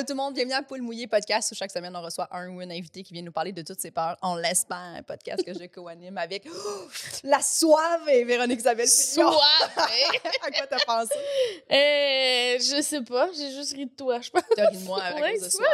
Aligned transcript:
Allô 0.00 0.06
tout 0.06 0.14
le 0.14 0.16
monde, 0.16 0.32
bienvenue 0.32 0.54
à 0.54 0.62
Poule 0.62 0.80
Mouillé 0.80 1.06
podcast 1.06 1.52
où 1.52 1.54
chaque 1.54 1.70
semaine 1.70 1.94
on 1.94 2.00
reçoit 2.00 2.26
un 2.30 2.48
ou 2.48 2.62
une 2.62 2.72
invité 2.72 3.02
qui 3.02 3.12
vient 3.12 3.20
nous 3.22 3.32
parler 3.32 3.52
de 3.52 3.60
toutes 3.60 3.80
ses 3.80 3.90
peurs. 3.90 4.16
On 4.22 4.34
l'espère, 4.34 4.78
un 4.78 5.02
podcast 5.02 5.44
que 5.44 5.52
je 5.52 5.66
co-anime 5.66 6.16
avec 6.16 6.48
oh, 6.50 6.88
la 7.22 7.42
soif 7.42 8.00
et 8.08 8.24
Véronique 8.24 8.60
Isabelle. 8.60 8.88
Fillon. 8.88 9.30
Soif! 9.30 9.76
à 9.76 10.50
quoi 10.52 10.66
t'as 10.68 10.78
pensé? 10.86 11.14
euh, 11.70 12.58
je 12.58 12.80
sais 12.82 13.02
pas, 13.02 13.28
j'ai 13.36 13.50
juste 13.50 13.74
ri 13.74 13.84
de 13.84 13.92
toi, 13.94 14.22
je 14.22 14.30
pense. 14.30 14.42
T'as 14.56 14.68
ri 14.70 14.78
de 14.78 14.84
moi 14.84 15.02
à 15.02 15.14
Ouais, 15.16 15.32
cause 15.34 15.42
de. 15.42 15.48
Ça 15.50 15.64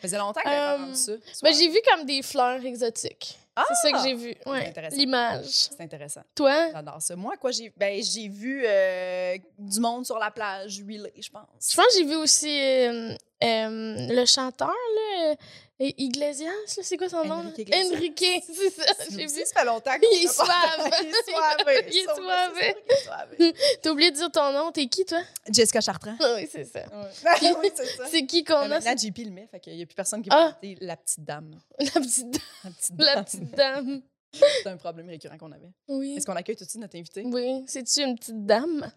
faisait 0.00 0.18
longtemps 0.18 0.40
que 0.40 0.44
t'avais 0.44 0.56
pas 0.56 0.72
Euh, 0.74 0.76
entendu 0.76 0.94
ça. 0.96 1.12
Ben, 1.42 1.52
j'ai 1.52 1.68
vu 1.68 1.78
comme 1.90 2.06
des 2.06 2.22
fleurs 2.22 2.64
exotiques. 2.64 3.36
Ah! 3.56 3.64
C'est 3.68 3.88
ça 3.88 3.92
que 3.92 4.02
j'ai 4.02 4.14
vu. 4.14 4.34
Ouais. 4.46 4.72
L'image. 4.92 5.44
C'est 5.46 5.80
intéressant. 5.80 6.22
Toi? 6.34 6.70
J'adore 6.72 7.00
ça. 7.00 7.14
Moi, 7.14 7.36
quoi, 7.36 7.50
j'ai 7.52 7.72
ben, 7.76 8.02
j'ai 8.02 8.28
vu 8.28 8.64
euh, 8.66 9.36
du 9.58 9.80
monde 9.80 10.04
sur 10.04 10.18
la 10.18 10.30
plage 10.30 10.76
huilé, 10.78 11.12
je 11.20 11.30
pense. 11.30 11.70
Je 11.70 11.76
pense 11.76 11.86
que 11.86 11.92
j'ai 11.98 12.04
vu 12.04 12.16
aussi 12.16 12.60
euh, 12.60 13.14
euh, 13.44 14.06
le 14.10 14.24
chanteur, 14.24 14.68
là, 14.68 15.34
euh, 15.80 15.90
Iglesias, 15.98 16.46
là, 16.76 16.82
c'est 16.82 16.96
quoi 16.96 17.08
son 17.08 17.24
nom? 17.24 17.34
Enrique 17.40 18.24
c'est 18.46 18.70
ça, 18.70 18.84
j'ai 19.10 19.26
vu. 19.26 19.28
Ça 19.44 19.60
fait 19.60 19.66
longtemps 19.66 19.90
Il 20.00 20.24
est 20.24 20.26
qu'on. 20.28 20.44
Il 21.02 21.08
est 21.08 21.22
suave. 21.24 21.60
Il 21.90 21.96
est 21.98 22.02
suave. 22.02 22.54
qu'il 22.58 22.92
est 22.92 23.02
suave. 23.02 23.52
T'as 23.82 23.90
oublié 23.90 24.10
de 24.12 24.16
dire 24.16 24.30
ton 24.30 24.52
nom, 24.52 24.70
t'es 24.72 24.86
qui, 24.86 25.04
toi? 25.04 25.20
Jessica 25.50 25.80
Chartrand. 25.80 26.16
Ah 26.20 26.34
oui, 26.36 26.48
c'est 26.50 26.64
ça. 26.64 26.80
Ouais. 26.80 27.50
oui, 27.62 27.70
c'est 27.74 27.86
ça. 27.86 28.06
C'est 28.08 28.24
qui 28.26 28.44
qu'on 28.44 28.54
a? 28.54 28.68
maintenant, 28.68 28.94
c'est- 28.96 29.08
JP 29.08 29.18
le 29.24 29.30
met, 29.30 29.46
fait 29.50 29.60
qu'il 29.60 29.74
n'y 29.76 29.82
a 29.82 29.86
plus 29.86 29.94
personne 29.96 30.22
qui 30.22 30.28
Ah. 30.32 30.56
peut 30.60 30.66
inviter 30.66 30.84
la 30.84 30.96
petite 30.96 31.24
dame. 31.24 31.58
La 31.80 31.86
petite, 32.00 32.30
dame- 32.30 32.40
La 32.64 32.70
petite 32.70 32.92
la 32.98 33.14
dame. 33.14 33.24
petite 33.24 33.50
dame. 33.56 34.02
C'est 34.32 34.66
un 34.66 34.76
problème 34.76 35.08
récurrent 35.08 35.38
qu'on 35.38 35.52
avait. 35.52 35.70
Oui. 35.88 36.14
Est-ce 36.16 36.26
qu'on 36.26 36.34
accueille 36.36 36.56
tout 36.56 36.64
de 36.64 36.68
suite 36.70 36.80
notre 36.82 36.96
invité? 36.98 37.22
Oui, 37.24 37.64
c'est-tu 37.68 38.00
une 38.02 38.16
petite 38.18 38.44
dame? 38.44 38.90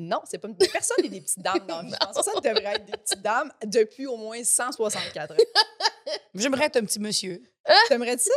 Non, 0.00 0.20
c'est 0.24 0.38
pas 0.38 0.48
une... 0.48 0.56
personne 0.56 0.96
n'est 1.02 1.08
des 1.08 1.20
petites 1.20 1.40
dames 1.42 1.66
dans 1.66 1.82
la 1.82 1.82
vie. 1.82 1.94
Ça 2.14 2.32
devrait 2.40 2.74
être 2.76 2.84
des 2.86 2.92
petites 2.96 3.20
dames 3.22 3.52
depuis 3.64 4.06
au 4.06 4.16
moins 4.16 4.42
164 4.44 5.32
ans. 5.32 5.36
J'aimerais 6.34 6.66
être 6.66 6.76
un 6.76 6.84
petit 6.84 7.00
monsieur. 7.00 7.42
T'aimerais-tu 7.88 8.24
ça? 8.24 8.30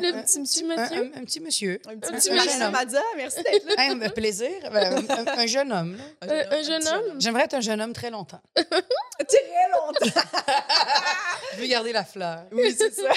Le 0.00 0.08
un- 0.14 0.22
petit 0.22 0.38
monsieur, 0.40 0.70
Un, 0.70 0.76
monsieur? 0.76 0.98
un- 1.14 1.18
un 1.20 1.24
petit 1.24 1.40
monsieur. 1.40 1.80
Un 1.86 1.92
Un 1.92 1.96
petit 1.98 2.12
petit 2.12 2.30
monsieur. 2.30 2.68
Madia, 2.70 3.00
merci 3.16 3.42
d'être 3.42 3.64
là. 3.68 3.74
Un 3.78 4.02
un 4.02 4.08
plaisir. 4.10 4.50
Ben, 4.70 5.06
Un, 5.08 5.14
un- 5.26 5.38
un 5.38 5.46
jeune 5.46 5.72
homme. 5.72 5.96
là. 5.96 6.28
Euh, 6.30 6.44
un 6.50 6.62
jeune 6.62 6.82
petit 6.82 6.92
homme? 6.92 7.20
J'aimerais 7.20 7.44
être 7.44 7.54
un 7.54 7.60
jeune 7.62 7.80
homme 7.80 7.92
très 7.94 8.10
longtemps. 8.10 8.42
Très 8.54 8.66
longtemps. 9.72 10.20
Je 11.54 11.60
veux 11.62 11.66
garder 11.68 11.92
la 11.92 12.04
fleur. 12.04 12.42
Oui, 12.52 12.74
c'est 12.76 12.92
ça. 12.92 13.08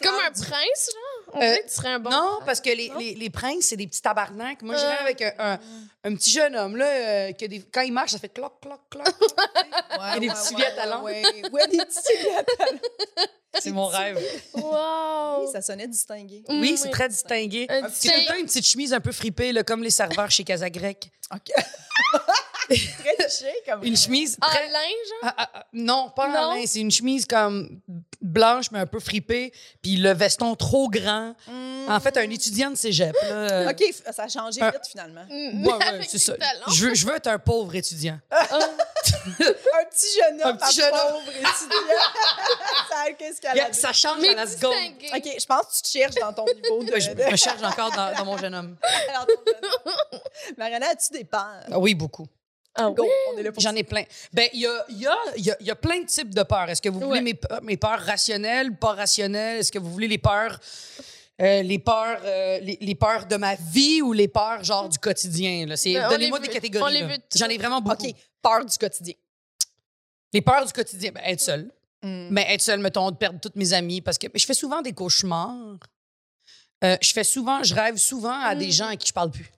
Comme 0.00 0.14
un 0.14 0.30
prince, 0.30 0.90
genre? 0.92 1.13
On 1.34 1.38
Euh, 1.38 1.40
dirait 1.46 1.60
que 1.62 1.68
tu 1.68 1.74
serais 1.74 1.88
un 1.88 1.98
bon. 1.98 2.10
non, 2.10 2.38
parce 2.46 2.60
que 2.60 2.70
les, 2.70 2.90
les, 2.98 3.14
les 3.14 3.30
princes, 3.30 3.66
c'est 3.66 3.76
des 3.76 3.86
petits 3.86 4.00
tabarnaks. 4.02 4.62
Moi, 4.62 4.76
j'irais 4.76 4.96
Ah. 4.98 5.02
avec 5.02 5.20
un, 5.22 5.32
un, 5.38 5.58
un 6.04 6.14
petit 6.14 6.30
jeune 6.30 6.54
homme, 6.56 6.76
là, 6.76 6.86
euh, 6.86 7.32
que 7.32 7.44
des, 7.46 7.60
quand 7.60 7.80
il 7.82 7.92
marche, 7.92 8.12
ça 8.12 8.18
fait 8.18 8.28
cloc, 8.28 8.54
cloc, 8.62 8.80
cloc. 8.90 9.06
Ouais, 9.98 10.16
Et 10.16 10.20
des 10.20 10.28
ouais, 10.28 10.34
petits 10.34 10.40
ouais, 10.42 10.48
souliers 10.50 10.64
à 10.66 10.70
talons. 10.72 11.02
Ouais, 11.02 11.22
ouais, 11.52 11.66
des 11.68 11.78
petits 11.78 11.98
souliers 12.02 12.34
à 12.36 12.42
talons. 12.44 12.78
c'est 13.60 13.70
mon 13.70 13.86
rêve. 13.86 14.18
Wow! 14.54 15.44
Oui, 15.44 15.52
ça 15.52 15.62
sonnait 15.62 15.86
distingué. 15.88 16.42
Oui, 16.48 16.76
c'est 16.76 16.90
très 16.90 17.08
distingué. 17.08 17.66
Un 17.68 17.84
Un 17.84 17.88
petit 17.88 18.08
C'est 18.08 18.12
tout 18.14 18.20
le 18.20 18.26
temps 18.26 18.34
une 18.38 18.46
petite 18.46 18.66
chemise 18.66 18.92
un 18.92 19.00
peu 19.00 19.12
fripée, 19.12 19.52
là, 19.52 19.62
comme 19.62 19.82
les 19.82 19.90
serveurs 19.90 20.30
chez 20.30 20.42
Casagrec. 20.44 21.10
OK. 21.32 21.50
très 22.68 23.16
touché 23.16 23.52
comme 23.66 23.84
Une 23.84 23.96
chemise 23.96 24.36
En 24.42 24.46
très... 24.46 24.68
lin, 24.68 24.78
genre? 24.80 25.18
Ah, 25.22 25.34
ah, 25.38 25.50
ah, 25.54 25.66
non, 25.72 26.10
pas 26.14 26.28
Non? 26.28 26.38
en 26.38 26.54
lin. 26.54 26.64
C'est 26.66 26.80
une 26.80 26.90
chemise 26.90 27.26
comme 27.26 27.80
blanche, 28.34 28.70
mais 28.70 28.80
un 28.80 28.86
peu 28.86 29.00
fripée. 29.00 29.52
Puis 29.82 29.96
le 29.96 30.12
veston 30.12 30.54
trop 30.56 30.88
grand. 30.90 31.34
Mm. 31.46 31.86
En 31.88 32.00
fait, 32.00 32.16
un 32.18 32.28
étudiant 32.30 32.70
de 32.70 32.76
cégep. 32.76 33.14
Là. 33.22 33.70
OK, 33.70 33.80
f- 33.80 34.12
ça 34.12 34.24
a 34.24 34.28
changé 34.28 34.60
Un- 34.60 34.70
vite 34.70 34.86
finalement. 34.90 35.24
Mm, 35.30 35.66
Ouais, 35.66 35.72
ouais, 35.74 36.00
c'est 36.08 36.18
ça. 36.18 36.34
Je 36.74 36.86
veux, 36.86 36.94
je 36.94 37.06
veux 37.06 37.14
être 37.16 37.26
un 37.28 37.38
pauvre 37.38 37.74
étudiant. 37.74 38.18
Un 39.26 39.84
petit 39.90 40.06
jeune 40.18 40.42
homme, 40.42 40.50
Un 40.50 40.56
petit 40.56 40.76
jeune 40.76 40.92
homme. 40.92 41.12
pauvre 41.12 41.28
étudiant. 41.30 41.78
ça, 42.90 43.12
qu'est-ce 43.18 43.40
qu'elle 43.40 43.50
a 43.52 43.54
Yeah, 43.54 43.72
ça 43.72 43.92
change 43.92 44.18
mais 44.20 44.30
à 44.30 44.34
la 44.34 44.46
seconde. 44.46 44.74
OK, 45.14 45.28
je 45.38 45.46
pense 45.46 45.66
que 45.66 45.76
tu 45.76 45.82
te 45.82 45.88
cherches 45.88 46.14
dans 46.16 46.32
ton 46.32 46.44
niveau 46.46 46.82
de... 46.84 46.98
Je 47.00 47.10
me 47.10 47.36
cherche 47.36 47.62
encore 47.62 47.90
dans, 47.92 48.12
dans 48.16 48.24
mon 48.24 48.36
jeune 48.38 48.54
homme. 48.54 48.76
dans 49.14 49.24
ton 49.24 49.40
jeune 49.46 49.70
homme. 49.86 50.20
Mariana, 50.58 50.86
as-tu 50.90 51.12
des 51.12 51.24
peurs? 51.24 51.60
Ah 51.70 51.78
oui, 51.78 51.94
beaucoup. 51.94 52.26
Ah 52.76 52.90
oui? 52.90 53.08
on 53.32 53.38
est 53.38 53.42
là 53.44 53.52
pour 53.52 53.62
J'en 53.62 53.74
ai 53.76 53.84
plein. 53.84 54.02
Ben, 54.32 54.48
il 54.52 54.60
y 54.60 54.66
a, 54.66 54.84
y, 54.88 55.06
a, 55.06 55.16
y, 55.36 55.50
a, 55.50 55.56
y 55.60 55.70
a 55.70 55.76
plein 55.76 56.00
de 56.00 56.06
types 56.06 56.34
de 56.34 56.42
peurs. 56.42 56.68
Est-ce 56.68 56.82
que 56.82 56.88
vous 56.88 56.98
voulez 57.00 57.18
Ouais. 57.18 57.22
mes, 57.22 57.34
peurs- 57.34 57.62
mes 57.62 57.76
peurs 57.76 58.00
rationnelles, 58.00 58.76
pas 58.76 58.94
rationnelles? 58.94 59.58
Est-ce 59.60 59.70
que 59.70 59.78
vous 59.78 59.90
voulez 59.92 60.08
les 60.08 60.18
peurs, 60.18 60.58
euh, 61.40 61.62
les, 61.62 61.78
peurs 61.78 62.20
euh, 62.24 62.58
les, 62.60 62.76
les 62.80 62.94
peurs 62.96 63.26
de 63.26 63.36
ma 63.36 63.54
vie 63.54 64.02
ou 64.02 64.12
les 64.12 64.26
peurs 64.28 64.64
genre 64.64 64.88
du 64.88 64.98
quotidien? 64.98 65.66
Donnez-moi 65.66 66.40
des 66.40 66.48
catégories. 66.48 67.00
J'en 67.36 67.48
ai 67.48 67.58
vraiment 67.58 67.80
beaucoup. 67.80 68.06
OK, 68.06 68.14
peur 68.42 68.64
du 68.64 68.76
quotidien. 68.76 69.14
Les 70.32 70.40
peurs 70.42 70.66
du 70.66 70.72
quotidien, 70.72 71.12
ben, 71.12 71.22
être 71.26 71.40
seule. 71.40 71.70
Mm. 72.02 72.26
Mais 72.30 72.46
être 72.52 72.60
seule, 72.60 72.80
mettons, 72.80 73.08
de 73.12 73.16
perdre 73.16 73.38
toutes 73.38 73.54
mes 73.56 73.72
amies. 73.72 74.00
Parce 74.00 74.18
que 74.18 74.26
je 74.34 74.44
fais 74.44 74.52
souvent 74.54 74.82
des 74.82 74.92
cauchemars. 74.92 75.78
Euh, 76.82 76.96
je 77.00 77.12
fais 77.12 77.24
souvent, 77.24 77.62
je 77.62 77.72
rêve 77.72 77.96
souvent 77.98 78.40
à 78.40 78.56
des 78.56 78.66
Mm. 78.66 78.70
gens 78.72 78.88
à 78.88 78.96
qui 78.96 79.06
je 79.06 79.12
parle 79.12 79.30
plus. 79.30 79.48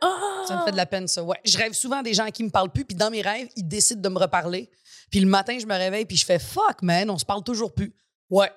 Ah! 0.00 0.37
Ça 0.48 0.56
me 0.56 0.64
fait 0.64 0.72
de 0.72 0.76
la 0.76 0.86
peine, 0.86 1.06
ça. 1.06 1.22
Ouais. 1.22 1.38
Je 1.44 1.56
rêve 1.58 1.72
souvent 1.72 2.02
des 2.02 2.14
gens 2.14 2.24
à 2.24 2.30
qui 2.30 2.42
me 2.42 2.50
parlent 2.50 2.70
plus, 2.70 2.84
puis 2.84 2.96
dans 2.96 3.10
mes 3.10 3.22
rêves, 3.22 3.48
ils 3.56 3.66
décident 3.66 4.00
de 4.00 4.08
me 4.08 4.18
reparler. 4.18 4.70
Puis 5.10 5.20
le 5.20 5.26
matin, 5.26 5.58
je 5.58 5.66
me 5.66 5.74
réveille, 5.74 6.04
puis 6.04 6.16
je 6.16 6.24
fais 6.24 6.38
fuck, 6.38 6.82
man, 6.82 7.10
on 7.10 7.18
se 7.18 7.24
parle 7.24 7.42
toujours 7.42 7.72
plus. 7.72 7.94
Ouais. 8.30 8.50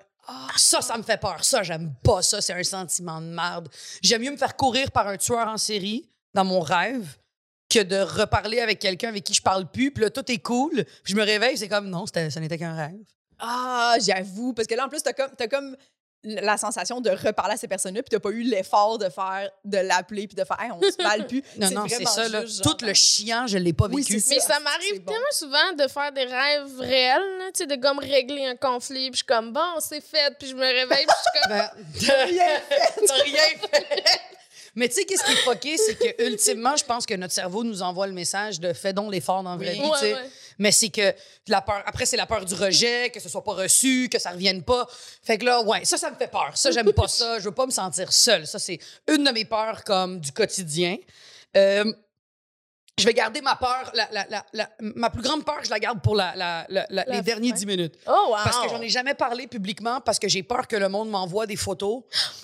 Ça, 0.56 0.82
ça 0.82 0.98
me 0.98 1.04
fait 1.04 1.20
peur. 1.20 1.44
Ça, 1.44 1.64
j'aime 1.64 1.94
pas 2.04 2.22
ça. 2.22 2.42
C'est 2.42 2.54
un 2.54 2.64
sentiment 2.64 3.20
de 3.20 3.28
merde. 3.28 3.70
J'aime 4.02 4.22
mieux 4.22 4.32
me 4.32 4.38
faire 4.38 4.56
courir 4.56 4.92
par 4.92 5.08
un 5.08 5.18
tueur 5.18 5.48
en 5.48 5.58
série 5.58 6.10
dans 6.34 6.46
mon 6.46 6.62
rêve 6.62 7.18
que 7.70 7.82
de 7.82 7.98
reparler 7.98 8.60
avec 8.60 8.80
quelqu'un 8.80 9.10
avec 9.10 9.24
qui 9.24 9.34
je 9.34 9.42
parle 9.42 9.70
plus. 9.70 9.92
Puis 9.92 10.04
là, 10.04 10.10
tout 10.10 10.30
est 10.32 10.38
cool. 10.38 10.86
Puis 11.04 11.14
je 11.14 11.16
me 11.16 11.24
réveille, 11.24 11.58
c'est 11.58 11.68
comme 11.68 11.90
non, 11.90 12.06
ça 12.06 12.28
n'était 12.40 12.58
qu'un 12.58 12.76
rêve. 12.76 13.04
Ah, 13.40 13.96
j'avoue. 14.00 14.54
Parce 14.54 14.68
que 14.68 14.76
là, 14.76 14.86
en 14.86 14.90
plus, 14.90 15.02
t'as 15.02 15.14
comme, 15.14 15.32
t'as 15.36 15.48
comme 15.48 15.76
la 16.24 16.58
sensation 16.58 17.02
de 17.02 17.10
reparler 17.10 17.56
à 17.56 17.58
ces 17.58 17.68
personnes-là, 17.68 18.04
puis 18.04 18.10
t'as 18.10 18.20
pas 18.20 18.30
eu 18.30 18.44
l'effort 18.44 18.98
de 18.98 19.10
faire, 19.10 19.50
de 19.66 19.78
l'appeler, 19.78 20.28
puis 20.28 20.36
de 20.36 20.44
faire, 20.44 20.58
hey, 20.62 20.72
on 20.72 20.82
se 20.82 20.96
parle 20.98 21.26
plus. 21.28 21.44
Non, 21.58 21.72
non, 21.72 21.86
c'est 21.88 22.06
ça. 22.06 22.28
Là. 22.28 22.44
Tout 22.62 22.78
le 22.86 22.94
chiant, 22.94 23.48
je 23.48 23.58
l'ai 23.58 23.74
pas 23.74 23.88
vécu. 23.88 24.22
Mais 24.30 24.40
ça. 24.40 24.60
m'arrive 24.60 25.02
bon. 25.02 25.12
tellement 25.12 25.26
souvent 25.32 25.74
de 25.78 25.88
faire 25.88 26.12
des 26.12 26.26
rêves 26.26 26.80
réels, 26.80 27.22
tu 27.54 27.60
sais, 27.60 27.68
de 27.68 27.76
comme 27.76 28.00
régler 28.00 28.46
un 28.46 28.56
conflit, 28.56 29.10
puis 29.10 29.14
je 29.14 29.18
suis 29.18 29.26
comme, 29.26 29.52
bon, 29.52 29.80
c'est 29.80 30.02
fait, 30.02 30.36
puis 30.38 30.50
je 30.50 30.56
me 30.56 30.62
réveille, 30.62 31.06
puis 31.06 31.16
je 31.18 31.30
suis 31.30 31.42
comme, 31.42 31.52
Ben, 31.52 31.70
Rien 32.28 32.60
fait. 32.60 33.06
T'as 33.06 33.24
rien 33.24 33.44
fait. 33.60 34.22
Mais 34.76 34.88
tu 34.88 34.96
sais, 34.96 35.06
qu'est-ce 35.06 35.24
qui 35.26 35.32
est 35.34 35.36
fucké, 35.44 35.78
c'est 35.78 35.96
que 35.96 36.24
ultimement, 36.30 36.76
je 36.78 36.86
pense 36.86 37.06
que 37.06 37.14
notre 37.14 37.34
cerveau 37.34 37.64
nous 37.64 37.82
envoie 37.82 38.08
le 38.08 38.14
message 38.14 38.60
de 38.60 38.72
fais 38.74 38.94
donc 38.94 39.12
l'effort 39.12 39.44
dans 39.44 39.52
la 39.52 39.58
vraie 39.58 39.72
Oui. 39.78 39.84
vie. 39.84 39.90
Ouais, 39.90 40.14
ouais. 40.14 40.30
Mais 40.60 40.72
c'est 40.72 40.90
que 40.90 41.14
la 41.48 41.62
peur. 41.62 41.82
Après, 41.86 42.06
c'est 42.06 42.18
la 42.18 42.26
peur 42.26 42.46
du 42.46 42.54
rejet, 42.54 43.10
que 43.10 43.20
ce 43.20 43.28
soit 43.30 43.44
pas 43.44 43.54
reçu, 43.54 44.08
que 44.12 44.20
ça 44.20 44.30
revienne 44.32 44.64
pas. 44.64 44.88
Fait 45.24 45.38
que 45.38 45.46
là, 45.46 45.62
ouais, 45.64 45.84
ça, 45.86 45.98
ça 45.98 46.10
me 46.12 46.16
fait 46.16 46.28
peur. 46.30 46.52
Ça, 46.56 46.72
j'aime 46.72 46.94
pas 46.94 47.08
ça. 47.08 47.40
Je 47.40 47.46
veux 47.46 47.54
pas 47.54 47.66
me 47.66 47.72
sentir 47.72 48.14
seule. 48.14 48.46
Ça, 48.48 48.60
c'est 48.60 48.80
une 49.10 49.24
de 49.24 49.32
mes 49.32 49.44
peurs 49.46 49.84
comme 49.84 50.20
du 50.20 50.32
quotidien. 50.32 50.98
Euh, 51.58 51.92
je 53.00 53.06
vais 53.06 53.14
garder 53.14 53.42
ma 53.42 53.56
peur, 53.56 53.90
la, 53.96 54.08
la- 54.12 54.28
la- 54.30 54.46
la- 54.54 54.70
ma 54.80 55.10
plus 55.10 55.22
grande 55.24 55.44
peur, 55.44 55.60
je 55.64 55.70
la 55.70 55.80
garde 55.80 56.02
pour 56.04 56.16
les 56.16 57.22
derniers 57.24 57.52
dix 57.54 57.66
minutes. 57.66 57.96
oh, 58.06 58.28
wow! 58.30 58.36
Parce 58.44 58.60
que 58.60 58.70
j'en 58.70 58.82
ai 58.82 58.90
jamais 58.90 59.16
parlé 59.16 59.48
publiquement 59.48 60.00
parce 60.02 60.20
que 60.20 60.28
j'ai 60.28 60.44
peur 60.44 60.68
que 60.68 60.76
le 60.76 60.90
monde 60.90 61.10
m'envoie 61.10 61.48
des 61.48 61.56
photos 61.56 62.04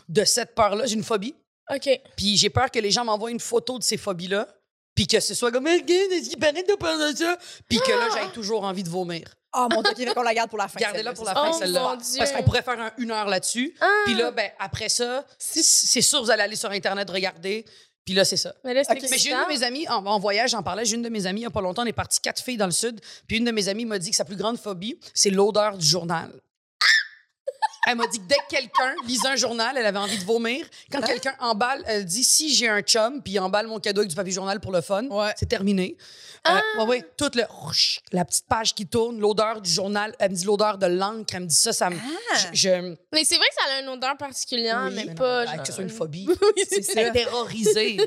de 0.09 0.23
cette 0.25 0.55
peur-là. 0.55 0.85
J'ai 0.87 0.95
une 0.95 1.03
phobie. 1.03 1.35
OK. 1.73 1.89
Puis 2.15 2.37
j'ai 2.37 2.49
peur 2.49 2.71
que 2.71 2.79
les 2.79 2.91
gens 2.91 3.03
m'envoient 3.05 3.31
une 3.31 3.39
photo 3.39 3.77
de 3.79 3.83
ces 3.83 3.97
phobies-là. 3.97 4.47
Puis 4.95 5.05
que 5.05 5.19
ce 5.19 5.35
soit 5.35 5.51
comme, 5.51 5.67
il 5.67 6.37
paraît 6.39 6.63
de 6.63 6.75
peur 6.75 6.97
de 6.97 7.15
ça. 7.15 7.37
Puis 7.69 7.77
que 7.79 7.91
là, 7.91 8.07
j'ai 8.15 8.31
toujours 8.31 8.63
envie 8.63 8.81
de 8.83 8.89
vomir. 8.89 9.27
Ah, 9.53 9.67
mon 9.71 9.81
Dieu, 9.83 9.93
fait 10.07 10.13
qu'on 10.13 10.23
la 10.23 10.33
garde 10.33 10.49
pour 10.49 10.57
la 10.57 10.67
fin. 10.67 10.79
Gardez-la 10.79 11.13
pour 11.13 11.23
la 11.25 11.33
fin, 11.33 11.51
Oh, 11.51 11.57
celle-là. 11.59 11.95
Dieu. 11.97 12.17
Parce 12.17 12.31
qu'on 12.31 12.43
pourrait 12.43 12.63
faire 12.63 12.79
un- 12.79 12.91
une 12.97 13.11
heure 13.11 13.27
là-dessus. 13.27 13.75
Ah! 13.79 13.85
Puis 14.05 14.15
là, 14.15 14.31
ben, 14.31 14.49
après 14.59 14.89
ça, 14.89 15.23
c'est 15.37 16.01
sûr, 16.01 16.21
vous 16.23 16.31
allez 16.31 16.43
aller 16.43 16.55
sur 16.55 16.69
Internet 16.71 17.09
regarder. 17.09 17.63
Puis 18.05 18.13
là, 18.15 18.23
c'est 18.25 18.37
ça. 18.37 18.55
Mais. 18.63 18.73
Mais 19.11 19.17
j'ai 19.17 19.31
une 19.31 19.43
de 19.43 19.47
mes 19.49 19.63
amies, 19.63 19.87
en, 19.89 20.05
en 20.05 20.19
voyage, 20.19 20.51
j'en 20.51 20.63
parlais, 20.63 20.85
j'ai 20.85 20.95
une 20.95 21.01
de 21.01 21.09
mes 21.09 21.25
amies, 21.27 21.41
il 21.41 21.43
n'y 21.43 21.47
a 21.47 21.51
pas 21.51 21.61
longtemps, 21.61 21.83
on 21.83 21.85
est 21.85 21.91
parti 21.93 22.19
quatre 22.21 22.41
filles 22.41 22.57
dans 22.57 22.65
le 22.65 22.71
sud. 22.71 22.99
Puis 23.27 23.37
une 23.37 23.45
de 23.45 23.51
mes 23.51 23.67
amies 23.67 23.85
m'a 23.85 23.99
dit 23.99 24.09
que 24.11 24.15
sa 24.15 24.25
plus 24.25 24.35
grande 24.37 24.57
phobie, 24.57 24.97
c'est 25.13 25.29
l'odeur 25.29 25.77
du 25.77 25.85
journal. 25.85 26.31
Elle 27.87 27.95
m'a 27.95 28.07
dit 28.07 28.19
que 28.19 28.25
dès 28.25 28.35
que 28.35 28.47
quelqu'un 28.49 28.93
lisait 29.05 29.27
un 29.29 29.35
journal, 29.35 29.75
elle 29.77 29.85
avait 29.85 29.97
envie 29.97 30.17
de 30.17 30.23
vomir. 30.25 30.65
Quand 30.91 31.01
quelqu'un 31.01 31.33
emballe, 31.39 31.83
elle 31.87 32.05
dit 32.05 32.23
si 32.23 32.53
j'ai 32.53 32.67
un 32.67 32.81
chum, 32.81 33.21
puis 33.23 33.33
il 33.33 33.39
emballe 33.39 33.67
mon 33.67 33.79
cadeau 33.79 34.01
avec 34.01 34.09
du 34.09 34.15
papier 34.15 34.33
journal 34.33 34.59
pour 34.59 34.71
le 34.71 34.81
fun, 34.81 35.05
Ouais. 35.07 35.33
c'est 35.37 35.47
terminé. 35.47 35.97
Euh, 36.47 36.51
ouais, 36.79 36.85
ouais, 36.85 37.05
toute 37.17 37.35
le, 37.35 37.43
la 38.13 38.23
petite 38.23 38.45
page 38.47 38.73
qui 38.73 38.85
tourne, 38.87 39.19
l'odeur 39.19 39.59
du 39.59 39.69
journal. 39.69 40.15
Elle 40.19 40.31
me 40.31 40.35
dit 40.35 40.45
l'odeur 40.45 40.77
de 40.77 40.85
l'encre. 40.85 41.33
Elle 41.35 41.41
me 41.41 41.45
dit 41.47 41.55
ça, 41.55 41.73
ça 41.73 41.89
me. 41.89 41.97
Ah. 41.97 42.37
Je, 42.53 42.57
je- 42.69 42.95
Mais 43.11 43.25
c'est 43.25 43.35
vrai 43.35 43.47
que 43.49 43.55
ça 43.55 43.73
a 43.75 43.81
une 43.81 43.89
odeur 43.89 44.15
particulière, 44.17 44.83
Oui, 44.85 44.93
mais 44.95 45.01
mais 45.05 45.09
non, 45.09 45.15
pas. 45.15 45.45
genre- 45.45 45.57
que 45.61 45.67
ce 45.67 45.73
soit 45.73 45.83
une 45.83 45.89
phobie. 45.89 46.27
C'est 46.69 46.83
ça. 46.83 47.09
Terrorisée. 47.11 47.97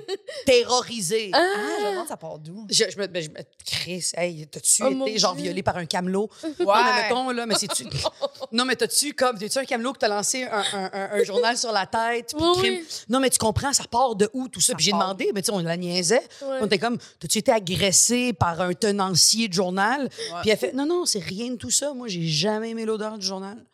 terrorisée. 0.47 1.31
Ah, 1.41 1.47
je 1.81 1.85
me 1.85 1.91
demande 1.93 2.09
ça 2.09 2.17
part 2.17 2.39
d'où? 2.39 2.67
Je, 2.71 2.85
je 2.91 2.99
me, 2.99 3.07
ben, 3.07 3.23
je 3.23 3.29
me- 3.31 3.37
Chris, 3.67 4.11
hey, 4.17 4.47
t'as-tu 4.47 4.83
Oh, 4.85 4.91
mon 4.91 5.07
été 5.07 5.19
genre 5.19 5.35
Dieu. 5.35 5.45
violé 5.45 5.63
par 5.63 5.77
un 5.77 5.87
camelot? 5.87 6.29
Ouais. 6.43 6.51
Non, 6.59 6.75
mais 6.85 7.03
mettons, 7.03 7.31
là, 7.31 7.47
mais 7.47 7.55
c'est-tu. 7.57 7.85
non, 8.53 8.65
mais 8.65 8.77
t'as-tu 8.77 9.13
comme. 9.15 9.39
T'es-tu 9.39 9.59
un 9.59 9.65
camelot 9.71 9.93
que 9.95 9.99
t'as 9.99 10.09
lancé 10.09 10.45
un, 10.45 10.59
un- 10.73 10.91
un- 10.93 11.11
un 11.13 11.25
journal 11.25 11.57
sur 11.57 11.73
la 11.73 11.87
tête? 11.87 12.35
puis 12.37 12.45
Oui, 12.45 12.59
crime? 12.59 12.75
oui. 12.81 12.87
Non, 13.09 13.21
mais 13.21 13.31
tu 13.31 13.39
comprends, 13.39 13.73
ça 13.73 13.85
part 13.91 14.15
de 14.17 14.29
où 14.35 14.49
tout 14.49 14.61
ça? 14.61 14.73
Ça 14.73 14.77
Puis 14.77 14.85
j'ai 14.85 14.93
demandé, 14.93 15.31
mais 15.35 15.41
tu 15.41 15.47
sais, 15.47 15.53
on 15.53 15.61
la 15.61 15.77
niaisait. 15.77 16.23
On 16.43 16.67
était 16.67 16.79
comme, 16.79 16.99
t'as-tu 17.19 17.39
été 17.39 17.51
agressé 17.53 18.33
par 18.35 18.61
un 18.61 18.75
tenancier 18.75 19.49
de 19.49 19.55
journal? 19.55 20.09
Puis 20.43 20.51
elle 20.51 20.59
fait, 20.59 20.73
non, 20.75 20.85
non, 20.87 21.07
c'est 21.07 21.21
rien 21.21 21.51
de 21.53 21.57
tout 21.57 21.71
ça. 21.71 21.95
Moi, 21.95 22.09
j'ai 22.09 22.27
jamais 22.27 22.71
aimé 22.71 22.85
l'odeur 22.85 23.17
du 23.17 23.27
journal. 23.27 23.65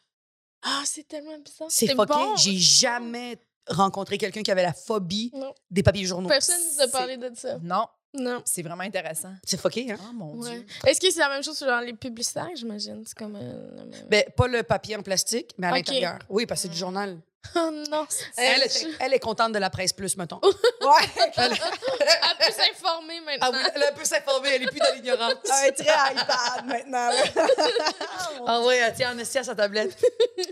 Ah, 0.63 0.83
c'est 0.85 1.07
tellement 1.07 1.39
bizarre. 1.45 1.69
C'est 1.71 1.87
fucké. 1.89 2.07
bon. 2.07 2.37
J'ai 2.37 2.57
jamais 2.57 3.39
rencontré 3.69 4.17
quelqu'un 4.19 4.43
qui 4.43 4.51
avait 4.51 4.63
la 4.63 4.73
phobie 4.73 5.31
Non. 5.35 5.53
des 5.71 5.83
papiers 5.83 6.05
journaux. 6.05 6.29
Personne 6.29 6.57
ne 6.61 6.75
nous 6.77 6.81
a 6.83 6.89
parlé 6.89 7.17
de 7.17 7.31
ça. 7.35 7.59
Non, 7.63 7.87
Non. 8.17 8.43
c'est 8.45 8.63
vraiment 8.63 8.83
intéressant. 8.85 9.33
C'est 9.45 9.61
fucké, 9.61 9.91
hein? 9.93 9.97
Oh 10.01 10.13
mon 10.15 10.35
Ouais. 10.37 10.51
Dieu. 10.61 10.67
Est-ce 10.87 11.01
que 11.01 11.11
c'est 11.11 11.21
la 11.21 11.29
même 11.29 11.43
chose 11.43 11.57
sur 11.57 11.67
genre, 11.67 11.81
les 11.81 11.93
publicitaires, 11.95 12.49
j'imagine? 12.55 13.03
C'est 13.07 13.17
comme. 13.17 13.37
euh, 13.41 13.85
Ben, 14.09 14.25
pas 14.37 14.47
le 14.49 14.63
papier 14.63 14.97
en 14.97 15.03
plastique, 15.03 15.53
mais 15.59 15.67
à 15.67 15.71
Ok. 15.71 15.77
l'intérieur. 15.77 16.19
Oui, 16.29 16.47
parce 16.47 16.61
que 16.63 16.69
c'est 16.69 16.73
du 16.73 16.79
journal. 16.79 17.19
Oh 17.55 17.71
non, 17.91 18.05
Elle, 18.37 18.69
c'est- 18.69 18.89
est- 18.89 18.95
elle 18.99 19.15
est 19.15 19.21
contente 19.21 19.53
de 19.53 19.59
la 19.61 19.71
presse 19.71 19.93
plus, 19.93 20.17
mettons. 20.17 20.41
Ouais. 20.81 21.31
Elle, 21.37 21.53
Elle 21.53 22.47
peut 22.47 22.53
s'informer 22.53 23.21
ah 23.41 23.51
maintenant. 23.51 23.51
oui, 23.53 23.71
elle 23.89 23.95
peut 23.95 24.05
s'informer, 24.05 24.49
elle 24.51 24.63
est 24.65 24.67
plus 24.67 24.81
dans 24.81 24.93
l'ignorance. 24.95 25.35
Un 25.49 25.71
très 25.71 26.13
iPad 26.13 26.67
maintenant. 26.67 27.09
là. 27.11 27.23
Ah 28.49 28.61
oui, 28.67 28.75
elle 28.75 28.93
tient 28.95 29.15
en 29.15 29.19
à 29.21 29.25
sa 29.25 29.55
tablette. 29.55 29.97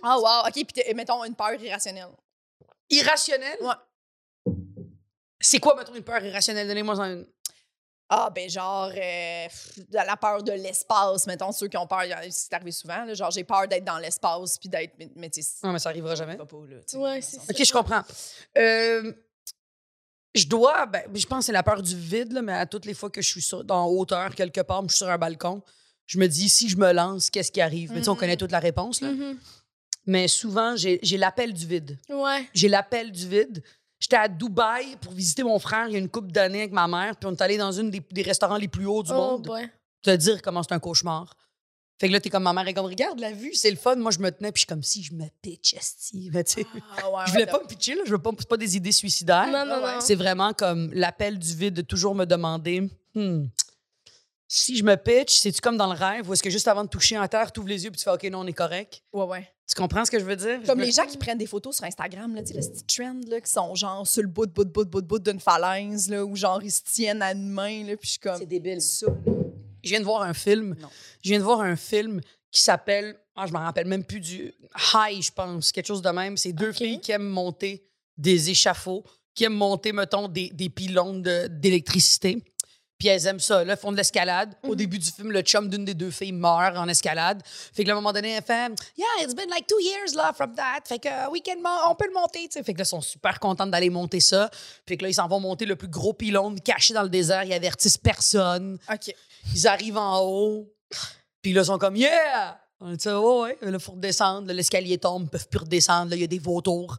Ah, 0.04 0.18
wow. 0.18 0.46
OK, 0.48 0.52
puis 0.66 0.94
mettons 0.94 1.24
une 1.24 1.34
peur 1.34 1.54
irrationnelle. 1.60 2.08
Irrationnel? 2.90 3.56
Ouais. 3.60 4.54
C'est 5.40 5.58
quoi, 5.58 5.74
mettons, 5.76 5.94
une 5.94 6.04
peur 6.04 6.24
irrationnelle? 6.24 6.66
Donnez-moi 6.68 6.94
en 6.98 7.04
une. 7.04 7.26
Ah, 8.16 8.30
ben 8.32 8.48
genre, 8.48 8.92
euh, 8.96 9.46
de 9.76 9.94
la 9.94 10.16
peur 10.16 10.40
de 10.44 10.52
l'espace, 10.52 11.26
mettons, 11.26 11.50
ceux 11.50 11.66
qui 11.66 11.76
ont 11.76 11.86
peur, 11.86 12.04
c'est 12.30 12.52
arrivé 12.54 12.70
souvent, 12.70 13.04
là, 13.04 13.12
genre 13.12 13.32
j'ai 13.32 13.42
peur 13.42 13.66
d'être 13.66 13.84
dans 13.84 13.98
l'espace, 13.98 14.56
puis 14.56 14.68
d'être, 14.68 14.92
mais, 15.00 15.10
mais 15.16 15.30
tu 15.30 15.42
sais, 15.42 15.50
Non, 15.64 15.72
mais 15.72 15.80
ça 15.80 15.88
arrivera 15.88 16.14
jamais. 16.14 16.36
là. 16.36 16.44
Ouais, 16.94 17.20
c'est 17.20 17.38
ça. 17.38 17.42
OK, 17.50 17.64
je 17.64 17.72
comprends. 17.72 18.02
Euh, 18.56 19.12
je 20.32 20.46
dois, 20.46 20.86
ben, 20.86 21.02
je 21.12 21.26
pense 21.26 21.40
que 21.40 21.44
c'est 21.46 21.52
la 21.52 21.64
peur 21.64 21.82
du 21.82 21.96
vide, 21.96 22.32
là, 22.32 22.42
mais 22.42 22.52
à 22.52 22.66
toutes 22.66 22.86
les 22.86 22.94
fois 22.94 23.10
que 23.10 23.20
je 23.20 23.28
suis 23.28 23.42
sur, 23.42 23.64
dans 23.64 23.86
hauteur 23.88 24.32
quelque 24.36 24.60
part, 24.60 24.82
je 24.84 24.88
suis 24.94 24.98
sur 24.98 25.08
un 25.10 25.18
balcon, 25.18 25.62
je 26.06 26.18
me 26.18 26.28
dis, 26.28 26.48
si 26.48 26.68
je 26.68 26.76
me 26.76 26.92
lance, 26.92 27.30
qu'est-ce 27.30 27.50
qui 27.50 27.60
arrive? 27.60 27.90
Mais 27.90 27.98
tu 27.98 28.04
sais, 28.04 28.10
on 28.10 28.16
connaît 28.16 28.36
toute 28.36 28.52
la 28.52 28.60
réponse, 28.60 29.00
là. 29.00 29.10
Mhm. 29.10 29.38
Mais 30.06 30.28
souvent, 30.28 30.76
j'ai 30.76 31.00
j'ai 31.02 31.16
l'appel 31.16 31.52
du 31.54 31.66
vide. 31.66 31.98
Ouais. 32.10 32.48
J'ai 32.52 32.68
l'appel 32.68 33.10
du 33.10 33.26
vide. 33.26 33.62
J'étais 34.04 34.16
à 34.16 34.28
Dubaï 34.28 34.96
pour 35.00 35.12
visiter 35.14 35.42
mon 35.42 35.58
frère 35.58 35.86
il 35.88 35.92
y 35.94 35.96
a 35.96 35.98
une 35.98 36.10
couple 36.10 36.30
d'années 36.30 36.58
avec 36.60 36.72
ma 36.72 36.86
mère, 36.86 37.16
puis 37.16 37.26
on 37.26 37.32
est 37.32 37.40
allé 37.40 37.56
dans 37.56 37.72
une 37.72 37.88
des, 37.90 38.00
des 38.10 38.20
restaurants 38.20 38.58
les 38.58 38.68
plus 38.68 38.84
hauts 38.84 39.02
du 39.02 39.10
Oh, 39.12 39.14
monde. 39.14 39.46
boy. 39.46 39.66
Te 40.02 40.14
dire 40.14 40.42
comment 40.42 40.62
c'est 40.62 40.74
un 40.74 40.78
cauchemar. 40.78 41.34
Fait 41.98 42.08
que 42.08 42.12
là, 42.12 42.20
t'es 42.20 42.28
comme 42.28 42.42
ma 42.42 42.52
mère 42.52 42.68
est 42.68 42.74
comme, 42.74 42.84
regarde 42.84 43.18
la 43.18 43.32
vue, 43.32 43.54
c'est 43.54 43.70
le 43.70 43.78
fun. 43.78 43.96
Moi, 43.96 44.10
je 44.10 44.18
me 44.18 44.30
tenais, 44.30 44.52
puis 44.52 44.58
je 44.60 44.64
suis 44.64 44.66
comme 44.66 44.82
si 44.82 45.02
je 45.02 45.14
me 45.14 45.24
pitch, 45.40 45.72
esti. 45.72 46.28
Mais 46.34 46.44
tu 46.44 46.60
sais, 46.60 46.66
Ah, 46.98 47.08
ouais, 47.08 47.22
je 47.26 47.30
voulais 47.32 47.44
ouais, 47.46 47.50
pas 47.50 47.62
me 47.62 47.66
pitcher, 47.66 47.94
là. 47.94 48.02
Je 48.04 48.10
veux 48.10 48.18
pas, 48.18 48.30
c'est 48.38 48.46
pas 48.48 48.58
des 48.58 48.76
idées 48.76 48.92
suicidaires. 48.92 49.46
Non, 49.46 49.64
non, 49.64 49.82
ouais. 49.82 49.94
non. 49.94 50.00
C'est 50.00 50.16
vraiment 50.16 50.52
comme 50.52 50.92
l'appel 50.92 51.38
du 51.38 51.54
vide 51.54 51.72
de 51.72 51.80
toujours 51.82 52.14
me 52.14 52.26
demander, 52.26 52.90
Hmm, 53.14 53.46
si 54.48 54.76
je 54.76 54.84
me 54.84 54.96
pitch, 54.96 55.38
c'est-tu 55.38 55.60
comme 55.62 55.76
dans 55.78 55.86
le 55.90 55.98
rêve 55.98 56.28
ou 56.28 56.34
est-ce 56.34 56.42
que 56.42 56.50
juste 56.50 56.68
avant 56.68 56.84
de 56.84 56.88
toucher 56.90 57.16
en 57.16 57.26
terre, 57.28 57.50
tu 57.52 57.60
ouvres 57.60 57.68
les 57.70 57.84
yeux 57.84 57.90
puis 57.90 57.98
tu 57.98 58.04
fais, 58.04 58.10
OK, 58.10 58.24
non, 58.24 58.40
on 58.40 58.46
est 58.46 58.52
correct? 58.52 59.02
Ouais, 59.12 59.24
ouais. 59.24 59.53
Tu 59.66 59.74
comprends 59.74 60.04
ce 60.04 60.10
que 60.10 60.18
je 60.18 60.24
veux 60.24 60.36
dire? 60.36 60.56
Comme 60.66 60.76
Je 60.78 60.80
me- 60.82 60.84
les 60.86 60.92
gens 60.92 61.06
qui 61.06 61.16
prennent 61.16 61.38
des 61.38 61.46
photos 61.46 61.76
sur 61.76 61.84
Instagram, 61.84 62.34
là, 62.34 62.42
tu 62.42 62.48
sais, 62.52 62.60
le 62.60 62.60
petit 62.60 62.84
trend, 62.96 63.18
là, 63.28 63.40
qui 63.40 63.50
sont 63.50 63.74
genre 63.74 64.06
sur 64.06 64.22
le 64.22 64.28
bout, 64.28 64.44
de 64.46 64.52
bout, 64.52 64.64
de 64.64 64.70
bout, 64.70 64.84
de 64.84 64.90
bout, 64.90 65.00
de 65.00 65.06
bout 65.06 65.18
d'une 65.18 65.40
falaise, 65.40 66.10
là, 66.10 66.24
ou 66.24 66.36
genre 66.36 66.62
ils 66.62 66.70
se 66.70 66.82
tiennent 66.82 67.22
à 67.22 67.32
une 67.32 67.48
main, 67.48 67.84
là, 67.84 67.96
puis 67.96 68.06
je 68.06 68.10
suis 68.12 68.18
comme. 68.20 68.38
C'est 68.38 68.46
débile. 68.46 68.80
Ça, 68.82 69.06
Je 69.82 69.88
viens 69.90 70.00
de 70.00 70.04
voir 70.04 70.22
un 70.22 70.34
film. 70.34 70.76
Non. 70.80 70.88
Je 71.22 71.30
viens 71.30 71.38
de 71.38 71.44
voir 71.44 71.60
un 71.60 71.76
film 71.76 72.20
qui 72.50 72.62
s'appelle. 72.62 73.16
Ah, 73.36 73.46
je 73.46 73.52
m'en 73.52 73.60
rappelle 73.60 73.86
même 73.86 74.04
plus 74.04 74.20
du. 74.20 74.52
High, 74.94 75.22
je 75.22 75.32
pense. 75.32 75.72
Quelque 75.72 75.86
chose 75.86 76.02
de 76.02 76.10
même. 76.10 76.36
C'est 76.36 76.52
deux 76.52 76.72
filles 76.72 77.00
qui 77.00 77.12
aiment 77.12 77.28
monter 77.28 77.84
des 78.16 78.50
échafauds, 78.50 79.02
qui 79.34 79.44
aiment 79.44 79.54
monter, 79.56 79.92
mettons, 79.92 80.28
des, 80.28 80.50
des 80.50 80.68
pylônes 80.68 81.22
de- 81.22 81.48
d'électricité. 81.48 82.42
Puis 82.98 83.08
elles 83.08 83.26
aiment 83.26 83.40
ça. 83.40 83.64
Là, 83.64 83.72
elles 83.72 83.78
font 83.78 83.90
de 83.92 83.96
l'escalade. 83.96 84.54
Au 84.62 84.68
Mhm. 84.68 84.76
début 84.76 84.98
du 84.98 85.10
film, 85.10 85.30
le 85.32 85.42
chum 85.42 85.68
d'une 85.68 85.84
des 85.84 85.94
deux 85.94 86.10
filles 86.12 86.32
meurt 86.32 86.76
en 86.76 86.88
escalade. 86.88 87.42
Fait 87.44 87.82
que 87.82 87.88
là, 87.88 87.94
à 87.94 87.96
un 87.98 88.00
moment 88.00 88.12
donné, 88.12 88.30
elle 88.32 88.42
fait 88.42 88.70
Yeah, 88.96 89.06
it's 89.22 89.34
been 89.34 89.50
like 89.50 89.66
two 89.66 89.80
years 89.80 90.14
là, 90.14 90.32
from 90.32 90.54
that. 90.54 90.80
Fait 90.86 90.98
que 91.00 91.08
uh, 91.08 91.28
we 91.30 91.42
can 91.44 91.56
mo- 91.60 91.90
on 91.90 91.94
peut 91.96 92.06
le 92.06 92.14
monter. 92.14 92.44
tu 92.46 92.52
sais. 92.52 92.62
Fait 92.62 92.72
que 92.72 92.78
là, 92.78 92.84
ils 92.84 92.88
sont 92.88 93.00
super 93.00 93.40
contentes 93.40 93.70
d'aller 93.70 93.90
monter 93.90 94.20
ça. 94.20 94.48
Fait 94.86 94.96
que 94.96 95.02
là, 95.02 95.08
ils 95.10 95.14
s'en 95.14 95.26
vont 95.28 95.40
monter 95.40 95.66
le 95.66 95.76
plus 95.76 95.88
gros 95.88 96.12
pylône 96.12 96.60
caché 96.60 96.94
dans 96.94 97.02
le 97.02 97.08
désert. 97.08 97.42
Ils 97.44 97.52
avertissent 97.52 97.98
personne. 97.98 98.78
OK. 98.92 99.14
Ils 99.54 99.66
arrivent 99.66 99.98
en 99.98 100.20
haut, 100.20 100.72
puis 101.42 101.52
là, 101.52 101.62
ils 101.62 101.66
sont 101.66 101.78
comme 101.78 101.96
Yeah! 101.96 102.58
On 102.80 102.90
dit 102.92 103.02
ça, 103.02 103.18
ouais. 103.20 103.58
Là, 103.62 103.78
faut 103.78 103.92
redescendre. 103.92 104.52
L'escalier 104.52 104.98
tombe, 104.98 105.24
ils 105.24 105.30
peuvent 105.30 105.48
plus 105.48 105.58
redescendre. 105.60 106.10
Là, 106.10 106.16
il 106.16 106.20
y 106.20 106.24
a 106.24 106.28
des 106.28 106.38
vautours. 106.38 106.96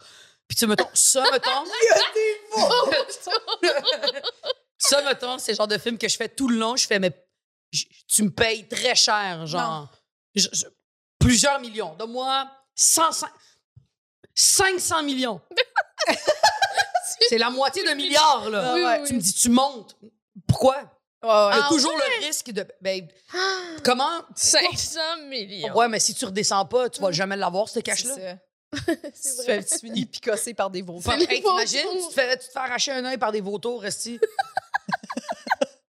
Puis, 0.47 0.55
tu 0.55 0.59
sais, 0.61 0.67
mettons, 0.67 0.87
ça, 0.93 1.23
mettons. 1.31 1.49
ça, 4.89 5.01
mettons, 5.03 5.37
c'est 5.37 5.51
le 5.53 5.57
genre 5.57 5.67
de 5.67 5.77
film 5.77 5.97
que 5.97 6.07
je 6.07 6.15
fais 6.17 6.29
tout 6.29 6.47
le 6.47 6.57
long. 6.57 6.75
Je 6.75 6.85
fais, 6.87 6.99
mais 6.99 7.11
tu 8.07 8.23
me 8.23 8.29
payes 8.29 8.67
très 8.67 8.95
cher, 8.95 9.45
genre. 9.47 9.89
Je- 10.35 10.47
je- 10.51 10.65
plusieurs 11.19 11.59
millions. 11.59 11.95
Donne-moi 11.95 12.49
105 12.75 13.29
500 14.33 15.03
millions. 15.03 15.41
c'est 17.29 17.37
la 17.37 17.49
moitié 17.49 17.83
d'un 17.83 17.95
milliard, 17.95 18.49
là. 18.49 18.73
Oui, 18.73 18.81
oui, 18.83 19.03
Tu 19.07 19.11
oui. 19.13 19.17
me 19.17 19.21
dis, 19.21 19.33
tu 19.33 19.49
montes. 19.49 19.95
Pourquoi? 20.47 20.77
Il 21.23 21.27
y 21.27 21.29
a 21.31 21.49
Ah 21.63 21.67
toujours 21.69 21.93
le 21.97 22.25
risque 22.27 22.51
de. 22.51 22.67
Ben, 22.81 23.07
comment? 23.83 24.21
500 24.35 24.99
millions. 25.27 25.73
Ouais, 25.75 25.87
mais 25.87 25.99
si 25.99 26.13
tu 26.13 26.25
redescends 26.25 26.65
pas, 26.65 26.89
tu 26.89 27.01
vas 27.01 27.11
jamais 27.11 27.35
l'avoir, 27.35 27.67
ce 27.69 27.79
cash-là. 27.79 28.15
Tu, 28.75 28.81
vrai. 28.81 29.45
fais, 29.45 29.63
tu 29.63 29.79
finis 29.79 30.05
picossé 30.05 30.53
par 30.53 30.69
des 30.69 30.81
vautours. 30.81 31.13
Hey, 31.13 31.41
t'imagines, 31.41 31.87
tu 31.93 32.07
te, 32.09 32.13
fais, 32.13 32.37
tu 32.37 32.45
te 32.47 32.51
fais 32.51 32.59
arracher 32.59 32.91
un 32.91 33.05
œil 33.05 33.17
par 33.17 33.31
des 33.31 33.39
vautours, 33.39 33.81
Resti. 33.81 34.19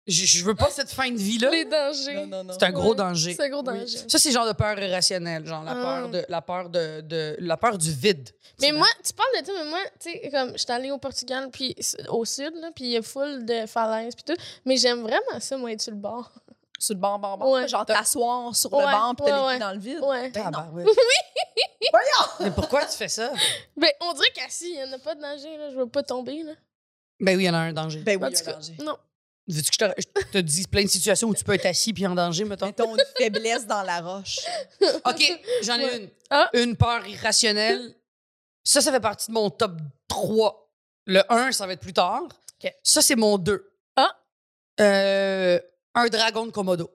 Je, 0.08 0.26
je 0.26 0.44
veux 0.46 0.56
pas 0.56 0.70
cette 0.70 0.90
fin 0.90 1.12
de 1.12 1.18
vie-là. 1.18 1.50
Les 1.52 1.66
dangers. 1.66 2.16
Non, 2.16 2.26
non, 2.28 2.44
non. 2.46 2.54
C'est 2.54 2.64
un 2.66 2.72
gros 2.72 2.92
Ouais, 2.92 2.96
danger. 2.96 3.34
C'est 3.36 3.44
un 3.44 3.50
gros 3.50 3.60
Oui. 3.68 3.80
danger. 3.80 3.98
Ça, 4.08 4.18
c'est 4.18 4.32
genre 4.32 4.48
de 4.48 4.54
peur 4.54 4.80
irrationnelle, 4.80 5.46
genre 5.46 5.64
la 5.64 5.72
Ah. 5.72 5.76
peur 5.84 6.10
de 6.10 6.26
la 6.30 6.42
peur 6.42 6.70
de, 6.70 7.02
de- 7.02 7.36
la 7.40 7.58
peur 7.58 7.78
du 7.78 7.92
vide. 7.92 8.30
Mais 8.62 8.72
moi, 8.72 8.88
tu 9.06 9.14
parles 9.14 9.30
de 9.42 9.46
ça, 9.46 9.52
mais 9.54 9.70
moi, 9.70 9.80
tu 10.00 10.10
sais, 10.12 10.30
comme, 10.32 10.52
je 10.54 10.58
suis 10.58 10.72
allée 10.72 10.92
au 10.92 10.98
Portugal, 10.98 11.50
puis 11.52 11.76
au 12.10 12.26
sud, 12.26 12.54
là, 12.56 12.72
puis 12.76 12.86
il 12.86 12.92
y 12.92 12.98
a 12.98 13.02
full 13.02 13.46
de 13.46 13.66
falaises, 13.68 14.16
puis 14.16 14.24
tout. 14.36 14.42
Mais 14.66 14.78
j'aime 14.78 15.02
vraiment 15.02 15.40
ça, 15.40 15.58
moi, 15.58 15.72
être 15.72 15.82
sur 15.82 15.92
le 15.92 15.98
bord. 16.00 16.32
Sur 16.80 16.94
le 16.96 17.02
banc, 17.02 17.18
banc, 17.20 17.38
banc. 17.38 17.52
Ouais. 17.54 17.68
Genre 17.68 17.86
t'asseoir 17.86 18.56
sur 18.56 18.72
Ouais, 18.72 18.86
le 18.86 18.92
banc 18.92 19.16
puis 19.16 19.26
t'as 19.26 19.42
les 19.42 19.50
pieds 19.50 19.60
dans 19.60 19.74
le 19.74 19.80
vide. 19.80 20.00
Ouais. 20.04 20.30
Ben 20.30 20.44
non. 20.52 20.60
Ah, 20.60 20.68
ouais. 20.74 20.84
Voyons! 21.92 22.30
Mais 22.40 22.52
pourquoi 22.52 22.86
tu 22.86 22.96
fais 22.98 23.08
ça? 23.08 23.32
Ben, 23.76 23.90
on 24.02 24.14
dirait 24.14 24.30
qu'assis, 24.36 24.70
il 24.70 24.76
n'y 24.76 24.84
en 24.84 24.94
a 24.94 25.00
pas 25.00 25.16
de 25.16 25.22
danger, 25.22 25.58
là. 25.58 25.70
Je 25.72 25.76
veux 25.76 25.88
pas 25.88 26.04
tomber, 26.04 26.44
là. 26.44 26.52
Ben 27.20 27.36
oui, 27.36 27.44
il 27.44 27.46
y 27.48 27.50
en 27.50 27.54
a 27.56 27.58
un 27.60 27.74
danger. 27.74 28.00
Ben 28.02 28.18
oui, 28.22 28.30
il 28.32 28.36
y 28.38 28.48
a 28.48 28.50
un 28.50 28.54
danger. 28.54 28.74
Non. 28.84 28.96
Veux-tu 29.48 29.70
que 29.70 29.86
je 29.86 30.04
te, 30.04 30.20
je 30.22 30.32
te 30.34 30.38
dise 30.40 30.68
plein 30.68 30.84
de 30.84 30.90
situations 30.90 31.30
où 31.30 31.34
tu 31.36 31.44
peux 31.44 31.54
être 31.54 31.66
assis 31.66 31.94
puis 31.94 32.06
en 32.06 32.14
danger, 32.16 32.44
mettons? 32.44 32.66
Mettons 32.66 32.96
une 32.96 33.04
faiblesse 33.18 33.66
dans 33.66 33.82
la 33.84 34.02
roche. 34.02 34.40
OK, 35.06 35.42
j'en 35.64 35.76
ai 35.80 35.86
Ouais. 35.86 35.98
une. 35.98 36.10
Ah. 36.30 36.50
Une 36.54 36.76
peur 36.76 37.06
irrationnelle. 37.08 37.96
Ça, 38.64 38.82
ça 38.82 38.92
fait 38.92 39.00
partie 39.00 39.28
de 39.28 39.34
mon 39.34 39.50
top 39.50 39.74
3. 40.10 40.70
Le 41.06 41.22
1, 41.32 41.54
ça 41.54 41.66
va 41.66 41.74
être 41.74 41.80
plus 41.80 41.94
tard. 41.94 42.24
OK. 42.24 42.74
Ça, 42.84 43.02
c'est 43.02 43.16
mon 43.16 43.38
2. 43.38 43.72
Ah. 43.96 44.12
Euh, 44.82 45.60
un 45.96 46.08
dragon 46.08 46.46
de 46.46 46.52
Komodo. 46.52 46.92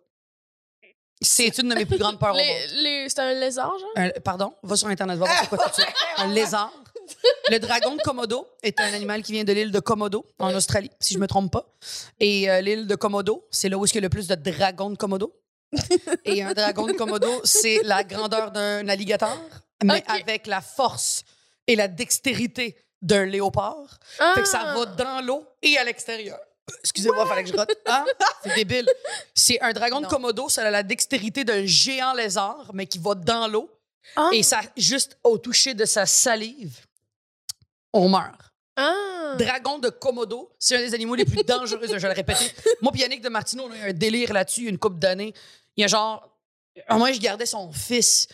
C'est 1.21 1.57
une 1.59 1.69
de 1.69 1.75
mes 1.77 1.87
plus 1.87 1.99
grandes 1.99 2.19
peurs 2.19 2.35
au 2.35 2.37
monde. 2.37 2.47
les- 2.83 3.09
C'est 3.09 3.21
un 3.21 3.33
lézard, 3.33 3.73
genre? 3.79 3.91
Un- 3.97 4.11
pardon? 4.25 4.55
Va 4.63 4.77
sur 4.77 4.89
Internet, 4.89 5.19
va 5.19 5.25
voir 5.27 5.39
c'est 5.41 5.49
quoi 5.49 5.59
tout 5.59 5.81
ça. 5.81 5.87
Un 6.19 6.29
lézard. 6.29 6.73
Le 7.51 7.59
dragon 7.59 7.97
de 7.97 8.01
Komodo 8.03 8.47
est 8.63 8.79
un 8.81 8.93
animal 8.95 9.23
qui 9.23 9.33
vient 9.33 9.45
de 9.45 9.53
l'île 9.53 9.71
de 9.71 9.81
Komodo, 9.81 10.25
en 10.39 10.55
Australie, 10.55 10.91
si 11.01 11.15
je 11.15 11.19
me 11.19 11.27
trompe 11.27 11.53
pas. 11.53 11.67
Et 12.21 12.51
euh, 12.51 12.61
l'île 12.61 12.87
de 12.87 12.95
Komodo, 12.95 13.47
c'est 13.51 13.69
là 13.69 13.77
où 13.79 13.85
est-ce 13.85 13.93
qu'il 13.93 14.01
y 14.01 14.05
a 14.05 14.07
le 14.07 14.11
plus 14.11 14.29
de 14.29 14.35
dragons 14.35 14.91
de 14.91 14.97
Komodo. 14.97 15.35
Et 16.25 16.43
un 16.43 16.53
dragon 16.53 16.87
de 16.87 16.93
Komodo, 16.93 17.41
c'est 17.45 17.81
la 17.83 18.05
grandeur 18.05 18.51
d'un 18.51 18.87
alligator, 18.89 19.39
mais 19.83 19.99
Ok. 19.99 20.05
avec 20.23 20.47
la 20.47 20.61
force 20.61 21.23
et 21.67 21.77
la 21.77 21.89
dextérité 21.89 22.77
d'un 23.01 23.25
léopard. 23.25 23.99
Ah! 24.19 24.33
Fait 24.35 24.43
que 24.43 24.49
ça 24.49 24.75
va 24.75 24.85
dans 24.87 25.21
l'eau 25.25 25.47
et 25.63 25.79
à 25.79 25.85
l'extérieur. 25.85 26.39
Excusez-moi, 26.81 27.27
fallait 27.27 27.43
que 27.45 27.51
je 27.51 27.57
rote. 27.57 27.75
Hein? 27.87 28.05
C'est 28.45 28.55
débile. 28.55 28.89
C'est 29.35 29.61
un 29.61 29.73
dragon 29.73 29.97
Non. 29.97 30.03
de 30.03 30.07
Komodo, 30.07 30.49
ça 30.49 30.63
a 30.63 30.71
la 30.71 30.83
dextérité 30.83 31.43
d'un 31.45 31.65
géant 31.67 32.13
lézard, 32.15 32.71
mais 32.75 32.87
qui 32.87 32.99
va 32.99 33.15
dans 33.15 33.49
l'eau. 33.49 33.69
Ah. 34.17 34.29
Et 34.33 34.43
ça, 34.43 34.61
juste 34.77 35.19
au 35.25 35.39
toucher 35.39 35.75
de 35.75 35.85
sa 35.85 36.07
salive, 36.07 36.77
on 37.93 38.09
meurt. 38.09 38.53
Ah. 38.77 39.37
Dragon 39.39 39.79
de 39.79 39.91
Komodo, 39.91 40.51
c'est 40.59 40.77
un 40.77 40.81
des 40.81 40.95
animaux 40.95 41.15
les 41.15 41.25
plus 41.25 41.45
dangereux, 41.45 41.81
je 41.83 41.93
vais 41.93 42.09
le 42.09 42.15
répéter. 42.15 42.51
Moi, 42.83 42.93
puis 42.93 43.03
Yannick 43.03 43.23
de 43.23 43.29
Martino, 43.29 43.65
on 43.69 43.73
a 43.73 43.77
eu 43.77 43.91
un 43.91 43.93
délire 43.93 44.33
là-dessus, 44.33 44.69
une 44.69 44.79
couple 44.79 44.99
d'années. 44.99 45.35
Il 45.77 45.83
y 45.83 45.85
a 45.85 45.89
genre. 45.89 46.29
Moi, 46.91 47.13
je 47.13 47.21
gardais 47.21 47.47
son 47.47 47.71
fils. 47.71 48.29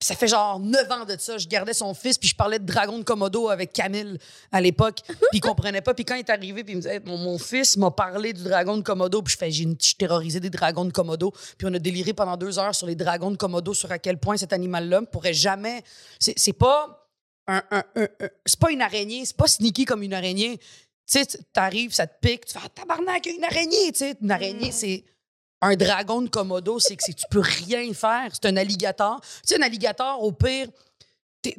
Ça 0.00 0.14
fait 0.14 0.28
genre 0.28 0.60
9 0.60 0.92
ans 0.92 1.04
de 1.06 1.16
ça. 1.18 1.38
Je 1.38 1.48
gardais 1.48 1.72
son 1.72 1.92
fils, 1.92 2.18
puis 2.18 2.28
je 2.28 2.36
parlais 2.36 2.60
de 2.60 2.64
dragon 2.64 2.98
de 2.98 3.02
Komodo 3.02 3.48
avec 3.48 3.72
Camille 3.72 4.18
à 4.52 4.60
l'époque. 4.60 5.00
Puis 5.06 5.16
il 5.32 5.40
comprenait 5.40 5.80
pas. 5.80 5.92
Puis 5.92 6.04
quand 6.04 6.14
il 6.14 6.20
est 6.20 6.30
arrivé, 6.30 6.62
puis 6.62 6.74
il 6.74 6.76
me 6.76 6.82
disait 6.82 7.00
mon, 7.04 7.16
mon 7.16 7.38
fils 7.38 7.76
m'a 7.76 7.90
parlé 7.90 8.32
du 8.32 8.44
dragon 8.44 8.76
de 8.76 8.82
Komodo. 8.82 9.22
Puis 9.22 9.32
je 9.32 9.38
fais 9.38 9.50
j'ai 9.50 9.66
terrorisé 9.98 10.38
des 10.38 10.50
dragons 10.50 10.84
de 10.84 10.92
Komodo. 10.92 11.32
Puis 11.56 11.66
on 11.66 11.74
a 11.74 11.78
déliré 11.78 12.12
pendant 12.12 12.36
deux 12.36 12.58
heures 12.58 12.74
sur 12.74 12.86
les 12.86 12.94
dragons 12.94 13.32
de 13.32 13.36
Komodo, 13.36 13.74
sur 13.74 13.90
à 13.90 13.98
quel 13.98 14.18
point 14.18 14.36
cet 14.36 14.52
animal-là 14.52 15.00
ne 15.00 15.06
pourrait 15.06 15.34
jamais. 15.34 15.82
C'est 16.20 16.52
pas 16.52 17.07
un, 17.48 17.62
un- 17.70 17.84
un- 17.96 18.02
un- 18.20 18.28
c'est 18.46 18.58
pas 18.60 18.70
une 18.70 18.82
araignée, 18.82 19.24
c'est 19.24 19.36
pas 19.36 19.46
sneaky 19.48 19.84
comme 19.84 20.02
une 20.02 20.14
araignée. 20.14 20.58
Tu 20.58 20.64
sais, 21.06 21.26
t'arrives, 21.52 21.92
ça 21.92 22.06
te 22.06 22.14
pique, 22.20 22.44
tu 22.46 22.52
fais 22.52 22.60
ah, 22.64 22.68
tabarnak, 22.68 23.26
une 23.26 23.42
araignée, 23.44 23.90
tu 23.92 23.98
sais. 23.98 24.14
Une 24.20 24.30
araignée, 24.30 24.70
c'est 24.72 25.04
un 25.60 25.74
dragon 25.74 26.22
de 26.22 26.28
Komodo, 26.28 26.78
c'est 26.78 26.94
que 26.96 27.02
c'est- 27.02 27.14
tu 27.14 27.24
peux 27.30 27.40
rien 27.40 27.92
faire. 27.94 28.28
C'est 28.32 28.46
un 28.46 28.56
alligator. 28.56 29.20
Tu 29.22 29.28
sais, 29.54 29.56
un 29.58 29.62
alligator, 29.62 30.22
au 30.22 30.30
pire, 30.32 30.68
t'es- 31.42 31.56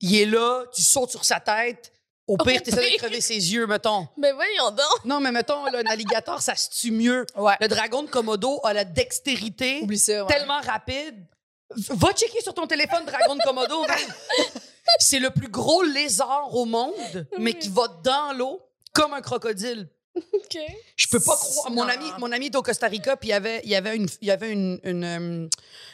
il 0.00 0.14
est 0.16 0.26
là, 0.26 0.64
tu 0.72 0.82
sautes 0.82 1.10
sur 1.10 1.24
sa 1.24 1.40
tête. 1.40 1.92
Au 2.28 2.36
pire, 2.36 2.62
tu 2.62 2.70
essaies 2.70 2.92
de 2.92 2.96
crever 2.96 3.20
ses 3.20 3.34
yeux, 3.52 3.66
mettons. 3.66 4.06
Ben 4.16 4.32
voyons 4.36 4.70
donc. 4.70 5.04
Non, 5.04 5.18
mais 5.18 5.32
mettons, 5.32 5.64
là, 5.64 5.80
un 5.80 5.90
alligator, 5.90 6.40
ça 6.40 6.54
se 6.54 6.70
tue 6.70 6.92
mieux. 6.92 7.26
Ouais. 7.34 7.54
Le 7.60 7.66
dragon 7.66 8.04
de 8.04 8.08
Komodo 8.08 8.60
a 8.62 8.72
la 8.72 8.84
dextérité 8.84 9.80
Oublie 9.82 9.98
ça. 9.98 10.24
ouais. 10.24 10.32
tellement 10.32 10.60
rapide. 10.60 11.26
Va 11.76 12.12
checker 12.12 12.40
sur 12.40 12.54
ton 12.54 12.68
téléphone 12.68 13.04
Dragon 13.04 13.34
de 13.34 13.42
Komodo. 13.42 13.84
C'est 14.98 15.20
le 15.20 15.30
plus 15.30 15.48
gros 15.48 15.82
lézard 15.82 16.54
au 16.54 16.64
monde, 16.64 17.26
mais 17.38 17.54
qui 17.54 17.68
va 17.68 17.86
dans 18.02 18.32
l'eau 18.36 18.60
comme 18.92 19.12
un 19.14 19.20
crocodile. 19.20 19.88
OK. 20.16 20.58
Je 20.96 21.06
peux 21.08 21.20
pas 21.20 21.36
croire. 21.36 21.70
Mon 21.70 21.86
ami, 21.88 22.04
mon 22.18 22.32
ami 22.32 22.46
est 22.46 22.56
au 22.56 22.62
Costa 22.62 22.88
Rica, 22.88 23.16
puis 23.16 23.28
il 23.28 23.32
y 23.32 23.34
avait, 23.34 23.60
il 23.64 23.70
y 23.70 23.76
avait 23.76 23.94
une, 23.96 24.08
il 24.20 24.28
y 24.28 24.30
avait 24.32 24.50
une, 24.50 24.80
une, 24.82 25.04
euh, 25.04 25.48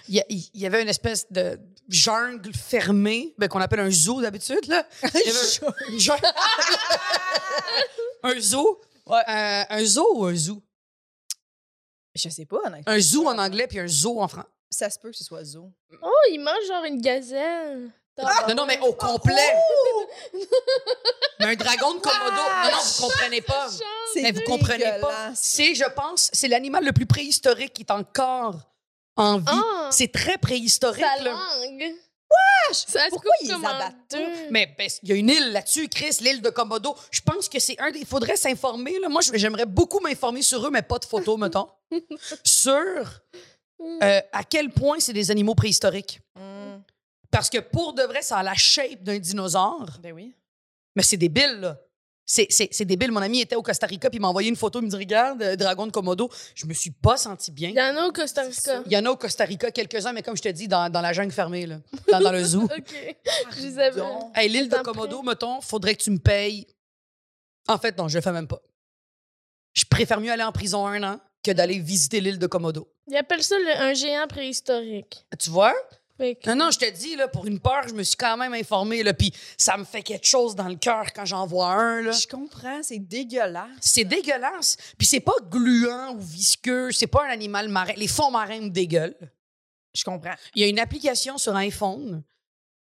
il 0.08 0.24
y 0.54 0.66
avait 0.66 0.80
une 0.82 0.88
espèce 0.88 1.30
de 1.30 1.60
jungle 1.88 2.52
fermée, 2.54 3.34
ben, 3.38 3.48
qu'on 3.48 3.60
appelle 3.60 3.80
un 3.80 3.90
zoo 3.90 4.20
d'habitude 4.22 4.66
là. 4.66 4.86
Il 5.14 5.20
y 5.26 5.30
avait 5.30 5.94
un- 5.94 5.98
jungle- 5.98 6.22
un 8.22 8.40
zoo, 8.40 8.80
Ouais. 9.06 9.20
Euh, 9.28 9.64
un 9.68 9.84
zoo 9.84 10.08
ou 10.16 10.24
un 10.24 10.34
zoo, 10.34 10.60
Je 12.14 12.28
sais 12.28 12.44
pas, 12.46 12.56
honnêtement. 12.64 12.92
un 12.92 12.98
zoo 12.98 13.28
en 13.28 13.38
anglais 13.38 13.66
puis 13.68 13.78
un 13.78 13.86
zoo 13.86 14.20
en 14.20 14.26
français. 14.26 14.48
Ça 14.70 14.90
se 14.90 14.98
peut 14.98 15.10
que 15.10 15.16
ce 15.16 15.22
soit 15.22 15.44
zoo. 15.44 15.70
Oh, 16.02 16.10
il 16.32 16.40
mange 16.40 16.66
genre 16.66 16.84
une 16.84 17.00
gazelle. 17.00 17.88
Non, 18.18 18.54
non, 18.54 18.66
mais 18.66 18.78
au 18.80 18.92
complet. 18.94 19.52
mais 21.38 21.46
un 21.46 21.54
dragon 21.54 21.94
de 21.94 22.00
Komodo. 22.00 22.30
Non, 22.30 22.70
non, 22.70 22.78
vous 22.82 23.02
comprenez 23.02 23.40
pas. 23.42 23.68
Mais 24.16 24.32
vous 24.32 24.40
comprenez 24.42 25.00
pas. 25.00 25.32
C'est, 25.35 25.75
je 25.75 25.85
pense, 25.94 26.30
c'est 26.32 26.49
l'animal 26.49 26.85
le 26.85 26.92
plus 26.92 27.06
préhistorique 27.06 27.75
qui 27.75 27.82
est 27.82 27.92
encore 27.92 28.56
en 29.16 29.38
vie. 29.38 29.44
Ah. 29.46 29.88
C'est 29.92 30.12
très 30.12 30.38
préhistorique. 30.38 31.04
Sa 31.04 31.23
là. 31.23 31.32
langue. 31.32 31.94
Ça 32.73 33.04
se 33.04 33.11
Pourquoi 33.11 33.32
ils 33.42 33.52
abattent 33.52 33.94
deux. 34.11 34.26
Mais 34.50 34.75
ben, 34.76 34.88
il 35.02 35.08
y 35.08 35.12
a 35.12 35.14
une 35.14 35.30
île 35.30 35.52
là-dessus, 35.52 35.88
Chris, 35.88 36.16
l'île 36.20 36.42
de 36.42 36.50
Komodo. 36.50 36.96
Je 37.11 37.20
pense 37.20 37.49
que 37.49 37.61
c'est 37.61 37.78
un 37.78 37.90
des. 37.90 38.00
Il 38.00 38.06
faudrait 38.06 38.37
s'informer. 38.37 38.99
Là. 38.99 39.08
Moi, 39.08 39.20
j'aimerais 39.35 39.66
beaucoup 39.66 40.00
m'informer 40.00 40.42
sur 40.42 40.66
eux, 40.66 40.70
mais 40.70 40.82
pas 40.82 40.99
de 40.99 41.04
photos, 41.04 41.38
mettons. 41.38 41.68
sur 42.44 42.82
euh, 43.80 44.20
à 44.32 44.44
quel 44.44 44.70
point 44.70 44.99
c'est 44.99 45.12
des 45.12 45.30
animaux 45.30 45.54
préhistoriques. 45.54 46.20
Hmm, 46.35 46.55
Parce 47.30 47.50
que 47.50 47.59
pour 47.59 47.92
de 47.92 48.02
vrai, 48.02 48.23
ça 48.23 48.38
a 48.38 48.42
la 48.42 48.54
shape 48.54 49.02
d'un 49.02 49.18
dinosaure. 49.18 49.90
Ben 50.02 50.12
oui. 50.12 50.35
Mais 50.95 51.02
c'est 51.02 51.16
débile, 51.16 51.61
là. 51.61 51.78
C'est, 52.28 52.49
c'est, 52.50 52.68
c'est 52.73 52.85
débile. 52.85 53.12
Mon 53.12 53.21
ami 53.23 53.40
était 53.40 53.54
au 53.54 53.62
Costa 53.62 53.87
Rica, 53.87 54.11
puis 54.11 54.16
il 54.18 54.21
m'a 54.21 54.26
envoyé 54.28 54.49
une 54.49 54.56
photo. 54.56 54.80
Il 54.80 54.87
me 54.87 54.90
dit 54.90 54.97
Regarde, 54.97 55.40
euh, 55.42 55.54
dragon 55.54 55.87
de 55.87 55.92
Komodo. 55.92 56.28
Je 56.56 56.66
me 56.66 56.73
suis 56.75 56.90
pas 56.90 57.16
senti 57.16 57.52
bien. 57.52 57.68
Il 57.68 57.76
y 57.76 57.80
en 57.80 57.97
a 57.97 58.06
au 58.09 58.11
Costa 58.12 58.42
Rica. 58.42 58.83
Il 58.87 58.92
y 58.92 58.97
en 58.97 59.04
a 59.06 59.11
au 59.11 59.16
Costa 59.16 59.45
Rica 59.45 59.71
quelques-uns, 59.71 60.12
mais 60.12 60.23
comme 60.23 60.37
je 60.37 60.42
te 60.42 60.49
dis, 60.49 60.66
dans, 60.66 60.90
dans 60.90 61.00
la 61.02 61.12
jungle 61.12 61.30
fermée, 61.30 61.66
là, 61.66 61.76
dans, 62.11 62.18
dans 62.21 62.33
le 62.33 62.42
zoo. 62.42 62.62
OK. 62.76 63.16
Je 63.56 63.61
les 63.62 63.78
avais. 63.78 64.02
Hey, 64.35 64.49
l'île 64.49 64.68
de 64.68 64.76
Komodo, 64.78 65.23
mettons, 65.23 65.61
faudrait 65.61 65.95
que 65.95 66.02
tu 66.02 66.11
me 66.11 66.18
payes. 66.18 66.66
En 67.68 67.78
fait, 67.78 67.97
non, 67.97 68.09
je 68.09 68.16
le 68.18 68.23
fais 68.23 68.33
même 68.33 68.49
pas. 68.49 68.61
Je 69.73 69.85
préfère 69.85 70.21
mieux 70.21 70.33
aller 70.33 70.42
en 70.42 70.52
prison 70.52 70.85
un 70.87 71.02
an 71.04 71.21
que 71.45 71.50
d'aller 71.52 71.78
visiter 71.78 72.21
l'île 72.21 72.38
de 72.40 72.47
Komodo. 72.49 72.88
Ils 73.09 73.16
appellent 73.16 73.42
ça 73.45 73.56
le- 73.59 73.83
un 73.83 73.92
géant 73.95 74.26
préhistorique. 74.26 75.26
Tu 75.38 75.50
vois? 75.50 75.75
Que- 76.18 76.49
Non, 76.50 76.56
non, 76.56 76.70
je 76.70 76.78
te 76.78 76.90
dis, 76.90 77.14
là, 77.16 77.28
pour 77.28 77.46
une 77.46 77.61
peur, 77.61 77.87
je 77.88 77.92
me 77.94 78.02
suis 78.02 78.16
quand 78.16 78.37
même 78.37 78.54
informée, 78.54 79.02
là, 79.02 79.12
puis 79.12 79.32
ça 79.58 79.76
me 79.76 79.85
fait 79.85 80.02
quelque 80.02 80.26
chose 80.26 80.54
dans 80.54 80.68
le 80.68 80.76
cœur 80.76 81.12
quand 81.12 81.25
j'en 81.26 81.46
vois 81.46 81.68
un, 81.73 82.02
là. 82.02 82.12
Je 82.12 82.26
comprends, 82.26 82.82
c'est 82.82 82.99
dégueulasse. 82.99 83.68
C'est 83.80 84.04
dégueulasse. 84.04 84.76
Puis 84.96 85.06
c'est 85.06 85.20
pas 85.20 85.35
gluant 85.50 86.14
ou 86.14 86.18
visqueux, 86.20 86.90
c'est 86.92 87.06
pas 87.06 87.25
un 87.26 87.28
animal 87.30 87.68
marin. 87.68 87.92
Les 87.96 88.08
fonds 88.08 88.30
marins 88.30 88.61
me 88.61 88.70
dégueulent. 88.70 89.16
Je 89.94 90.04
comprends. 90.04 90.35
Il 90.54 90.62
y 90.62 90.64
a 90.64 90.68
une 90.68 90.78
application 90.78 91.38
sur 91.38 91.54
iPhone, 91.56 92.23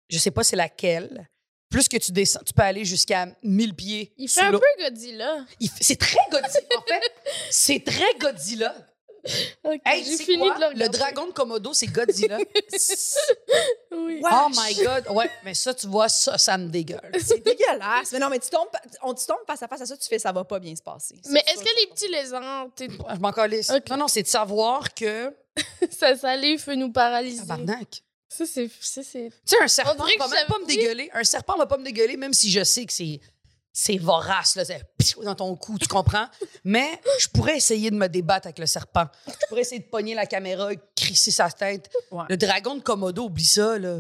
je 0.09 0.19
sais 0.19 0.31
pas 0.31 0.43
c'est 0.45 0.57
laquelle. 0.57 1.29
Plus 1.71 1.89
que 1.89 1.97
tu 1.99 2.11
descends, 2.11 2.41
tu 2.45 2.53
peux 2.53 2.63
aller 2.63 2.85
jusqu'à 2.85 3.29
1000 3.45 3.75
pieds. 3.75 4.13
Il 4.17 4.29
fait 4.29 4.41
un 4.41 4.51
peu 4.59 4.83
Godzilla. 4.83 5.47
C'est 5.81 5.97
très 6.01 6.19
Godzilla. 6.33 6.67
en 6.79 6.83
fait, 6.83 7.13
c'est 7.49 7.85
très 7.85 8.13
Godzilla. 8.19 8.75
OK, 9.65 9.81
Hey, 9.85 10.05
j'ai 10.05 10.17
c'est 10.17 10.25
fini 10.25 10.47
quoi? 10.47 10.55
de 10.57 10.61
le 10.61 10.67
regarder. 10.69 10.85
Le 10.85 10.89
dragon 10.89 11.27
de 11.27 11.33
Komodo, 11.33 11.73
c'est 11.75 11.87
Godzilla. 11.87 12.39
Oui. 13.93 14.23
Oh 14.25 14.47
my 14.51 14.75
God. 14.85 15.05
Ouais, 15.11 15.31
mais 15.45 15.55
ça, 15.55 15.75
tu 15.75 15.87
vois, 15.87 16.09
ça, 16.09 16.39
ça 16.39 16.57
me 16.57 16.69
dégueule. 16.69 17.11
C'est 17.23 17.43
dégueulasse. 17.45 18.13
Mais 18.13 18.19
non, 18.19 18.29
mais 18.29 18.39
tu 18.39 18.49
tombes, 18.51 18.69
on 19.03 19.15
tu 19.15 19.27
tombes 19.27 19.39
face 19.47 19.63
à 19.63 19.69
face 19.69 19.81
à 19.83 19.87
ça, 19.87 19.97
tu 19.97 20.09
fais 20.09 20.19
ça 20.19 20.33
va 20.33 20.45
pas 20.45 20.59
bien 20.59 20.75
se 20.75 20.83
passer. 20.83 21.17
Mais 21.29 21.41
est-ce 21.47 21.59
ça, 21.59 21.65
que 21.65 21.81
les 21.81 21.87
petits 21.89 22.09
lézards, 22.09 22.69
t'es- 22.75 22.89
Je 22.89 23.19
m'en 23.21 23.33
calisse. 23.33 23.71
Ok. 23.71 23.89
Non, 23.91 23.97
non, 23.97 24.09
c'est 24.09 24.23
de 24.23 24.29
savoir 24.29 24.95
que. 24.95 25.35
sa 25.91 26.17
salive 26.17 26.65
peut 26.65 26.75
nous 26.77 26.93
paralyser? 26.93 27.41
Tabarnak. 27.41 28.03
Ça, 28.29 28.45
c'est. 28.47 28.71
Ça, 28.81 29.03
c'est. 29.03 29.31
Tu 29.47 29.57
sais, 29.57 29.63
un 29.63 29.69
serpent 29.69 29.95
va 29.97 30.29
même 30.29 30.47
pas 30.47 30.59
me 30.61 30.67
dégueuler. 30.67 31.11
Un 31.13 31.25
serpent 31.25 31.57
va 31.57 31.67
pas 31.67 31.77
me 31.79 31.85
dégueuler, 31.85 32.17
même 32.17 32.33
si 32.33 32.51
je 32.51 32.63
sais 32.63 32.87
que 32.87 32.93
c'est. 32.93 33.21
C'est 33.73 33.99
vorace, 33.99 34.57
là. 34.57 34.65
C'est 34.65 34.81
dans 35.23 35.35
ton 35.35 35.55
cou, 35.57 35.79
tu 35.79 35.87
comprends? 35.87 36.27
Mais 36.65 36.89
je 37.21 37.29
pourrais 37.29 37.57
essayer 37.57 37.91
de 37.91 37.97
me 37.97 38.09
débattre 38.09 38.47
avec 38.49 38.59
le 38.59 38.67
serpent. 38.67 39.07
Je 39.27 39.47
pourrais 39.49 39.61
essayer 39.61 39.81
de 39.81 39.89
pogner 39.89 40.15
la 40.15 40.27
caméra, 40.27 40.71
crisser 40.97 41.31
sa 41.31 41.51
tête. 41.51 41.89
Ouais. 42.11 42.25
Le 42.29 42.37
dragon 42.37 42.75
de 42.75 42.81
Komodo, 42.83 43.25
oublie 43.27 43.45
ça, 43.45 43.79
là. 43.79 43.99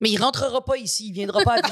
Mais 0.00 0.10
il 0.10 0.18
rentrera 0.20 0.64
pas 0.64 0.76
ici, 0.78 1.08
il 1.08 1.12
viendra 1.12 1.42
pas 1.44 1.54
à. 1.54 1.62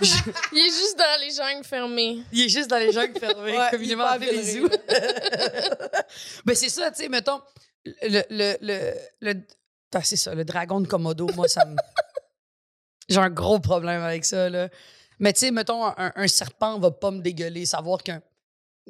Je- 0.00 0.12
Il 0.52 0.58
est 0.58 0.64
juste 0.70 0.98
dans 0.98 1.20
les 1.20 1.30
jungles 1.30 1.64
fermées. 1.64 2.18
Il 2.32 2.40
est 2.44 2.48
juste 2.48 2.68
dans 2.68 2.76
les 2.78 2.90
jungles 2.92 3.18
fermées, 3.18 3.56
Ouais, 3.56 3.68
communément 3.70 4.18
Villeray, 4.18 4.42
zoos. 4.42 4.68
Mais 6.44 6.54
c'est 6.54 6.68
ça, 6.68 6.90
tu 6.90 7.02
sais, 7.02 7.08
mettons, 7.08 7.40
le, 8.02 8.22
le, 8.30 8.56
le, 8.60 8.94
le- 9.20 9.40
c'est 10.02 10.16
ça, 10.16 10.34
le 10.34 10.44
dragon 10.44 10.80
de 10.80 10.86
Komodo, 10.88 11.28
moi, 11.34 11.48
ça 11.48 11.64
me... 11.64 11.76
J'ai 13.08 13.18
un 13.18 13.30
gros 13.30 13.60
problème 13.60 14.02
avec 14.02 14.24
ça, 14.24 14.50
là. 14.50 14.68
Mais 15.18 15.32
tu 15.32 15.40
sais, 15.40 15.50
mettons, 15.50 15.84
un, 15.84 16.12
un 16.14 16.28
serpent 16.28 16.78
va 16.78 16.90
pas 16.90 17.10
me 17.10 17.20
dégueuler, 17.20 17.66
savoir 17.66 18.02
qu'un... 18.02 18.22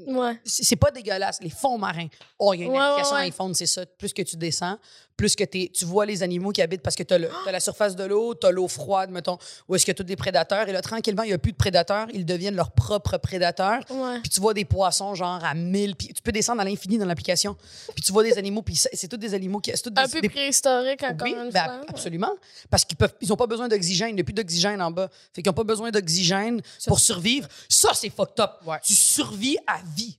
Ouais. 0.07 0.39
C'est 0.45 0.77
pas 0.77 0.91
dégueulasse, 0.91 1.39
les 1.41 1.51
fonds 1.51 1.79
marins. 1.79 2.09
Oh, 2.39 2.53
il 2.53 2.61
y 2.61 2.63
a 2.63 2.67
une 2.67 2.73
Ouais, 2.73 2.79
application 2.79 3.17
ouais, 3.17 3.23
iPhone, 3.23 3.55
c'est 3.55 3.67
ça. 3.67 3.87
Plus 3.87 4.13
que 4.13 4.21
tu 4.23 4.37
descends, 4.37 4.79
plus 5.17 5.35
que 5.35 5.45
t'es- 5.45 5.71
tu 5.73 5.87
vois 5.87 6.05
les 6.05 6.23
animaux 6.23 6.51
qui 6.53 6.61
habitent 6.61 6.83
parce 6.83 6.95
que 6.97 7.03
t'as 7.03 7.17
le- 7.17 7.31
t'as 7.47 7.51
la 7.53 7.61
surface 7.61 7.97
de 7.97 8.05
l'eau, 8.05 8.35
t'as 8.35 8.51
l'eau 8.51 8.69
froide, 8.69 9.09
mettons, 9.11 9.39
où 9.69 9.75
est-ce 9.75 9.87
que 9.87 9.93
tous 9.93 10.03
des 10.03 10.17
prédateurs. 10.17 10.69
Et 10.69 10.73
là, 10.73 10.83
tranquillement, 10.83 11.23
il 11.23 11.29
n'y 11.29 11.33
a 11.33 11.39
plus 11.39 11.53
de 11.53 11.57
prédateurs, 11.57 12.09
ils 12.13 12.27
deviennent 12.27 12.57
leurs 12.57 12.73
propres 12.73 13.17
prédateurs. 13.17 13.81
Ouais. 13.89 14.21
Puis 14.21 14.29
tu 14.29 14.41
vois 14.41 14.53
des 14.53 14.67
poissons 14.67 15.15
genre 15.15 15.43
à 15.43 15.55
1000, 15.55 15.97
puis 15.97 16.09
tu 16.09 16.21
peux 16.21 16.33
descendre 16.33 16.61
à 16.61 16.65
l'infini 16.65 16.99
dans 16.99 17.07
l'application. 17.07 17.57
Puis 17.95 18.03
tu 18.05 18.13
vois 18.13 18.23
des 18.23 18.37
animaux, 18.37 18.61
puis 18.61 18.77
c'est 18.77 19.09
tous 19.09 19.17
des 19.17 19.33
animaux 19.33 19.61
qui... 19.61 19.71
c'est 19.75 19.83
tous 19.83 19.93
Un 19.99 20.05
des- 20.05 20.13
peu 20.13 20.21
des- 20.21 20.29
préhistorique, 20.29 21.03
encore 21.03 21.27
oui, 21.27 21.33
une 21.33 21.51
ben, 21.51 21.65
fois. 21.65 21.81
absolument. 21.89 22.35
Parce 22.69 22.85
qu'ils 22.85 22.99
peuvent, 22.99 23.15
ils 23.23 23.33
ont 23.33 23.37
pas 23.37 23.47
besoin 23.47 23.69
d'oxygène. 23.69 24.11
Il 24.11 24.17
n'y 24.17 24.21
a 24.21 24.25
plus 24.25 24.35
d'oxygène 24.35 24.83
en 24.83 24.91
bas. 24.91 25.09
Fait 25.33 25.41
qu'ils 25.41 25.49
n'ont 25.49 25.55
pas 25.55 25.65
besoin 25.65 25.91
d'oxygène 25.91 26.61
pour 26.87 27.01
survivre. 27.01 27.49
Ça, 27.71 27.93
c'est 27.95 28.11
fucked 28.11 28.39
up. 28.41 28.51
Ouais. 28.67 28.77
Tu 28.85 28.93
survis 28.95 29.57
à 29.67 29.79
vie. 29.97 30.19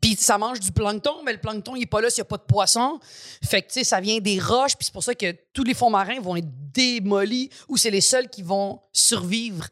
Puis 0.00 0.14
ça 0.16 0.36
mange 0.38 0.60
du 0.60 0.72
plancton, 0.72 1.22
mais 1.24 1.32
le 1.32 1.40
plancton, 1.40 1.74
il 1.74 1.80
n'est 1.80 1.86
pas 1.86 2.00
là 2.00 2.10
s'il 2.10 2.20
n'y 2.20 2.26
a 2.26 2.28
pas 2.28 2.36
de 2.36 2.42
poisson. 2.42 3.00
Fait 3.42 3.62
que, 3.62 3.68
tu 3.68 3.74
sais, 3.74 3.84
ça 3.84 4.00
vient 4.00 4.18
des 4.18 4.38
roches. 4.38 4.76
Puis 4.76 4.86
c'est 4.86 4.92
pour 4.92 5.02
ça 5.02 5.14
que 5.14 5.34
tous 5.52 5.64
les 5.64 5.74
fonds 5.74 5.90
marins 5.90 6.20
vont 6.20 6.36
être 6.36 6.48
démolis 6.72 7.48
ou 7.68 7.76
c'est 7.76 7.90
les 7.90 8.02
seuls 8.02 8.28
qui 8.28 8.42
vont 8.42 8.80
survivre 8.92 9.66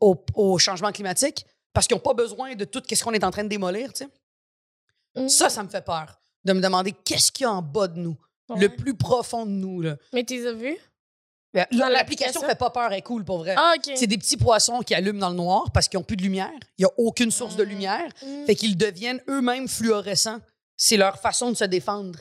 au, 0.00 0.22
au 0.34 0.58
changement 0.58 0.92
climatique 0.92 1.46
parce 1.72 1.86
qu'ils 1.86 1.96
n'ont 1.96 2.02
pas 2.02 2.14
besoin 2.14 2.54
de 2.54 2.64
tout 2.64 2.82
ce 2.88 3.02
qu'on 3.02 3.12
est 3.12 3.24
en 3.24 3.30
train 3.30 3.44
de 3.44 3.48
démolir, 3.48 3.92
tu 3.92 4.04
sais. 4.04 5.22
Mm. 5.22 5.28
Ça, 5.28 5.48
ça 5.48 5.62
me 5.62 5.68
fait 5.68 5.84
peur. 5.84 6.18
De 6.44 6.52
me 6.52 6.60
demander 6.60 6.92
qu'est-ce 6.92 7.32
qu'il 7.32 7.44
y 7.44 7.46
a 7.46 7.52
en 7.52 7.62
bas 7.62 7.88
de 7.88 7.98
nous, 7.98 8.16
Ouais. 8.48 8.60
le 8.60 8.68
plus 8.68 8.94
profond 8.94 9.44
de 9.44 9.50
nous. 9.50 9.80
Là. 9.80 9.96
Mais 10.12 10.22
tu 10.22 10.34
les 10.34 10.46
as 10.46 10.52
vus? 10.52 10.76
Dans 11.72 11.88
L'application 11.88 12.40
fait 12.42 12.54
pas 12.58 12.70
peur, 12.70 12.88
elle 12.92 12.98
est 12.98 13.02
cool 13.02 13.24
pour 13.24 13.38
vrai. 13.38 13.54
Ah. 13.56 13.74
C'est 13.94 14.06
des 14.06 14.18
petits 14.18 14.36
poissons 14.36 14.80
qui 14.80 14.94
allument 14.94 15.20
dans 15.20 15.30
le 15.30 15.36
noir 15.36 15.70
parce 15.72 15.88
qu'ils 15.88 15.98
n'ont 15.98 16.04
plus 16.04 16.16
de 16.16 16.22
lumière. 16.22 16.50
Il 16.78 16.82
n'y 16.82 16.84
a 16.86 16.90
aucune 16.98 17.30
source 17.30 17.56
de 17.56 17.64
Mm. 17.64 17.68
lumière. 17.68 18.08
Mm. 18.24 18.46
Fait 18.46 18.54
qu'ils 18.54 18.76
deviennent 18.76 19.20
eux-mêmes 19.28 19.68
fluorescents. 19.68 20.38
C'est 20.76 20.96
leur 20.96 21.18
façon 21.20 21.50
de 21.50 21.56
se 21.56 21.64
défendre. 21.64 22.18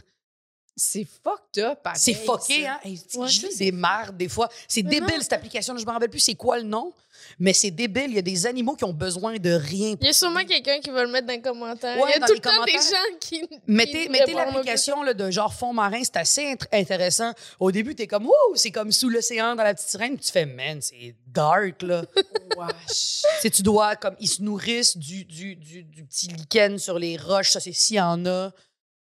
C'est 0.77 1.05
fucked 1.24 1.63
up. 1.63 1.79
C'est 1.96 2.13
fucké, 2.13 2.67
hein? 2.67 2.77
Hey, 2.84 2.98
c'est- 3.08 3.17
Ouais. 3.17 3.27
je 3.29 3.48
lis 3.48 3.55
des 3.58 3.72
des 4.13 4.27
fois. 4.27 4.50
C'est 4.67 4.84
débile, 4.84 5.03
non. 5.15 5.22
cette 5.22 5.32
application. 5.34 5.77
Je 5.77 5.86
me 5.86 5.91
rappelle 5.91 6.10
plus 6.10 6.20
c'est 6.20 6.36
quoi 6.36 6.58
le 6.58 6.63
nom, 6.63 6.91
mais 7.39 7.53
c'est 7.53 7.72
débile. 7.72 8.08
Il 8.10 8.15
y 8.15 8.20
a 8.20 8.22
des 8.22 8.46
animaux 8.46 8.75
qui 8.75 8.84
ont 8.84 8.91
besoin 8.91 9.38
de 9.38 9.51
rien. 9.51 9.96
Il 10.01 10.05
y 10.05 10.10
a 10.10 10.13
sûrement 10.13 10.44
quelqu'un 10.44 10.79
qui 10.82 10.89
va 10.89 11.05
le 11.05 11.10
mettre 11.12 11.27
dans 11.27 11.34
les 11.34 11.41
commentaires. 11.41 11.98
Ouais, 11.98 12.12
Il 12.15 12.20
y 12.20 12.24
a 12.24 12.27
tout 12.27 12.34
le 12.34 12.39
temps 12.41 12.65
des 12.65 12.74
gens 12.74 13.17
qui. 13.22 13.48
Mettez, 13.67 14.10
mettez 14.10 14.34
l'application 14.34 15.01
de 15.05 15.32
genre 15.32 15.53
fond 15.53 15.72
marin, 15.72 16.01
c'est 16.03 16.17
assez 16.17 16.41
int- 16.55 16.67
intéressant. 16.74 17.32
Au 17.60 17.72
début, 17.72 17.96
t'es 17.96 18.08
comme, 18.08 18.25
wow, 18.25 18.55
c'est 18.55 18.72
comme 18.72 18.91
sous 18.91 19.08
l'océan 19.08 19.55
dans 19.55 19.63
la 19.63 19.74
petite 19.74 19.88
sirène. 19.88 20.15
Puis 20.17 20.25
tu 20.25 20.32
fais, 20.34 20.46
man, 20.46 20.82
c'est 20.82 21.15
dark, 21.27 21.82
là. 21.84 22.03
Wesh. 22.58 23.22
tu 23.22 23.41
sais, 23.41 23.50
tu 23.50 23.62
dois, 23.62 23.96
comme, 23.96 24.15
ils 24.20 24.27
se 24.27 24.41
nourrissent 24.41 24.98
du, 24.98 25.24
du, 25.24 25.55
du, 25.55 25.84
du 25.84 26.03
petit 26.03 26.27
lichen 26.27 26.77
sur 26.79 27.00
les 27.00 27.15
roches. 27.15 27.51
Ça, 27.51 27.62
c'est 27.62 27.72
s'il 27.74 27.96
y 27.96 28.01
en 28.01 28.25
a. 28.25 28.51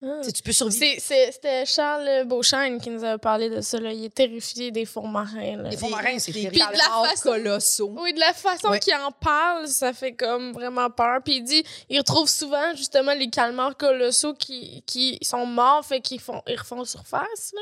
Ah. 0.08 0.20
Tu 0.32 0.42
peux 0.42 0.52
survivre. 0.52 1.00
C'était 1.00 1.64
Charles 1.66 2.24
Beauchesne 2.26 2.80
qui 2.80 2.90
nous 2.90 3.02
avait 3.02 3.18
parlé 3.18 3.50
de 3.50 3.60
ça. 3.60 3.80
Là. 3.80 3.92
Il 3.92 4.04
est 4.04 4.14
terrifié 4.14 4.70
des 4.70 4.84
fonds 4.84 5.08
marins. 5.08 5.56
Là. 5.56 5.70
Les 5.70 5.76
fonds 5.76 5.88
marins, 5.90 6.18
c'est 6.18 6.32
terrible. 6.32 6.52
Puis 6.52 6.60
de 6.60 6.78
la 6.78 7.08
façon- 7.08 7.22
colossaux. 7.30 7.94
Oui, 7.98 8.12
de 8.12 8.20
la 8.20 8.32
façon 8.32 8.68
Ouais. 8.68 8.78
qu'il 8.78 8.94
en 8.94 9.10
parle, 9.10 9.66
ça 9.68 9.92
fait 9.92 10.12
comme 10.12 10.52
vraiment 10.52 10.88
peur. 10.90 11.20
Puis 11.24 11.36
il 11.36 11.42
dit, 11.44 11.64
il 11.88 11.98
retrouve 11.98 12.28
souvent 12.28 12.74
justement 12.76 13.14
les 13.14 13.28
calmars 13.30 13.76
colossaux 13.76 14.34
qui, 14.34 14.82
qui 14.86 15.18
sont 15.22 15.46
morts, 15.46 15.84
fait 15.84 16.00
qu'ils 16.00 16.20
font, 16.20 16.42
ils 16.46 16.56
refont 16.58 16.84
surface. 16.84 17.52
Là. 17.54 17.60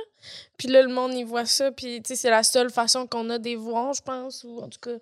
Puis 0.57 0.69
là, 0.69 0.83
le 0.83 0.89
monde, 0.89 1.15
il 1.15 1.25
voit 1.25 1.47
ça. 1.47 1.71
Puis 1.73 2.01
tu 2.03 2.09
sais, 2.09 2.17
c'est 2.17 2.31
la 2.31 2.43
seule 2.43 2.71
façon 2.71 3.07
qu'on 3.07 3.29
a 3.31 3.39
des 3.39 3.57
voir, 3.57 3.93
je 3.95 4.03
pense, 4.03 4.45
ou 4.45 4.61
en 4.61 4.69
tout 4.69 4.79
cas. 4.81 4.97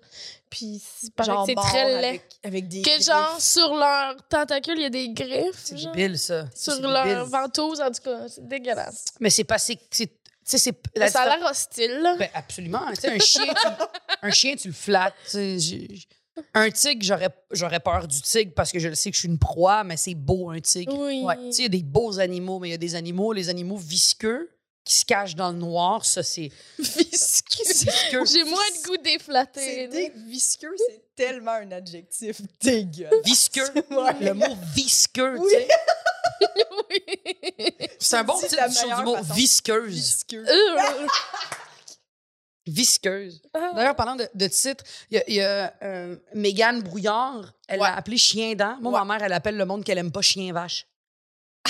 Puis 0.55 0.81
Genre 1.25 1.45
c'est 1.45 1.55
très 1.55 1.85
laid. 2.01 2.07
avec, 2.07 2.23
avec 2.43 2.67
des 2.67 2.81
Que 2.81 2.89
griffes. 2.89 3.05
genre, 3.05 3.41
sur 3.41 3.73
leurs 3.75 4.15
tentacules, 4.27 4.77
il 4.77 4.83
y 4.83 4.85
a 4.85 4.89
des 4.89 5.09
griffes. 5.09 5.55
C'est 5.63 5.75
débile, 5.75 6.17
ça. 6.19 6.45
Sur 6.55 6.79
leurs 6.81 7.05
débile. 7.05 7.23
ventouses, 7.23 7.81
en 7.81 7.91
tout 7.91 8.01
cas. 8.03 8.27
C'est 8.27 8.47
dégueulasse. 8.47 9.05
Mais 9.19 9.29
c'est 9.29 9.43
pas. 9.43 9.57
c'est- 9.57 9.79
c'est- 9.91 10.11
la 10.95 11.09
ça 11.09 11.21
a 11.21 11.37
l'air 11.37 11.49
hostile. 11.49 11.99
là. 12.01 12.15
Ben, 12.17 12.29
absolument. 12.33 12.81
Tu 12.95 13.01
sais, 13.01 13.09
un 13.09 13.19
chien, 13.19 13.45
tu, 13.45 13.67
un 14.21 14.29
chien, 14.31 14.55
tu 14.55 14.67
le 14.67 14.73
flattes. 14.73 15.13
Un 16.55 16.69
tigre, 16.71 17.03
j'aurais, 17.05 17.29
j'aurais 17.51 17.79
peur 17.79 18.07
du 18.07 18.19
tigre 18.21 18.53
parce 18.55 18.71
que 18.71 18.79
je 18.79 18.87
le 18.89 18.95
sais 18.95 19.11
que 19.11 19.15
je 19.15 19.19
suis 19.21 19.29
une 19.29 19.37
proie, 19.37 19.83
mais 19.83 19.97
c'est 19.97 20.15
beau, 20.15 20.49
un 20.49 20.59
tigre. 20.59 20.97
Oui. 20.97 21.21
Ouais. 21.23 21.35
Tu 21.45 21.51
sais, 21.51 21.57
il 21.59 21.63
y 21.63 21.65
a 21.65 21.69
des 21.69 21.83
beaux 21.83 22.19
animaux, 22.19 22.57
mais 22.59 22.69
il 22.69 22.71
y 22.71 22.75
a 22.75 22.77
des 22.79 22.95
animaux, 22.95 23.33
les 23.33 23.49
animaux 23.49 23.77
visqueux 23.77 24.49
qui 24.85 24.93
se 24.95 25.05
cachent 25.05 25.35
dans 25.35 25.51
le 25.51 25.57
noir, 25.57 26.03
ça, 26.05 26.23
c'est 26.23 26.49
Visqueux. 26.79 28.25
J'ai 28.25 28.43
moins 28.43 28.69
de 28.77 28.85
goût 28.87 28.97
dé- 28.97 30.11
visqueux, 30.27 30.75
c'est 30.77 31.15
tellement 31.15 31.51
un 31.53 31.71
adjectif 31.71 32.41
dégueu. 32.61 33.09
Visqueux. 33.23 33.63
Ouais. 33.91 34.13
Le 34.19 34.33
mot 34.33 34.55
visqueux, 34.75 35.37
Oui. 35.39 35.49
tu 35.51 35.55
sais. 35.55 35.67
Oui. 36.89 37.87
C'est 37.99 38.17
un 38.17 38.23
bon 38.23 38.37
titre 38.37 38.67
du 38.69 38.75
show 38.75 38.87
du 38.97 39.03
mot 39.03 39.15
façon. 39.15 39.33
visqueuse. 39.33 39.93
Visqueux. 39.93 40.45
Euh. 40.47 41.07
Visqueuse. 42.65 43.41
Ah. 43.53 43.71
D'ailleurs, 43.75 43.95
parlant 43.95 44.15
de, 44.15 44.27
de 44.33 44.47
titre, 44.47 44.83
il 45.11 45.15
y 45.15 45.19
a, 45.19 45.23
il 45.27 45.33
y 45.35 45.41
a, 45.41 45.73
euh, 45.83 46.15
Mégane 46.33 46.81
Brouillard, 46.81 47.53
elle 47.67 47.79
Ouais. 47.81 47.87
l'a 47.87 47.95
appelé 47.97 48.17
chien 48.17 48.55
dent. 48.55 48.77
Moi, 48.79 48.91
Ouais. 48.93 48.99
ma 49.05 49.13
mère, 49.17 49.23
elle 49.25 49.33
appelle 49.33 49.57
le 49.57 49.65
monde 49.65 49.83
qu'elle 49.83 49.97
aime 49.97 50.11
pas 50.11 50.21
chien 50.21 50.53
vache. 50.53 50.87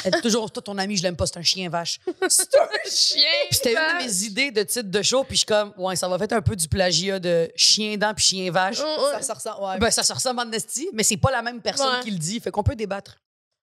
Elle 0.05 0.11
dit 0.13 0.21
toujours, 0.21 0.49
toi, 0.51 0.61
ton 0.61 0.77
ami, 0.77 0.97
je 0.97 1.03
l'aime 1.03 1.15
pas, 1.15 1.25
c'est 1.25 1.37
un 1.37 1.43
chien 1.43 1.69
vache. 1.69 1.99
C'est 2.29 2.55
un 2.55 2.67
Chien. 2.89 3.21
Puis 3.49 3.55
c'était 3.57 3.73
une 3.73 3.99
de 3.99 4.03
mes 4.05 4.23
idées 4.23 4.51
de 4.51 4.63
titre 4.63 4.89
de 4.89 5.01
show, 5.01 5.23
puis 5.23 5.35
je 5.35 5.39
suis 5.39 5.45
comme, 5.45 5.73
ouais, 5.77 5.95
ça 5.95 6.07
va 6.07 6.17
faire 6.17 6.27
un 6.37 6.41
peu 6.41 6.55
du 6.55 6.67
plagiat 6.67 7.19
de 7.19 7.49
chien 7.55 7.97
dent 7.97 8.13
puis 8.13 8.25
chien 8.25 8.51
vache. 8.51 8.77
Ça 8.77 9.21
se 9.21 9.31
ressent, 9.31 9.67
ouais. 9.67 9.77
Ben, 9.79 9.89
ça 9.91 10.03
se 10.03 10.13
ressemble 10.13 10.41
en 10.41 10.51
esti, 10.51 10.89
mais 10.93 11.03
c'est 11.03 11.17
pas 11.17 11.31
la 11.31 11.41
même 11.41 11.61
personne 11.61 11.95
Ouais. 11.97 12.03
qui 12.03 12.11
le 12.11 12.17
dit, 12.17 12.39
fait 12.39 12.51
qu'on 12.51 12.63
peut 12.63 12.75
débattre. 12.75 13.17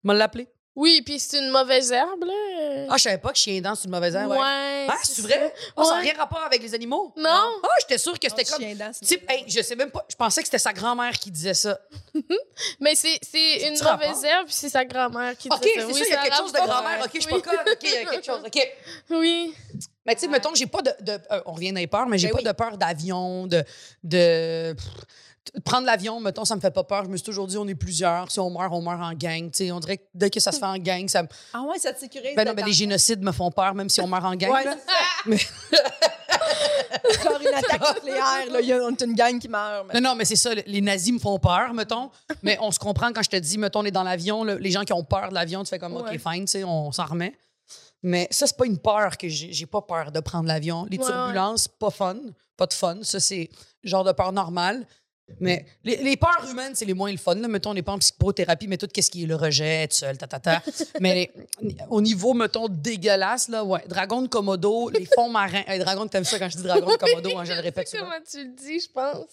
On 0.04 0.12
l'appeler. 0.12 0.48
Oui, 0.80 1.02
puis 1.04 1.20
c'est 1.20 1.38
une 1.38 1.50
mauvaise 1.50 1.92
herbe, 1.92 2.24
là. 2.24 2.86
Ah, 2.88 2.96
je 2.96 3.02
savais 3.02 3.18
pas 3.18 3.32
que 3.32 3.36
chien 3.38 3.60
dent, 3.60 3.74
c'est 3.74 3.84
une 3.84 3.90
mauvaise 3.90 4.14
herbe. 4.14 4.30
Ouais. 4.30 4.86
Ah, 4.88 4.96
c'est 5.02 5.20
vrai? 5.20 5.52
Oh, 5.76 5.84
ça 5.84 5.90
n'a 5.90 5.96
Ouais. 5.96 6.02
rien 6.04 6.14
rapport 6.16 6.42
avec 6.42 6.62
les 6.62 6.72
animaux? 6.74 7.12
Non. 7.18 7.28
Ah, 7.62 7.68
j'étais 7.80 7.98
sûre 7.98 8.18
que 8.18 8.26
c'était 8.30 8.44
Ah, 8.48 8.52
comme. 8.56 8.64
chien 8.64 8.74
dent, 8.74 8.90
c'est 8.92 9.04
Type, 9.04 9.30
hey, 9.30 9.44
je 9.46 9.60
sais 9.60 9.76
même 9.76 9.90
pas. 9.90 10.06
Je 10.08 10.16
pensais 10.16 10.40
que 10.40 10.46
c'était 10.46 10.58
sa 10.58 10.72
grand-mère 10.72 11.12
qui 11.18 11.30
disait 11.30 11.52
ça. 11.52 11.78
Mais 12.80 12.94
c'est 12.94 13.18
c'est 13.22 13.56
une 13.68 13.72
mauvaise 13.72 13.82
rapport? 13.84 14.24
herbe, 14.24 14.46
puis 14.46 14.54
c'est 14.54 14.70
sa 14.70 14.84
grand-mère 14.86 15.36
qui 15.36 15.48
OK, 15.50 15.60
dit 15.62 15.68
c'est 15.74 15.80
ça. 15.80 15.86
ça, 15.86 15.92
Oui, 15.92 16.02
il 16.06 16.10
y 16.10 16.12
a 16.14 16.22
quelque 16.22 16.36
chose 16.36 16.52
de 16.52 16.58
grand-mère. 16.58 17.00
OK, 17.04 17.10
je 17.14 17.20
suis 17.20 17.30
pas 17.30 17.40
conne. 17.40 17.58
OK, 17.60 17.78
il 17.82 17.90
y 17.90 17.96
a 17.96 18.04
quelque 18.06 18.24
chose. 18.26 18.42
OK. 18.46 18.68
Oui. 19.10 19.54
Mais 20.06 20.14
tu 20.14 20.22
sais, 20.22 20.28
mettons, 20.28 20.54
j'ai 20.54 20.66
pas 20.66 20.80
de. 20.80 20.92
de- 21.00 21.20
euh, 21.30 21.42
on 21.44 21.52
revient 21.52 21.72
des 21.74 21.86
peurs, 21.86 22.06
mais 22.06 22.16
j'ai 22.16 22.28
Ben 22.28 22.32
pas 22.32 22.38
oui. 22.38 22.44
de 22.44 22.52
peur 22.52 22.78
d'avion, 22.78 23.46
de. 23.46 23.62
de 24.02 24.72
pff, 24.72 24.86
prendre 25.64 25.86
l'avion, 25.86 26.20
mettons, 26.20 26.44
ça 26.44 26.54
me 26.56 26.60
fait 26.60 26.70
pas 26.70 26.84
peur. 26.84 27.04
Je 27.04 27.10
me 27.10 27.16
suis 27.16 27.24
toujours 27.24 27.46
dit, 27.46 27.56
on 27.58 27.66
est 27.68 27.74
plusieurs. 27.74 28.30
Si 28.30 28.38
on 28.40 28.50
meurt, 28.50 28.72
on 28.72 28.80
meurt 28.82 29.00
en 29.02 29.12
gang. 29.12 29.50
Tu 29.50 29.64
sais, 29.66 29.72
on 29.72 29.80
dirait 29.80 29.98
que 29.98 30.04
dès 30.14 30.30
que 30.30 30.40
ça 30.40 30.52
se 30.52 30.58
fait 30.58 30.64
en 30.64 30.78
gang, 30.78 31.06
ça 31.08 31.22
me. 31.22 31.28
Ah 31.52 31.62
ouais, 31.62 31.78
ça 31.78 31.92
te 31.92 32.00
sécurise. 32.00 32.34
Ben 32.36 32.44
non, 32.44 32.50
mais 32.52 32.56
d'être 32.56 32.66
les 32.66 32.72
génocides 32.72 33.22
me 33.22 33.32
font 33.32 33.50
peur, 33.50 33.74
même 33.74 33.88
si 33.88 34.00
on 34.00 34.06
meurt 34.06 34.24
en 34.24 34.34
gang. 34.34 34.50
Ouais, 34.52 34.64
là. 34.64 34.76
Genre 37.22 37.40
une 37.40 37.54
attaque 37.54 37.94
nucléaire, 37.96 38.50
là, 38.50 38.60
il 38.60 38.66
y 38.66 38.72
a 38.72 38.78
une 38.88 39.14
gang 39.14 39.38
qui 39.38 39.48
meurt. 39.48 39.86
mais- 39.92 40.00
Non, 40.00 40.10
non, 40.10 40.14
mais 40.16 40.24
c'est 40.24 40.36
ça. 40.36 40.50
Les 40.54 40.80
nazis 40.80 41.12
me 41.12 41.18
font 41.18 41.38
peur, 41.38 41.72
mettons. 41.74 42.10
mais 42.42 42.58
on 42.60 42.70
se 42.70 42.78
comprend 42.78 43.12
quand 43.12 43.22
je 43.22 43.30
te 43.30 43.36
dis, 43.36 43.58
mettons, 43.58 43.80
on 43.80 43.84
est 43.84 43.90
dans 43.90 44.02
l'avion, 44.02 44.44
les 44.44 44.70
gens 44.70 44.84
qui 44.84 44.92
ont 44.92 45.04
peur 45.04 45.28
de 45.30 45.34
l'avion, 45.34 45.62
tu 45.62 45.68
fais 45.70 45.78
comme, 45.78 45.94
Ouais. 45.96 46.16
OK, 46.16 46.32
fine, 46.32 46.44
tu 46.44 46.52
sais, 46.52 46.64
on 46.64 46.92
s'en 46.92 47.04
remet. 47.06 47.34
Mais 48.02 48.28
ça, 48.30 48.46
c'est 48.46 48.56
pas 48.56 48.64
une 48.66 48.78
peur 48.78 49.18
que 49.18 49.28
j'ai. 49.28 49.52
J'ai 49.52 49.66
pas 49.66 49.82
peur 49.82 50.10
de 50.10 50.20
prendre 50.20 50.46
l'avion. 50.48 50.86
Les 50.90 50.96
Ouais, 50.98 51.04
turbulences, 51.04 51.68
pas 51.68 51.90
fun. 51.90 52.16
Pas 52.56 52.66
de 52.66 52.72
fun. 52.72 52.98
Ça, 53.02 53.20
c'est 53.20 53.50
genre 53.84 54.04
de 54.04 54.12
peur 54.12 54.32
normale. 54.32 54.86
Mais 55.38 55.64
les, 55.84 55.96
les 55.96 56.16
peurs 56.16 56.46
humaines, 56.50 56.74
c'est 56.74 56.84
les 56.84 56.94
moins 56.94 57.10
le 57.12 57.18
fun. 57.18 57.34
Là. 57.36 57.46
Mettons, 57.48 57.70
on 57.70 57.74
n'est 57.74 57.82
pas 57.82 57.92
en 57.92 57.98
psychothérapie, 57.98 58.66
mais 58.66 58.76
tout 58.78 58.88
ce 58.94 59.10
qui 59.10 59.22
est 59.22 59.26
le 59.26 59.36
rejet, 59.36 59.84
être 59.84 59.92
seul, 59.92 60.18
ta, 60.18 60.26
ta, 60.26 60.40
ta. 60.40 60.62
mais 61.00 61.30
les- 61.60 61.76
au 61.88 62.00
niveau, 62.00 62.34
mettons, 62.34 62.68
dégueulasse, 62.68 63.48
là, 63.48 63.64
ouais. 63.64 63.82
Dragon 63.88 64.22
de 64.22 64.28
Komodo, 64.28 64.90
les 64.90 65.06
fonds 65.14 65.28
marins. 65.30 65.62
Hey, 65.66 65.78
dragon, 65.78 66.06
t'aimes 66.08 66.24
ça 66.24 66.38
quand 66.38 66.48
je 66.48 66.56
dis 66.56 66.62
dragon 66.62 66.90
de 66.90 66.96
Komodo, 66.96 67.38
hein, 67.38 67.44
je 67.44 67.52
le 67.52 67.60
répète 67.60 67.88
souvent. 67.90 68.02
comment 68.04 68.16
tu 68.28 68.38
le 68.44 68.54
dis, 68.54 68.80
je 68.80 68.90
pense. 68.90 69.26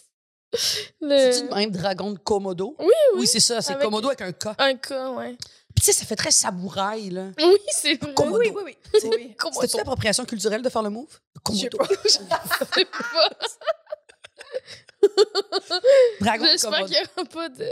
Le... 1.01 1.31
C'est-tu 1.31 1.53
même 1.53 1.71
dragon 1.71 2.11
de 2.11 2.19
Komodo? 2.19 2.75
Oui, 2.79 2.85
oui. 2.85 3.19
Oui, 3.21 3.27
c'est 3.27 3.39
ça. 3.41 3.61
C'est 3.61 3.73
Avec- 3.73 3.83
Komodo 3.83 4.07
avec 4.07 4.21
un 4.21 4.31
K. 4.31 4.47
Un 4.57 4.75
cas, 4.75 5.09
ouais. 5.11 5.35
Puis 5.75 5.85
tu 5.85 5.91
sais, 5.91 5.93
ça 5.93 6.05
fait 6.05 6.15
très 6.15 6.31
samouraï, 6.31 7.09
là. 7.11 7.25
Oui, 7.37 7.57
c'est 7.69 8.01
vrai. 8.01 8.13
Komodo. 8.13 8.39
Oui, 8.39 8.51
oui, 8.55 8.61
oui. 8.65 8.77
oui. 9.03 9.35
C'était-tu 9.53 9.77
l'appropriation 9.77 10.25
culturelle 10.25 10.61
de 10.61 10.69
faire 10.69 10.81
le 10.83 10.89
move? 10.89 11.19
Komodo. 11.43 11.77
Je 12.05 12.09
sais 12.09 12.19
pas. 12.27 12.39
Dragon 16.21 16.45
J'espère 16.45 16.85
qu'il 16.85 16.95
n'y 16.95 16.97
aura 17.17 17.25
pas 17.29 17.49
de 17.49 17.69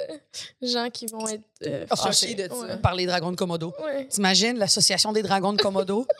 gens 0.61 0.89
qui 0.89 1.07
vont 1.07 1.27
être 1.27 1.43
euh, 1.65 1.85
Ah, 1.89 1.95
fâchés. 1.95 2.33
de 2.35 2.47
ça. 2.47 2.77
Par 2.77 2.93
les 2.95 3.05
dragons 3.05 3.31
de 3.31 3.35
Komodo. 3.35 3.73
Ouais. 3.83 4.07
T'imagines 4.07 4.57
l'association 4.57 5.11
des 5.11 5.23
dragons 5.23 5.53
de 5.53 5.61
Komodo? 5.61 6.05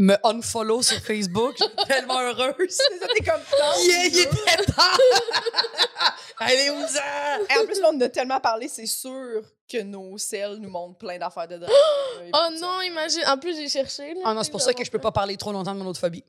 me 0.00 0.16
unfollow 0.24 0.80
sur 0.82 0.98
Facebook. 1.00 1.56
Je 1.58 1.64
suis 1.64 1.86
tellement 1.88 2.20
heureuse. 2.20 2.70
Ça, 2.70 3.06
t'es 3.14 3.24
comme 3.24 3.40
ça. 3.50 3.82
Yeah, 3.84 4.06
il 4.06 4.18
était 4.20 4.64
temps! 4.66 4.82
Allez, 6.40 6.70
où 6.70 6.86
ça? 6.86 7.02
Et 7.50 7.58
en 7.58 7.66
plus, 7.66 7.80
on 7.82 7.88
en 7.96 8.00
a 8.00 8.08
tellement 8.08 8.38
parlé, 8.38 8.68
c'est 8.68 8.86
sûr 8.86 9.42
que 9.68 9.82
nos 9.82 10.16
selles 10.16 10.58
nous 10.58 10.70
montrent 10.70 10.98
plein 10.98 11.18
d'affaires 11.18 11.48
de 11.48 11.56
drame. 11.58 11.70
Oh 12.32 12.48
non, 12.60 12.80
imagine. 12.82 13.22
En 13.26 13.38
plus, 13.38 13.56
j'ai 13.56 13.68
cherché. 13.68 14.14
Là, 14.14 14.20
Ah 14.24 14.34
non, 14.34 14.42
c'est 14.42 14.50
pour 14.50 14.60
ça 14.60 14.72
que 14.74 14.84
je 14.84 14.90
peux 14.90 14.98
pas 15.00 15.12
parler 15.12 15.36
trop 15.36 15.50
longtemps 15.52 15.74
de 15.74 15.80
mon 15.80 15.86
autre 15.86 16.00
phobie. 16.00 16.24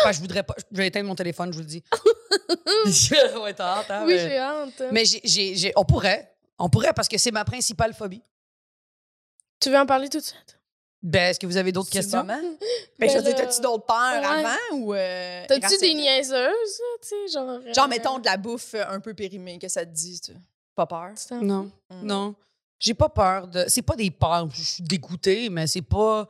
Enfin, 0.00 0.12
je 0.12 0.20
voudrais 0.20 0.42
pas. 0.42 0.54
Je 0.70 0.76
vais 0.76 0.86
éteindre 0.88 1.06
mon 1.08 1.14
téléphone, 1.14 1.50
je 1.52 1.56
vous 1.56 1.62
le 1.62 1.66
dis. 1.66 1.82
ouais, 3.42 3.54
t'as 3.54 3.78
hâte, 3.78 3.90
hein, 3.90 4.04
Oui, 4.06 4.14
mais- 4.14 4.18
j'ai 4.18 4.38
hâte. 4.38 4.82
Mais 4.92 5.04
j'ai, 5.04 5.20
j'ai- 5.24 5.54
j'ai- 5.56 5.72
on 5.76 5.84
pourrait. 5.84 6.34
On 6.58 6.68
pourrait 6.68 6.92
parce 6.92 7.08
que 7.08 7.18
c'est 7.18 7.30
ma 7.30 7.44
principale 7.44 7.92
phobie. 7.94 8.22
Tu 9.60 9.70
veux 9.70 9.78
en 9.78 9.86
parler 9.86 10.08
tout 10.08 10.18
de 10.18 10.24
suite? 10.24 10.58
Ben, 11.02 11.30
est-ce 11.30 11.40
que 11.40 11.46
vous 11.46 11.56
avez 11.56 11.72
d'autres 11.72 11.88
C'est 11.90 11.98
questions? 11.98 12.18
moment. 12.24 12.38
Ben, 12.98 13.08
je 13.10 13.16
veux 13.16 13.22
dire, 13.22 13.36
là- 13.36 13.44
t'as-tu 13.46 13.60
d'autres 13.60 13.84
peurs 13.86 14.20
Ouais. 14.20 14.44
avant 14.44 14.76
ou. 14.76 14.94
euh, 14.94 15.44
T'as-tu 15.48 15.78
des 15.78 15.94
niaiseuses, 15.94 16.80
tu 17.02 17.08
sais, 17.08 17.28
genre... 17.32 17.48
euh, 17.50 17.72
Genre, 17.74 17.88
mettons 17.88 18.18
de 18.20 18.24
la 18.26 18.36
bouffe 18.36 18.74
euh, 18.74 18.84
un 18.88 19.00
peu 19.00 19.12
périmée, 19.14 19.58
que 19.58 19.68
ça 19.68 19.84
te 19.84 19.90
dit, 19.90 20.20
tu- 20.20 20.32
pas 20.76 20.86
peur? 20.86 21.10
Non, 21.40 21.70
Mm. 21.90 22.02
non. 22.06 22.34
J'ai 22.78 22.94
pas 22.94 23.08
peur 23.08 23.46
de. 23.48 23.64
C'est 23.68 23.82
pas 23.82 23.94
des 23.96 24.10
peurs. 24.10 24.48
Je 24.54 24.62
suis 24.62 24.82
dégoûtée, 24.82 25.48
mais 25.50 25.66
c'est 25.68 25.82
pas. 25.82 26.28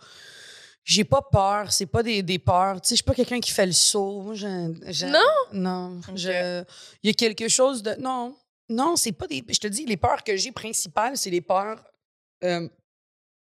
J'ai 0.85 1.05
pas 1.05 1.23
peur. 1.23 1.73
C'est 1.73 1.87
pas 1.87 2.03
des, 2.03 2.23
des 2.23 2.39
peurs. 2.39 2.81
Tu 2.81 2.89
sais, 2.89 2.95
je 2.95 2.97
suis 2.97 3.05
pas 3.05 3.15
quelqu'un 3.15 3.41
qui 3.41 3.53
fait 3.53 3.67
le 3.67 3.73
saut. 3.73 4.21
Moi, 4.23 4.35
je- 4.35 4.75
je- 4.89 5.07
Non? 5.07 5.21
Non. 5.53 6.01
Je- 6.15 6.65
Il 7.03 7.07
y 7.09 7.11
a 7.11 7.15
quelque 7.15 7.49
chose 7.49 7.83
de. 7.83 7.95
Non. 8.01 8.37
Non, 8.69 8.97
c'est 8.97 9.13
pas 9.13 9.27
des. 9.27 9.45
Je 9.49 9.59
te 9.61 9.67
dis, 9.69 9.85
les 9.87 9.97
peurs 9.97 10.25
que 10.25 10.37
j'ai 10.37 10.51
principales, 10.53 11.17
c'est 11.17 11.31
les 11.31 11.41
peurs 11.41 11.83
euh, 12.45 12.69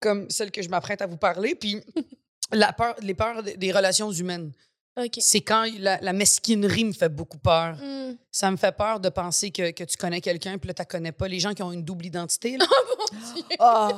comme 0.00 0.28
celles 0.30 0.50
que 0.52 0.62
je 0.62 0.68
m'apprête 0.68 1.02
à 1.02 1.06
vous 1.06 1.16
parler. 1.16 1.54
Puis 1.54 1.80
la 2.52 2.72
peur, 2.72 2.94
les 3.00 3.14
peurs 3.14 3.42
des 3.42 3.72
relations 3.72 4.12
humaines. 4.12 4.52
C'est 5.18 5.40
quand 5.40 5.66
la, 5.78 5.98
la 6.00 6.12
mesquinerie 6.12 6.84
me 6.84 6.92
fait 6.92 7.08
beaucoup 7.08 7.38
peur. 7.38 7.76
Hmm. 7.82 8.14
Ça 8.30 8.50
me 8.50 8.56
fait 8.56 8.70
peur 8.76 9.00
de 9.00 9.08
penser 9.08 9.50
que, 9.50 9.70
que 9.72 9.84
tu 9.84 9.96
connais 9.96 10.20
quelqu'un, 10.20 10.56
puis 10.58 10.68
là, 10.68 10.74
tu 10.74 10.84
connais 10.84 11.12
pas. 11.12 11.26
Les 11.28 11.40
gens 11.40 11.52
qui 11.52 11.62
ont 11.62 11.72
une 11.72 11.84
double 11.84 12.06
identité, 12.06 12.56
là. 12.56 12.66
Ah! 13.58 13.90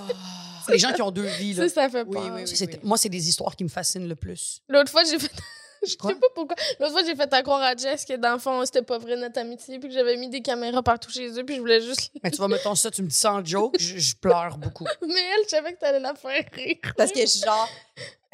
C'est 0.67 0.73
les 0.73 0.79
gens 0.79 0.93
qui 0.93 1.03
ont 1.03 1.11
deux 1.13 1.23
vies. 1.39 1.55
Là. 1.55 1.69
Ça, 1.69 1.75
ça 1.83 1.89
fait 1.89 2.05
peur. 2.05 2.23
oui, 2.25 2.31
oui. 2.43 2.49
Ça, 2.49 2.57
c'est- 2.57 2.83
Moi, 2.83 2.99
c'est 2.99 3.09
des 3.09 3.29
histoires 3.29 3.55
qui 3.55 3.63
me 3.65 3.69
fascinent 3.69 4.09
le 4.09 4.17
plus. 4.17 4.61
L'autre 4.69 4.91
fois, 4.91 5.05
j'ai 5.05 5.19
fait... 5.19 5.31
Je 5.87 5.91
sais 5.91 5.97
pas 5.99 6.15
pourquoi. 6.35 6.57
L'autre 6.81 6.93
fois, 6.93 7.05
j'ai 7.05 7.15
fait 7.15 7.33
à 7.33 7.43
croire 7.43 7.63
à 7.63 7.77
Jess 7.77 8.05
que 8.05 8.17
dans 8.17 8.33
le 8.33 8.39
fond, 8.41 8.65
c'était 8.65 8.83
pas 8.83 8.99
vrai 8.99 9.15
notre 9.17 9.39
amitié, 9.39 9.79
puis 9.79 9.89
que 9.91 9.95
j'avais 9.95 10.17
mis 10.17 10.29
des 10.29 10.41
caméras 10.41 10.83
partout 10.83 11.11
chez 11.11 11.29
eux, 11.39 11.45
puis 11.45 11.55
je 11.57 11.61
voulais 11.61 11.81
juste. 11.81 12.11
Mais 12.25 12.31
tu 12.33 12.39
vois, 12.39 12.49
mettons 12.49 12.75
ça, 12.75 12.91
tu 12.91 13.03
me 13.03 13.09
dis 13.09 13.15
ça 13.15 13.35
en 13.35 13.45
joke, 13.45 13.77
je, 13.79 13.97
je 13.99 14.17
pleure 14.17 14.59
beaucoup. 14.59 14.85
Mais 15.03 15.09
elle, 15.15 15.45
je 15.45 15.51
savais 15.51 15.75
que 15.75 15.79
t'allais 15.79 16.01
la 16.01 16.15
faire 16.15 16.45
rire. 16.53 16.77
Parce 16.97 17.13
que 17.13 17.21
je 17.21 17.27
suis 17.27 17.41
genre. 17.45 17.69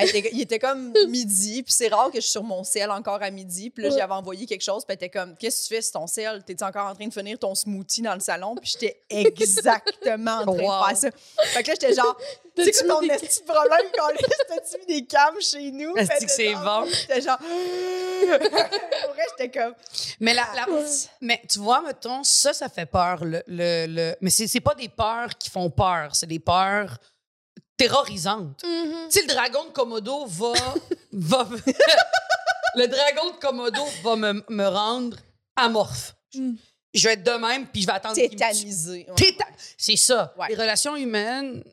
Elle 0.03 0.17
était- 0.17 0.31
il 0.33 0.41
était 0.41 0.59
comme 0.59 0.93
midi, 1.09 1.62
puis 1.62 1.73
c'est 1.73 1.88
rare 1.88 2.09
que 2.11 2.17
je 2.17 2.21
suis 2.23 2.31
sur 2.33 2.43
mon 2.43 2.65
sel 2.65 2.91
encore 2.91 3.23
à 3.23 3.31
midi. 3.31 3.71
Puis 3.71 3.83
là, 3.85 3.91
Ouais. 3.91 3.99
j'avais 3.99 4.12
envoyé 4.12 4.47
quelque 4.47 4.62
chose, 4.62 4.85
puis 4.85 4.93
elle 4.99 5.07
était 5.07 5.09
comme 5.19 5.37
Qu'est-ce 5.37 5.62
que 5.65 5.69
tu 5.69 5.75
fais 5.77 5.83
sur 5.83 5.93
ton 5.93 6.07
sel? 6.07 6.43
T'es-tu 6.45 6.65
encore 6.65 6.87
en 6.88 6.95
train 6.95 7.07
de 7.07 7.12
finir 7.12 7.38
ton 7.38 7.55
smoothie 7.55 8.03
dans 8.03 8.15
le 8.15 8.21
salon? 8.21 8.55
Puis 8.57 8.73
j'étais 8.73 9.01
exactement 9.11 10.38
en 10.38 10.45
train 10.45 10.53
Wow. 10.53 10.83
de 10.83 10.87
faire 10.88 10.97
ça. 10.97 11.11
Fait 11.47 11.62
que 11.62 11.69
là, 11.69 11.75
j'étais 11.81 11.95
genre 11.95 12.17
quoi 12.57 12.65
ton 12.88 13.01
mis 13.01 13.09
des- 13.09 13.17
petit 13.17 13.43
problème 13.43 13.87
quand 13.97 14.09
t'as-tu 14.49 14.79
mis 14.81 15.01
des 15.01 15.07
cams 15.07 15.41
chez 15.41 15.71
nous? 15.71 15.97
Est-ce 15.97 16.25
que 16.25 16.31
c'est 16.31 16.55
bon? 16.55 16.85
J'étais 16.87 17.21
genre 17.23 17.38
Pour 18.23 19.15
vrai, 19.15 19.25
j'étais 19.38 19.59
comme 19.59 19.75
Mais, 20.21 20.35
la, 20.35 20.47
la- 20.55 20.67
mais 21.21 21.41
tu 21.49 21.59
vois, 21.59 21.81
mettons, 21.83 22.23
ça, 22.23 22.53
ça 22.53 22.69
fait 22.69 22.87
peur. 22.87 23.25
Le, 23.25 23.43
le, 23.47 23.87
le- 23.88 24.17
mais 24.21 24.31
c'est 24.31 24.47
c'est 24.47 24.61
pas 24.61 24.75
des 24.75 24.88
peurs 24.88 25.37
qui 25.38 25.51
font 25.51 25.71
peur, 25.71 26.15
c'est 26.15 26.27
des 26.27 26.38
peurs 26.38 26.99
terrorisantes. 27.77 28.63
Mhm. 28.65 29.09
Tu 29.11 29.19
sais, 29.19 29.23
le 29.23 29.29
dragon 29.29 29.65
de 29.67 29.71
Komodo 29.71 30.27
va. 30.27 30.53
va 31.13 31.49
le 32.77 32.87
dragon 32.87 33.31
de 33.31 33.37
Komodo 33.41 33.85
va 34.03 34.17
me, 34.17 34.43
me 34.49 34.67
rendre 34.69 35.17
amorphe. 35.57 36.15
Mm. 36.35 36.55
Je 36.95 37.09
vais 37.09 37.15
être 37.15 37.23
de 37.25 37.31
même, 37.33 37.67
puis 37.67 37.83
je 37.83 37.87
vais 37.87 37.93
attendre 37.95 38.15
qu'il 38.15 38.31
me 38.33 39.55
C'est 39.79 39.97
ça. 39.97 40.35
Ouais. 40.39 40.49
Les 40.51 40.55
relations 40.55 40.95
humaines, 40.95 41.65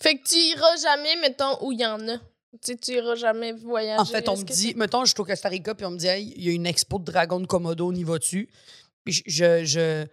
Fait 0.00 0.16
que 0.16 0.22
tu 0.28 0.36
iras 0.36 0.76
jamais, 0.76 1.16
mettons, 1.16 1.58
où 1.64 1.72
il 1.72 1.80
y 1.80 1.86
en 1.86 2.00
a. 2.08 2.18
Tu 2.18 2.72
sais, 2.72 2.76
tu 2.76 2.92
iras 2.92 3.14
jamais 3.16 3.52
voyager. 3.52 3.98
en 4.00 4.04
fait, 4.04 4.28
on 4.28 4.36
me 4.36 4.44
dit, 4.44 4.74
mettons, 4.76 5.04
je 5.04 5.12
suis 5.12 5.20
au 5.20 5.24
Costa 5.24 5.48
Rica, 5.48 5.74
puis 5.74 5.84
on 5.86 5.90
me 5.90 5.96
dit, 5.98 6.06
hey, 6.06 6.32
il 6.36 6.44
y 6.44 6.48
a 6.50 6.52
une 6.52 6.66
expo 6.66 6.98
de 6.98 7.04
dragon 7.04 7.40
de 7.40 7.46
Komodo, 7.46 7.88
on 7.88 7.94
y 7.94 8.04
va-tu? 8.04 8.48
Puis 9.04 9.14
je, 9.14 9.22
je, 9.26 9.64
je, 9.64 10.06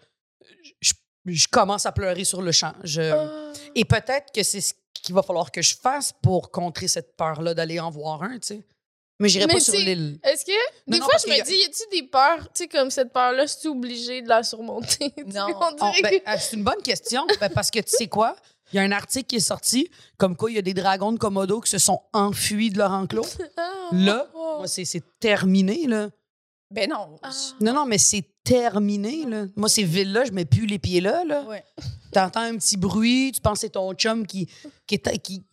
je- 0.81 0.93
je 1.25 1.47
commence 1.47 1.85
à 1.85 1.91
pleurer 1.91 2.23
sur 2.23 2.41
le 2.41 2.51
champ. 2.51 2.73
Je, 2.83 3.01
Ah. 3.01 3.53
Et 3.75 3.85
peut-être 3.85 4.31
que 4.33 4.41
c'est 4.41 4.61
ce 4.61 4.73
qu'il 4.93 5.15
va 5.15 5.21
falloir 5.23 5.51
que 5.51 5.61
je 5.61 5.75
fasse 5.75 6.13
pour 6.21 6.51
contrer 6.51 6.87
cette 6.87 7.15
peur-là 7.15 7.53
d'aller 7.53 7.79
en 7.79 7.89
voir 7.89 8.23
un, 8.23 8.39
tu 8.39 8.47
sais. 8.47 8.63
Mais 9.21 9.27
j'irai 9.27 9.47
pas 9.47 9.59
sur 9.59 9.73
l'île. 9.73 10.17
Est-ce 10.23 10.45
que. 10.45 10.51
Non, 10.51 10.93
Des 10.93 10.99
non, 10.99 11.05
fois, 11.05 11.15
je 11.25 11.29
me 11.29 11.43
dis, 11.43 11.55
y 11.55 11.63
a-tu 11.65 11.83
des 11.91 12.07
peurs, 12.07 12.43
tu 12.53 12.63
sais, 12.63 12.67
comme 12.69 12.89
cette 12.89 13.11
peur-là, 13.11 13.47
si 13.47 13.59
tu 13.59 13.67
es 13.67 13.69
obligé 13.69 14.21
de 14.21 14.29
la 14.29 14.43
surmonter? 14.43 15.13
Non. 15.27 15.47
on 15.59 15.75
Oh, 15.81 15.91
ben, 16.01 16.09
que- 16.21 16.29
euh, 16.29 16.35
c'est 16.39 16.55
une 16.55 16.63
bonne 16.63 16.81
question, 16.81 17.27
ben, 17.39 17.49
parce 17.49 17.69
que 17.69 17.79
tu 17.79 17.91
sais 17.91 18.07
quoi? 18.07 18.35
Il 18.71 18.77
y 18.77 18.79
a 18.79 18.83
un 18.83 18.91
article 18.93 19.25
qui 19.25 19.35
est 19.37 19.39
sorti, 19.41 19.89
comme 20.17 20.37
quoi 20.37 20.51
il 20.51 20.55
y 20.55 20.59
a 20.59 20.61
des 20.61 20.73
dragons 20.75 21.11
de 21.11 21.17
Komodo 21.17 21.59
qui 21.59 21.69
se 21.71 21.79
sont 21.79 21.99
enfuis 22.13 22.69
de 22.69 22.77
leur 22.77 22.91
enclos. 22.91 23.25
Ah, 23.57 23.89
Là, 23.91 24.27
oh. 24.35 24.55
moi, 24.59 24.67
c'est 24.67 24.85
c'est 24.85 25.03
terminé, 25.19 25.85
là. 25.87 26.09
Ben 26.71 26.87
non. 26.89 27.15
Ah. 27.23 27.31
Non, 27.59 27.73
non, 27.73 27.85
mais 27.87 27.97
c'est 27.97 28.23
terminé, 28.49 29.25
là. 29.25 29.45
Moi, 29.55 29.69
ces 29.69 29.83
villes-là, 29.83 30.25
je 30.25 30.31
mets 30.31 30.45
plus 30.45 30.65
les 30.65 30.79
pieds 30.79 31.01
là, 31.01 31.23
là. 31.23 31.43
Ouais. 31.43 31.63
T'entends 32.11 32.41
un 32.41 32.57
petit 32.57 32.77
bruit, 32.77 33.31
tu 33.33 33.41
penses 33.41 33.55
que 33.55 33.59
c'est 33.61 33.69
ton 33.69 33.93
chum 33.93 34.25
qui, 34.25 34.49
qui, 34.87 34.99
qui, 34.99 35.45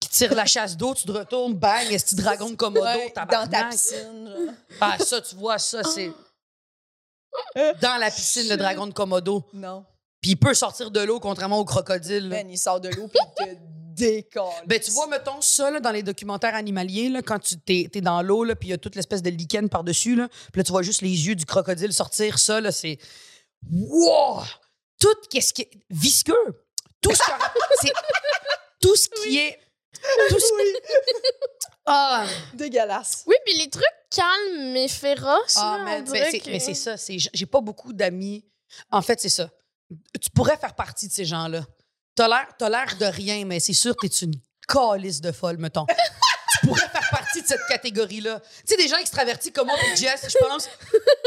qui 0.00 0.08
tire 0.08 0.34
la 0.34 0.46
chasse 0.46 0.76
d'eau, 0.76 0.94
tu 0.94 1.04
te 1.04 1.12
retournes, 1.12 1.54
bang, 1.54 1.90
est-ce 1.90 2.14
dragon 2.14 2.50
de 2.50 2.54
Komodo, 2.54 2.84
Ouais, 2.84 3.12
dans 3.16 3.48
ta 3.48 3.64
piscine. 3.64 4.28
genre. 4.28 4.54
Ah, 4.80 4.96
ça, 4.98 5.20
tu 5.20 5.34
vois, 5.34 5.58
ça, 5.58 5.82
c'est 5.82 6.12
dans 7.82 7.98
la 7.98 8.10
piscine, 8.10 8.48
le 8.48 8.56
dragon 8.56 8.86
de 8.86 8.92
Komodo. 8.92 9.44
Non. 9.52 9.84
Puis 10.20 10.32
il 10.32 10.36
peut 10.36 10.54
sortir 10.54 10.90
de 10.90 11.00
l'eau, 11.00 11.18
contrairement 11.18 11.58
au 11.58 11.64
crocodile. 11.64 12.28
Ben, 12.28 12.48
il 12.48 12.58
sort 12.58 12.80
de 12.80 12.90
l'eau 12.90 13.08
puis 13.08 13.18
il 13.40 13.44
te 13.46 13.50
décolle. 14.00 14.44
Ben, 14.66 14.80
tu 14.80 14.90
vois, 14.90 15.06
mettons 15.06 15.40
ça, 15.40 15.70
là, 15.70 15.80
dans 15.80 15.90
les 15.92 16.02
documentaires 16.02 16.54
animaliers, 16.54 17.08
là, 17.08 17.22
quand 17.22 17.38
tu 17.38 17.58
t'es, 17.58 17.88
t'es 17.92 18.00
dans 18.00 18.22
l'eau, 18.22 18.44
là, 18.44 18.54
puis 18.56 18.68
il 18.68 18.70
y 18.72 18.74
a 18.74 18.78
toute 18.78 18.96
l'espèce 18.96 19.22
de 19.22 19.30
lichen 19.30 19.68
par-dessus, 19.68 20.16
là, 20.16 20.28
puis 20.52 20.60
là, 20.60 20.64
tu 20.64 20.72
vois 20.72 20.82
juste 20.82 21.02
les 21.02 21.08
yeux 21.26 21.34
du 21.34 21.46
crocodile 21.46 21.92
sortir, 21.92 22.38
ça, 22.38 22.60
là, 22.60 22.72
c'est... 22.72 22.98
Wow! 23.70 24.42
Tout 24.98 25.14
qu'est-ce 25.30 25.52
qui 25.52 25.62
est 25.62 25.70
visqueux. 25.90 26.64
Tout 27.00 27.14
ce, 27.14 27.18
que- 27.18 27.32
c'est, 27.82 27.92
tout 28.80 28.96
ce 28.96 29.08
qui 29.22 29.38
est... 29.38 29.58
Tout 30.28 30.38
ce... 30.40 30.46
Ah, 31.86 32.26
Dégueulasse. 32.54 33.24
Oui, 33.26 33.34
puis 33.44 33.54
les 33.56 33.68
trucs 33.68 33.84
calmes 34.10 34.72
mais 34.72 34.86
féroces. 34.86 35.56
ah, 35.56 35.82
là, 35.84 36.02
c'est, 36.06 36.38
que- 36.40 36.50
mais 36.50 36.60
c'est 36.60 36.74
ça, 36.74 36.96
c'est, 36.96 37.16
j'ai 37.18 37.46
pas 37.46 37.60
beaucoup 37.60 37.92
d'amis. 37.92 38.44
En 38.90 39.02
fait, 39.02 39.20
c'est 39.20 39.28
ça. 39.28 39.50
Tu 40.20 40.30
pourrais 40.30 40.56
faire 40.56 40.74
partie 40.74 41.08
de 41.08 41.12
ces 41.12 41.24
gens-là. 41.24 41.64
T'as 42.14 42.28
l'air, 42.28 42.46
t'as 42.58 42.68
l'air 42.68 42.96
de 42.98 43.06
rien, 43.06 43.44
mais 43.44 43.60
c'est 43.60 43.72
sûr 43.72 43.94
que 43.96 44.06
t'es 44.06 44.14
une 44.26 44.34
calice 44.68 45.20
de 45.20 45.32
folle, 45.32 45.56
mettons. 45.58 45.86
tu 46.60 46.66
pourrais 46.66 46.80
faire 46.88 47.08
partie 47.10 47.42
de 47.42 47.46
cette 47.46 47.64
catégorie-là. 47.68 48.40
Tu 48.40 48.46
sais, 48.66 48.76
des 48.76 48.88
gens 48.88 48.98
extravertis 48.98 49.52
comme 49.52 49.66
moi 49.68 49.76
et 49.92 49.96
Jess, 49.96 50.26
je 50.28 50.36
pense, 50.46 50.68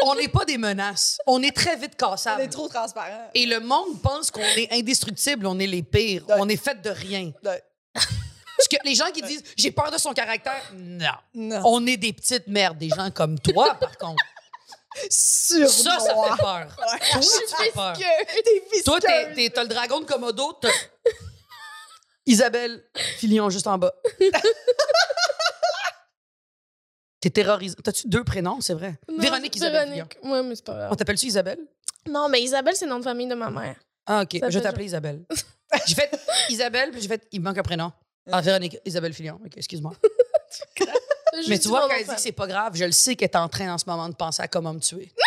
on 0.04 0.16
n'est 0.16 0.28
pas 0.28 0.46
des 0.46 0.58
menaces. 0.58 1.18
On 1.26 1.42
est 1.42 1.56
très 1.56 1.76
vite 1.78 1.94
On 2.02 2.10
cassables. 2.12 2.42
est 2.42 2.50
trop 2.50 2.68
transparent. 2.68 3.30
Et 3.34 3.46
le 3.46 3.60
monde 3.60 4.02
pense 4.02 4.30
qu'on 4.30 4.42
est 4.42 4.72
indestructible, 4.72 5.46
on 5.48 5.58
est 5.60 5.68
les 5.68 5.84
pires. 5.84 6.28
Ouais. 6.28 6.36
On 6.40 6.48
est 6.50 6.62
fait 6.62 6.80
de 6.82 6.90
rien. 6.90 7.32
Ouais. 7.44 7.64
Parce 7.94 8.68
que 8.70 8.76
les 8.86 8.94
gens 8.96 9.10
qui 9.12 9.22
disent 9.24 9.44
j'ai 9.58 9.72
peur 9.72 9.90
de 9.90 9.98
son 9.98 10.14
caractère, 10.14 10.72
non. 10.76 11.08
Non. 11.34 11.62
On 11.66 11.88
est 11.88 11.98
des 11.98 12.14
petites 12.14 12.48
merdes, 12.48 12.78
des 12.78 12.90
gens 12.90 13.10
comme 13.10 13.40
toi, 13.40 13.74
par 13.76 13.98
contre. 13.98 14.24
Sur 15.10 15.70
Ça, 15.70 16.00
ça 16.00 16.14
moi. 16.14 16.36
fait 16.36 16.42
peur. 16.44 16.76
Toi, 16.76 16.86
Je 17.14 17.18
tu 17.20 17.24
suis 17.24 17.48
fais 17.66 17.72
peur. 17.72 17.94
T'es 17.98 18.64
visqueuse. 18.72 18.84
Toi, 18.84 19.00
t'as 19.02 19.64
le 19.64 19.68
dragon 19.68 20.00
de 20.02 20.06
Komodo, 20.06 20.54
t'as 20.62 20.70
Isabelle 22.26 22.84
Filion 23.18 23.50
juste 23.50 23.68
en 23.68 23.78
bas. 23.78 23.94
T'es 27.20 27.30
terrorisée. 27.30 27.76
T'as-tu 27.82 28.08
deux 28.10 28.24
prénoms, 28.26 28.60
c'est 28.60 28.74
vrai? 28.74 29.00
Non, 29.10 29.18
Véronique 29.18 29.54
c'est 29.54 29.60
Isabelle 29.60 29.90
Filion. 29.90 30.08
Véronique. 30.22 30.34
Ouais, 30.34 30.44
mais 30.44 30.56
c'est 30.56 30.66
pas 30.66 30.74
grave. 30.74 30.90
On 30.92 30.96
t'appelle-tu 30.96 31.26
Isabelle? 31.28 31.60
Non, 32.10 32.28
mais 32.28 32.42
Isabelle, 32.42 32.76
c'est 32.76 32.84
le 32.86 32.92
nom 32.92 33.00
de 33.00 33.04
famille 33.06 33.28
de 33.28 33.36
ma 33.36 33.50
mère. 33.50 33.78
Ah, 34.06 34.24
OK. 34.24 34.38
Ça 34.42 34.50
je 34.50 34.60
t'appeler 34.60 34.86
Isabelle. 34.86 35.24
J'ai 35.88 35.96
fait 35.96 36.12
Isabelle, 36.50 36.92
puis 36.92 37.02
j'ai 37.02 37.08
fait 37.08 37.26
il 37.32 37.40
me 37.40 37.46
manque 37.46 37.58
un 37.58 37.64
prénom. 37.64 37.92
Ah, 38.32 38.42
Véronique 38.42 38.78
Isabelle 38.86 39.14
Filion. 39.14 39.40
OK, 39.44 39.54
excuse-moi. 39.58 39.94
Mais 41.48 41.58
tu 41.60 41.68
vois, 41.70 41.82
quand 41.88 41.96
elle 41.98 42.06
dit 42.06 42.16
que 42.16 42.22
c'est 42.22 42.32
pas 42.32 42.48
grave, 42.48 42.74
je 42.76 42.86
le 42.86 42.92
sais 42.92 43.16
qu'elle 43.16 43.30
est 43.30 43.36
en 43.38 43.50
train 43.50 43.74
en 43.74 43.78
ce 43.78 43.86
moment 43.88 44.08
de 44.10 44.16
penser 44.16 44.42
à 44.42 44.48
comment 44.48 44.74
me 44.74 44.80
tuer. 44.80 45.12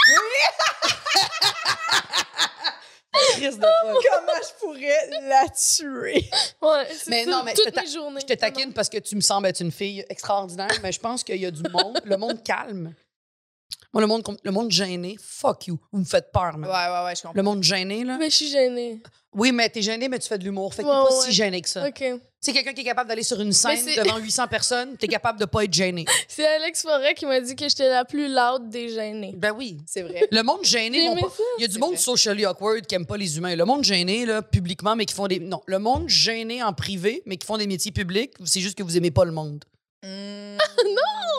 Crise 3.33 3.59
de 3.59 3.63
folle. 3.83 3.95
Comment 4.13 4.39
je 4.43 4.61
pourrais 4.61 5.11
la 5.29 5.49
tuer? 5.49 6.29
Ouais, 6.61 6.87
c'est 6.93 7.09
Mais 7.11 7.25
ça, 7.25 7.31
non, 7.31 7.43
mais 7.45 7.53
je 7.53 7.57
toutes 7.63 7.67
te 7.67 7.71
ta- 7.75 7.83
mes 7.83 7.89
journées. 7.89 8.21
Je 8.21 8.27
te 8.27 8.33
taquine 8.35 8.73
parce 8.75 8.89
que 8.91 8.99
tu 8.99 9.17
me 9.17 9.21
sembles 9.23 9.47
être 9.47 9.61
une 9.61 9.73
fille 9.73 10.05
extraordinaire, 10.11 10.69
mais 10.83 10.93
je 10.93 11.01
pense 11.01 11.25
qu'il 11.25 11.37
y 11.41 11.47
a 11.47 11.51
du 11.51 11.63
monde, 11.71 11.99
le 12.05 12.17
monde 12.19 12.43
calme. 12.43 12.95
Moi, 13.97 14.03
le 14.03 14.09
monde, 14.09 14.23
le 14.45 14.51
monde 14.51 14.71
gêné, 14.71 15.17
fuck 15.19 15.69
you. 15.69 15.79
Vous 15.91 16.01
me 16.01 16.05
faites 16.05 16.31
peur, 16.31 16.53
Ouais, 16.55 16.59
man. 16.61 16.69
ouais, 16.71 17.05
ouais, 17.07 17.17
je 17.17 17.23
comprends. 17.23 17.33
Le 17.35 17.43
monde 17.43 17.63
gêné, 17.63 18.05
là. 18.05 18.19
Mais 18.21 18.29
je 18.29 18.37
suis 18.37 18.49
gênée. 18.51 19.01
Oui, 19.33 19.53
mais 19.53 19.71
t'es 19.71 19.81
gêné, 19.81 20.07
mais 20.11 20.19
tu 20.19 20.29
fais 20.29 20.37
de 20.37 20.45
l'humour. 20.45 20.75
Fait 20.75 20.83
que 20.83 20.87
Ouais, 20.87 20.93
t'es 21.05 21.09
pas 21.09 21.15
ouais. 21.19 21.25
si 21.25 21.33
gêné 21.33 21.63
que 21.63 21.69
ça. 21.71 21.89
OK. 21.89 21.95
Tu 21.95 22.11
sais, 22.43 22.53
quelqu'un 22.53 22.75
qui 22.75 22.83
est 22.83 22.85
capable 22.85 23.09
d'aller 23.09 23.23
sur 23.23 23.41
une 23.41 23.55
scène 23.55 23.79
c'est- 23.83 23.97
devant 24.05 24.19
800 24.23 24.49
personnes, 24.49 24.99
t'es 24.99 25.09
capable 25.09 25.41
de 25.41 25.47
pas 25.47 25.65
être 25.65 25.73
gêné. 25.73 26.05
C'est 26.29 26.47
Alex 26.47 26.83
Forêt 26.83 27.15
qui 27.15 27.25
m'a 27.25 27.41
dit 27.41 27.57
que 27.57 27.67
j'étais 27.71 27.89
la 27.89 28.05
plus 28.05 28.29
loud 28.29 28.69
des 28.69 28.91
gênés. 28.91 29.33
Ben 29.35 29.53
oui. 29.57 29.79
C'est 29.87 30.03
vrai. 30.03 30.29
Le 30.31 30.43
monde 30.43 30.63
gêné, 30.63 30.99
J'ai 30.99 31.07
vont 31.07 31.13
aimé 31.13 31.23
pas- 31.23 31.33
il 31.57 31.63
y 31.63 31.65
a 31.65 31.69
du 31.69 31.73
C'est 31.73 31.81
monde 31.81 31.95
vrai. 31.95 31.99
socially 31.99 32.45
awkward 32.45 32.85
qui 32.87 32.95
aime 32.97 33.07
pas 33.07 33.17
les 33.17 33.39
humains. 33.39 33.57
Le 33.57 33.65
monde 33.65 33.83
gêné, 33.83 34.27
là, 34.27 34.43
publiquement, 34.43 34.95
mais 34.95 35.07
qui 35.07 35.15
font 35.15 35.27
des. 35.27 35.39
Non, 35.41 35.63
le 35.65 35.79
monde 35.79 36.07
gêné 36.07 36.63
en 36.63 36.75
privé, 36.75 37.23
mais 37.25 37.39
qui 37.39 37.47
font 37.47 37.57
des 37.57 37.67
métiers 37.67 37.93
publics, 37.93 38.35
c'est 38.45 38.61
juste 38.61 38.77
que 38.77 38.83
vous 38.83 38.99
aimez 38.99 39.11
pas 39.11 39.25
le 39.25 39.33
monde. 39.33 39.65
Hmm. 40.05 40.59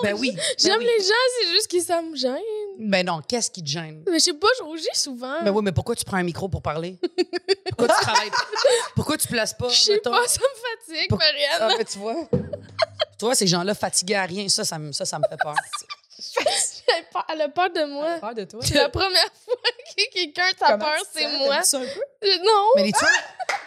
Ben 0.03 0.13
oui. 0.19 0.31
ben 0.31 0.41
J'aime 0.57 0.79
oui. 0.79 0.85
les 0.85 1.03
gens, 1.03 1.13
c'est 1.39 1.49
juste 1.51 1.71
que 1.71 1.81
ça 1.81 2.01
me 2.01 2.15
gêne. 2.15 2.37
Ben 2.79 3.05
non, 3.05 3.21
qu'est-ce 3.27 3.49
qui 3.51 3.63
te 3.63 3.69
gêne? 3.69 4.03
Mais 4.07 4.19
je 4.19 4.25
sais 4.25 4.33
pas, 4.33 4.47
je 4.59 4.63
rougis 4.63 4.85
souvent. 4.93 5.41
Ben 5.43 5.51
oui, 5.51 5.61
mais 5.63 5.71
pourquoi 5.71 5.95
tu 5.95 6.05
prends 6.05 6.17
un 6.17 6.23
micro 6.23 6.47
pour 6.49 6.61
parler? 6.61 6.97
Pourquoi 7.77 7.95
tu 7.95 8.01
travailles? 8.05 8.31
Pourquoi 8.95 9.17
tu 9.17 9.27
places 9.27 9.53
pas? 9.53 9.69
Je 9.69 9.79
sais 9.79 9.99
pas, 9.99 10.27
ça 10.27 10.39
me 10.39 10.93
fatigue, 10.93 11.09
Pour- 11.09 11.19
Marianne. 11.19 11.57
Ah, 11.59 11.69
ben, 11.77 11.85
tu 11.85 11.99
vois. 11.99 12.15
tu 12.31 13.25
vois, 13.25 13.35
ces 13.35 13.45
gens-là 13.47 13.75
fatigués 13.75 14.15
à 14.15 14.23
rien, 14.25 14.47
ça, 14.49 14.63
ça, 14.63 14.77
ça, 14.91 15.05
ça 15.05 15.19
me 15.19 15.23
fait 15.29 15.37
peur. 15.37 15.53
Elle 16.89 16.99
a 16.99 17.03
peur- 17.11 17.25
Elle 17.29 17.41
a 17.41 17.49
peur 17.49 17.69
de 17.71 17.83
moi. 17.85 18.33
De 18.33 18.43
toi. 18.45 18.59
C'est 18.63 18.75
la 18.75 18.89
première 18.89 19.29
fois 19.45 19.55
que 19.97 20.13
quelqu'un 20.13 20.43
a 20.61 20.71
Comment 20.71 20.77
peur, 20.85 21.03
c'est 21.13 21.27
moi. 21.27 21.47
T'aimes-tu 21.61 21.63
ça 21.67 21.77
un 21.77 21.81
peu? 21.81 22.27
Euh, 22.27 22.37
Non. 22.43 22.65
Mais 22.75 22.83
les 22.85 22.91
tueurs, 22.91 23.09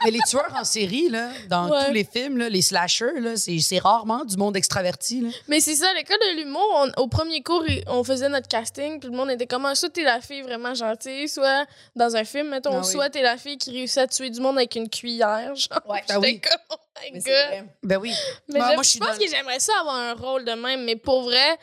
mais 0.04 0.10
les 0.10 0.18
tueurs 0.28 0.54
en 0.54 0.64
série, 0.64 1.08
là, 1.08 1.28
dans 1.48 1.68
Ouais. 1.70 1.86
tous 1.86 1.92
les 1.92 2.04
films, 2.04 2.38
là, 2.38 2.48
les 2.48 2.62
slashers, 2.62 3.20
là, 3.20 3.36
c'est, 3.36 3.58
c'est 3.58 3.78
rarement 3.78 4.24
du 4.24 4.36
monde 4.36 4.56
extraverti. 4.56 5.20
Là. 5.20 5.28
Mais 5.48 5.60
c'est 5.60 5.74
ça, 5.76 5.88
à 5.90 5.94
l'école 5.94 6.18
de 6.18 6.40
l'humour, 6.42 6.86
au 6.96 7.06
premier 7.08 7.42
cours, 7.42 7.64
on 7.86 8.02
faisait 8.04 8.28
notre 8.28 8.48
casting, 8.48 8.98
puis 9.00 9.08
le 9.10 9.16
monde 9.16 9.30
était 9.30 9.46
comme, 9.46 9.66
Ah, 9.66 9.74
soit 9.74 9.90
t'es 9.90 10.02
la 10.02 10.20
fille 10.20 10.42
vraiment 10.42 10.74
gentille, 10.74 11.28
soit 11.28 11.66
dans 11.96 12.16
un 12.16 12.24
film, 12.24 12.48
mettons, 12.48 12.72
Ah 12.74 12.80
oui. 12.80 12.90
soit 12.90 13.10
t'es 13.10 13.22
la 13.22 13.36
fille 13.36 13.58
qui 13.58 13.70
réussit 13.70 13.98
à 13.98 14.06
tuer 14.06 14.30
du 14.30 14.40
monde 14.40 14.56
avec 14.56 14.74
une 14.74 14.88
cuillère, 14.88 15.54
genre. 15.54 15.80
Ouais. 15.86 16.00
J'étais 16.08 16.18
oui. 16.18 16.40
comme, 16.40 16.58
oh 16.70 16.76
my 17.12 17.20
god. 17.20 17.66
Ben 17.82 17.96
oui. 17.98 18.12
Mais 18.48 18.58
Moi- 18.58 18.74
moi, 18.74 18.82
je 18.82 18.90
je 18.92 18.98
pense 18.98 19.08
dans- 19.18 19.18
que 19.24 19.30
j'aimerais 19.30 19.60
ça 19.60 19.72
avoir 19.80 19.94
un 19.96 20.14
rôle 20.14 20.44
de 20.44 20.52
même, 20.52 20.84
mais 20.84 20.96
pour 20.96 21.22
vrai, 21.22 21.56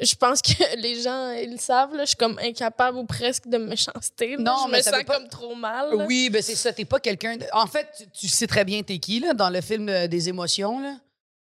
je 0.00 0.14
pense 0.14 0.42
que 0.42 0.76
les 0.78 1.00
gens, 1.02 1.30
ils 1.32 1.52
le 1.52 1.56
savent, 1.58 1.94
là, 1.94 2.02
je 2.04 2.08
suis 2.08 2.16
comme 2.16 2.38
incapable 2.42 2.98
ou 2.98 3.04
presque 3.04 3.46
de 3.46 3.58
méchanceté. 3.58 4.36
là. 4.36 4.42
Non, 4.42 4.56
je 4.66 4.70
mais 4.72 4.78
me 4.78 4.82
ça 4.82 4.90
sens 4.92 5.04
pas- 5.04 5.14
comme 5.18 5.28
trop 5.28 5.54
mal. 5.54 5.96
là. 5.96 6.04
Oui, 6.06 6.30
ben 6.30 6.42
c'est 6.42 6.56
ça. 6.56 6.72
T'es 6.72 6.84
pas 6.84 7.00
quelqu'un. 7.00 7.36
de- 7.36 7.46
En 7.52 7.66
fait, 7.66 7.86
tu, 7.96 8.08
tu 8.10 8.28
sais 8.28 8.46
très 8.46 8.64
bien 8.64 8.82
t'es 8.82 8.98
qui, 8.98 9.20
là, 9.20 9.34
dans 9.34 9.50
le 9.50 9.60
film 9.60 9.88
euh, 9.88 10.06
des 10.06 10.28
émotions, 10.28 10.80
là, 10.80 10.96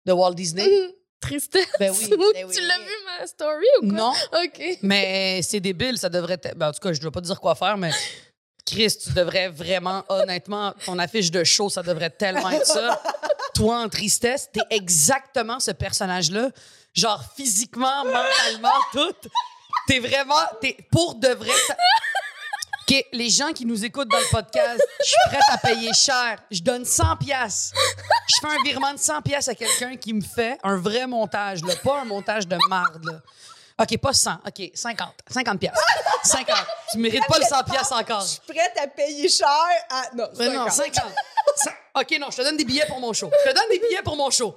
de 0.05 0.11
Walt 0.11 0.33
Disney. 0.33 0.63
Mhm. 0.67 0.91
Tristesse. 1.19 1.67
Ben 1.79 1.91
oui. 1.91 2.09
Ben 2.33 2.45
oui. 2.47 2.55
Tu 2.55 2.61
l'as 2.65 2.79
vu 2.79 2.93
ma 3.19 3.27
story 3.27 3.65
ou 3.83 3.87
quoi? 3.89 3.97
Non, 3.97 4.13
OK. 4.43 4.79
mais 4.81 5.41
c'est 5.43 5.59
débile. 5.59 5.97
Ça 5.99 6.09
devrait 6.09 6.39
être. 6.41 6.55
Ben, 6.57 6.69
en 6.69 6.71
tout 6.71 6.79
cas, 6.79 6.93
je 6.93 6.99
dois 6.99 7.11
pas 7.11 7.21
dire 7.21 7.39
quoi 7.39 7.53
faire, 7.55 7.77
mais. 7.77 7.91
Chris, 8.65 8.95
tu 9.03 9.11
devrais 9.13 9.49
vraiment, 9.49 10.03
honnêtement, 10.07 10.73
ton 10.85 10.97
affiche 10.99 11.29
de 11.31 11.43
show, 11.43 11.67
ça 11.69 11.81
devrait 11.83 12.11
tellement 12.11 12.49
être 12.51 12.65
ça. 12.65 13.01
toi 13.55 13.79
en 13.81 13.89
tristesse, 13.89 14.49
t'es 14.53 14.61
exactement 14.69 15.59
ce 15.59 15.71
personnage-là. 15.71 16.49
Genre 16.93 17.23
physiquement, 17.35 18.03
mentalement, 18.05 18.79
tout. 18.91 19.15
T'es 19.87 19.99
vraiment, 19.99 20.35
t'es 20.59 20.77
pour 20.91 21.15
de 21.15 21.29
vrai. 21.29 21.51
ça- 21.67 21.75
les 23.13 23.29
gens 23.29 23.53
qui 23.53 23.65
nous 23.65 23.85
écoutent 23.85 24.09
dans 24.09 24.19
le 24.19 24.29
podcast, 24.31 24.81
je 24.99 25.05
suis 25.05 25.15
prête 25.27 25.43
à 25.49 25.57
payer 25.57 25.93
cher. 25.93 26.37
Je 26.51 26.61
donne 26.61 26.83
100 26.83 27.15
pièces. 27.17 27.71
Je 28.27 28.35
fais 28.41 28.53
un 28.53 28.63
virement 28.63 28.93
de 28.93 28.99
100 28.99 29.21
pièces 29.21 29.47
à 29.47 29.55
quelqu'un 29.55 29.95
qui 29.95 30.13
me 30.13 30.21
fait 30.21 30.57
un 30.63 30.75
vrai 30.77 31.07
montage, 31.07 31.63
là, 31.63 31.73
pas 31.83 32.01
un 32.01 32.05
montage 32.05 32.47
de 32.47 32.57
marde. 32.67 33.05
là. 33.05 33.19
OK, 33.79 33.97
pas 33.97 34.13
100. 34.13 34.33
OK, 34.45 34.71
50. 34.73 35.09
50 35.29 35.59
pièces. 35.59 35.79
50. 36.23 36.55
Tu 36.91 36.97
mérites 36.97 37.25
pas 37.27 37.39
le 37.39 37.45
100 37.45 37.63
pièces 37.63 37.91
encore. 37.93 38.21
Je 38.21 38.27
suis 38.27 38.39
prête 38.47 38.77
à 38.83 38.87
payer 38.87 39.29
cher 39.29 39.47
à. 39.89 40.13
Non, 40.13 40.27
Mais 40.37 40.49
non, 40.49 40.69
50. 40.69 41.01
50. 41.55 41.73
Cin- 41.75 42.01
OK, 42.01 42.19
non, 42.19 42.27
je 42.31 42.37
te 42.37 42.41
donne 42.43 42.57
des 42.57 42.65
billets 42.65 42.85
pour 42.87 42.99
mon 42.99 43.11
show. 43.13 43.29
Je 43.45 43.49
te 43.49 43.55
donne 43.55 43.69
des 43.69 43.79
billets 43.79 44.01
pour 44.03 44.15
mon 44.15 44.29
show. 44.29 44.55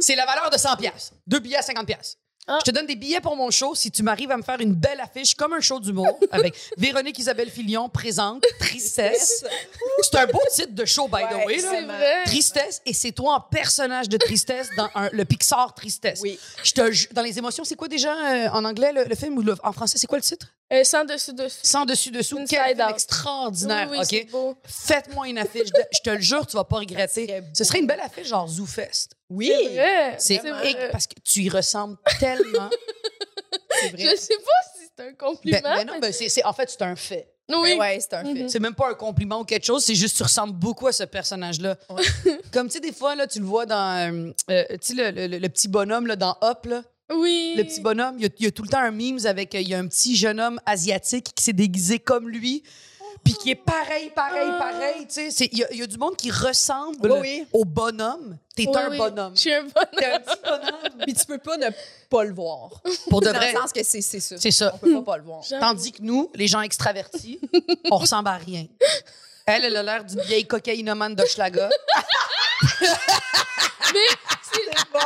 C'est 0.00 0.14
la 0.16 0.24
valeur 0.26 0.50
de 0.50 0.56
100 0.58 0.76
pièces. 0.76 1.12
Deux 1.26 1.40
billets 1.40 1.56
à 1.56 1.62
50 1.62 1.86
pièces. 1.86 2.16
Ah. 2.46 2.58
Je 2.64 2.70
te 2.70 2.74
donne 2.74 2.86
des 2.86 2.96
billets 2.96 3.20
pour 3.20 3.36
mon 3.36 3.50
show 3.50 3.74
si 3.74 3.90
tu 3.90 4.02
m'arrives 4.02 4.30
à 4.30 4.36
me 4.36 4.42
faire 4.42 4.60
une 4.60 4.72
belle 4.74 4.98
affiche 5.00 5.34
comme 5.34 5.52
un 5.52 5.60
show 5.60 5.78
d'humour 5.78 6.18
avec 6.32 6.54
Véronique 6.78 7.18
Isabelle 7.18 7.50
Filion 7.50 7.88
présente 7.88 8.44
Tristesse. 8.58 9.44
C'est 10.02 10.18
un 10.18 10.26
beau 10.26 10.40
titre 10.52 10.72
de 10.74 10.84
show, 10.84 11.06
by 11.06 11.22
the 11.30 11.46
way. 11.46 11.58
là. 11.58 11.82
Vrai. 11.84 12.24
Tristesse, 12.24 12.80
et 12.86 12.94
c'est 12.94 13.12
toi 13.12 13.34
en 13.36 13.40
personnage 13.40 14.08
de 14.08 14.16
tristesse 14.16 14.68
dans 14.76 14.88
un- 14.94 15.10
le 15.12 15.24
Pixar 15.24 15.74
Tristesse. 15.74 16.20
Oui. 16.22 16.38
Je 16.64 16.72
te 16.72 17.12
dans 17.14 17.22
les 17.22 17.36
émotions, 17.38 17.62
c'est 17.64 17.76
quoi 17.76 17.88
déjà 17.88 18.14
euh, 18.14 18.48
en 18.52 18.64
anglais 18.64 18.92
le, 18.92 19.04
le 19.04 19.14
film 19.14 19.36
ou 19.38 19.42
le- 19.42 19.56
en 19.62 19.72
français, 19.72 19.98
c'est 19.98 20.06
quoi 20.06 20.18
le 20.18 20.24
titre? 20.24 20.46
Euh, 20.72 20.84
sans 20.84 21.04
dessus 21.04 21.32
dessous. 21.32 21.58
Sans 21.62 21.84
dessus 21.84 22.10
dessous. 22.12 22.38
Inside 22.38 22.58
Quel 22.58 22.76
film 22.76 22.88
extraordinaire, 22.90 23.88
Oui, 23.90 23.98
oui, 23.98 24.06
c'est 24.08 24.22
ok? 24.22 24.30
beau. 24.30 24.54
Faites-moi 24.64 25.28
une 25.28 25.38
affiche. 25.38 25.70
de- 25.72 25.82
je 25.92 26.00
te 26.00 26.10
le 26.10 26.20
jure, 26.20 26.46
tu 26.46 26.56
vas 26.56 26.64
pas 26.64 26.76
regretter. 26.78 27.42
Ce 27.54 27.64
serait 27.64 27.80
une 27.80 27.86
belle 27.88 28.00
affiche 28.00 28.28
genre 28.28 28.46
ZooFest. 28.48 29.08
Oui, 29.28 29.52
C'est 30.18 30.38
vrai. 30.38 30.50
Vrai. 30.72 30.88
parce 30.92 31.06
que 31.08 31.14
tu 31.24 31.42
y 31.42 31.48
ressembles 31.48 31.96
tellement. 32.20 32.68
vrai. 33.92 33.98
Je 33.98 34.16
sais 34.16 34.34
pas 34.36 34.70
si 34.78 34.86
c'est 34.96 35.04
un 35.08 35.12
compliment. 35.14 35.58
Ben, 35.62 35.76
ben 35.78 35.86
non, 35.86 35.98
ben 35.98 36.12
c'est, 36.12 36.44
en 36.44 36.52
fait, 36.52 36.70
c'est 36.70 36.82
un 36.82 36.94
fait. 36.96 37.32
oui. 37.48 37.72
Ben 37.74 37.78
ouais, 37.80 37.98
c'est 38.00 38.14
un 38.14 38.24
fait. 38.24 38.42
Mhm. 38.42 38.48
C'est 38.48 38.60
même 38.60 38.74
pas 38.74 38.90
un 38.90 38.94
compliment 38.94 39.40
ou 39.40 39.44
quelque 39.44 39.64
chose, 39.66 39.84
c'est 39.84 39.94
juste 39.94 40.14
que 40.14 40.18
tu 40.18 40.22
ressembles 40.24 40.52
beaucoup 40.52 40.86
à 40.86 40.92
ce 40.92 41.04
personnage-là. 41.04 41.76
Ouais. 41.88 42.02
Comme 42.52 42.68
tu 42.68 42.74
sais, 42.74 42.80
des 42.80 42.92
fois, 42.92 43.14
là, 43.16 43.26
tu 43.26 43.40
le 43.40 43.44
vois 43.46 43.66
dans. 43.66 44.12
euh, 44.14 44.30
euh, 44.50 44.64
tu 44.80 44.94
sais, 44.96 45.10
le, 45.12 45.26
le- 45.26 45.38
le 45.38 45.48
petit 45.48 45.68
bonhomme 45.68 46.06
là, 46.06 46.16
dans 46.16 46.36
Hop, 46.42 46.66
là. 46.66 46.82
Oui. 47.12 47.54
Le 47.56 47.64
petit 47.64 47.80
bonhomme, 47.80 48.16
il 48.18 48.22
y, 48.22 48.26
a, 48.26 48.30
il 48.38 48.44
y 48.44 48.48
a 48.48 48.50
tout 48.50 48.62
le 48.62 48.68
temps 48.68 48.78
un 48.78 48.90
memes 48.90 49.18
avec. 49.26 49.54
euh, 49.54 49.60
Il 49.60 49.68
y 49.68 49.74
a 49.74 49.78
un 49.78 49.86
petit 49.86 50.16
jeune 50.16 50.40
homme 50.40 50.60
asiatique 50.66 51.32
qui 51.34 51.42
s'est 51.44 51.52
déguisé 51.52 51.98
comme 51.98 52.28
lui, 52.28 52.62
puis 53.24 53.34
qui 53.34 53.50
est 53.50 53.54
pareil, 53.56 54.10
pareil, 54.14 54.48
Ah. 54.52 54.58
pareil. 54.58 55.06
Tu 55.08 55.30
sais, 55.30 55.48
il 55.52 55.58
y, 55.58 55.64
a- 55.64 55.72
il 55.72 55.78
y 55.78 55.82
a 55.82 55.86
du 55.86 55.98
monde 55.98 56.16
qui 56.16 56.30
ressemble 56.30 57.10
Oui, 57.10 57.46
au 57.52 57.64
bonhomme. 57.64 58.38
T'es 58.56 58.66
Oui, 58.66 58.76
un 58.76 58.96
bonhomme. 58.96 59.32
Je 59.34 59.40
suis 59.40 59.52
un 59.54 59.64
T'es 59.64 59.72
bonhomme. 59.74 60.14
un 60.14 60.20
petit 60.20 60.40
bonhomme. 60.44 60.98
Puis 61.04 61.14
tu 61.14 61.24
peux 61.26 61.38
pas 61.38 61.56
ne 61.56 61.68
pas 62.08 62.24
le 62.24 62.32
voir. 62.34 62.82
Pour 63.08 63.20
de 63.20 63.26
Dans 63.26 63.32
vrai. 63.34 63.52
le 63.52 63.58
sens 63.58 63.72
que 63.72 63.82
c'est 63.82 64.00
ça. 64.02 64.36
C'est 64.38 64.50
ça. 64.50 64.72
On 64.74 64.78
peut 64.78 64.94
pas 64.94 65.02
pas 65.12 65.16
le 65.18 65.24
voir. 65.24 65.42
Tandis 65.60 65.92
que 65.92 66.02
nous, 66.02 66.30
les 66.34 66.46
gens 66.46 66.60
extravertis, 66.62 67.40
on 67.90 67.96
ressemble 67.96 68.28
à 68.28 68.36
rien. 68.36 68.66
Elle, 69.46 69.64
elle 69.64 69.76
a 69.76 69.82
l'air 69.82 70.04
d'une 70.04 70.20
vieille 70.20 70.46
cocaïnomane 70.46 71.14
de 71.14 71.24
Schlaga. 71.26 71.68
Mais 73.92 74.08
c'est- 74.42 74.90
bon! 74.92 74.98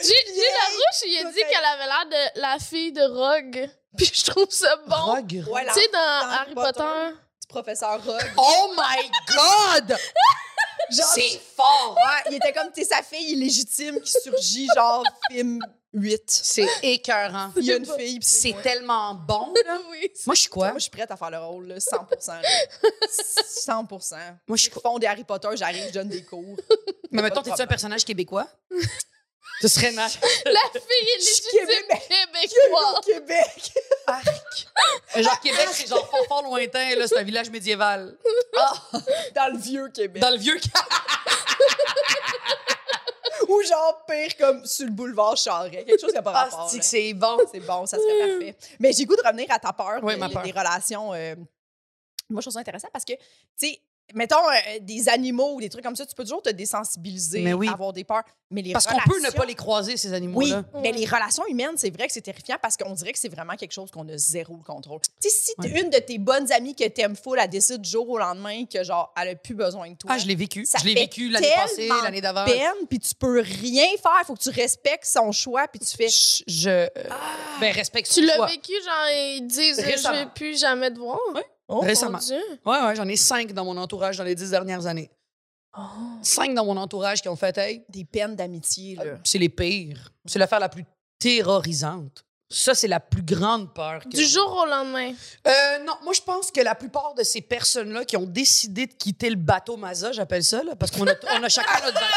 Gilles 0.00 0.34
Gilles 0.34 0.42
Larouche, 0.60 1.02
il 1.06 1.26
a 1.26 1.30
dit 1.30 1.40
qu'elle 1.50 1.64
avait 1.64 1.86
l'air 1.86 2.06
de 2.34 2.40
la 2.40 2.58
fille 2.58 2.92
de 2.92 3.02
Rogue. 3.02 3.70
Puis 3.96 4.10
je 4.14 4.30
trouve 4.30 4.50
ça 4.50 4.76
bon. 4.86 4.96
Rogue? 4.96 5.44
Ouais, 5.50 5.66
Tu 5.66 5.72
sais, 5.80 5.88
dans 5.92 5.98
dans 6.20 6.30
Harry 6.30 6.54
Potter. 6.54 7.16
Du 7.40 7.46
professeur 7.48 8.04
Rogue. 8.04 8.32
Oh 8.36 8.74
my 8.76 9.10
God! 9.34 9.96
Genre, 10.90 11.06
C'est 11.14 11.40
fort! 11.56 11.96
Ouais, 11.96 12.30
il 12.30 12.34
était 12.36 12.52
comme, 12.52 12.70
tu 12.72 12.82
sais, 12.82 12.88
sa 12.94 13.02
fille 13.02 13.32
illégitime 13.32 14.00
qui 14.00 14.10
surgit, 14.10 14.68
genre, 14.74 15.02
film 15.30 15.58
8. 15.94 16.22
C'est 16.26 16.66
écœurant. 16.82 17.50
Il 17.56 17.64
y 17.64 17.72
a 17.72 17.76
une 17.76 17.86
fille, 17.86 18.18
C'est 18.22 18.54
tellement 18.62 19.14
bon. 19.14 19.54
Oui. 19.90 20.10
Moi, 20.26 20.34
je 20.34 20.40
suis 20.42 20.50
quoi? 20.50 20.68
Moi, 20.70 20.78
je 20.78 20.82
suis 20.82 20.90
prête 20.90 21.10
à 21.10 21.16
faire 21.16 21.30
le 21.30 21.38
rôle, 21.38 21.68
là, 21.68 21.80
100 21.80 22.08
là. 22.10 22.42
100 23.08 23.88
Moi, 23.90 24.56
je 24.56 24.62
suis 24.62 24.70
font 24.70 24.98
des 24.98 25.06
Harry 25.06 25.24
Potter, 25.24 25.48
j'arrive, 25.54 25.86
je 25.88 25.92
donne 25.92 26.08
des 26.08 26.22
cours. 26.24 26.56
Mais 27.10 27.22
mettons, 27.22 27.42
t'es-tu 27.42 27.62
un 27.62 27.66
personnage 27.66 28.04
québécois? 28.04 28.46
Ce 29.60 29.66
serait 29.68 29.90
nice. 29.90 30.18
La 30.44 30.60
fille 30.72 31.08
est 31.14 31.18
légitime 31.18 31.66
québécoise. 31.88 33.04
Québec! 33.04 33.72
Genre, 35.16 35.40
Québec, 35.40 35.68
c'est 35.72 35.88
genre 35.88 36.08
fort, 36.08 36.24
fort 36.28 36.42
lointain, 36.44 36.94
là, 36.94 37.08
c'est 37.08 37.18
un 37.18 37.24
village 37.24 37.50
médiéval. 37.50 38.16
Dans 39.34 39.52
le 39.52 39.58
vieux 39.58 39.88
Québec. 39.88 40.22
Dans 40.22 40.30
le 40.30 40.36
vieux 40.38 40.58
Ou 43.48 43.62
genre, 43.62 44.04
pire, 44.06 44.36
comme 44.36 44.64
sur 44.66 44.84
le 44.86 44.92
boulevard 44.92 45.36
Charest. 45.36 45.72
Quelque 45.86 46.00
chose 46.00 46.10
qui 46.10 46.16
n'a 46.16 46.22
pas 46.22 46.32
Ah, 46.34 46.44
rapport. 46.44 46.70
que 46.72 46.82
c'est 46.84 47.14
bon? 47.14 47.38
C'est 47.50 47.60
bon, 47.60 47.86
ça 47.86 47.96
serait 47.96 48.18
parfait. 48.38 48.56
Mais 48.78 48.92
j'ai 48.92 49.04
goût 49.06 49.16
de 49.16 49.26
revenir 49.26 49.46
à 49.50 49.58
ta 49.58 49.72
peur, 49.72 50.00
Oui, 50.02 50.14
de- 50.14 50.18
ma 50.20 50.28
peur. 50.28 50.42
des 50.42 50.50
relations. 50.50 51.14
euh, 51.14 51.34
moi, 52.30 52.40
je 52.40 52.44
trouve 52.44 52.52
ça 52.52 52.60
intéressant 52.60 52.88
parce 52.92 53.04
que, 53.06 53.14
tu 53.14 53.20
sais, 53.56 53.80
mettons 54.14 54.36
euh, 54.36 54.78
des 54.80 55.08
animaux 55.08 55.54
ou 55.54 55.60
des 55.60 55.68
trucs 55.68 55.84
comme 55.84 55.96
ça, 55.96 56.06
tu 56.06 56.14
peux 56.14 56.24
toujours 56.24 56.42
te 56.42 56.50
désensibiliser, 56.50 57.40
Mais 57.42 57.52
oui. 57.52 57.68
avoir 57.68 57.92
des 57.92 58.04
peurs. 58.04 58.22
Mais 58.50 58.62
les 58.62 58.72
Parce 58.72 58.86
qu'on 58.86 58.94
relations... 58.94 59.12
peut 59.12 59.26
ne 59.26 59.30
pas 59.30 59.44
les 59.44 59.54
croiser, 59.54 59.96
ces 59.98 60.08
Oui, 60.08 60.14
animaux-là. 60.16 60.64
mais 60.80 60.90
les 60.92 61.04
relations 61.04 61.44
humaines, 61.48 61.74
c'est 61.76 61.90
vrai 61.90 62.06
que 62.06 62.12
c'est 62.14 62.22
terrifiant 62.22 62.56
parce 62.62 62.78
qu'on 62.78 62.92
dirait 62.94 63.12
que 63.12 63.18
c'est 63.18 63.28
vraiment 63.28 63.54
quelque 63.56 63.72
chose 63.72 63.90
qu'on 63.90 64.08
a 64.08 64.16
zéro 64.16 64.56
le 64.56 64.62
contrôle. 64.64 65.00
Tu 65.20 65.28
sais, 65.28 65.36
si 65.36 65.52
Ouais. 65.58 65.80
une 65.82 65.90
de 65.90 65.98
tes 65.98 66.16
bonnes 66.18 66.50
amies 66.52 66.74
que 66.74 66.88
t'aimes 66.88 67.14
full, 67.16 67.38
elle 67.38 67.50
décide 67.50 67.82
du 67.82 67.90
jour 67.90 68.08
au 68.08 68.16
lendemain 68.18 68.64
que, 68.64 68.82
genre, 68.82 69.12
elle 69.20 69.28
a 69.28 69.34
plus 69.34 69.54
besoin 69.54 69.90
de 69.90 69.96
toi. 69.96 70.12
Ah, 70.14 70.18
je 70.18 70.26
l'ai 70.26 70.34
vécu. 70.34 70.64
Ça 70.64 70.78
Je 70.80 70.86
l'ai 70.86 70.94
vécu 70.94 71.28
l'année 71.28 71.48
passée, 71.54 71.88
l'année 72.02 72.20
d'avant. 72.22 72.46
peine, 72.46 72.86
puis 72.88 72.98
tu 73.00 73.14
peux 73.14 73.40
rien 73.40 73.86
faire. 74.02 74.22
Faut 74.26 74.34
que 74.34 74.42
tu 74.42 74.48
respectes 74.50 75.04
son 75.06 75.30
choix, 75.32 75.68
puis 75.68 75.80
tu 75.80 75.94
fais... 75.96 76.08
Je, 76.08 76.42
je 76.46 76.70
euh, 76.70 76.88
ben, 77.60 77.72
respecte 77.74 78.10
Tu 78.10 78.24
l'as 78.24 78.46
vécu, 78.46 78.72
genre, 78.72 79.08
ils 79.12 79.46
disent, 79.46 79.78
Récemment. 79.80 80.14
je 80.14 80.20
vais 80.24 80.30
plus 80.34 80.58
jamais 80.58 80.90
te 80.90 80.98
voir? 80.98 81.18
Ouais. 81.34 81.44
Oh, 81.68 81.80
Récemment. 81.80 82.18
mon 82.18 82.24
Dieu. 82.24 82.40
Ouais, 82.64 82.80
ouais, 82.80 82.96
j'en 82.96 83.06
ai 83.06 83.16
cinq 83.16 83.52
dans 83.52 83.64
mon 83.64 83.76
entourage 83.76 84.16
dans 84.16 84.24
les 84.24 84.34
dix 84.34 84.50
dernières 84.50 84.86
années. 84.86 85.10
Oh. 85.76 85.82
Cinq 86.22 86.54
dans 86.54 86.64
mon 86.64 86.76
entourage 86.76 87.20
qui 87.20 87.28
ont 87.28 87.36
fait, 87.36 87.56
hey, 87.58 87.84
Des 87.88 88.04
peines 88.04 88.34
d'amitié, 88.34 88.96
là. 88.96 89.04
c'est 89.22 89.38
les 89.38 89.50
pires. 89.50 90.10
C'est 90.24 90.38
l'affaire 90.38 90.60
la 90.60 90.68
plus 90.70 90.84
terrorisante. 91.18 92.24
Ça, 92.50 92.74
c'est 92.74 92.88
la 92.88 93.00
plus 93.00 93.22
grande 93.22 93.74
peur. 93.74 94.02
que 94.04 94.08
Du 94.08 94.24
jour 94.24 94.62
au 94.62 94.66
lendemain. 94.66 95.12
Euh, 95.46 95.78
non, 95.84 95.92
moi, 96.02 96.14
je 96.14 96.22
pense 96.22 96.50
que 96.50 96.62
la 96.62 96.74
plupart 96.74 97.12
de 97.14 97.22
ces 97.22 97.42
personnes-là 97.42 98.06
qui 98.06 98.16
ont 98.16 98.24
décidé 98.24 98.86
de 98.86 98.94
quitter 98.94 99.28
le 99.28 99.36
bateau 99.36 99.76
Masa, 99.76 100.12
j'appelle 100.12 100.42
ça, 100.42 100.62
là, 100.62 100.74
parce 100.74 100.90
qu'on 100.90 101.06
a, 101.06 101.12
on 101.38 101.42
a 101.42 101.48
chacun 101.50 101.74
notre 101.84 101.94
bateau. 101.94 102.06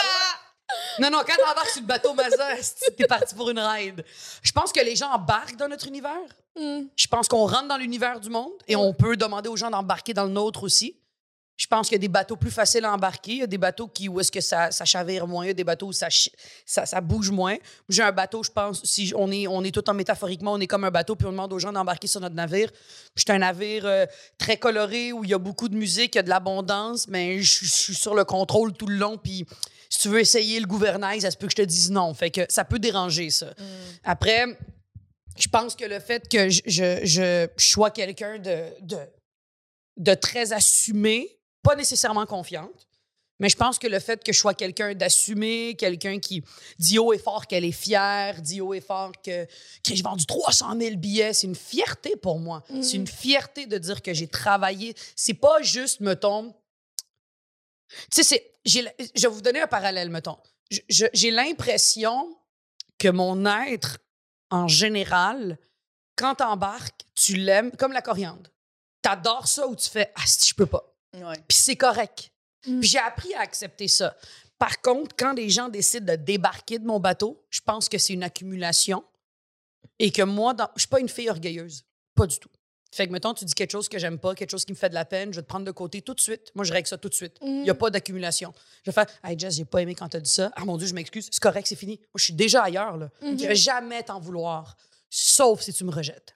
Non, 1.00 1.10
non, 1.10 1.20
quand 1.28 1.36
t'embarques 1.36 1.70
sur 1.70 1.82
le 1.82 1.88
bateau 1.88 2.16
esti, 2.58 2.86
t'es 2.96 3.06
parti 3.06 3.36
pour 3.36 3.50
une 3.50 3.60
ride. 3.60 4.06
Je 4.42 4.52
pense 4.54 4.72
que 4.72 4.80
les 4.80 4.96
gens 4.96 5.10
embarquent 5.12 5.58
dans 5.58 5.68
notre 5.68 5.86
univers. 5.88 6.14
Hmm. 6.56 6.84
Je 6.96 7.08
pense 7.08 7.28
qu'on 7.28 7.46
rentre 7.46 7.68
dans 7.68 7.78
l'univers 7.78 8.20
du 8.20 8.30
monde 8.30 8.52
et 8.68 8.76
on 8.76 8.94
peut 8.94 9.16
demander 9.16 9.50
aux 9.50 9.56
gens 9.56 9.70
d'embarquer 9.70 10.14
dans 10.14 10.26
le 10.26 10.32
nôtre 10.32 10.64
aussi. 10.64 10.98
Je 11.62 11.68
pense 11.68 11.88
qu'il 11.88 11.96
y 11.96 12.00
a 12.00 12.00
des 12.00 12.08
bateaux 12.08 12.38
plus 12.38 12.50
faciles 12.50 12.86
à 12.86 12.92
embarquer. 12.92 13.34
Il 13.34 13.38
y 13.38 13.44
a 13.44 13.48
des 13.48 13.60
bateaux 13.60 13.88
qui, 13.88 14.10
où 14.10 14.20
est-ce 14.20 14.32
que 14.32 14.42
ça, 14.42 14.72
ça 14.72 14.84
chavire 14.84 15.28
moins. 15.28 15.46
Il 15.46 15.50
y 15.50 15.52
a 15.52 15.54
des 15.54 15.64
bateaux 15.64 15.88
où 15.88 15.94
ça, 15.94 16.08
ça, 16.66 16.88
ça 16.88 17.02
bouge 17.02 17.30
moins. 17.30 17.56
J'ai 17.88 18.02
un 18.02 18.12
bateau, 18.12 18.42
je 18.42 18.50
pense, 18.50 18.84
si 18.84 19.14
on 19.16 19.32
est, 19.32 19.46
on 19.46 19.64
est 19.64 19.72
tout 19.72 19.88
en 19.88 19.94
métaphoriquement, 19.94 20.54
on 20.54 20.60
est 20.60 20.66
comme 20.66 20.86
un 20.86 20.90
bateau, 20.92 21.16
puis 21.16 21.28
on 21.28 21.32
demande 21.32 21.54
aux 21.54 21.60
gens 21.60 21.72
d'embarquer 21.72 22.08
sur 22.08 22.20
notre 22.20 22.34
navire. 22.34 22.72
C'est 23.16 23.30
un 23.30 23.38
navire 23.38 23.86
euh, 23.86 24.08
très 24.40 24.58
coloré 24.58 25.14
où 25.14 25.24
il 25.24 25.30
y 25.30 25.36
a 25.36 25.38
beaucoup 25.38 25.70
de 25.70 25.76
musique, 25.76 26.16
il 26.16 26.18
y 26.18 26.20
a 26.20 26.24
de 26.24 26.30
l'abondance, 26.30 27.08
mais 27.08 27.40
je 27.44 27.64
je 27.64 27.70
suis 27.70 27.96
sur 27.96 28.16
le 28.16 28.26
contrôle 28.26 28.74
tout 28.74 28.88
le 28.88 28.96
long. 28.96 29.20
Puis 29.20 29.46
si 29.88 30.00
tu 30.00 30.10
veux 30.10 30.20
essayer 30.20 30.60
le 30.60 30.66
gouvernail, 30.66 31.22
ça 31.22 31.30
se 31.30 31.38
peut 31.38 31.46
que 31.46 31.52
je 31.52 31.58
te 31.58 31.62
dise 31.62 31.92
non. 31.92 32.12
Fait 32.16 32.32
que 32.32 32.42
ça 32.50 32.66
peut 32.66 32.80
déranger, 32.80 33.30
ça. 33.30 33.54
Après, 34.04 34.46
je 35.38 35.48
pense 35.48 35.76
que 35.76 35.86
le 35.86 36.00
fait 36.00 36.28
que 36.28 36.50
je, 36.50 36.62
je, 36.65 37.48
sois 37.58 37.91
quelqu'un 37.91 38.39
de, 38.39 38.65
de, 38.82 38.98
de 39.98 40.13
très 40.13 40.54
assumé, 40.54 41.39
pas 41.63 41.76
nécessairement 41.76 42.26
confiante, 42.26 42.88
mais 43.41 43.50
je 43.50 43.58
pense 43.58 43.80
que 43.80 43.88
le 43.88 44.00
fait 44.00 44.24
que 44.24 44.32
je 44.32 44.38
sois 44.38 44.54
quelqu'un 44.54 44.94
d'assumé, 44.94 45.76
quelqu'un 45.76 46.20
qui 46.20 46.44
dit 46.78 47.00
haut 47.00 47.12
et 47.12 47.17
fort 47.17 47.48
qu'elle 47.48 47.65
est 47.65 47.72
fière, 47.72 48.39
dit 48.39 48.62
haut 48.62 48.76
et 48.76 48.82
fort 48.82 49.13
que, 49.13 49.46
que 49.46 49.96
j'ai 49.96 50.04
vendu 50.04 50.28
300 50.28 50.78
000 50.80 50.96
billets, 50.98 51.34
c'est 51.34 51.48
une 51.48 51.56
fierté 51.56 52.15
pour 52.15 52.38
moi. 52.38 52.63
C'est 52.84 52.98
une 52.98 53.08
fierté 53.08 53.65
de 53.65 53.80
dire 53.80 54.04
que 54.04 54.13
j'ai 54.13 54.28
travaillé. 54.28 54.94
C'est 55.15 55.34
pas 55.34 55.60
juste, 55.63 56.02
mettons. 56.02 56.54
Tu 58.13 58.24
sais, 58.24 58.52
Je 58.63 58.82
vais 58.82 59.28
vous 59.28 59.41
donner 59.41 59.62
un 59.62 59.67
parallèle, 59.67 60.12
mettons. 60.12 60.38
J'ai 60.88 61.32
l'impression 61.32 62.38
que 63.00 63.08
mon 63.08 63.48
être, 63.48 63.98
en 64.52 64.68
général, 64.68 65.58
quand 66.16 66.36
t'embarques, 66.36 67.02
tu 67.16 67.36
l'aimes 67.36 67.72
comme 67.72 67.94
la 67.94 68.02
coriandre. 68.02 68.52
T'adores 69.02 69.48
ça 69.48 69.68
ou 69.68 69.76
tu 69.76 69.90
fais 69.90 70.12
Ah, 70.16 70.26
si 70.26 70.50
je 70.50 70.56
peux 70.56 70.68
pas. 70.68 70.94
Ouais. 71.16 71.38
Puis 71.48 71.58
c'est 71.58 71.76
correct. 71.76 72.32
Mm. 72.68 72.80
Puis 72.80 72.90
j'ai 72.90 73.00
appris 73.00 73.34
à 73.34 73.42
accepter 73.42 73.88
ça. 73.88 74.16
Par 74.60 74.82
contre, 74.82 75.16
quand 75.18 75.34
les 75.34 75.50
gens 75.50 75.70
décident 75.70 76.14
de 76.14 76.18
débarquer 76.18 76.78
de 76.78 76.86
mon 76.86 77.00
bateau, 77.00 77.44
je 77.50 77.62
pense 77.62 77.90
que 77.90 77.98
c'est 77.98 78.14
une 78.14 78.24
accumulation 78.24 79.04
et 79.98 80.12
que 80.12 80.22
moi, 80.22 80.54
dans... 80.54 80.70
je 80.76 80.82
suis 80.82 80.90
pas 80.90 81.00
une 81.00 81.10
fille 81.10 81.30
orgueilleuse. 81.30 81.84
Pas 82.14 82.28
du 82.28 82.38
tout. 82.38 82.50
Fait 82.93 83.08
que, 83.08 83.12
mettons, 83.13 83.34
tu 83.34 83.45
dis 83.45 83.54
quelque 83.54 83.71
chose 83.71 83.88
que 83.88 83.97
j'aime 83.99 84.19
pas, 84.19 84.36
quelque 84.36 84.49
chose 84.51 84.65
qui 84.65 84.73
me 84.73 84.77
fait 84.77 84.89
de 84.89 84.93
la 84.93 85.06
peine, 85.06 85.32
je 85.32 85.38
vais 85.38 85.43
te 85.43 85.47
prendre 85.47 85.65
de 85.65 85.71
côté 85.71 86.01
tout 86.01 86.13
de 86.13 86.19
suite. 86.19 86.51
Moi, 86.56 86.65
je 86.65 86.73
règle 86.73 86.88
ça 86.89 86.97
tout 86.97 87.08
de 87.08 87.13
suite. 87.13 87.38
Il 87.41 87.47
Mm. 87.60 87.63
n'y 87.63 87.69
a 87.69 87.73
pas 87.75 87.89
d'accumulation. 87.89 88.54
Je 88.84 88.91
vais 88.91 88.93
faire 88.93 89.06
Hey 89.23 89.39
Jess, 89.39 89.56
j'ai 89.56 89.63
pas 89.65 89.82
aimé 89.82 89.95
quand 89.95 90.10
tu 90.10 90.17
as 90.17 90.19
dit 90.19 90.30
ça. 90.30 90.51
Ah 90.56 90.65
mon 90.65 90.75
Dieu, 90.77 90.88
je 90.88 90.93
m'excuse. 90.93 91.27
C'est 91.32 91.41
correct, 91.41 91.67
c'est 91.67 91.75
fini. 91.77 91.97
Moi, 91.99 92.08
je 92.17 92.23
suis 92.25 92.34
déjà 92.34 92.63
ailleurs. 92.63 92.97
Là. 92.97 93.10
Mhm. 93.21 93.39
Je 93.39 93.47
vais 93.47 93.56
jamais 93.56 94.04
t'en 94.04 94.19
vouloir, 94.19 94.75
sauf 95.10 95.62
si 95.62 95.71
tu 95.73 95.86
me 95.86 95.91
rejettes. 95.91 96.36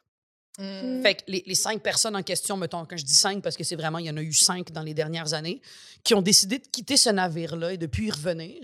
Mm. 0.57 1.01
Fait 1.01 1.15
que 1.15 1.23
les, 1.27 1.43
les 1.45 1.55
cinq 1.55 1.81
personnes 1.81 2.15
en 2.15 2.23
question, 2.23 2.55
mettons, 2.55 2.85
quand 2.85 2.95
je 2.95 3.03
dis 3.03 3.15
cinq, 3.15 3.43
parce 3.43 3.57
que 3.57 3.65
c'est 3.65 3.75
vraiment, 3.75 3.97
il 3.97 4.05
y 4.05 4.09
en 4.09 4.15
a 4.15 4.21
eu 4.21 4.31
cinq 4.31 4.71
dans 4.71 4.83
les 4.83 4.93
dernières 4.93 5.33
années, 5.33 5.61
qui 6.05 6.13
ont 6.13 6.21
décidé 6.21 6.59
de 6.59 6.67
quitter 6.67 6.95
ce 6.95 7.09
navire-là 7.09 7.73
et 7.73 7.77
de 7.77 7.87
plus 7.87 8.07
y 8.07 8.11
revenir. 8.11 8.61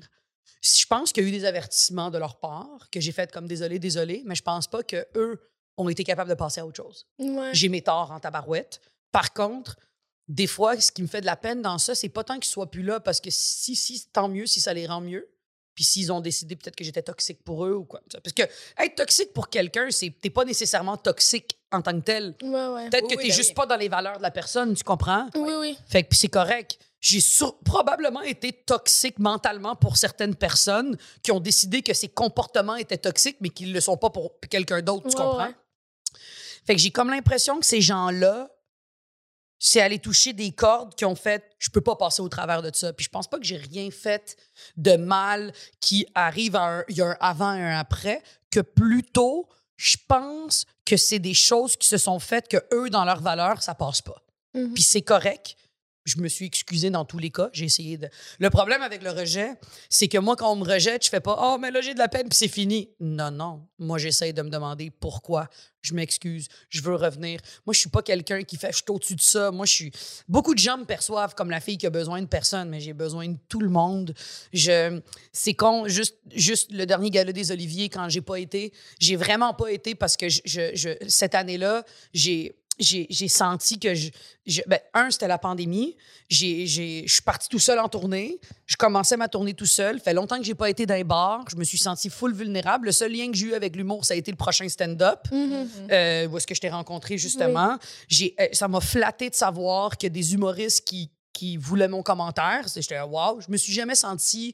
Je 0.61 0.85
pense 0.85 1.11
qu'il 1.11 1.23
y 1.23 1.25
a 1.25 1.29
eu 1.29 1.31
des 1.33 1.43
avertissements 1.43 2.09
de 2.09 2.17
leur 2.17 2.39
part, 2.39 2.87
que 2.91 3.01
j'ai 3.01 3.11
fait 3.11 3.29
comme 3.31 3.47
désolé, 3.47 3.79
désolé, 3.79 4.21
mais 4.25 4.35
je 4.35 4.43
pense 4.43 4.67
pas 4.67 4.83
que 4.83 5.05
eux 5.15 5.41
ont 5.81 5.89
été 5.89 6.03
capables 6.03 6.29
de 6.29 6.35
passer 6.35 6.61
à 6.61 6.65
autre 6.65 6.77
chose. 6.77 7.05
Ouais. 7.19 7.49
J'ai 7.53 7.69
mes 7.69 7.81
torts 7.81 8.11
en 8.11 8.19
tabarouette. 8.19 8.81
Par 9.11 9.33
contre, 9.33 9.75
des 10.27 10.47
fois, 10.47 10.79
ce 10.79 10.91
qui 10.91 11.01
me 11.01 11.07
fait 11.07 11.21
de 11.21 11.25
la 11.25 11.35
peine 11.35 11.61
dans 11.61 11.77
ça, 11.77 11.95
c'est 11.95 12.09
pas 12.09 12.23
tant 12.23 12.35
qu'ils 12.35 12.51
soient 12.51 12.71
plus 12.71 12.83
là, 12.83 12.99
parce 12.99 13.19
que 13.19 13.29
si, 13.29 13.75
si, 13.75 14.07
tant 14.13 14.29
mieux 14.29 14.45
si 14.45 14.61
ça 14.61 14.73
les 14.73 14.87
rend 14.87 15.01
mieux. 15.01 15.27
Puis 15.73 15.85
s'ils 15.85 16.11
ont 16.11 16.19
décidé 16.19 16.57
peut-être 16.57 16.75
que 16.75 16.83
j'étais 16.83 17.01
toxique 17.01 17.43
pour 17.45 17.65
eux 17.65 17.73
ou 17.73 17.85
quoi. 17.85 18.01
Parce 18.11 18.33
que 18.33 18.43
être 18.43 18.95
toxique 18.95 19.31
pour 19.31 19.49
quelqu'un, 19.49 19.87
c'est 19.89 20.09
t'es 20.21 20.29
pas 20.29 20.43
nécessairement 20.43 20.97
toxique 20.97 21.57
en 21.71 21.81
tant 21.81 21.93
que 21.97 22.03
tel. 22.05 22.35
Ouais, 22.43 22.67
ouais. 22.67 22.89
Peut-être 22.89 23.05
Oui, 23.05 23.15
que 23.15 23.21
t'es 23.21 23.29
ben 23.29 23.33
juste 23.33 23.49
oui. 23.51 23.55
pas 23.55 23.65
dans 23.65 23.77
les 23.77 23.87
valeurs 23.87 24.17
de 24.17 24.21
la 24.21 24.31
personne, 24.31 24.73
tu 24.73 24.83
comprends? 24.83 25.27
Oui, 25.33 25.53
oui. 25.59 25.77
Fait 25.87 26.03
que 26.03 26.09
puis 26.09 26.19
c'est 26.19 26.27
correct. 26.27 26.77
J'ai 26.99 27.19
probablement 27.63 28.21
été 28.21 28.51
toxique 28.51 29.17
mentalement 29.17 29.75
pour 29.77 29.95
certaines 29.97 30.35
personnes 30.35 30.97
qui 31.23 31.31
ont 31.31 31.39
décidé 31.39 31.81
que 31.81 31.93
ces 31.93 32.09
comportements 32.09 32.75
étaient 32.75 32.97
toxiques, 32.97 33.37
mais 33.39 33.49
qu'ils 33.49 33.69
ne 33.69 33.73
le 33.73 33.81
sont 33.81 33.97
pas 33.97 34.09
pour 34.09 34.33
quelqu'un 34.49 34.81
d'autre, 34.81 35.07
tu 35.09 35.15
Ouais, 35.15 35.23
comprends? 35.23 35.53
Fait 36.65 36.75
que 36.75 36.81
j'ai 36.81 36.91
comme 36.91 37.09
l'impression 37.09 37.59
que 37.59 37.65
ces 37.65 37.81
gens-là, 37.81 38.49
c'est 39.63 39.79
aller 39.79 39.99
toucher 39.99 40.33
des 40.33 40.51
cordes 40.51 40.95
qui 40.95 41.05
ont 41.05 41.15
fait 41.15 41.43
je 41.59 41.69
peux 41.69 41.81
pas 41.81 41.95
passer 41.95 42.21
au 42.21 42.29
travers 42.29 42.63
de 42.63 42.71
ça. 42.73 42.93
Puis 42.93 43.05
je 43.05 43.09
pense 43.09 43.29
pas 43.29 43.37
que 43.37 43.45
j'ai 43.45 43.57
rien 43.57 43.91
fait 43.91 44.35
de 44.75 44.95
mal 44.95 45.53
qui 45.79 46.07
arrive 46.15 46.55
à 46.55 46.79
un, 46.79 46.83
il 46.89 46.97
y 46.97 47.01
a 47.01 47.09
un 47.09 47.17
avant 47.19 47.53
et 47.53 47.61
un 47.61 47.77
après, 47.77 48.23
que 48.49 48.59
plutôt 48.59 49.47
je 49.75 49.97
pense 50.07 50.65
que 50.85 50.97
c'est 50.97 51.19
des 51.19 51.35
choses 51.35 51.75
qui 51.75 51.87
se 51.87 51.97
sont 51.97 52.19
faites 52.19 52.47
que 52.47 52.57
eux 52.73 52.89
dans 52.89 53.05
leur 53.05 53.21
valeur 53.21 53.61
ça 53.61 53.75
passe 53.75 54.01
pas. 54.01 54.23
Mhm. 54.55 54.73
Puis 54.73 54.83
c'est 54.83 55.03
correct. 55.03 55.55
Je 56.03 56.17
me 56.19 56.27
suis 56.27 56.45
excusée 56.45 56.89
dans 56.89 57.05
tous 57.05 57.19
les 57.19 57.29
cas. 57.29 57.49
J'ai 57.53 57.65
essayé 57.65 57.97
de. 57.97 58.09
Le 58.39 58.49
problème 58.49 58.81
avec 58.81 59.03
le 59.03 59.11
rejet, 59.11 59.51
c'est 59.89 60.07
que 60.07 60.17
moi, 60.17 60.35
quand 60.35 60.51
on 60.51 60.55
me 60.55 60.65
rejette, 60.67 61.05
je 61.05 61.09
fais 61.09 61.19
pas 61.19 61.37
Oh, 61.39 61.57
mais 61.59 61.69
là, 61.69 61.81
j'ai 61.81 61.93
de 61.93 61.99
la 61.99 62.07
peine, 62.07 62.27
puis 62.27 62.37
c'est 62.37 62.47
fini. 62.47 62.89
Non, 62.99 63.29
non. 63.29 63.67
Moi, 63.77 63.99
j'essaye 63.99 64.33
de 64.33 64.41
me 64.41 64.49
demander 64.49 64.89
pourquoi. 64.89 65.47
Je 65.83 65.93
m'excuse. 65.93 66.47
Je 66.69 66.81
veux 66.81 66.95
revenir. 66.95 67.39
Moi, 67.65 67.73
je 67.73 67.79
suis 67.79 67.89
pas 67.89 68.01
quelqu'un 68.01 68.43
qui 68.43 68.55
fait 68.57 68.71
Je 68.71 68.77
suis 68.77 68.85
au-dessus 68.89 69.15
de 69.15 69.21
ça. 69.21 69.51
Moi, 69.51 69.65
je 69.67 69.73
suis. 69.73 69.91
Beaucoup 70.27 70.53
de 70.55 70.59
gens 70.59 70.77
me 70.77 70.85
perçoivent 70.85 71.35
comme 71.35 71.51
la 71.51 71.59
fille 71.59 71.77
qui 71.77 71.85
a 71.85 71.91
besoin 71.91 72.19
de 72.21 72.27
personne, 72.27 72.69
mais 72.69 72.79
j'ai 72.79 72.93
besoin 72.93 73.27
de 73.29 73.37
tout 73.47 73.59
le 73.61 73.69
monde. 73.69 74.13
Je. 74.53 74.99
C'est 75.31 75.53
con. 75.53 75.87
Juste, 75.87 76.17
juste 76.33 76.71
le 76.71 76.85
dernier 76.85 77.11
gala 77.11 77.31
des 77.31 77.51
Oliviers, 77.51 77.89
quand 77.89 78.09
j'ai 78.09 78.21
pas 78.21 78.39
été, 78.39 78.73
j'ai 78.99 79.15
vraiment 79.15 79.53
pas 79.53 79.71
été 79.71 79.93
parce 79.93 80.17
que 80.17 80.29
je- 80.29 80.41
je- 80.45 80.97
cette 81.07 81.35
année-là, 81.35 81.83
j'ai 82.13 82.55
j'ai 82.81 83.27
senti 83.27 83.79
que 83.79 83.93
je, 83.93 84.09
je- 84.45 84.61
ben, 84.67 84.79
un 84.93 85.09
c'était 85.11 85.27
la 85.27 85.37
pandémie. 85.37 85.95
J'ai 86.29 86.65
je 86.67 87.03
suis 87.07 87.21
partie 87.23 87.47
tout 87.49 87.59
seul 87.59 87.79
en 87.79 87.87
tournée. 87.89 88.39
Je 88.65 88.75
commençais 88.75 89.17
ma 89.17 89.27
tournée 89.27 89.53
tout 89.53 89.65
seul 89.65 89.99
fait 89.99 90.13
longtemps 90.13 90.37
que 90.37 90.43
j'ai 90.43 90.55
pas 90.55 90.69
été 90.69 90.85
dans 90.85 90.95
les 90.95 91.03
bars 91.03 91.43
je 91.51 91.55
me 91.55 91.63
suis 91.63 91.77
sentie 91.77 92.09
full 92.09 92.33
vulnérable. 92.33 92.85
Le 92.87 92.91
seul 92.91 93.11
lien 93.13 93.29
que 93.31 93.37
j'ai 93.37 93.47
eu 93.47 93.53
avec 93.53 93.75
l'humour 93.75 94.05
ça 94.05 94.13
a 94.13 94.17
été 94.17 94.31
le 94.31 94.37
prochain 94.37 94.67
stand-up 94.67 95.19
Mhm. 95.31 95.67
euh, 95.91 96.27
où 96.27 96.37
est-ce 96.37 96.47
que 96.47 96.55
je 96.55 96.61
t'ai 96.61 96.69
rencontré 96.69 97.17
justement. 97.17 97.77
J'ai 98.07 98.33
euh, 98.39 98.47
ça 98.53 98.67
m'a 98.67 98.81
flatté 98.81 99.29
de 99.29 99.35
savoir 99.35 99.97
qu'il 99.97 100.07
y 100.07 100.11
a 100.11 100.13
des 100.13 100.33
humoristes 100.33 100.85
qui 100.87 101.11
qui 101.33 101.55
voulaient 101.57 101.87
mon 101.87 102.03
commentaire 102.03 102.65
j'étais 102.75 102.99
wow 103.01 103.39
je 103.39 103.49
me 103.51 103.55
suis 103.57 103.71
jamais 103.73 103.95
sentie 103.95 104.53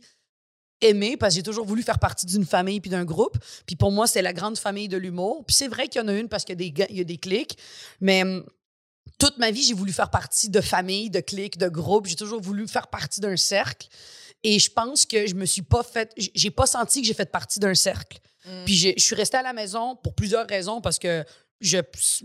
aimée 0.81 1.17
parce 1.17 1.33
que 1.33 1.37
j'ai 1.37 1.43
toujours 1.43 1.65
voulu 1.65 1.83
faire 1.83 1.99
partie 1.99 2.25
d'une 2.25 2.45
famille 2.45 2.79
puis 2.79 2.89
d'un 2.89 3.05
groupe. 3.05 3.37
Puis 3.65 3.75
pour 3.75 3.91
moi, 3.91 4.07
c'est 4.07 4.21
la 4.21 4.33
grande 4.33 4.57
famille 4.57 4.87
de 4.87 4.97
l'humour. 4.97 5.43
Puis 5.45 5.55
c'est 5.55 5.67
vrai 5.67 5.87
qu'il 5.87 6.01
y 6.01 6.03
en 6.03 6.07
a 6.07 6.13
une 6.13 6.29
parce 6.29 6.43
qu'il 6.43 6.53
y 6.53 6.57
a 6.57 6.63
des, 6.65 6.71
ga- 6.71 6.87
il 6.89 6.97
y 6.97 7.01
a 7.01 7.03
des 7.03 7.17
clics, 7.17 7.57
mais 7.99 8.23
hum, 8.23 8.45
toute 9.19 9.37
ma 9.39 9.49
vie, 9.51 9.63
j'ai 9.63 9.73
voulu 9.73 9.91
faire 9.91 10.09
partie 10.11 10.49
de 10.49 10.61
famille, 10.61 11.09
de 11.09 11.19
clics, 11.19 11.57
de 11.57 11.69
groupes. 11.69 12.05
J'ai 12.05 12.15
toujours 12.15 12.41
voulu 12.41 12.67
faire 12.67 12.87
partie 12.87 13.19
d'un 13.19 13.37
cercle. 13.37 13.87
Et 14.43 14.59
je 14.59 14.69
pense 14.69 15.05
que 15.07 15.25
je 15.25 15.33
me 15.33 15.45
suis 15.45 15.63
pas 15.63 15.81
fait, 15.81 16.13
j'ai 16.15 16.51
pas 16.51 16.67
senti 16.67 17.01
que 17.01 17.07
j'ai 17.07 17.15
fait 17.15 17.31
partie 17.31 17.59
d'un 17.59 17.73
cercle. 17.73 18.19
Mm. 18.45 18.65
Puis 18.65 18.75
je 18.75 18.93
suis 19.03 19.15
restée 19.15 19.37
à 19.37 19.41
la 19.41 19.53
maison 19.53 19.95
pour 19.95 20.13
plusieurs 20.13 20.45
raisons 20.47 20.79
parce 20.81 20.99
que 20.99 21.25
je, 21.59 21.77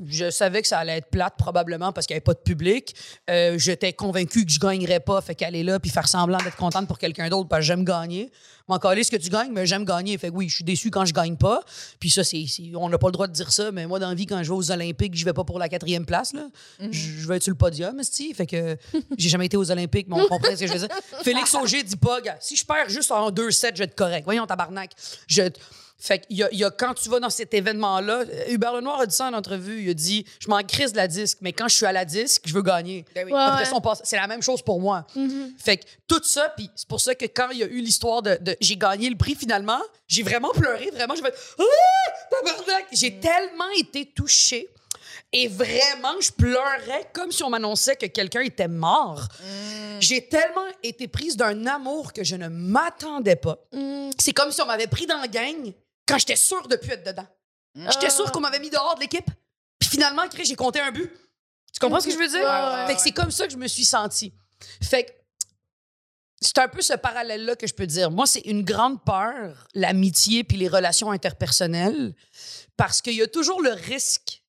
je 0.06 0.30
savais 0.30 0.62
que 0.62 0.68
ça 0.68 0.78
allait 0.78 0.98
être 0.98 1.08
plate 1.10 1.34
probablement 1.38 1.92
parce 1.92 2.06
qu'il 2.06 2.14
n'y 2.14 2.18
avait 2.18 2.24
pas 2.24 2.34
de 2.34 2.40
public. 2.40 2.94
Euh, 3.30 3.58
J'étais 3.58 3.92
convaincue 3.92 4.44
que 4.44 4.52
je 4.52 4.58
gagnerais 4.58 5.00
pas, 5.00 5.20
fait 5.20 5.34
qu'aller 5.34 5.62
là 5.62 5.80
puis 5.80 5.90
faire 5.90 6.08
semblant 6.08 6.38
d'être 6.38 6.56
contente 6.56 6.86
pour 6.86 6.98
quelqu'un 6.98 7.28
d'autre 7.28 7.48
parce 7.48 7.60
que 7.60 7.66
j'aime 7.66 7.84
gagner. 7.84 8.30
M'en 8.68 8.78
ce 8.78 9.10
que 9.10 9.16
tu 9.16 9.28
gagnes, 9.28 9.50
mais 9.52 9.66
j'aime 9.66 9.84
gagner. 9.84 10.16
Fait 10.18 10.30
que 10.30 10.34
oui, 10.34 10.48
je 10.48 10.56
suis 10.56 10.64
déçue 10.64 10.90
quand 10.90 11.04
je 11.04 11.12
gagne 11.12 11.36
pas. 11.36 11.62
Puis 11.98 12.10
ça, 12.10 12.22
c'est 12.22 12.44
on 12.74 12.88
n'a 12.88 12.98
pas 12.98 13.08
le 13.08 13.12
droit 13.12 13.26
de 13.26 13.32
dire 13.32 13.52
ça, 13.52 13.72
mais 13.72 13.86
moi 13.86 13.98
dans 13.98 14.08
la 14.08 14.14
vie, 14.14 14.26
quand 14.26 14.42
je 14.42 14.48
vais 14.50 14.56
aux 14.56 14.70
Olympiques, 14.70 15.16
je 15.16 15.24
vais 15.24 15.32
pas 15.32 15.44
pour 15.44 15.58
la 15.58 15.68
quatrième 15.68 16.06
place 16.06 16.32
là. 16.32 16.46
Mhm. 16.80 16.92
Je 16.92 17.12
je 17.22 17.28
vais 17.28 17.36
être 17.36 17.42
sur 17.42 17.52
le 17.52 17.58
podium, 17.58 17.98
esti. 18.00 18.32
Fait 18.34 18.46
que 18.46 18.76
j'ai 19.18 19.28
jamais 19.28 19.46
été 19.46 19.56
aux 19.56 19.70
Olympiques, 19.70 20.06
mais 20.08 20.16
on 20.16 20.26
comprend 20.26 20.54
ce 20.54 20.60
que 20.60 20.66
je 20.66 20.72
veux 20.72 20.78
dire. 20.78 20.96
Félix 21.22 21.54
Auger 21.54 21.82
dit 21.82 21.96
pas, 21.96 22.20
gars, 22.20 22.36
si 22.40 22.56
je 22.56 22.64
perds 22.64 22.88
juste 22.88 23.10
en 23.10 23.30
2-7, 23.30 23.72
je 23.74 23.78
vais 23.78 23.84
être 23.84 23.94
correct. 23.94 24.24
Voyons, 24.24 24.46
tabarnak. 24.46 24.90
Je... 25.26 25.42
Fait 26.04 26.18
qu'il 26.26 26.36
y 26.38 26.42
a, 26.42 26.48
il 26.50 26.58
y 26.58 26.64
a- 26.64 26.70
quand 26.72 26.94
tu 26.94 27.08
vas 27.08 27.20
dans 27.20 27.30
cet 27.30 27.54
événement-là, 27.54 28.24
euh, 28.28 28.44
Hubert 28.48 28.72
Lenoir 28.74 28.98
a 29.00 29.06
dit 29.06 29.14
ça 29.14 29.26
en 29.28 29.32
entrevue. 29.34 29.82
Il 29.84 29.90
a 29.90 29.94
dit 29.94 30.26
Je 30.40 30.48
m'en 30.48 30.60
crise 30.64 30.90
de 30.90 30.96
la 30.96 31.06
disque, 31.06 31.38
mais 31.42 31.52
quand 31.52 31.68
je 31.68 31.76
suis 31.76 31.86
à 31.86 31.92
la 31.92 32.04
disque, 32.04 32.42
je 32.44 32.52
veux 32.54 32.62
gagner. 32.62 33.04
Ben 33.14 33.24
oui. 33.24 33.32
Ouais. 33.32 33.38
Après 33.38 33.64
ça, 33.66 33.72
on 33.76 33.80
passe. 33.80 34.00
C'est 34.02 34.16
la 34.16 34.26
même 34.26 34.42
chose 34.42 34.62
pour 34.62 34.80
moi. 34.80 35.06
Mhm. 35.14 35.54
Fait 35.58 35.76
que 35.76 35.84
tout 36.08 36.20
ça, 36.24 36.52
puis 36.56 36.68
c'est 36.74 36.88
pour 36.88 37.00
ça 37.00 37.14
que 37.14 37.26
quand 37.26 37.50
il 37.50 37.58
y 37.58 37.62
a 37.62 37.66
eu 37.66 37.80
l'histoire 37.80 38.20
de, 38.20 38.36
de- 38.40 38.56
j'ai 38.60 38.76
gagné 38.76 39.08
le 39.10 39.16
prix 39.16 39.36
finalement, 39.36 39.80
j'ai 40.08 40.24
vraiment 40.24 40.50
pleuré, 40.50 40.90
vraiment, 40.92 41.14
j'ai 41.14 41.22
fait 41.22 41.34
ah! 41.60 41.62
J'ai 42.92 43.20
tellement 43.20 43.68
été 43.78 44.06
touchée. 44.06 44.68
Et 45.34 45.48
vraiment, 45.48 46.20
je 46.20 46.30
pleurais 46.30 47.08
comme 47.14 47.32
si 47.32 47.42
on 47.42 47.48
m'annonçait 47.50 47.96
que 47.96 48.06
quelqu'un 48.06 48.40
était 48.42 48.68
mort. 48.68 49.28
J'ai 50.00 50.26
tellement 50.28 50.66
été 50.82 51.08
prise 51.08 51.36
d'un 51.36 51.66
amour 51.66 52.12
que 52.12 52.22
je 52.24 52.36
ne 52.36 52.48
m'attendais 52.48 53.36
pas. 53.36 53.58
Mhm. 53.72 54.10
C'est 54.18 54.32
comme 54.32 54.50
si 54.52 54.60
on 54.60 54.66
m'avait 54.66 54.86
pris 54.88 55.06
dans 55.06 55.18
la 55.18 55.28
gang 55.28 55.72
quand 56.06 56.18
j'étais 56.18 56.36
sûre 56.36 56.68
de 56.68 56.76
plus 56.76 56.90
être 56.92 57.04
dedans. 57.06 57.26
J'étais 57.74 58.06
Ah. 58.06 58.10
sûre 58.10 58.30
qu'on 58.32 58.40
m'avait 58.40 58.58
mis 58.60 58.70
dehors 58.70 58.94
de 58.96 59.00
l'équipe. 59.00 59.26
Puis 59.78 59.88
finalement, 59.88 60.24
j'ai 60.42 60.54
compté 60.56 60.80
un 60.80 60.92
but. 60.92 61.10
Tu 61.72 61.80
comprends 61.80 62.00
ce 62.00 62.06
que 62.06 62.12
je 62.12 62.18
veux 62.18 62.28
dire? 62.28 62.42
Ouais, 62.42 62.86
fait 62.86 62.96
que 62.96 63.00
c'est 63.00 63.12
comme 63.12 63.30
ça 63.30 63.46
que 63.46 63.52
je 63.52 63.56
me 63.56 63.66
suis 63.66 63.84
sentie. 63.84 64.34
Fait 64.82 65.04
que 65.04 65.12
c'est 66.40 66.58
un 66.58 66.68
peu 66.68 66.82
ce 66.82 66.92
parallèle-là 66.92 67.56
que 67.56 67.66
je 67.66 67.72
peux 67.74 67.86
dire. 67.86 68.10
Moi, 68.10 68.26
c'est 68.26 68.40
une 68.40 68.62
grande 68.62 69.02
peur, 69.04 69.66
l'amitié 69.74 70.44
puis 70.44 70.56
les 70.58 70.68
relations 70.68 71.10
interpersonnelles, 71.10 72.14
parce 72.76 73.00
qu'il 73.00 73.14
y 73.14 73.22
a 73.22 73.26
toujours 73.26 73.62
le 73.62 73.70
risque 73.70 74.42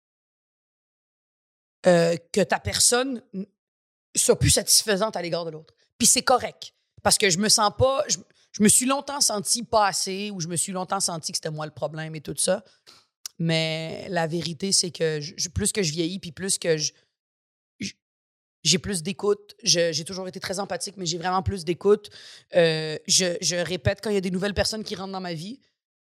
euh, 1.85 2.17
que 2.31 2.41
ta 2.41 2.59
personne 2.59 3.21
soit 4.15 4.37
plus 4.39 4.49
satisfaisante 4.49 5.15
à 5.15 5.21
l'égard 5.21 5.45
de 5.45 5.51
l'autre. 5.51 5.73
Puis 5.97 6.07
c'est 6.07 6.21
correct, 6.23 6.73
parce 7.03 7.17
que 7.17 7.29
je 7.29 7.37
me 7.37 7.49
sens 7.49 7.71
pas... 7.77 8.03
Je, 8.07 8.17
je 8.53 8.63
me 8.63 8.69
suis 8.69 8.85
longtemps 8.85 9.19
senti 9.19 9.63
pas 9.63 9.87
assez, 9.87 10.31
ou 10.31 10.39
je 10.39 10.47
me 10.47 10.55
suis 10.55 10.71
longtemps 10.71 10.99
senti 11.01 11.31
que 11.33 11.37
c'était 11.37 11.51
moi 11.51 11.65
le 11.65 11.71
problème 11.73 12.15
et 12.15 12.21
tout 12.21 12.35
ça. 12.37 12.63
Mais 13.39 14.07
la 14.09 14.27
vérité, 14.27 14.71
c'est 14.71 14.91
que 14.91 15.19
je- 15.19 15.49
plus 15.49 15.71
que 15.73 15.83
je 15.83 15.91
vieillis, 15.91 16.19
puis 16.19 16.31
plus 16.31 16.57
que 16.57 16.77
je, 16.77 16.93
j'ai 18.63 18.77
plus 18.77 19.03
d'écoute. 19.03 19.55
J'ai 19.63 20.05
toujours 20.05 20.27
été 20.27 20.39
très 20.39 20.59
empathique, 20.59 20.95
mais 20.97 21.05
j'ai 21.05 21.17
vraiment 21.17 21.43
plus 21.43 21.65
d'écoute. 21.65 22.09
Euh, 22.55 22.97
je, 23.07 23.35
je 23.41 23.55
répète 23.57 23.99
quand 24.01 24.09
il 24.09 24.13
y 24.13 24.17
a 24.17 24.21
des 24.21 24.31
nouvelles 24.31 24.53
personnes 24.53 24.83
qui 24.83 24.95
rentrent 24.95 25.11
dans 25.11 25.19
ma 25.19 25.33
vie. 25.33 25.59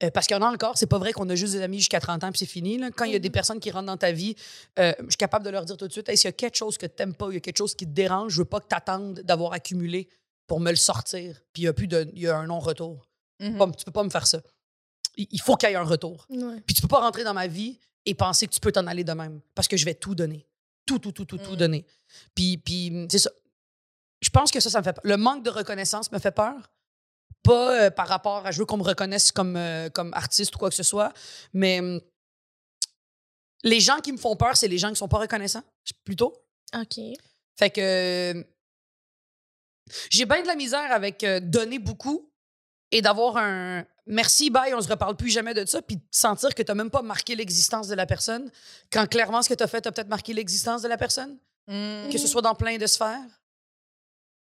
euh, 0.02 0.10
parce 0.10 0.26
qu'il 0.26 0.36
y 0.36 0.38
en 0.38 0.42
a 0.42 0.52
encore, 0.52 0.76
c'est 0.76 0.86
pas 0.88 0.98
vrai 0.98 1.12
qu'on 1.12 1.28
a 1.30 1.34
juste 1.34 1.54
des 1.54 1.62
amis 1.62 1.78
jusqu'à 1.78 2.00
30 2.00 2.22
ans 2.24 2.30
puis 2.30 2.38
c'est 2.40 2.46
fini. 2.46 2.78
là. 2.78 2.90
Quand 2.90 3.04
il 3.06 3.12
y 3.12 3.16
a 3.16 3.18
des 3.20 3.30
personnes 3.30 3.58
qui 3.60 3.70
rentrent 3.70 3.86
dans 3.86 3.96
ta 3.96 4.12
vie, 4.12 4.34
euh, 4.78 4.92
je 5.00 5.04
suis 5.10 5.16
capable 5.16 5.44
de 5.44 5.50
leur 5.50 5.64
dire 5.64 5.76
tout 5.76 5.86
de 5.88 5.92
suite 5.92 6.08
hey, 6.08 6.16
s'il 6.16 6.28
y 6.28 6.30
a 6.30 6.32
quelque 6.32 6.56
chose 6.56 6.76
que 6.78 6.86
tu 6.86 6.94
n'aimes 6.98 7.14
pas, 7.14 7.28
il 7.30 7.34
y 7.34 7.36
a 7.36 7.40
quelque 7.40 7.58
chose 7.58 7.74
qui 7.74 7.86
te 7.86 7.90
dérange, 7.92 8.32
je 8.32 8.38
veux 8.38 8.44
pas 8.44 8.60
que 8.60 8.68
tu 8.68 8.74
attendes 8.76 9.20
d'avoir 9.20 9.52
accumulé 9.52 10.08
pour 10.46 10.60
me 10.60 10.70
le 10.70 10.76
sortir. 10.76 11.40
Puis 11.52 11.62
il 11.62 11.64
y 11.66 11.68
a, 11.68 11.72
plus 11.72 11.86
de, 11.88 12.10
il 12.14 12.22
y 12.22 12.28
a 12.28 12.36
un 12.36 12.46
non-retour. 12.46 13.08
Mhm. 13.40 13.58
Pas- 13.58 13.70
Tu 13.72 13.84
peux 13.84 13.92
pas 13.92 14.02
me 14.04 14.10
faire 14.10 14.26
ça. 14.26 14.40
Il 15.16 15.40
faut 15.40 15.56
qu'il 15.56 15.68
y 15.68 15.72
ait 15.72 15.76
un 15.76 15.84
retour. 15.84 16.26
Ouais. 16.28 16.60
Puis 16.66 16.74
tu 16.74 16.82
peux 16.82 16.88
pas 16.88 17.00
rentrer 17.00 17.22
dans 17.24 17.34
ma 17.34 17.46
vie 17.46 17.78
et 18.04 18.14
penser 18.14 18.46
que 18.46 18.52
tu 18.52 18.60
peux 18.60 18.72
t'en 18.72 18.86
aller 18.86 19.04
de 19.04 19.12
même. 19.12 19.40
Parce 19.54 19.68
que 19.68 19.76
je 19.76 19.84
vais 19.84 19.94
tout 19.94 20.14
donner. 20.14 20.46
Tout, 20.86 20.98
tout, 20.98 21.12
tout, 21.12 21.24
tout, 21.24 21.38
tout 21.38 21.52
Mm. 21.52 21.56
donner. 21.56 21.86
Puis, 22.34 22.58
puis 22.58 23.06
c'est 23.10 23.18
ça. 23.20 23.30
Je 24.20 24.28
pense 24.30 24.50
que 24.50 24.60
ça, 24.60 24.70
ça 24.70 24.78
me 24.80 24.84
fait 24.84 24.92
peur. 24.92 25.02
Le 25.04 25.16
manque 25.16 25.44
de 25.44 25.50
reconnaissance 25.50 26.10
me 26.12 26.18
fait 26.18 26.32
peur. 26.32 26.70
Pas 27.42 27.84
euh, 27.86 27.90
par 27.90 28.08
rapport 28.08 28.44
à 28.46 28.50
je 28.50 28.58
veux 28.58 28.64
qu'on 28.66 28.76
me 28.78 28.82
reconnaisse 28.82 29.30
comme, 29.32 29.56
euh, 29.56 29.88
comme 29.90 30.12
artiste 30.14 30.54
ou 30.56 30.58
quoi 30.58 30.68
que 30.70 30.74
ce 30.76 30.82
soit, 30.82 31.12
mais 31.52 31.78
hum, 31.80 32.00
les 33.62 33.80
gens 33.80 33.98
qui 33.98 34.12
me 34.12 34.18
font 34.18 34.36
peur, 34.36 34.56
c'est 34.56 34.68
les 34.68 34.78
gens 34.78 34.90
qui 34.90 34.96
sont 34.96 35.08
pas 35.08 35.18
reconnaissants, 35.18 35.62
plutôt. 36.04 36.34
OK. 36.74 36.98
Fait 37.56 37.70
que 37.70 38.46
j'ai 40.10 40.24
bien 40.24 40.42
de 40.42 40.46
la 40.46 40.56
misère 40.56 40.92
avec 40.92 41.24
euh, 41.24 41.40
donner 41.40 41.78
beaucoup 41.78 42.30
et 42.90 43.02
d'avoir 43.02 43.36
un. 43.36 43.84
merci, 44.06 44.50
bye, 44.50 44.72
on 44.74 44.80
se 44.80 44.88
reparle 44.88 45.16
plus 45.16 45.30
jamais 45.30 45.54
de 45.54 45.64
ça, 45.66 45.82
puis 45.82 45.96
de 45.96 46.02
sentir 46.10 46.54
que 46.54 46.62
tu 46.62 46.70
n'as 46.70 46.74
même 46.74 46.90
pas 46.90 47.02
marqué 47.02 47.34
l'existence 47.34 47.88
de 47.88 47.94
la 47.94 48.06
personne, 48.06 48.50
quand 48.92 49.06
clairement 49.06 49.42
ce 49.42 49.48
que 49.48 49.54
tu 49.54 49.62
as 49.62 49.68
fait 49.68 49.86
a 49.86 49.92
peut-être 49.92 50.08
marqué 50.08 50.32
l'existence 50.32 50.82
de 50.82 50.88
la 50.88 50.96
personne, 50.96 51.38
que 51.66 52.18
ce 52.18 52.26
soit 52.26 52.42
dans 52.42 52.54
plein 52.54 52.76
de 52.76 52.86
sphères. 52.86 53.42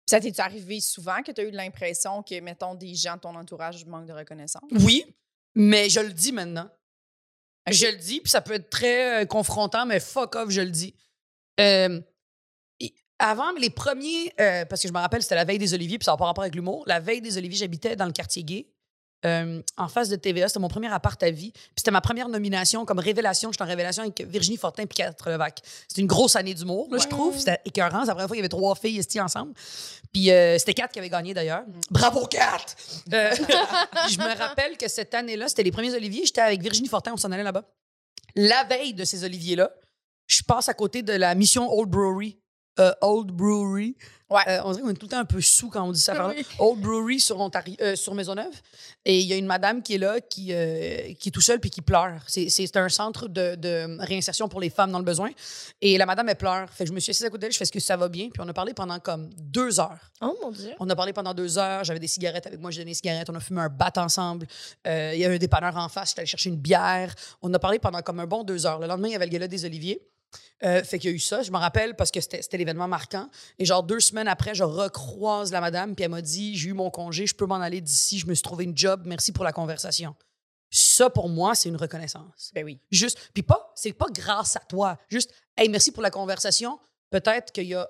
Ça 0.08 0.20
t'est 0.20 0.40
arrivé 0.40 0.80
souvent 0.82 1.24
que 1.24 1.32
tu 1.32 1.42
as 1.42 1.46
eu 1.46 1.52
l'impression 1.52 2.22
que, 2.22 2.40
mettons, 2.40 2.76
des 2.76 2.94
gens 2.94 3.16
de 3.16 3.22
ton 3.22 3.36
entourage 3.36 3.86
manquent 3.86 4.06
de 4.06 4.14
reconnaissance? 4.14 4.70
Oui, 4.72 5.04
mais 5.56 5.90
je 5.90 6.00
le 6.00 6.14
dis 6.14 6.32
maintenant. 6.32 6.70
Je 7.72 7.88
le 7.88 7.98
dis, 7.98 8.20
puis 8.20 8.30
ça 8.30 8.42
peut 8.42 8.54
être 8.54 8.70
très 8.70 9.24
euh, 9.24 9.26
confrontant, 9.26 9.88
mais 9.88 10.00
fuck 10.00 10.36
off, 10.36 10.52
je 10.52 10.62
le 10.62 10.70
dis. 10.70 10.94
Euh, 11.60 12.00
avant, 13.20 13.52
les 13.54 13.70
premiers, 13.70 14.34
euh, 14.40 14.66
parce 14.66 14.82
que 14.82 14.88
je 14.88 14.94
me 14.94 15.00
rappelle, 15.00 15.22
c'était 15.24 15.36
la 15.36 15.46
veille 15.46 15.58
des 15.60 15.74
Oliviers, 15.74 15.98
puis 15.98 16.06
ça 16.06 16.12
n'a 16.12 16.18
pas 16.18 16.26
rapport 16.26 16.44
avec 16.44 16.56
l'humour. 16.56 16.84
La 16.88 17.00
veille 17.00 17.22
des 17.22 17.38
Oliviers, 17.38 17.58
j'habitais 17.60 17.96
dans 17.96 18.06
le 18.06 18.12
quartier 18.12 18.44
gay, 18.44 18.68
euh, 19.26 19.62
en 19.78 19.88
face 19.88 20.10
de 20.10 20.18
TVA. 20.18 20.48
C'était 20.50 20.60
mon 20.60 20.68
premier 20.68 20.92
appart 20.92 21.22
à 21.24 21.32
vie. 21.32 21.52
Puis 21.52 21.62
c'était 21.78 21.90
ma 21.92 22.02
première 22.02 22.28
nomination 22.30 22.86
comme 22.86 23.00
révélation. 23.00 23.52
J'étais 23.52 23.64
en 23.64 23.68
révélation 23.68 24.04
avec 24.04 24.22
Virginie 24.22 24.58
Fortin 24.58 24.84
et 24.84 24.88
Catherine 24.88 25.34
Levac. 25.34 25.62
C'était 25.88 26.02
une 26.02 26.08
grosse 26.08 26.36
année 26.36 26.54
d'humour, 26.54 26.90
là, 26.92 26.98
je 27.00 27.04
Ouais. 27.04 27.10
trouve. 27.10 27.38
C'était 27.40 27.60
écœurant. 27.66 28.02
C'est 28.02 28.08
la 28.08 28.14
première 28.14 28.28
fois 28.28 28.36
qu'il 28.36 28.44
y 28.44 28.46
avait 28.46 28.50
trois 28.50 28.76
filles 28.76 29.00
ici 29.00 29.20
ensemble. 29.20 29.54
Puis 30.14 30.30
euh, 30.30 30.60
c'était 30.60 30.74
Kat 30.76 30.90
qui 30.90 31.00
avait 31.00 31.10
gagné 31.10 31.34
d'ailleurs. 31.34 31.64
Bravo, 31.90 32.28
Kat! 32.28 32.66
Je 33.08 34.18
me 34.20 34.38
rappelle 34.38 34.78
que 34.78 34.88
cette 34.88 35.14
année-là, 35.16 35.48
c'était 35.48 35.64
les 35.64 35.72
premiers 35.72 35.94
Oliviers. 35.96 36.26
J'étais 36.26 36.42
avec 36.42 36.62
Virginie 36.62 36.90
Fortin, 36.90 37.14
on 37.14 37.18
s'en 37.18 37.32
allait 37.32 37.42
là-bas. 37.44 37.64
La 38.36 38.64
veille 38.66 38.94
de 38.94 39.06
ces 39.06 39.24
Oliviers-là, 39.24 39.72
je 40.28 40.44
passe 40.44 40.70
à 40.70 40.74
côté 40.74 41.02
de 41.02 41.14
la 41.14 41.34
mission 41.34 41.72
Old 41.74 41.90
Brewery. 41.90 42.38
Euh, 42.80 42.94
Old 43.02 43.32
Brewery. 43.32 43.96
Ouais. 44.30 44.42
Euh, 44.48 44.62
on 44.66 44.72
dirait 44.72 44.82
qu'on 44.82 44.90
est 44.90 44.96
tout 44.96 45.06
le 45.06 45.12
temps 45.12 45.20
un 45.20 45.26
peu 45.26 45.40
sous 45.40 45.70
quand 45.70 45.84
on 45.84 45.92
dit 45.92 46.00
ça. 46.00 46.28
Oui. 46.28 46.44
Old 46.58 46.82
Brewery 46.82 47.20
sur, 47.20 47.40
Ontario, 47.40 47.76
euh, 47.80 47.96
sur 47.96 48.16
Maisonneuve. 48.16 48.54
Et 49.06 49.20
il 49.20 49.28
y 49.28 49.34
a 49.34 49.36
une 49.36 49.46
madame 49.46 49.84
qui 49.84 49.96
est 49.96 49.98
là, 50.00 50.20
qui, 50.20 50.52
euh, 50.52 51.14
qui 51.20 51.30
est 51.30 51.32
tout 51.32 51.42
seule 51.42 51.60
puis 51.60 51.70
qui 51.70 51.82
pleure. 51.82 52.20
C'est 52.28 52.76
un 52.76 52.90
centre 52.90 53.28
de, 53.28 53.56
de 53.56 53.98
réinsertion 54.00 54.50
pour 54.50 54.60
les 54.60 54.72
femmes 54.72 54.92
dans 54.92 54.98
le 54.98 55.06
besoin. 55.06 55.30
Et 55.80 55.98
la 55.98 56.08
madame, 56.08 56.28
elle 56.28 56.38
pleure. 56.38 56.70
Fait 56.72 56.86
que 56.86 56.90
je 56.90 56.94
me 56.94 57.00
suis 57.00 57.12
assise 57.12 57.26
à 57.26 57.30
côté 57.30 57.42
d'elle, 57.42 57.52
je 57.52 57.58
fais 57.58 57.66
ce 57.66 57.72
que 57.72 57.80
ça 57.80 57.98
va 57.98 58.10
bien? 58.10 58.30
Puis 58.30 58.42
on 58.44 58.50
a 58.50 58.54
parlé 58.54 58.74
pendant 58.74 59.00
comme 59.00 59.30
deux 59.38 59.80
heures. 59.80 60.12
Oh 60.22 60.36
mon 60.42 60.52
Dieu. 60.52 60.72
On 60.80 60.90
a 60.90 60.96
parlé 60.96 61.14
pendant 61.14 61.34
deux 61.36 61.60
heures. 61.60 61.84
J'avais 61.84 62.00
des 62.00 62.08
cigarettes 62.08 62.48
avec 62.48 62.60
moi, 62.60 62.72
j'ai 62.72 62.82
donné 62.82 62.92
des 62.92 62.96
cigarettes. 62.96 63.30
On 63.30 63.36
a 63.36 63.40
fumé 63.40 63.62
un 63.62 63.70
bat 63.70 63.94
ensemble. 63.98 64.48
Euh, 64.88 65.12
il 65.14 65.20
y 65.20 65.26
avait 65.26 65.36
un 65.36 65.40
dépanneur 65.40 65.78
en 65.78 65.88
face. 65.88 66.10
J'étais 66.10 66.22
allée 66.22 66.28
chercher 66.28 66.50
une 66.50 66.58
bière. 66.58 67.14
On 67.44 67.54
a 67.54 67.60
parlé 67.60 67.78
pendant 67.78 68.02
comme 68.02 68.20
un 68.20 68.28
bon 68.28 68.44
deux 68.44 68.66
heures. 68.66 68.80
Le 68.80 68.88
lendemain, 68.88 69.10
il 69.10 69.12
y 69.12 69.16
avait 69.16 69.28
le 69.28 69.32
gala 69.32 69.48
des 69.48 69.66
Oliviers. 69.66 70.02
Euh, 70.64 70.84
fait 70.84 71.00
qu'il 71.00 71.10
y 71.10 71.14
a 71.14 71.16
eu 71.16 71.20
ça. 71.20 71.42
Je 71.42 71.52
me 71.52 71.58
rappelle 71.58 71.96
parce 71.96 72.12
que 72.12 72.22
c'était 72.22 72.58
l'événement 72.58 72.88
marquant. 72.88 73.30
Et 73.60 73.66
genre 73.66 73.84
deux 73.84 74.00
semaines 74.00 74.28
après, 74.28 74.56
je 74.56 74.64
recroise 74.64 75.52
la 75.52 75.62
madame. 75.62 75.96
Puis 75.96 76.06
elle 76.06 76.12
m'a 76.12 76.22
dit 76.22 76.56
J'ai 76.56 76.70
eu 76.70 76.74
mon 76.74 76.90
congé, 76.90 77.28
je 77.28 77.36
peux 77.36 77.46
m'en 77.46 77.56
aller 77.56 77.82
d'ici. 77.82 78.20
Je 78.20 78.28
me 78.28 78.34
suis 78.34 78.44
trouvé 78.44 78.64
une 78.64 78.78
job. 78.78 79.04
Merci 79.06 79.32
pour 79.32 79.44
la 79.44 79.52
conversation. 79.52 80.16
Ça, 80.72 81.10
pour 81.10 81.30
moi, 81.30 81.56
c'est 81.56 81.70
une 81.70 81.78
reconnaissance. 81.78 82.52
Ben 82.54 82.66
oui. 82.66 82.80
Juste, 82.92 83.30
puis 83.34 83.44
pas, 83.44 83.72
c'est 83.76 83.94
pas 83.94 84.08
grâce 84.12 84.56
à 84.56 84.60
toi. 84.60 84.98
Juste, 85.10 85.32
hey, 85.56 85.70
merci 85.70 85.92
pour 85.92 86.04
la 86.04 86.12
conversation. 86.12 86.80
Peut-être 87.10 87.52
qu'il 87.52 87.68
y 87.68 87.76
a 87.76 87.88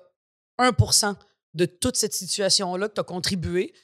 1 0.58 0.72
de 1.54 1.64
toute 1.64 1.96
cette 1.96 2.12
situation-là 2.12 2.88
que 2.88 2.94
tu 2.94 3.00
as 3.00 3.04
contribué 3.04 3.74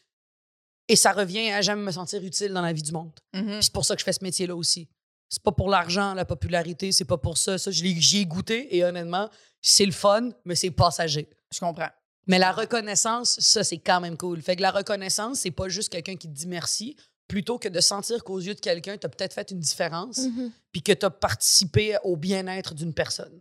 et 0.89 0.97
ça 0.97 1.13
revient 1.13 1.51
à 1.51 1.63
jamais 1.63 1.83
me 1.83 1.91
sentir 1.91 2.23
utile 2.23 2.53
dans 2.53 2.61
la 2.61 2.73
vie 2.73 2.83
du 2.83 2.93
monde. 2.93 3.13
Puis 3.33 3.43
c'est 3.63 3.73
pour 3.73 3.85
ça 3.85 3.95
que 3.95 4.01
je 4.01 4.05
fais 4.05 4.13
ce 4.13 4.23
métier-là 4.23 4.55
aussi. 4.55 4.89
C'est 5.33 5.43
pas 5.43 5.53
pour 5.53 5.71
l'argent, 5.71 6.13
la 6.13 6.27
popularité, 6.27 6.93
c'est 6.93 7.07
pas 7.07 7.17
pour 7.17 7.39
ça. 7.39 7.57
Ça, 7.57 7.71
je 7.71 7.83
l'ai- 7.83 7.99
j'y 7.99 8.19
ai 8.19 8.27
goûté 8.27 8.77
et 8.77 8.85
honnêtement, 8.85 9.31
c'est 9.63 9.87
le 9.87 9.93
fun, 9.93 10.29
mais 10.45 10.55
c'est 10.55 10.71
passager. 10.71 11.27
Je 11.51 11.59
comprends. 11.59 11.89
Mais 12.27 12.39
la 12.39 12.53
reconnaissance, 12.53 13.41
ça, 13.41 13.65
c'est 13.65 13.79
quand 13.79 13.99
même 14.01 14.19
cool. 14.19 14.43
Fait 14.43 14.57
que 14.57 14.61
la 14.63 14.71
reconnaissance, 14.71 15.39
c'est 15.39 15.51
pas 15.51 15.71
juste 15.71 15.89
quelqu'un 15.89 16.17
qui 16.17 16.29
te 16.29 16.35
dit 16.35 16.47
merci, 16.47 16.97
plutôt 17.29 17.59
que 17.59 17.69
de 17.71 17.81
sentir 17.81 18.23
qu'aux 18.25 18.41
yeux 18.41 18.55
de 18.55 18.61
quelqu'un, 18.61 18.99
tu 18.99 19.07
as 19.07 19.09
peut-être 19.09 19.33
fait 19.33 19.51
une 19.53 19.59
différence, 19.61 20.19
Mhm. 20.19 20.53
puis 20.71 20.83
que 20.83 20.93
tu 20.93 21.07
as 21.07 21.11
participé 21.11 21.97
au 22.05 22.17
bien-être 22.19 22.75
d'une 22.75 22.93
personne. 22.93 23.41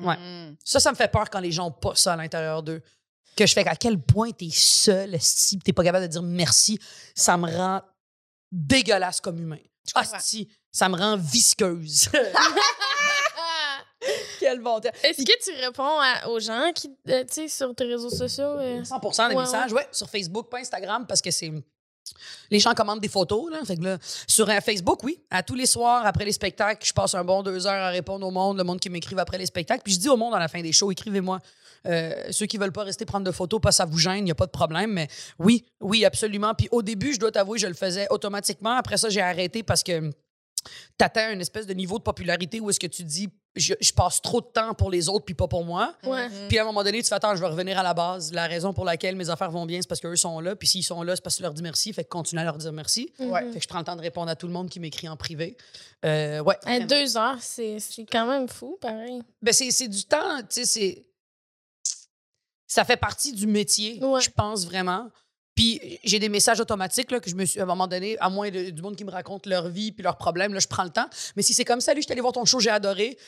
Ouais. 0.00 0.18
Mhm. 0.18 0.56
Ça, 0.62 0.80
ça 0.80 0.90
me 0.90 0.96
fait 0.96 1.10
peur 1.10 1.30
quand 1.30 1.40
les 1.40 1.50
gens 1.50 1.68
ont 1.68 1.72
pas 1.72 1.94
ça 1.94 2.12
à 2.12 2.16
l'intérieur 2.16 2.62
d'eux. 2.62 2.82
Que 3.36 3.46
je 3.46 3.54
fais 3.54 3.66
à 3.66 3.74
quel 3.76 3.98
point 3.98 4.32
t'es 4.32 4.50
seul, 4.52 5.16
si 5.18 5.58
t'es 5.60 5.72
pas 5.72 5.82
capable 5.82 6.04
de 6.06 6.10
dire 6.12 6.22
merci, 6.22 6.78
ça 7.14 7.38
me 7.38 7.50
rend 7.50 7.80
dégueulasse 8.50 9.20
comme 9.22 9.38
humain. 9.40 9.58
Asti, 9.94 10.48
ça 10.72 10.88
me 10.88 10.96
rend 10.96 11.16
visqueuse. 11.16 12.08
Quel 14.40 14.58
bon 14.60 14.80
terme. 14.80 14.94
Est-ce 15.04 15.22
que 15.24 15.44
tu 15.44 15.52
réponds 15.64 16.00
à- 16.00 16.26
aux 16.28 16.40
gens 16.40 16.72
qui, 16.74 16.90
euh, 17.08 17.20
tu 17.22 17.34
sais, 17.34 17.48
sur 17.48 17.72
tes 17.74 17.84
réseaux 17.84 18.10
sociaux? 18.10 18.58
euh? 18.58 18.82
100% 18.82 19.28
des 19.28 19.36
Ouais, 19.36 19.42
messages, 19.42 19.72
ouais. 19.72 19.86
sur 19.92 20.08
Facebook, 20.10 20.48
pas 20.50 20.58
Instagram, 20.58 21.06
parce 21.06 21.22
que 21.22 21.30
c'est. 21.30 21.52
Les 22.50 22.58
gens 22.58 22.74
commandent 22.74 23.00
des 23.00 23.08
photos, 23.08 23.50
là. 23.52 23.60
Fait 23.64 23.76
que 23.76 23.84
là, 23.84 23.98
sur 24.26 24.48
euh, 24.50 24.60
Facebook, 24.60 25.04
oui. 25.04 25.20
À 25.30 25.44
tous 25.44 25.54
les 25.54 25.66
soirs, 25.66 26.04
après 26.04 26.24
les 26.24 26.32
spectacles, 26.32 26.84
je 26.84 26.92
passe 26.92 27.14
un 27.14 27.22
bon 27.22 27.44
deux 27.44 27.64
heures 27.66 27.80
à 27.84 27.90
répondre 27.90 28.26
au 28.26 28.32
monde, 28.32 28.58
le 28.58 28.64
monde 28.64 28.80
qui 28.80 28.90
m'écrive 28.90 29.20
après 29.20 29.38
les 29.38 29.46
spectacles. 29.46 29.82
Puis 29.84 29.94
je 29.94 30.00
dis 30.00 30.08
au 30.08 30.16
monde 30.16 30.34
à 30.34 30.40
la 30.40 30.48
fin 30.48 30.60
des 30.60 30.72
shows, 30.72 30.90
écrivez-moi. 30.90 31.38
Euh, 31.86 32.12
ceux 32.32 32.46
qui 32.46 32.58
veulent 32.58 32.72
pas 32.72 32.82
rester 32.84 33.04
prendre 33.04 33.24
de 33.26 33.30
photos, 33.32 33.60
pas 33.60 33.72
ça 33.72 33.84
vous 33.84 33.98
gêne, 33.98 34.18
il 34.18 34.24
n'y 34.24 34.30
a 34.30 34.34
pas 34.36 34.46
de 34.46 34.50
problème. 34.52 34.92
Mais 34.92 35.08
oui, 35.38 35.64
oui, 35.80 36.04
absolument. 36.04 36.54
Puis 36.54 36.68
au 36.72 36.82
début, 36.82 37.12
je 37.14 37.20
dois 37.20 37.30
t'avouer, 37.30 37.58
je 37.60 37.66
le 37.68 37.74
faisais 37.74 38.06
automatiquement. 38.10 38.70
Après 38.76 38.96
ça, 38.96 39.08
j'ai 39.08 39.20
arrêté 39.22 39.62
parce 39.62 39.82
que 39.84 40.10
t'atteins 40.98 41.32
une 41.32 41.40
espèce 41.40 41.66
de 41.66 41.74
niveau 41.74 41.98
de 41.98 42.02
popularité 42.04 42.60
où 42.60 42.70
est-ce 42.70 42.80
que 42.80 42.86
tu 42.86 43.02
dis, 43.04 43.28
je, 43.54 43.74
je 43.80 43.92
passe 43.92 44.22
trop 44.22 44.40
de 44.40 44.46
temps 44.46 44.72
pour 44.72 44.90
les 44.90 45.08
autres 45.10 45.24
puis 45.26 45.34
pas 45.34 45.46
pour 45.48 45.64
moi. 45.64 45.94
Ouais. 46.04 46.28
Puis 46.48 46.58
à 46.58 46.62
un 46.62 46.64
moment 46.64 46.82
donné, 46.82 47.02
tu 47.02 47.08
fais 47.08 47.14
attends, 47.16 47.34
je 47.36 47.40
vais 47.40 47.48
revenir 47.48 47.78
à 47.78 47.82
la 47.82 47.92
base. 47.92 48.32
La 48.32 48.46
raison 48.46 48.72
pour 48.72 48.84
laquelle 48.86 49.14
mes 49.16 49.28
affaires 49.28 49.50
vont 49.50 49.66
bien, 49.66 49.80
c'est 49.82 49.88
parce 49.88 50.00
qu'eux 50.00 50.16
sont 50.16 50.40
là. 50.40 50.56
Puis 50.56 50.68
s'ils 50.68 50.84
sont 50.84 51.02
là, 51.02 51.14
c'est 51.16 51.22
parce 51.22 51.34
que 51.34 51.38
tu 51.38 51.42
leur 51.42 51.52
dis 51.52 51.62
merci. 51.62 51.92
Fait 51.92 52.04
que 52.04 52.08
continue 52.08 52.40
à 52.40 52.44
leur 52.44 52.56
dire 52.56 52.72
merci. 52.72 53.12
Ouais. 53.18 53.44
Mhm. 53.44 53.52
Fait 53.52 53.58
que 53.58 53.62
je 53.64 53.68
prends 53.68 53.78
le 53.80 53.84
temps 53.84 53.96
de 53.96 54.00
répondre 54.00 54.30
à 54.30 54.36
tout 54.36 54.46
le 54.46 54.52
monde 54.54 54.70
qui 54.70 54.80
m'écrit 54.80 55.08
en 55.08 55.16
privé. 55.16 55.56
Euh, 56.04 56.40
ouais. 56.42 56.56
À 56.64 56.80
deux 56.80 57.16
heures, 57.18 57.36
c'est 57.40 57.78
c'est 57.78 58.06
quand 58.06 58.26
même 58.26 58.48
fou, 58.48 58.78
pareil. 58.80 59.20
Ben, 59.42 59.52
c'est, 59.52 59.70
c'est 59.70 59.88
du 59.88 60.04
temps, 60.04 60.38
tu 60.40 60.46
sais, 60.48 60.64
c'est. 60.64 61.04
Ça 62.66 62.84
fait 62.86 62.96
partie 62.96 63.32
du 63.34 63.46
métier, 63.46 64.02
Ouais. 64.02 64.20
je 64.22 64.30
pense 64.30 64.64
vraiment. 64.64 65.10
Puis 65.54 65.98
j'ai 66.04 66.18
des 66.18 66.28
messages 66.28 66.60
automatiques 66.60 67.10
là, 67.10 67.20
que 67.20 67.28
je 67.28 67.34
me 67.34 67.44
suis, 67.44 67.60
à 67.60 67.64
un 67.64 67.66
moment 67.66 67.86
donné, 67.86 68.16
à 68.20 68.30
moins 68.30 68.50
de- 68.50 68.70
du 68.70 68.80
monde 68.82 68.96
qui 68.96 69.04
me 69.04 69.10
raconte 69.10 69.46
leur 69.46 69.68
vie 69.68 69.92
puis 69.92 70.02
leurs 70.02 70.16
problèmes, 70.16 70.54
là, 70.54 70.60
je 70.60 70.68
prends 70.68 70.84
le 70.84 70.90
temps. 70.90 71.06
Mais 71.36 71.42
si 71.42 71.52
c'est 71.54 71.64
comme 71.64 71.80
Salut, 71.80 72.00
je 72.00 72.06
suis 72.06 72.12
allé 72.12 72.20
voir 72.22 72.32
ton 72.32 72.44
show, 72.44 72.58
j'ai 72.60 72.70
adoré, 72.70 73.18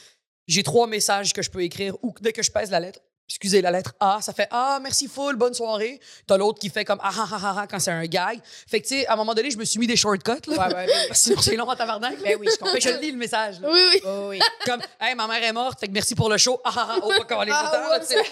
j'ai 0.46 0.62
trois 0.62 0.86
messages 0.86 1.32
que 1.32 1.42
je 1.42 1.50
peux 1.50 1.62
écrire 1.62 1.96
ou 2.02 2.14
dès 2.20 2.32
que 2.32 2.42
je 2.42 2.50
pèse 2.50 2.70
la 2.70 2.80
lettre. 2.80 3.00
Excusez, 3.26 3.62
la 3.62 3.70
lettre 3.70 3.94
A, 4.00 4.20
ça 4.20 4.34
fait 4.34 4.48
Ah, 4.50 4.78
merci 4.82 5.08
full, 5.08 5.36
bonne 5.36 5.54
soirée. 5.54 5.98
T'as 6.26 6.36
l'autre 6.36 6.58
qui 6.58 6.68
fait 6.68 6.84
comme 6.84 7.00
Ah, 7.02 7.10
ah, 7.16 7.28
ah, 7.32 7.40
ah, 7.42 7.56
ah 7.60 7.66
quand 7.66 7.78
c'est 7.80 7.90
un 7.90 8.04
gag. 8.04 8.38
Fait 8.68 8.80
que, 8.80 8.86
tu 8.86 9.00
sais, 9.00 9.06
à 9.06 9.14
un 9.14 9.16
moment 9.16 9.34
donné, 9.34 9.50
je 9.50 9.56
me 9.56 9.64
suis 9.64 9.80
mis 9.80 9.86
des 9.86 9.96
shortcuts. 9.96 10.30
Là. 10.48 10.68
Ouais, 10.68 10.74
ouais, 10.74 10.86
ouais. 10.86 10.92
Sinon, 11.12 11.40
c'est 11.40 11.56
long 11.56 11.68
à 11.70 11.74
tabarnak. 11.74 12.20
Ben 12.22 12.36
oui, 12.38 12.48
je 12.52 12.58
comprends. 12.58 12.78
Je 12.78 13.00
lis 13.00 13.12
le 13.12 13.16
message. 13.16 13.60
là. 13.60 13.70
Oui, 13.72 13.80
oui. 13.92 14.00
Oh, 14.04 14.26
oui. 14.28 14.40
Comme, 14.66 14.82
hey, 15.00 15.14
ma 15.14 15.26
mère 15.26 15.42
est 15.42 15.52
morte, 15.54 15.80
fait 15.80 15.88
que 15.88 15.92
merci 15.92 16.14
pour 16.14 16.28
le 16.28 16.36
show. 16.36 16.60
Ah, 16.64 16.72
ah, 16.76 16.86
ah, 16.90 16.98
oh, 17.02 17.08
pas 17.08 17.44
Ah, 17.50 17.98
tout 17.98 18.06
temps, 18.06 18.06
tu 18.06 18.14
sais. 18.14 18.30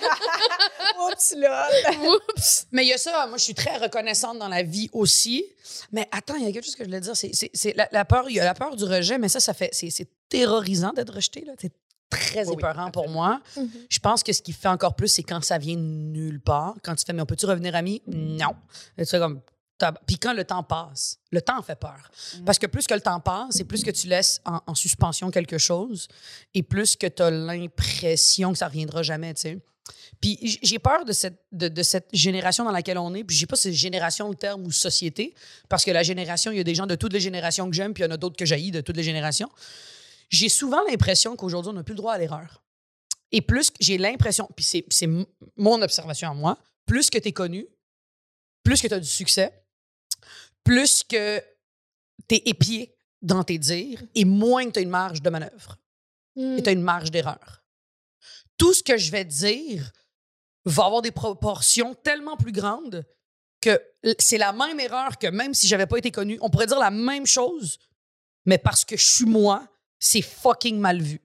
Oups, 1.09 1.35
lol. 1.37 2.11
Oups. 2.11 2.67
Mais 2.73 2.85
il 2.85 2.89
y 2.89 2.93
a 2.93 2.99
ça, 2.99 3.27
moi, 3.29 3.39
je 3.39 3.45
suis 3.45 3.55
très 3.55 3.79
reconnaissante 3.79 4.39
dans 4.39 4.49
la 4.49 4.63
vie 4.63 4.91
aussi. 4.93 5.47
Mais 5.91 6.07
attends, 6.13 6.37
il 6.37 6.45
y 6.45 6.49
a 6.49 6.53
quelque 6.53 6.65
chose 6.65 6.77
que 6.77 6.85
je 6.85 6.89
voulais 6.89 7.01
dire. 7.01 7.15
C'est, 7.17 7.77
la, 7.77 7.89
la 7.93 8.05
peur, 8.05 8.29
il 8.29 8.37
y 8.37 8.41
a 8.41 8.45
la 8.45 8.55
peur 8.55 8.77
du 8.77 8.85
rejet, 8.85 9.17
mais 9.17 9.29
ça, 9.29 9.41
ça 9.41 9.55
fait, 9.55 9.71
c'est, 9.73 9.89
c'est 9.91 10.09
terrorisant 10.29 10.93
d'être 10.93 11.15
rejeté, 11.15 11.45
là. 11.47 11.53
C'est 11.59 11.73
très 12.13 12.41
Oui, 12.41 12.49
oui, 12.49 12.55
épeurant 12.55 12.91
pour 12.91 13.09
moi. 13.09 13.41
Mhm. 13.57 13.69
Je 13.89 13.99
pense 13.99 14.23
que 14.23 14.33
ce 14.33 14.43
qui 14.43 14.53
fait 14.53 14.69
encore 14.69 14.95
plus, 14.95 15.09
c'est 15.09 15.23
quand 15.23 15.43
ça 15.43 15.59
vient 15.59 15.77
de 15.77 15.81
nulle 15.81 16.41
part. 16.41 16.75
Quand 16.83 16.95
tu 16.95 17.05
fais, 17.05 17.13
mais 17.13 17.23
on 17.23 17.27
peut-tu 17.27 17.47
revenir 17.47 17.75
ami? 17.75 18.03
Non. 18.07 18.55
Et 18.99 19.05
tu 19.05 19.11
fais 19.11 19.19
comme, 19.19 19.41
puis 20.07 20.17
quand 20.19 20.33
le 20.33 20.45
temps 20.45 20.63
passe, 20.63 21.19
le 21.31 21.41
temps 21.41 21.61
fait 21.63 21.75
peur. 21.79 22.11
Parce 22.47 22.59
que 22.59 22.67
plus 22.67 22.87
que 22.87 22.95
le 22.95 23.01
temps 23.01 23.21
passe, 23.21 23.59
et 23.59 23.65
plus 23.65 23.83
que 23.83 23.91
tu 23.91 24.07
laisses 24.07 24.41
en, 24.45 24.61
en 24.67 24.75
suspension 24.75 25.31
quelque 25.31 25.59
chose, 25.59 26.09
et 26.55 26.63
plus 26.63 26.95
que 26.95 27.07
tu 27.07 27.23
as 27.23 27.31
l'impression 27.31 28.53
que 28.53 28.59
ça 28.59 28.69
reviendra 28.69 29.03
jamais, 29.03 29.35
tu 29.35 29.41
sais. 29.43 29.59
Puis 30.21 30.61
j'ai 30.63 30.79
peur 30.79 31.05
de 31.05 31.13
cette, 31.13 31.41
de, 31.51 31.67
de 31.67 31.83
cette 31.83 32.09
génération 32.13 32.65
dans 32.65 32.71
laquelle 32.71 32.99
on 32.99 33.13
est. 33.15 33.25
Puis 33.25 33.35
je 33.35 33.41
sais 33.41 33.47
pas 33.47 33.57
si 33.57 33.63
c'est 33.63 33.73
génération 33.73 34.29
le 34.29 34.37
terme 34.37 34.65
ou 34.65 34.71
société, 34.71 35.35
parce 35.69 35.85
que 35.85 35.91
la 35.91 36.05
génération, 36.05 36.53
il 36.53 36.59
y 36.59 36.61
a 36.61 36.65
des 36.65 36.77
gens 36.77 36.87
de 36.87 36.95
toutes 36.95 37.13
les 37.13 37.21
générations 37.21 37.69
que 37.69 37.75
j'aime, 37.75 37.93
puis 37.93 38.05
il 38.05 38.07
y 38.07 38.09
en 38.09 38.15
a 38.15 38.17
d'autres 38.17 38.37
que 38.37 38.47
j'haïs 38.47 38.71
de 38.71 38.81
toutes 38.81 38.97
les 38.97 39.03
générations. 39.03 39.51
J'ai 40.33 40.49
souvent 40.49 40.83
l'impression 40.89 41.37
qu'aujourd'hui, 41.37 41.71
on 41.71 41.75
n'a 41.75 41.85
plus 41.85 41.93
le 41.93 41.99
droit 41.99 42.15
à 42.15 42.19
l'erreur. 42.19 42.65
Et 43.31 43.41
plus 43.41 43.71
j'ai 43.79 43.97
l'impression, 43.99 44.49
puis 44.57 44.65
c'est, 44.65 45.07
mon 45.57 45.81
observation 45.81 46.31
à 46.31 46.35
moi, 46.35 46.59
plus 46.87 47.09
que 47.09 47.19
tu 47.19 47.29
es 47.29 47.33
connu, 47.33 47.67
plus 48.65 48.81
que 48.83 48.89
tu 48.89 48.95
as 48.95 49.01
du 49.01 49.09
succès, 49.09 49.53
plus 50.65 51.05
que 51.05 51.39
tu 52.29 52.35
es 52.35 52.43
épié 52.47 52.97
dans 53.21 53.45
tes 53.45 53.59
dires, 53.59 54.03
et 54.15 54.25
moins 54.25 54.67
que 54.67 54.73
tu 54.73 54.79
as 54.81 54.83
une 54.83 54.91
marge 54.91 55.23
de 55.23 55.31
manœuvre 55.31 55.79
Mhm. 56.35 56.59
et 56.59 56.63
tu 56.63 56.69
as 56.69 56.73
une 56.73 56.83
marge 56.83 57.11
d'erreur. 57.11 57.63
Tout 58.57 58.73
ce 58.73 58.83
que 58.83 58.97
je 58.97 59.11
vais 59.11 59.25
dire 59.25 59.93
va 60.65 60.87
avoir 60.87 61.03
des 61.03 61.11
proportions 61.11 61.95
tellement 61.95 62.37
plus 62.37 62.53
grandes 62.53 63.05
que 63.61 63.81
c'est 64.19 64.39
la 64.39 64.53
même 64.53 64.81
erreur 64.81 65.19
que 65.19 65.27
même 65.27 65.55
si 65.55 65.67
j'avais 65.69 65.87
pas 65.87 65.99
été 65.99 66.11
connu, 66.11 66.39
on 66.41 66.51
pourrait 66.51 66.67
dire 66.67 66.79
la 66.79 66.91
même 66.91 67.27
chose, 67.27 67.79
mais 68.47 68.59
parce 68.59 68.85
que 68.85 68.97
je 68.97 69.05
suis 69.05 69.25
moi, 69.25 69.69
c'est 70.03 70.23
fucking 70.23 70.79
mal 70.79 71.01
vu. 71.01 71.21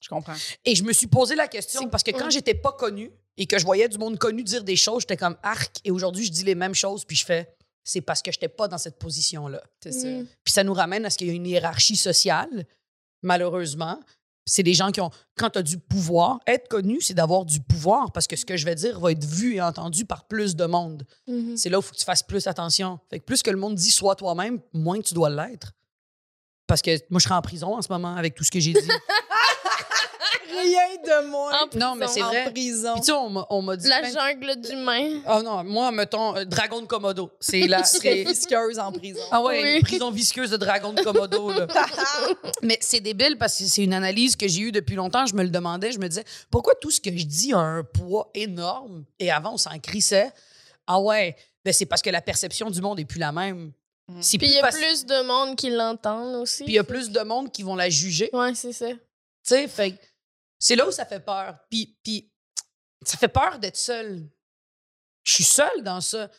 Je 0.00 0.08
comprends. 0.08 0.34
Et 0.64 0.74
je 0.74 0.82
me 0.82 0.92
suis 0.92 1.06
posé 1.06 1.34
la 1.34 1.48
question 1.48 1.88
parce 1.88 2.02
que 2.02 2.10
quand 2.12 2.26
ouais. 2.26 2.30
j'étais 2.30 2.54
pas 2.54 2.72
connue 2.72 3.10
et 3.36 3.46
que 3.46 3.58
je 3.58 3.64
voyais 3.64 3.88
du 3.88 3.98
monde 3.98 4.18
connu 4.18 4.42
dire 4.42 4.64
des 4.64 4.76
choses, 4.76 5.02
j'étais 5.02 5.16
comme 5.16 5.36
arc. 5.42 5.76
Et 5.84 5.90
aujourd'hui, 5.90 6.24
je 6.24 6.32
dis 6.32 6.44
les 6.44 6.54
mêmes 6.54 6.74
choses, 6.74 7.04
puis 7.04 7.16
je 7.16 7.24
fais 7.24 7.56
c'est 7.84 8.00
parce 8.00 8.20
que 8.20 8.32
je 8.32 8.38
n'étais 8.38 8.48
pas 8.48 8.66
dans 8.66 8.78
cette 8.78 8.98
position-là. 8.98 9.62
C'est 9.80 9.92
ça. 9.92 10.08
Mm. 10.08 10.26
Puis 10.42 10.52
ça 10.52 10.64
nous 10.64 10.74
ramène 10.74 11.04
à 11.06 11.10
ce 11.10 11.18
qu'il 11.18 11.28
y 11.28 11.30
a 11.30 11.34
une 11.34 11.46
hiérarchie 11.46 11.96
sociale, 11.96 12.66
malheureusement. 13.22 14.00
C'est 14.44 14.64
des 14.64 14.74
gens 14.74 14.90
qui 14.90 15.00
ont, 15.00 15.10
quand 15.36 15.50
tu 15.50 15.58
as 15.58 15.62
du 15.62 15.78
pouvoir, 15.78 16.40
être 16.46 16.68
connu, 16.68 17.00
c'est 17.00 17.14
d'avoir 17.14 17.44
du 17.44 17.60
pouvoir 17.60 18.12
parce 18.12 18.26
que 18.26 18.36
ce 18.36 18.44
que 18.44 18.56
je 18.56 18.64
vais 18.64 18.74
dire 18.74 18.98
va 18.98 19.12
être 19.12 19.24
vu 19.24 19.56
et 19.56 19.60
entendu 19.60 20.04
par 20.04 20.26
plus 20.26 20.56
de 20.56 20.64
monde. 20.64 21.06
Mhm. 21.28 21.56
C'est 21.56 21.68
là 21.68 21.78
où 21.78 21.80
il 21.80 21.84
faut 21.84 21.92
que 21.92 21.98
tu 21.98 22.04
fasses 22.04 22.22
plus 22.22 22.46
attention. 22.46 22.98
Fait 23.10 23.20
que 23.20 23.24
plus 23.24 23.42
que 23.42 23.50
le 23.50 23.56
monde 23.56 23.74
dit 23.74 23.90
sois 23.90 24.16
toi-même, 24.16 24.60
moins 24.72 24.98
que 24.98 25.06
tu 25.06 25.14
dois 25.14 25.30
l'être. 25.30 25.72
Parce 26.66 26.82
que 26.82 26.90
moi, 27.10 27.18
je 27.20 27.24
serais 27.24 27.34
en 27.34 27.42
prison 27.42 27.74
en 27.76 27.82
ce 27.82 27.88
moment 27.92 28.16
avec 28.16 28.34
tout 28.34 28.42
ce 28.44 28.50
que 28.50 28.58
j'ai 28.60 28.72
dit. 28.72 28.80
Rien 30.48 30.96
de 31.04 31.28
moins. 31.28 31.52
En 31.52 31.78
non, 31.78 31.94
mais 31.96 32.06
c'est 32.08 32.22
en 32.22 32.28
vrai. 32.28 32.50
prison. 32.50 32.92
Puis 32.94 33.00
tu 33.02 33.06
sais, 33.06 33.12
on 33.12 33.28
m'a- 33.28 33.46
on 33.50 33.62
m'a 33.62 33.76
dit. 33.76 33.88
La 33.88 34.00
plein 34.00 34.08
de- 34.10 34.14
jungle 34.14 34.60
d'humains. 34.60 35.20
Oh 35.28 35.42
non, 35.42 35.62
moi, 35.64 35.92
mettons, 35.92 36.34
euh, 36.36 36.44
dragon 36.44 36.80
de 36.80 36.86
Komodo. 36.86 37.30
C'est 37.40 37.66
la. 37.66 37.84
C'est- 37.84 38.24
visqueuse 38.24 38.78
en 38.78 38.90
prison. 38.90 39.20
Ah 39.30 39.42
ouais, 39.42 39.60
Oui. 39.62 39.76
une 39.76 39.82
prison 39.82 40.10
visqueuse 40.10 40.50
de 40.50 40.56
dragon 40.56 40.92
de 40.94 41.02
Komodo. 41.02 41.50
Là. 41.52 41.66
Mais 42.62 42.78
c'est 42.80 43.00
débile 43.00 43.36
parce 43.38 43.58
que 43.58 43.64
c'est 43.64 43.84
une 43.84 43.92
analyse 43.92 44.34
que 44.34 44.48
j'ai 44.48 44.62
eue 44.62 44.72
depuis 44.72 44.94
longtemps. 44.94 45.26
Je 45.26 45.34
me 45.34 45.42
le 45.42 45.50
demandais. 45.50 45.92
Je 45.92 45.98
me 45.98 46.08
disais, 46.08 46.24
pourquoi 46.50 46.74
tout 46.80 46.90
ce 46.90 47.00
que 47.00 47.10
je 47.10 47.24
dis 47.24 47.52
a 47.52 47.58
un 47.58 47.84
poids 47.84 48.30
énorme? 48.34 49.04
Et 49.18 49.30
avant, 49.30 49.54
on 49.54 49.58
s'en 49.58 49.78
crissait. 49.78 50.32
Ah 50.86 51.00
ouais, 51.00 51.36
ben 51.64 51.74
c'est 51.74 51.86
parce 51.86 52.00
que 52.02 52.10
la 52.10 52.22
perception 52.22 52.70
du 52.70 52.80
monde 52.80 52.98
est 52.98 53.04
plus 53.04 53.18
la 53.20 53.32
même. 53.32 53.72
Mm. 54.08 54.20
Puis 54.20 54.38
il 54.42 54.50
y 54.52 54.58
a 54.58 54.68
faci- 54.68 54.78
plus 54.78 55.06
de 55.06 55.22
monde 55.22 55.56
qui 55.56 55.70
l'entendent 55.70 56.36
aussi. 56.36 56.64
Puis 56.64 56.72
il 56.72 56.76
y 56.76 56.78
a 56.78 56.84
plus 56.84 57.10
de 57.10 57.20
monde 57.20 57.50
qui 57.50 57.62
vont 57.62 57.74
la 57.74 57.90
juger. 57.90 58.30
Ouais, 58.32 58.54
c'est 58.54 58.72
ça. 58.72 58.90
Tu 58.90 58.98
sais, 59.42 59.68
fait 59.68 59.98
c'est 60.58 60.76
là 60.76 60.86
où 60.88 60.90
ça 60.92 61.04
fait 61.04 61.20
peur. 61.20 61.56
Puis, 61.70 61.96
puis 62.02 62.30
ça 63.04 63.18
fait 63.18 63.28
peur 63.28 63.58
d'être 63.58 63.76
seul. 63.76 64.22
Je 65.24 65.34
suis 65.34 65.44
seule 65.44 65.82
dans 65.82 66.00
ça. 66.00 66.30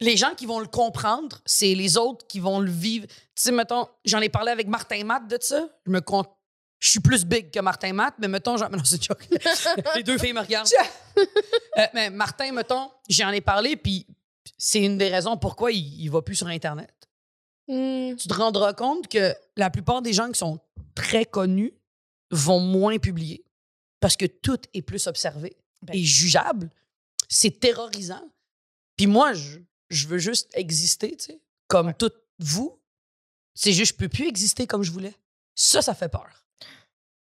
Les 0.00 0.16
gens 0.16 0.34
qui 0.34 0.46
vont 0.46 0.60
le 0.60 0.66
comprendre, 0.66 1.40
c'est 1.44 1.74
les 1.74 1.96
autres 1.96 2.26
qui 2.26 2.40
vont 2.40 2.60
le 2.60 2.70
vivre. 2.70 3.06
Tu 3.06 3.14
sais, 3.36 3.52
mettons, 3.52 3.88
j'en 4.04 4.20
ai 4.20 4.28
parlé 4.28 4.52
avec 4.52 4.66
Martin 4.68 5.02
Matt 5.04 5.26
de 5.28 5.38
ça. 5.40 5.68
Je 5.86 5.90
me 5.90 6.00
compte. 6.00 6.28
Je 6.78 6.90
suis 6.90 7.00
plus 7.00 7.24
big 7.24 7.50
que 7.50 7.58
Martin 7.58 7.92
Matt, 7.92 8.14
mais 8.18 8.28
mettons, 8.28 8.56
genre, 8.56 8.70
non, 8.72 8.84
c'est 8.84 8.96
une 8.96 9.02
joke. 9.02 9.26
Les 9.96 10.02
deux 10.04 10.18
filles 10.18 10.32
me 10.32 10.40
regardent. 10.40 10.68
Euh, 11.76 11.86
mais 11.94 12.10
Martin, 12.10 12.50
mettons, 12.52 12.90
j'en 13.08 13.30
ai 13.30 13.40
parlé, 13.40 13.76
puis 13.76 14.04
c'est 14.58 14.82
une 14.82 14.98
des 14.98 15.08
raisons 15.08 15.36
pourquoi 15.36 15.72
il, 15.72 16.00
il 16.00 16.10
va 16.10 16.20
plus 16.22 16.36
sur 16.36 16.48
Internet 16.48 16.92
Mm. 17.68 18.16
tu 18.16 18.28
te 18.28 18.32
rendras 18.34 18.72
compte 18.72 19.08
que 19.08 19.34
la 19.56 19.68
plupart 19.68 20.00
des 20.00 20.14
gens 20.14 20.30
qui 20.32 20.38
sont 20.38 20.58
très 20.94 21.26
connus 21.26 21.74
vont 22.30 22.60
moins 22.60 22.98
publier 22.98 23.44
parce 24.00 24.16
que 24.16 24.24
tout 24.24 24.58
est 24.72 24.80
plus 24.80 25.06
observé 25.06 25.54
Ben. 25.82 25.94
et 25.94 26.02
jugeable. 26.02 26.70
C'est 27.28 27.60
terrorisant. 27.60 28.26
Puis 28.96 29.06
moi, 29.06 29.34
je, 29.34 29.58
je 29.90 30.08
veux 30.08 30.16
juste 30.16 30.48
exister, 30.54 31.14
tu 31.16 31.26
sais, 31.26 31.40
comme 31.66 31.92
toutes 31.92 32.16
vous. 32.38 32.80
C'est 33.54 33.72
juste, 33.72 33.92
je 33.92 33.96
peux 33.98 34.08
plus 34.08 34.26
exister 34.28 34.66
comme 34.66 34.82
je 34.82 34.90
voulais. 34.90 35.14
Ça, 35.54 35.82
ça 35.82 35.94
fait 35.94 36.08
peur. 36.08 36.46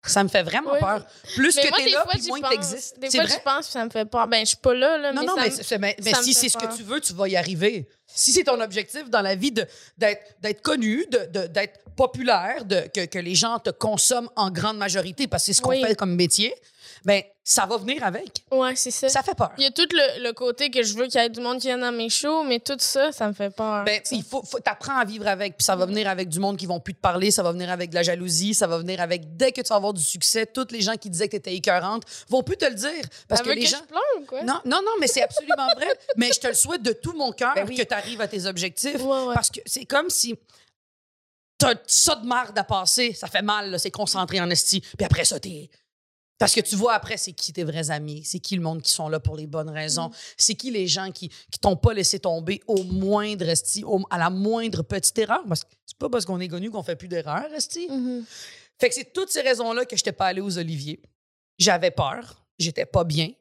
Ça 0.06 0.24
me 0.24 0.30
fait 0.30 0.44
vraiment 0.44 0.72
Oui. 0.74 0.80
peur. 0.80 1.06
Plus 1.36 1.56
Mais 1.58 1.64
que 1.70 1.76
t'es 1.76 1.90
là, 1.90 2.04
fois, 2.04 2.14
puis 2.14 2.28
moins 2.30 2.40
que 2.42 2.50
t'existes. 2.50 2.98
Des 3.00 3.10
fois, 3.12 3.24
vrai? 3.26 3.34
je 3.38 3.44
pense 3.44 3.66
que 3.68 3.72
ça 3.74 3.84
me 3.84 3.90
fait 3.90 4.06
peur. 4.06 4.28
Ben, 4.28 4.40
je 4.42 4.46
suis 4.50 4.58
pas 4.58 4.74
là, 4.74 4.98
là, 4.98 5.12
Non, 5.12 5.22
mais 5.22 5.28
non, 5.28 5.36
ça 5.36 5.42
mais, 5.42 5.50
me- 5.50 5.64
c'est- 5.64 5.78
mais- 5.78 5.96
mais 6.04 6.12
ça 6.12 6.20
me 6.20 6.24
si 6.24 6.34
c'est 6.34 6.48
ce 6.50 6.58
que 6.58 6.74
tu 6.76 6.84
veux, 6.84 7.02
tu 7.02 7.14
vas 7.14 7.28
y 7.28 7.36
arriver. 7.36 7.88
Si 8.08 8.32
c'est 8.32 8.46
ton 8.46 8.60
objectif 8.62 9.10
dans 9.10 9.22
la 9.22 9.36
vie 9.36 9.52
d'être 9.52 10.62
connu, 10.62 11.06
d'être 11.10 11.80
populaire, 11.98 12.64
de, 12.64 12.82
que, 12.94 13.06
que 13.06 13.20
les 13.20 13.36
gens 13.36 13.60
te 13.60 13.72
consomment 13.72 14.30
en 14.38 14.50
grande 14.52 14.78
majorité, 14.78 15.28
parce 15.28 15.44
que 15.44 15.48
c'est 15.48 15.54
ce 15.58 15.62
qu'on 15.62 15.72
Oui. 15.72 15.84
fait 15.84 15.96
comme 15.96 16.16
métier, 16.16 16.56
ben 17.06 17.22
ça 17.44 17.66
va 17.66 17.78
venir 17.78 18.04
avec. 18.04 18.44
Ouais, 18.52 18.76
c'est 18.76 18.92
ça. 18.92 19.10
Ça 19.10 19.24
fait 19.24 19.34
peur. 19.34 19.52
Il 19.58 19.64
y 19.64 19.66
a 19.66 19.72
tout 19.72 19.88
le, 19.92 20.24
le 20.24 20.34
côté 20.34 20.70
que 20.70 20.84
je 20.84 20.96
veux 20.96 21.08
qu'il 21.08 21.20
y 21.20 21.24
ait 21.24 21.30
du 21.30 21.42
monde 21.42 21.60
qui 21.60 21.68
vienne 21.68 21.80
dans 21.80 21.92
mes 21.92 22.10
shows, 22.10 22.44
mais 22.44 22.60
tout 22.60 22.76
ça, 22.78 23.12
ça 23.12 23.28
me 23.28 23.34
fait 23.34 23.50
peur. 23.50 23.84
Ben, 23.86 24.00
il 24.12 24.24
faut, 24.24 24.44
faut 24.44 24.60
t'apprends 24.60 24.98
à 24.98 25.06
vivre 25.06 25.28
avec, 25.28 25.58
puis 25.58 25.64
ça 25.64 25.76
va 25.76 25.86
venir 25.88 26.08
avec 26.08 26.30
du 26.30 26.40
monde 26.40 26.58
qui 26.58 26.68
vont 26.68 26.80
plus 26.80 26.94
te 26.94 27.00
parler, 27.00 27.32
ça 27.32 27.42
va 27.42 27.52
venir 27.52 27.72
avec 27.72 27.90
de 27.90 27.96
la 27.96 28.04
jalousie, 28.04 28.54
ça 28.54 28.68
va 28.68 28.78
venir 28.78 29.02
avec 29.02 29.36
dès 29.36 29.52
que 29.52 29.62
tu 29.62 29.70
vas 29.70 29.76
avoir 29.78 29.94
du 29.94 30.04
succès, 30.04 30.46
tous 30.46 30.68
les 30.72 30.82
gens 30.82 30.96
qui 30.96 31.10
disaient 31.10 31.28
que 31.28 31.38
t'étais 31.38 31.56
écœurante 31.56 32.04
vont 32.30 32.44
plus 32.44 32.58
te 32.58 32.66
le 32.66 32.76
dire 32.76 33.04
parce 33.28 33.42
Elle 33.42 33.46
que 33.48 33.50
veut 33.52 33.56
les 33.56 33.64
que 33.64 33.70
gens 33.70 33.78
je 33.82 33.88
pleure 33.88 34.28
quoi? 34.28 34.44
Non, 34.44 34.60
non, 34.66 34.82
non, 34.86 34.92
mais 35.00 35.08
c'est 35.08 35.24
absolument 35.24 35.68
vrai. 35.76 35.88
Mais 36.18 36.32
je 36.34 36.40
te 36.40 36.48
le 36.48 36.54
souhaite 36.54 36.82
de 36.84 36.92
tout 36.94 37.14
mon 37.14 37.32
cœur 37.32 37.54
Ben 37.56 37.66
oui. 37.68 37.76
que 37.76 37.84
tu 37.84 37.94
arrives 37.94 38.22
à 38.22 38.28
tes 38.28 38.46
objectifs. 38.46 39.02
Ouais, 39.02 39.26
ouais. 39.26 39.34
Parce 39.34 39.50
que 39.50 39.60
c'est 39.66 39.86
comme 39.86 40.10
si 40.10 40.36
t'as 41.58 41.76
ça 41.88 42.16
de 42.16 42.26
marde 42.26 42.58
à 42.58 42.64
passer. 42.64 43.14
Ça 43.14 43.28
fait 43.28 43.42
mal, 43.42 43.80
c'est 43.80 43.92
concentré 43.92 44.40
en 44.40 44.50
esti. 44.50 44.82
Puis 44.82 45.06
après 45.06 45.26
ça, 45.26 45.40
t'es. 45.40 45.70
Parce 46.40 46.56
que 46.56 46.62
tu 46.62 46.76
vois 46.78 46.94
après, 46.94 47.18
c'est 47.18 47.34
qui 47.34 47.52
tes 47.54 47.64
vrais 47.66 47.92
amis, 47.92 48.24
c'est 48.24 48.40
qui 48.40 48.56
le 48.56 48.62
monde 48.62 48.82
qui 48.82 48.92
sont 48.92 49.10
là 49.10 49.20
pour 49.20 49.36
les 49.36 49.46
bonnes 49.46 49.70
raisons, 49.70 50.08
Mm. 50.08 50.14
c'est 50.38 50.56
qui 50.56 50.72
les 50.72 50.88
gens 50.88 51.12
qui, 51.12 51.28
qui 51.30 51.60
t'ont 51.60 51.76
pas 51.76 51.94
laissé 51.94 52.18
tomber 52.20 52.62
au 52.66 52.84
moindre 52.86 53.48
esti, 53.50 53.84
au- 53.84 54.06
à 54.10 54.18
la 54.18 54.30
moindre 54.30 54.82
petite 54.84 55.18
erreur. 55.20 55.44
Parce 55.48 55.64
que 55.66 55.70
c'est 55.86 55.98
pas 55.98 56.10
parce 56.10 56.26
qu'on 56.26 56.40
est 56.40 56.48
connu 56.48 56.72
qu'on 56.72 56.82
fait 56.82 56.96
plus 56.96 57.10
d'erreurs, 57.10 57.54
esti. 57.54 57.88
Mhm. 57.90 58.26
Fait 58.80 58.88
que 58.90 58.96
c'est 58.96 59.12
toutes 59.12 59.30
ces 59.30 59.42
raisons-là 59.42 59.84
que 59.86 59.96
je 59.98 60.02
n'étais 60.02 60.14
pas 60.14 60.28
allée 60.28 60.40
aux 60.42 60.58
Oliviers. 60.58 61.02
J'avais 61.58 61.92
peur, 61.92 62.42
j'étais 62.58 62.86
pas 62.86 63.04
bien. 63.04 63.32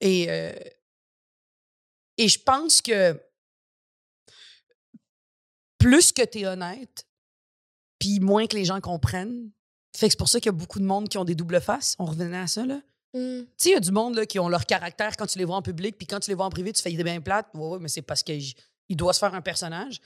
Et, 0.00 0.26
euh, 0.28 0.52
et 2.18 2.26
je 2.28 2.40
pense 2.40 2.82
que 2.82 3.16
plus 5.78 6.12
que 6.12 6.22
tu 6.24 6.40
es 6.40 6.46
honnête, 6.46 7.06
puis 8.00 8.18
moins 8.20 8.46
que 8.48 8.56
les 8.56 8.64
gens 8.64 8.80
comprennent, 8.80 9.50
fait 9.96 10.06
que 10.06 10.12
c'est 10.12 10.18
pour 10.18 10.28
ça 10.28 10.40
qu'il 10.40 10.46
y 10.46 10.54
a 10.54 10.58
beaucoup 10.58 10.80
de 10.80 10.84
monde 10.84 11.08
qui 11.08 11.18
ont 11.18 11.24
des 11.24 11.34
doubles 11.34 11.60
faces. 11.60 11.94
On 11.98 12.06
revenait 12.06 12.36
à 12.36 12.46
ça, 12.46 12.66
là. 12.66 12.80
Mm. 13.14 13.42
Tu 13.42 13.48
sais, 13.56 13.68
il 13.70 13.72
y 13.72 13.76
a 13.76 13.80
du 13.80 13.92
monde 13.92 14.16
là, 14.16 14.26
qui 14.26 14.38
ont 14.38 14.48
leur 14.48 14.66
caractère 14.66 15.16
quand 15.16 15.26
tu 15.26 15.38
les 15.38 15.44
vois 15.44 15.56
en 15.56 15.62
public, 15.62 15.96
puis 15.96 16.06
quand 16.06 16.20
tu 16.20 16.30
les 16.30 16.34
vois 16.34 16.46
en 16.46 16.50
privé, 16.50 16.72
tu 16.72 16.82
fais, 16.82 16.92
il 16.92 17.00
est 17.00 17.04
bien 17.04 17.20
plate. 17.20 17.46
Ouais, 17.54 17.68
ouais, 17.68 17.78
mais 17.80 17.88
c'est 17.88 18.02
parce 18.02 18.22
qu'il 18.22 18.54
doit 18.90 19.12
se 19.12 19.20
faire 19.20 19.34
un 19.34 19.40
personnage. 19.40 20.00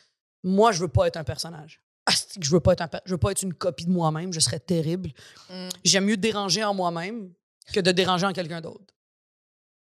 Moi, 0.44 0.72
je 0.72 0.80
veux 0.80 0.88
pas 0.88 1.06
être 1.06 1.16
un 1.16 1.24
personnage. 1.24 1.80
Que 2.06 2.44
je 2.44 2.50
veux 2.50 2.60
pas 2.60 2.72
être 2.72 2.82
un 2.82 2.90
je 3.04 3.12
veux 3.12 3.18
pas 3.18 3.32
être 3.32 3.42
une 3.42 3.52
copie 3.52 3.84
de 3.84 3.90
moi-même, 3.90 4.32
je 4.32 4.40
serais 4.40 4.60
terrible. 4.60 5.10
Mm. 5.50 5.68
J'aime 5.84 6.04
mieux 6.04 6.16
déranger 6.16 6.64
en 6.64 6.74
moi-même 6.74 7.32
que 7.72 7.80
de 7.80 7.92
déranger 7.92 8.26
en 8.26 8.32
quelqu'un 8.32 8.60
d'autre. 8.60 8.94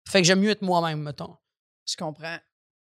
Fait 0.09 0.20
que 0.20 0.26
j'aime 0.26 0.40
mieux 0.40 0.51
être 0.51 0.62
moi-même, 0.62 1.01
mettons. 1.01 1.36
Je 1.88 1.97
comprends. 1.97 2.38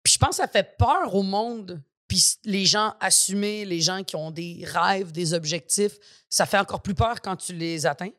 Puis 0.03 0.15
je 0.15 0.19
pense 0.19 0.31
que 0.31 0.37
ça 0.37 0.49
fait 0.49 0.77
peur 0.79 1.15
au 1.15 1.23
monde. 1.23 1.83
Puis 2.11 2.39
les 2.45 2.67
gens 2.67 2.95
assumés, 2.99 3.65
les 3.65 3.81
gens 3.81 4.03
qui 4.03 4.17
ont 4.17 4.33
des 4.33 4.65
rêves, 4.67 5.13
des 5.13 5.33
objectifs, 5.33 5.93
ça 6.29 6.45
fait 6.45 6.59
encore 6.59 6.83
plus 6.83 6.97
peur 6.97 7.21
quand 7.21 7.37
tu 7.37 7.53
les 7.53 7.87
atteins. 7.87 8.11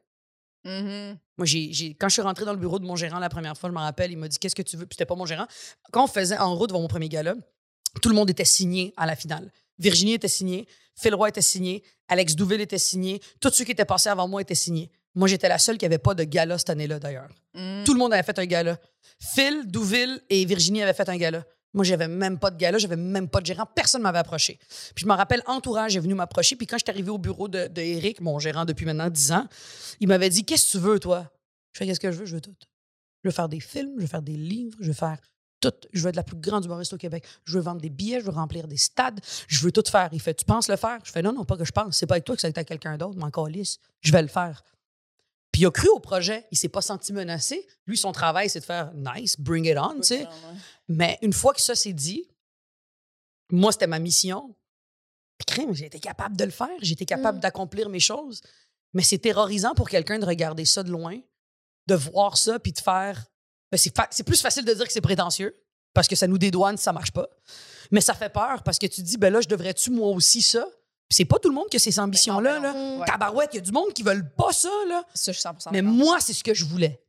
Mhm. 0.63 1.17
Moi, 1.37 1.45
j'ai, 1.45 1.93
quand 1.99 2.07
je 2.07 2.13
suis 2.13 2.21
rentrée 2.21 2.45
dans 2.45 2.53
le 2.53 2.57
bureau 2.57 2.79
de 2.79 2.85
mon 2.85 2.95
gérant 2.95 3.19
la 3.19 3.27
première 3.27 3.57
fois, 3.57 3.69
je 3.69 3.75
me 3.75 3.79
rappelle, 3.79 4.09
il 4.09 4.17
m'a 4.17 4.29
dit 4.29 4.39
Qu'est-ce 4.39 4.55
que 4.55 4.61
tu 4.61 4.77
veux? 4.77 4.85
Puis 4.85 4.95
c'était 4.95 5.05
pas 5.05 5.15
mon 5.15 5.25
gérant. 5.25 5.45
Quand 5.91 6.05
on 6.05 6.07
faisait 6.07 6.37
en 6.37 6.55
route 6.55 6.69
devant 6.69 6.79
mon 6.79 6.87
premier 6.87 7.09
gala, 7.09 7.35
tout 8.01 8.07
le 8.07 8.15
monde 8.15 8.29
était 8.29 8.45
signé 8.45 8.93
à 8.95 9.05
la 9.05 9.17
finale. 9.17 9.51
Virginie 9.77 10.13
était 10.13 10.29
signée, 10.29 10.67
Phil 10.95 11.13
Roy 11.13 11.27
était 11.27 11.41
signé, 11.41 11.83
Alex 12.07 12.37
Douville 12.37 12.61
était 12.61 12.77
signé, 12.77 13.19
tous 13.41 13.51
ceux 13.51 13.65
qui 13.65 13.73
étaient 13.73 13.83
passés 13.83 14.07
avant 14.07 14.29
moi 14.29 14.41
étaient 14.41 14.55
signés. 14.55 14.89
Moi, 15.15 15.27
j'étais 15.27 15.49
la 15.49 15.59
seule 15.59 15.77
qui 15.77 15.85
avait 15.85 15.97
pas 15.97 16.13
de 16.13 16.23
gala 16.23 16.57
cette 16.57 16.69
année-là, 16.69 16.97
d'ailleurs. 16.97 17.27
Mm. 17.55 17.83
Tout 17.83 17.93
le 17.93 17.99
monde 17.99 18.13
avait 18.13 18.23
fait 18.23 18.39
un 18.39 18.45
gala. 18.45 18.79
Phil, 19.19 19.67
Douville 19.67 20.21
et 20.29 20.45
Virginie 20.45 20.81
avaient 20.81 20.93
fait 20.93 21.09
un 21.09 21.17
gala. 21.17 21.43
Moi, 21.73 21.85
j'avais 21.85 22.07
même 22.07 22.37
pas 22.37 22.51
de 22.51 22.57
gala, 22.57 22.77
j'avais 22.77 22.97
même 22.97 23.29
pas 23.29 23.39
de 23.39 23.45
gérant, 23.45 23.65
personne 23.65 24.01
ne 24.01 24.03
m'avait 24.03 24.19
approché. 24.19 24.59
Puis 24.93 25.03
je 25.03 25.05
me 25.05 25.13
rappelle, 25.13 25.41
Entourage 25.45 25.95
est 25.95 25.99
venu 25.99 26.13
m'approcher, 26.13 26.55
puis 26.55 26.67
quand 26.67 26.77
je 26.77 26.83
suis 26.83 26.91
arrivé 26.91 27.09
au 27.09 27.17
bureau 27.17 27.47
de, 27.47 27.67
de 27.67 27.81
Eric, 27.81 28.19
mon 28.19 28.39
gérant 28.39 28.65
depuis 28.65 28.85
maintenant 28.85 29.09
10 29.09 29.31
ans, 29.31 29.47
il 29.99 30.07
m'avait 30.07 30.29
dit 30.29 30.43
Qu'est-ce 30.43 30.65
que 30.65 30.71
tu 30.71 30.77
veux, 30.79 30.99
toi? 30.99 31.31
Je 31.73 31.79
fais 31.79 31.85
Qu'est-ce 31.85 31.99
que 31.99 32.11
je 32.11 32.17
veux? 32.17 32.25
Je 32.25 32.35
veux 32.35 32.41
tout. 32.41 32.55
Je 33.23 33.29
veux 33.29 33.33
faire 33.33 33.49
des 33.49 33.59
films, 33.59 33.93
je 33.97 34.01
veux 34.01 34.07
faire 34.07 34.21
des 34.21 34.35
livres, 34.35 34.77
je 34.81 34.87
veux 34.87 34.93
faire 34.93 35.17
tout. 35.61 35.71
Je 35.93 36.01
veux 36.01 36.09
être 36.09 36.15
la 36.15 36.23
plus 36.23 36.35
grande 36.35 36.65
humoriste 36.65 36.93
au 36.93 36.97
Québec. 36.97 37.23
Je 37.45 37.53
veux 37.53 37.61
vendre 37.61 37.79
des 37.79 37.89
billets, 37.89 38.19
je 38.19 38.25
veux 38.25 38.31
remplir 38.31 38.67
des 38.67 38.77
stades, 38.77 39.19
je 39.47 39.61
veux 39.61 39.71
tout 39.71 39.83
faire. 39.89 40.09
Il 40.11 40.19
fait 40.19 40.33
Tu 40.33 40.43
penses 40.43 40.67
le 40.67 40.75
faire? 40.75 40.99
Je 41.03 41.11
fais 41.11 41.21
Non, 41.21 41.31
non, 41.31 41.45
pas 41.45 41.55
que 41.55 41.63
je 41.63 41.71
pense. 41.71 41.97
C'est 41.97 42.07
pas 42.07 42.15
avec 42.15 42.25
toi 42.25 42.35
que 42.35 42.45
être 42.45 42.57
avec 42.57 42.67
quelqu'un 42.67 42.97
d'autre, 42.97 43.15
mais 43.17 43.23
encore 43.23 43.47
lisse. 43.47 43.77
Je 44.01 44.11
vais 44.11 44.21
le 44.21 44.27
faire. 44.27 44.63
Puis 45.61 45.65
il 45.65 45.67
a 45.67 45.71
cru 45.71 45.89
au 45.89 45.99
projet. 45.99 46.47
Il 46.51 46.57
s'est 46.57 46.69
pas 46.69 46.81
senti 46.81 47.13
menacé. 47.13 47.67
Lui, 47.85 47.95
son 47.97 48.11
travail, 48.11 48.49
c'est 48.49 48.61
de 48.61 48.65
faire 48.65 48.91
nice, 48.95 49.39
bring 49.39 49.65
it 49.67 49.77
on, 49.77 49.95
tu 49.97 50.03
sais. 50.03 50.27
Mais 50.87 51.19
une 51.21 51.33
fois 51.33 51.53
que 51.53 51.61
ça 51.61 51.75
s'est 51.75 51.93
dit, 51.93 52.27
moi, 53.51 53.71
c'était 53.71 53.87
ma 53.87 53.99
mission. 53.99 54.55
Puis 55.45 55.65
j'ai 55.73 55.85
été 55.85 55.99
capable 55.99 56.35
de 56.37 56.43
le 56.45 56.51
faire. 56.51 56.69
J'ai 56.81 56.93
été 56.93 57.05
capable 57.05 57.37
Mm. 57.37 57.41
d'accomplir 57.41 57.89
mes 57.89 57.99
choses. 57.99 58.41
Mais 58.93 59.03
c'est 59.03 59.17
terrorisant 59.19 59.73
pour 59.73 59.89
quelqu'un 59.89 60.19
de 60.19 60.25
regarder 60.25 60.65
ça 60.65 60.83
de 60.83 60.89
loin, 60.91 61.19
de 61.87 61.95
voir 61.95 62.37
ça, 62.37 62.59
puis 62.59 62.71
de 62.71 62.79
faire. 62.79 63.25
Ben, 63.71 63.77
c'est, 63.77 63.95
fa- 63.95 64.07
c'est 64.11 64.23
plus 64.23 64.41
facile 64.41 64.65
de 64.65 64.73
dire 64.73 64.85
que 64.85 64.91
c'est 64.93 64.99
prétentieux, 65.01 65.55
parce 65.93 66.07
que 66.07 66.15
ça 66.15 66.27
nous 66.27 66.37
dédouane 66.37 66.77
si 66.77 66.83
ça 66.83 66.91
marche 66.93 67.11
pas. 67.11 67.27
Mais 67.91 68.01
ça 68.01 68.13
fait 68.13 68.29
peur, 68.31 68.63
parce 68.63 68.77
que 68.79 68.85
tu 68.87 69.01
te 69.01 69.05
dis, 69.07 69.17
ben 69.17 69.31
là, 69.31 69.41
je 69.41 69.47
devrais-tu 69.47 69.91
moi 69.91 70.07
aussi 70.09 70.41
ça? 70.41 70.65
C'est 71.11 71.25
pas 71.25 71.37
tout 71.39 71.49
le 71.49 71.55
monde 71.55 71.67
qui 71.69 71.75
a 71.77 71.79
ces 71.79 71.99
ambitions-là. 71.99 72.59
ben 72.59 72.73
là. 72.73 72.97
Ouais. 72.99 73.05
Tabarouette, 73.05 73.49
il 73.53 73.57
y 73.57 73.59
a 73.59 73.61
du 73.61 73.71
monde 73.71 73.93
qui 73.93 74.01
veulent 74.03 74.29
pas 74.35 74.51
ça, 74.51 74.69
là. 74.87 75.03
Ça, 75.13 75.31
je 75.31 75.39
suis 75.39 75.47
100% 75.47 75.69
Mais 75.71 75.81
moi, 75.81 76.19
c'est 76.19 76.33
ce 76.33 76.43
que 76.43 76.53
je 76.53 76.65
voulais. 76.65 77.03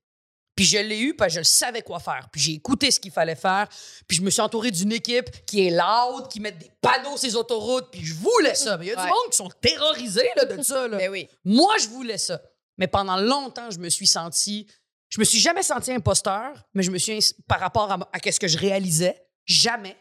Puis 0.54 0.66
je 0.66 0.76
l'ai 0.76 1.00
eu 1.00 1.14
parce 1.16 1.32
que 1.34 1.38
je 1.42 1.48
savais 1.48 1.80
quoi 1.80 1.98
faire. 1.98 2.28
Puis 2.30 2.40
j'ai 2.40 2.52
écouté 2.52 2.90
ce 2.90 3.00
qu'il 3.00 3.10
fallait 3.10 3.34
faire. 3.36 3.68
Puis 4.06 4.18
je 4.18 4.22
me 4.22 4.28
suis 4.28 4.42
entouré 4.42 4.70
d'une 4.70 4.92
équipe 4.92 5.46
qui 5.46 5.66
est 5.66 5.70
loud, 5.70 6.28
qui 6.28 6.40
met 6.40 6.52
des 6.52 6.70
panneaux 6.82 7.16
sur 7.16 7.26
les 7.26 7.36
autoroutes. 7.36 7.90
Puis 7.90 8.04
je 8.04 8.12
voulais 8.14 8.54
ça. 8.54 8.76
Mais 8.76 8.86
il 8.86 8.88
y 8.90 8.92
a 8.92 8.96
Ouais. 8.98 9.02
du 9.04 9.08
monde 9.08 9.30
qui 9.30 9.36
sont 9.38 9.48
terrorisés 9.62 10.28
là, 10.36 10.44
de 10.44 10.62
ça. 10.62 10.86
là. 10.88 10.98
Ben 10.98 11.10
oui. 11.10 11.26
Moi, 11.44 11.74
je 11.80 11.88
voulais 11.88 12.18
ça. 12.18 12.42
Mais 12.76 12.86
pendant 12.86 13.16
longtemps, 13.16 13.70
je 13.70 13.78
me 13.78 13.88
suis 13.88 14.06
senti... 14.06 14.66
Je 15.08 15.20
me 15.20 15.24
suis 15.24 15.38
jamais 15.40 15.62
senti 15.62 15.90
imposteur, 15.92 16.52
mais 16.74 16.82
je 16.82 16.90
me 16.90 16.98
suis... 16.98 17.18
Par 17.48 17.60
rapport 17.60 17.90
à, 17.90 17.98
à 18.12 18.32
ce 18.32 18.38
que 18.40 18.48
je 18.48 18.58
réalisais, 18.58 19.22
jamais. 19.46 19.96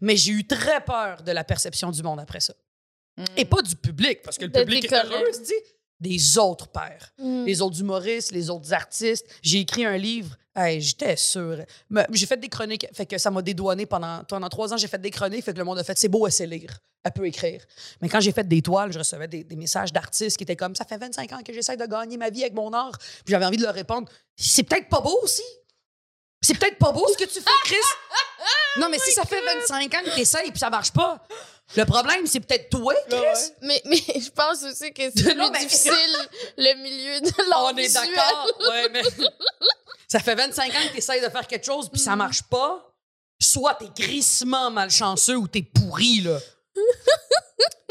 Mais 0.00 0.16
j'ai 0.16 0.32
eu 0.32 0.46
très 0.46 0.80
peur 0.84 1.22
de 1.22 1.30
la 1.32 1.44
perception 1.44 1.90
du 1.92 2.02
monde 2.02 2.18
après 2.20 2.40
ça. 2.40 2.54
Mm. 3.22 3.38
Et 3.38 3.44
pas 3.44 3.62
du 3.62 3.76
public, 3.76 4.22
parce 4.22 4.38
que 4.38 4.44
le 4.44 4.50
De 4.50 4.60
public 4.60 4.84
est 4.84 4.92
heureux, 4.94 5.32
sais. 5.32 5.54
Des 6.00 6.38
autres 6.38 6.68
pères. 6.68 7.12
Mm. 7.18 7.44
Les 7.44 7.62
autres 7.62 7.80
humoristes, 7.80 8.32
les 8.32 8.50
autres 8.50 8.72
artistes. 8.72 9.26
J'ai 9.42 9.60
écrit 9.60 9.84
un 9.84 9.96
livre. 9.96 10.36
Hey, 10.54 10.80
J'étais 10.80 11.16
sûre. 11.16 11.58
Mais 11.88 12.06
J'ai 12.10 12.26
fait 12.26 12.36
des 12.36 12.48
chroniques. 12.48 12.86
Fait 12.92 13.06
que 13.06 13.16
ça 13.18 13.30
m'a 13.30 13.40
dédouané 13.40 13.86
pendant, 13.86 14.22
pendant 14.24 14.48
trois 14.48 14.72
ans. 14.74 14.76
J'ai 14.76 14.88
fait 14.88 15.00
des 15.00 15.10
chroniques. 15.10 15.44
Fait 15.44 15.52
que 15.52 15.58
le 15.58 15.64
monde 15.64 15.78
a 15.78 15.84
fait 15.84 15.96
c'est 15.96 16.08
beau, 16.08 16.26
elle 16.26 16.32
sait 16.32 16.46
lire. 16.46 16.76
Elle 17.04 17.12
peut 17.12 17.26
écrire. 17.26 17.64
Mais 18.00 18.08
quand 18.08 18.20
j'ai 18.20 18.32
fait 18.32 18.46
des 18.46 18.62
toiles, 18.62 18.92
je 18.92 18.98
recevais 18.98 19.28
des, 19.28 19.44
des 19.44 19.56
messages 19.56 19.92
d'artistes 19.92 20.36
qui 20.36 20.44
étaient 20.44 20.56
comme 20.56 20.74
Ça 20.76 20.84
fait 20.84 20.98
25 20.98 21.32
ans 21.32 21.42
que 21.42 21.52
j'essaie 21.52 21.76
de 21.76 21.86
gagner 21.86 22.16
ma 22.16 22.30
vie 22.30 22.42
avec 22.42 22.54
mon 22.54 22.72
art. 22.72 22.98
Puis 22.98 23.30
j'avais 23.32 23.46
envie 23.46 23.56
de 23.56 23.62
leur 23.62 23.74
répondre 23.74 24.10
C'est 24.36 24.64
peut-être 24.64 24.88
pas 24.88 25.00
beau 25.00 25.18
aussi. 25.22 25.42
C'est 26.42 26.58
peut-être 26.58 26.78
pas 26.78 26.90
beau 26.92 27.06
ce 27.08 27.16
que 27.16 27.28
tu 27.28 27.40
fais, 27.40 27.50
Chris. 27.64 27.76
non, 28.80 28.88
mais 28.90 28.98
si 28.98 29.12
ça 29.12 29.24
fait 29.24 29.40
25 29.40 29.94
ans 29.94 30.00
que 30.04 30.14
t'essayes 30.16 30.50
puis 30.50 30.58
ça 30.58 30.70
marche 30.70 30.92
pas, 30.92 31.24
le 31.76 31.84
problème, 31.84 32.26
c'est 32.26 32.40
peut-être 32.40 32.68
toi, 32.70 32.94
Chris. 33.08 33.18
Mais, 33.62 33.80
mais 33.84 33.96
je 34.20 34.30
pense 34.30 34.62
aussi 34.64 34.92
que 34.92 35.02
c'est 35.14 35.34
plus 35.34 35.34
mais- 35.50 35.58
difficile 35.60 36.16
le 36.56 36.82
milieu 36.82 37.20
de 37.20 37.48
l'art 37.50 37.64
On 37.72 37.76
est 37.76 37.92
d'accord. 37.92 38.48
Ouais, 38.70 38.88
mais 38.92 39.02
ça 40.08 40.18
fait 40.20 40.34
25 40.34 40.70
ans 40.70 40.78
que 40.88 40.92
tu 40.92 40.98
essaies 40.98 41.20
de 41.20 41.28
faire 41.30 41.46
quelque 41.46 41.64
chose 41.66 41.88
puis 41.90 42.00
ça 42.00 42.16
marche 42.16 42.42
pas. 42.44 42.88
Soit 43.40 43.74
t'es 43.74 43.88
grissement 44.04 44.70
malchanceux 44.70 45.36
ou 45.36 45.48
t'es 45.48 45.62
pourri, 45.62 46.20
là. 46.20 46.38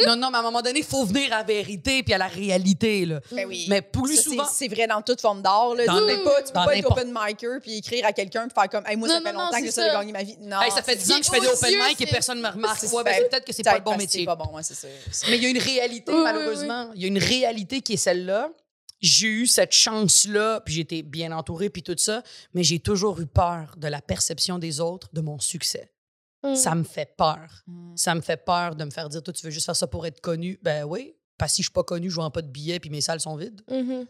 Non, 0.05 0.15
non, 0.15 0.31
mais 0.31 0.37
à 0.37 0.39
un 0.39 0.43
moment 0.43 0.61
donné, 0.61 0.79
il 0.79 0.85
faut 0.85 1.05
venir 1.05 1.31
à 1.31 1.37
la 1.37 1.43
vérité 1.43 2.01
puis 2.01 2.13
à 2.13 2.17
la 2.17 2.27
réalité, 2.27 3.05
là. 3.05 3.19
Ben 3.31 3.45
oui. 3.47 3.67
Mais 3.69 3.81
plus 3.81 4.17
Ça, 4.17 4.23
souvent... 4.23 4.45
C'est 4.51 4.67
vrai 4.67 4.87
dans 4.87 5.01
toute 5.01 5.21
forme 5.21 5.41
d'art. 5.43 5.75
là. 5.75 5.85
Dans 5.85 5.99
Tu 5.99 6.05
peux 6.07 6.23
pas, 6.23 6.41
tu 6.41 6.47
peux 6.47 6.53
pas 6.53 6.75
être 6.75 6.91
open 6.91 7.13
micer 7.13 7.59
puis 7.61 7.77
écrire 7.77 8.05
à 8.07 8.11
quelqu'un 8.13 8.47
puis 8.47 8.53
faire 8.55 8.69
comme 8.69 8.85
hey, 8.87 8.95
moi, 8.97 9.07
ça 9.07 9.21
fait 9.21 9.31
non, 9.31 9.41
longtemps 9.41 9.61
que 9.61 9.71
ça. 9.71 9.93
gagner 9.93 10.11
ma 10.11 10.23
vie. 10.23 10.37
Non. 10.39 10.61
Hey, 10.61 10.71
ça 10.71 10.81
fait 10.81 10.93
c'est- 10.93 11.03
10 11.05 11.11
ans 11.11 11.19
que 11.19 11.25
je 11.25 11.29
fais 11.29 11.39
des 11.39 11.47
open 11.47 11.87
mic 11.87 12.01
et 12.01 12.05
personne 12.07 12.41
me 12.41 12.49
remarque. 12.49 12.81
Ouais, 12.83 13.03
ben, 13.03 13.23
peut-être 13.29 13.45
que 13.45 13.53
c'est 13.53 13.63
pas 13.63 13.77
le 13.77 13.83
bon 13.83 13.95
métier. 13.95 14.25
Pas 14.25 14.35
bon, 14.35 14.55
ouais, 14.55 14.63
c'est. 14.63 14.87
Mais 15.29 15.37
il 15.37 15.43
y 15.43 15.45
a 15.45 15.49
une 15.49 15.59
réalité, 15.59 16.11
Oui, 16.11 16.21
malheureusement. 16.23 16.89
Il 16.95 17.01
y 17.01 17.05
a 17.05 17.07
une 17.07 17.19
réalité 17.19 17.81
qui 17.81 17.93
est 17.93 17.97
celle-là. 17.97 18.49
J'ai 19.01 19.27
eu 19.27 19.47
cette 19.47 19.71
chance-là, 19.71 20.61
puis 20.63 20.75
j'étais 20.75 21.01
bien 21.01 21.31
entourée, 21.31 21.69
puis 21.71 21.81
tout 21.81 21.95
ça, 21.97 22.21
mais 22.53 22.63
j'ai 22.63 22.79
toujours 22.79 23.19
eu 23.19 23.25
peur 23.25 23.73
de 23.77 23.87
la 23.87 23.99
perception 23.99 24.59
des 24.59 24.79
autres, 24.79 25.09
de 25.13 25.21
mon 25.21 25.39
succès. 25.39 25.91
Mm. 26.43 26.55
Ça 26.55 26.75
me 26.75 26.83
fait 26.83 27.15
peur. 27.17 27.63
Mm. 27.67 27.95
Ça 27.95 28.15
me 28.15 28.21
fait 28.21 28.37
peur 28.37 28.75
de 28.75 28.83
me 28.83 28.91
faire 28.91 29.09
dire, 29.09 29.21
toi, 29.21 29.33
tu 29.33 29.45
veux 29.45 29.51
juste 29.51 29.65
faire 29.65 29.75
ça 29.75 29.87
pour 29.87 30.05
être 30.05 30.21
connu. 30.21 30.59
Ben 30.61 30.83
oui, 30.83 31.15
parce 31.37 31.51
que 31.51 31.55
si 31.57 31.61
je 31.63 31.67
suis 31.67 31.73
pas 31.73 31.83
connu, 31.83 32.09
je 32.09 32.15
vends 32.15 32.31
pas 32.31 32.41
de 32.41 32.47
billets, 32.47 32.79
puis 32.79 32.89
mes 32.89 33.01
salles 33.01 33.19
sont 33.19 33.35
vides. 33.35 33.61
Mhm. 33.69 34.05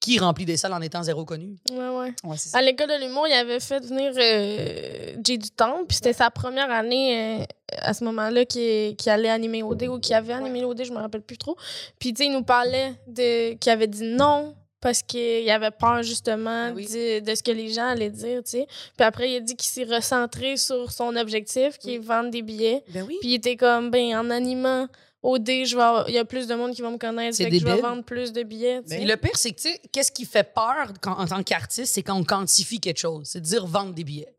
Qui 0.00 0.18
remplit 0.18 0.44
des 0.44 0.56
salles 0.56 0.72
en 0.72 0.80
étant 0.80 1.04
zéro 1.04 1.24
connu? 1.24 1.58
Ouais, 1.70 1.88
ouais. 1.88 2.12
À 2.54 2.62
l'école 2.62 2.88
de 2.88 3.06
l'humour, 3.06 3.28
il 3.28 3.34
avait 3.34 3.60
fait 3.60 3.78
venir 3.78 4.12
euh, 4.16 5.16
Jay 5.22 5.38
du 5.38 5.50
Temple, 5.50 5.84
puis 5.86 5.94
c'était 5.94 6.12
sa 6.12 6.28
première 6.28 6.72
année 6.72 7.40
euh, 7.40 7.44
à 7.78 7.94
ce 7.94 8.02
moment-là 8.04 8.44
qui, 8.44 8.96
qui 8.96 9.10
allait 9.10 9.28
animer 9.28 9.62
OD 9.62 9.84
ou 9.84 10.00
qui 10.00 10.12
avait 10.12 10.32
animé 10.32 10.64
OD, 10.64 10.82
je 10.84 10.92
me 10.92 10.98
rappelle 10.98 11.22
plus 11.22 11.38
trop. 11.38 11.56
Puis, 12.00 12.12
tu 12.12 12.24
sais, 12.24 12.28
il 12.28 12.32
nous 12.32 12.42
parlait 12.42 12.94
de 13.06 13.54
qu'il 13.54 13.70
avait 13.70 13.86
dit 13.86 14.02
non 14.02 14.56
parce 14.82 15.02
qu'il 15.02 15.48
avait 15.48 15.70
peur 15.70 16.02
justement 16.02 16.70
oui. 16.74 16.84
de, 16.86 17.20
de 17.20 17.34
ce 17.34 17.42
que 17.42 17.50
les 17.52 17.70
gens 17.72 17.86
allaient 17.86 18.10
dire, 18.10 18.42
tu 18.44 18.50
sais. 18.50 18.66
Puis 18.96 19.06
après, 19.06 19.30
il 19.32 19.36
a 19.36 19.40
dit 19.40 19.56
qu'il 19.56 19.70
s'est 19.70 19.84
recentré 19.84 20.58
sur 20.58 20.92
son 20.92 21.16
objectif, 21.16 21.78
qui 21.78 21.94
est 21.94 21.98
vendre 21.98 22.30
des 22.30 22.42
billets. 22.42 22.82
Ben 22.88 23.04
oui. 23.08 23.16
Puis 23.20 23.30
il 23.30 23.34
était 23.36 23.56
comme, 23.56 23.90
ben, 23.90 24.14
en 24.16 24.28
animant 24.28 24.88
OD, 25.22 25.46
je 25.64 25.76
vais 25.76 25.82
avoir- 25.82 26.08
il 26.08 26.14
y 26.14 26.18
a 26.18 26.24
plus 26.24 26.48
de 26.48 26.54
monde 26.56 26.74
qui 26.74 26.82
va 26.82 26.90
me 26.90 26.98
connaître, 26.98 27.36
C'est 27.36 27.44
fait 27.44 27.50
que 27.50 27.58
je 27.58 27.64
vais 27.64 27.80
vendre 27.80 28.02
plus 28.02 28.32
de 28.32 28.42
billets, 28.42 28.82
tu 28.82 28.88
sais. 28.88 28.96
Puis 28.96 29.04
le 29.06 29.16
pire, 29.16 29.36
c'est 29.36 29.52
que, 29.52 29.60
tu 29.60 29.68
sais, 29.70 29.80
qu'est-ce 29.92 30.10
qui 30.10 30.24
fait 30.24 30.52
peur 30.52 30.88
quand- 31.00 31.16
en 31.16 31.26
tant 31.26 31.42
qu'artiste, 31.44 31.94
c'est 31.94 32.02
quand 32.02 32.16
on 32.18 32.24
quantifie 32.24 32.80
quelque 32.80 32.98
chose. 32.98 33.28
C'est 33.28 33.40
de 33.40 33.46
dire 33.46 33.64
vendre 33.64 33.94
des 33.94 34.02
billets. 34.04 34.34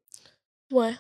Ouais. 0.72 0.94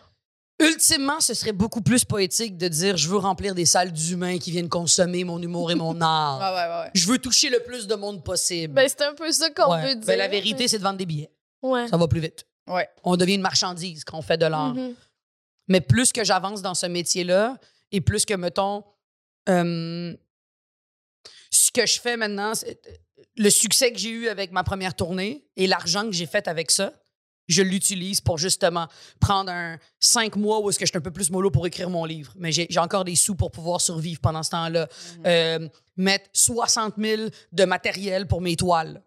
Ultimement, 0.59 1.19
ce 1.19 1.33
serait 1.33 1.51
beaucoup 1.51 1.81
plus 1.81 2.05
poétique 2.05 2.57
de 2.57 2.67
dire 2.67 2.95
je 2.95 3.09
veux 3.09 3.17
remplir 3.17 3.55
des 3.55 3.65
salles 3.65 3.91
d'humains 3.91 4.37
qui 4.37 4.51
viennent 4.51 4.69
consommer 4.69 5.23
mon 5.23 5.41
humour 5.41 5.71
et 5.71 5.75
mon 5.75 5.99
art. 6.01 6.39
Ouais, 6.39 6.59
ouais, 6.59 6.83
ouais. 6.85 6.91
Je 6.93 7.07
veux 7.07 7.17
toucher 7.17 7.49
le 7.49 7.59
plus 7.61 7.87
de 7.87 7.95
monde 7.95 8.23
possible. 8.23 8.73
Ben, 8.73 8.87
c'est 8.87 9.01
un 9.01 9.13
peu 9.13 9.31
ça 9.31 9.49
qu'on 9.49 9.79
peut 9.81 9.95
dire. 9.95 10.05
Ben, 10.05 10.17
la 10.17 10.27
vérité, 10.27 10.67
c'est 10.67 10.77
de 10.77 10.83
vendre 10.83 10.97
des 10.97 11.05
billets. 11.05 11.31
Ça 11.89 11.97
va 11.97 12.07
plus 12.07 12.19
vite. 12.21 12.45
On 13.03 13.17
devient 13.17 13.35
une 13.35 13.41
marchandise 13.41 14.03
quand 14.05 14.17
on 14.17 14.21
fait 14.21 14.37
de 14.37 14.45
l'art. 14.45 14.73
Mhm. 14.73 14.93
Mais 15.67 15.81
plus 15.81 16.11
que 16.11 16.23
j'avance 16.23 16.61
dans 16.61 16.73
ce 16.75 16.85
métier-là, 16.85 17.57
et 17.91 18.01
plus 18.01 18.25
que, 18.25 18.33
mettons, 18.33 18.83
euh, 19.49 20.13
ce 21.51 21.71
que 21.71 21.85
je 21.85 21.99
fais 21.99 22.17
maintenant, 22.17 22.53
c'est- 22.53 22.79
le 23.37 23.49
succès 23.49 23.91
que 23.91 23.97
j'ai 23.97 24.09
eu 24.09 24.27
avec 24.27 24.51
ma 24.51 24.63
première 24.63 24.95
tournée 24.95 25.45
et 25.55 25.67
l'argent 25.67 26.03
que 26.05 26.11
j'ai 26.11 26.25
fait 26.25 26.47
avec 26.47 26.69
ça, 26.71 26.93
je 27.47 27.61
l'utilise 27.61 28.21
pour 28.21 28.37
justement 28.37 28.87
prendre 29.19 29.51
un 29.51 29.77
cinq 29.99 30.35
mois 30.35 30.61
où 30.61 30.69
est-ce 30.69 30.79
que 30.79 30.85
je 30.85 30.91
suis 30.91 30.97
un 30.97 31.01
peu 31.01 31.11
plus 31.11 31.29
mollo 31.29 31.51
pour 31.51 31.67
écrire 31.67 31.89
mon 31.89 32.05
livre. 32.05 32.33
Mais 32.37 32.51
j'ai 32.51 32.67
encore 32.77 33.03
des 33.03 33.15
sous 33.15 33.35
pour 33.35 33.51
pouvoir 33.51 33.81
survivre 33.81 34.19
pendant 34.21 34.43
ce 34.43 34.51
temps-là. 34.51 34.87
Euh, 35.25 35.67
mettre 35.97 36.29
60 36.33 36.95
000 36.97 37.23
de 37.51 37.65
matériel 37.65 38.27
pour 38.27 38.41
mes 38.41 38.55
toiles. 38.55 39.01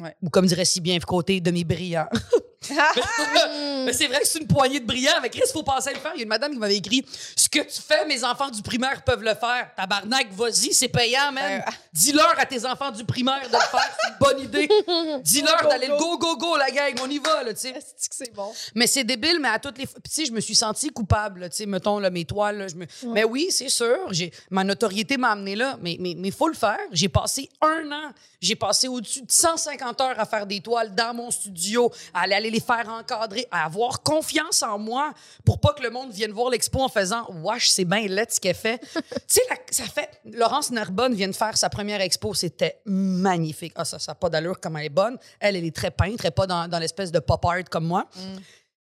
Ouais. 0.00 0.14
Ou 0.22 0.30
comme 0.30 0.46
dirait 0.46 0.64
si 0.64 0.80
bien 0.80 0.98
côté 1.00 1.40
de 1.40 1.50
mes 1.50 1.64
brillants. 1.64 2.08
Mais 3.86 3.92
c'est 3.94 4.06
vrai 4.06 4.20
que 4.20 4.26
c'est 4.28 4.38
une 4.38 4.46
poignée 4.46 4.80
de 4.80 4.86
brillants. 4.86 5.16
Avec 5.16 5.32
Chris, 5.32 5.42
faut 5.52 5.62
penser 5.62 5.90
à 5.90 5.92
le 5.94 5.98
faire. 5.98 6.12
Il 6.14 6.18
y 6.18 6.20
a 6.20 6.22
une 6.24 6.28
madame 6.28 6.52
qui 6.52 6.58
m'avait 6.58 6.76
écrit 6.76 7.04
Ce 7.34 7.48
que 7.48 7.60
tu 7.60 7.80
fais, 7.80 8.04
mes 8.04 8.22
enfants 8.22 8.50
du 8.50 8.60
primaire 8.62 9.02
peuvent 9.02 9.22
le 9.22 9.34
faire. 9.34 9.70
Tabarnak, 9.76 10.30
vas-y, 10.32 10.74
c'est 10.74 10.88
payant, 10.88 11.32
man. 11.32 11.62
Euh, 11.66 11.70
Dis-leur 11.92 12.38
à 12.38 12.44
tes 12.44 12.64
enfants 12.66 12.90
du 12.90 13.04
primaire 13.04 13.48
de 13.48 13.54
le 13.54 13.58
faire. 13.58 13.96
C'est 14.00 14.10
une 14.10 14.18
bonne 14.20 14.40
idée. 14.40 14.68
Dis-leur 15.22 15.68
d'aller 15.68 15.88
go, 15.88 16.18
go, 16.18 16.18
go, 16.18 16.36
go, 16.36 16.56
la 16.56 16.70
gang. 16.70 16.94
On 17.02 17.08
y 17.08 17.18
va, 17.18 17.42
là, 17.44 17.54
tu 17.54 17.60
sais. 17.60 17.74
C'est 17.96 18.34
bon? 18.34 18.52
Mais 18.74 18.86
c'est 18.86 19.04
débile, 19.04 19.38
mais 19.40 19.48
à 19.48 19.58
toutes 19.58 19.78
les 19.78 19.86
fois. 19.86 19.98
Puis, 20.02 20.12
tu 20.12 20.20
sais, 20.20 20.26
je 20.26 20.32
me 20.32 20.40
suis 20.40 20.54
sentie 20.54 20.90
coupable, 20.90 21.48
tu 21.48 21.56
sais, 21.56 21.66
mettons, 21.66 21.98
là, 21.98 22.10
mes 22.10 22.26
toiles. 22.26 22.58
là, 22.58 22.66
me... 22.76 22.86
Mais 23.12 23.24
oui, 23.24 23.48
c'est 23.50 23.70
sûr, 23.70 23.96
j'ai... 24.10 24.32
ma 24.50 24.64
notoriété 24.64 25.16
m'a 25.16 25.30
amené 25.30 25.56
là, 25.56 25.78
mais 25.80 25.94
il 25.94 26.00
mais, 26.00 26.14
mais 26.16 26.30
faut 26.30 26.48
le 26.48 26.54
faire. 26.54 26.78
J'ai 26.92 27.08
passé 27.08 27.48
un 27.62 27.90
an, 27.90 28.12
j'ai 28.40 28.54
passé 28.54 28.88
au-dessus 28.88 29.22
de 29.22 29.30
150 29.30 30.00
heures 30.00 30.20
à 30.20 30.26
faire 30.26 30.46
des 30.46 30.60
toiles 30.60 30.94
dans 30.94 31.14
mon 31.14 31.30
studio, 31.30 31.90
à 32.12 32.22
aller, 32.22 32.49
aller 32.50 32.58
les 32.58 32.60
faire 32.60 32.88
encadrer, 32.88 33.46
à 33.50 33.64
avoir 33.64 34.02
confiance 34.02 34.62
en 34.62 34.78
moi 34.78 35.12
pour 35.44 35.60
pas 35.60 35.72
que 35.72 35.82
le 35.82 35.90
monde 35.90 36.10
vienne 36.10 36.32
voir 36.32 36.50
l'expo 36.50 36.80
en 36.80 36.88
faisant 36.88 37.26
«Wesh, 37.42 37.70
c'est 37.70 37.84
bien 37.84 38.06
laid 38.06 38.30
ce 38.30 38.40
qu'elle 38.40 38.54
fait.» 38.54 38.78
Tu 38.92 39.00
sais, 39.28 39.42
ça 39.70 39.84
fait... 39.84 40.20
Laurence 40.24 40.70
Narbonne 40.70 41.14
vient 41.14 41.28
de 41.28 41.36
faire 41.36 41.56
sa 41.56 41.68
première 41.70 42.00
expo, 42.00 42.34
c'était 42.34 42.80
magnifique. 42.84 43.72
Ah, 43.76 43.84
ça, 43.84 43.98
ça 43.98 44.12
n'a 44.12 44.16
pas 44.16 44.28
d'allure 44.28 44.60
comme 44.60 44.76
elle 44.76 44.86
est 44.86 44.88
bonne. 44.88 45.16
Elle, 45.38 45.56
elle 45.56 45.64
est 45.64 45.74
très 45.74 45.90
peintre, 45.90 46.24
elle 46.24 46.28
est 46.28 46.30
pas 46.32 46.46
dans, 46.46 46.68
dans 46.68 46.78
l'espèce 46.78 47.12
de 47.12 47.18
pop 47.18 47.44
art 47.44 47.64
comme 47.70 47.86
moi. 47.86 48.06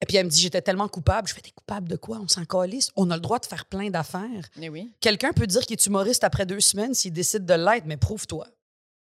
Et 0.02 0.06
puis 0.06 0.18
elle 0.18 0.26
me 0.26 0.30
dit, 0.30 0.42
j'étais 0.42 0.62
tellement 0.62 0.88
coupable. 0.88 1.28
Je 1.28 1.34
fais, 1.34 1.42
t'es 1.42 1.52
coupable 1.52 1.88
de 1.88 1.96
quoi? 1.96 2.20
On 2.22 2.28
s'en 2.28 2.46
calisse. 2.46 2.92
On 2.96 3.10
a 3.12 3.16
le 3.16 3.22
droit 3.22 3.40
de 3.40 3.46
faire 3.46 3.66
plein 3.66 3.90
d'affaires. 3.90 4.50
Oui. 4.58 4.92
Quelqu'un 5.00 5.32
peut 5.32 5.48
dire 5.48 5.62
qu'il 5.62 5.74
est 5.74 5.86
humoriste 5.86 6.24
après 6.24 6.46
deux 6.46 6.60
semaines 6.60 6.94
s'il 6.94 7.14
décide 7.14 7.46
de 7.46 7.54
l'être, 7.54 7.86
mais 7.86 7.98
prouve-toi. 7.98 8.48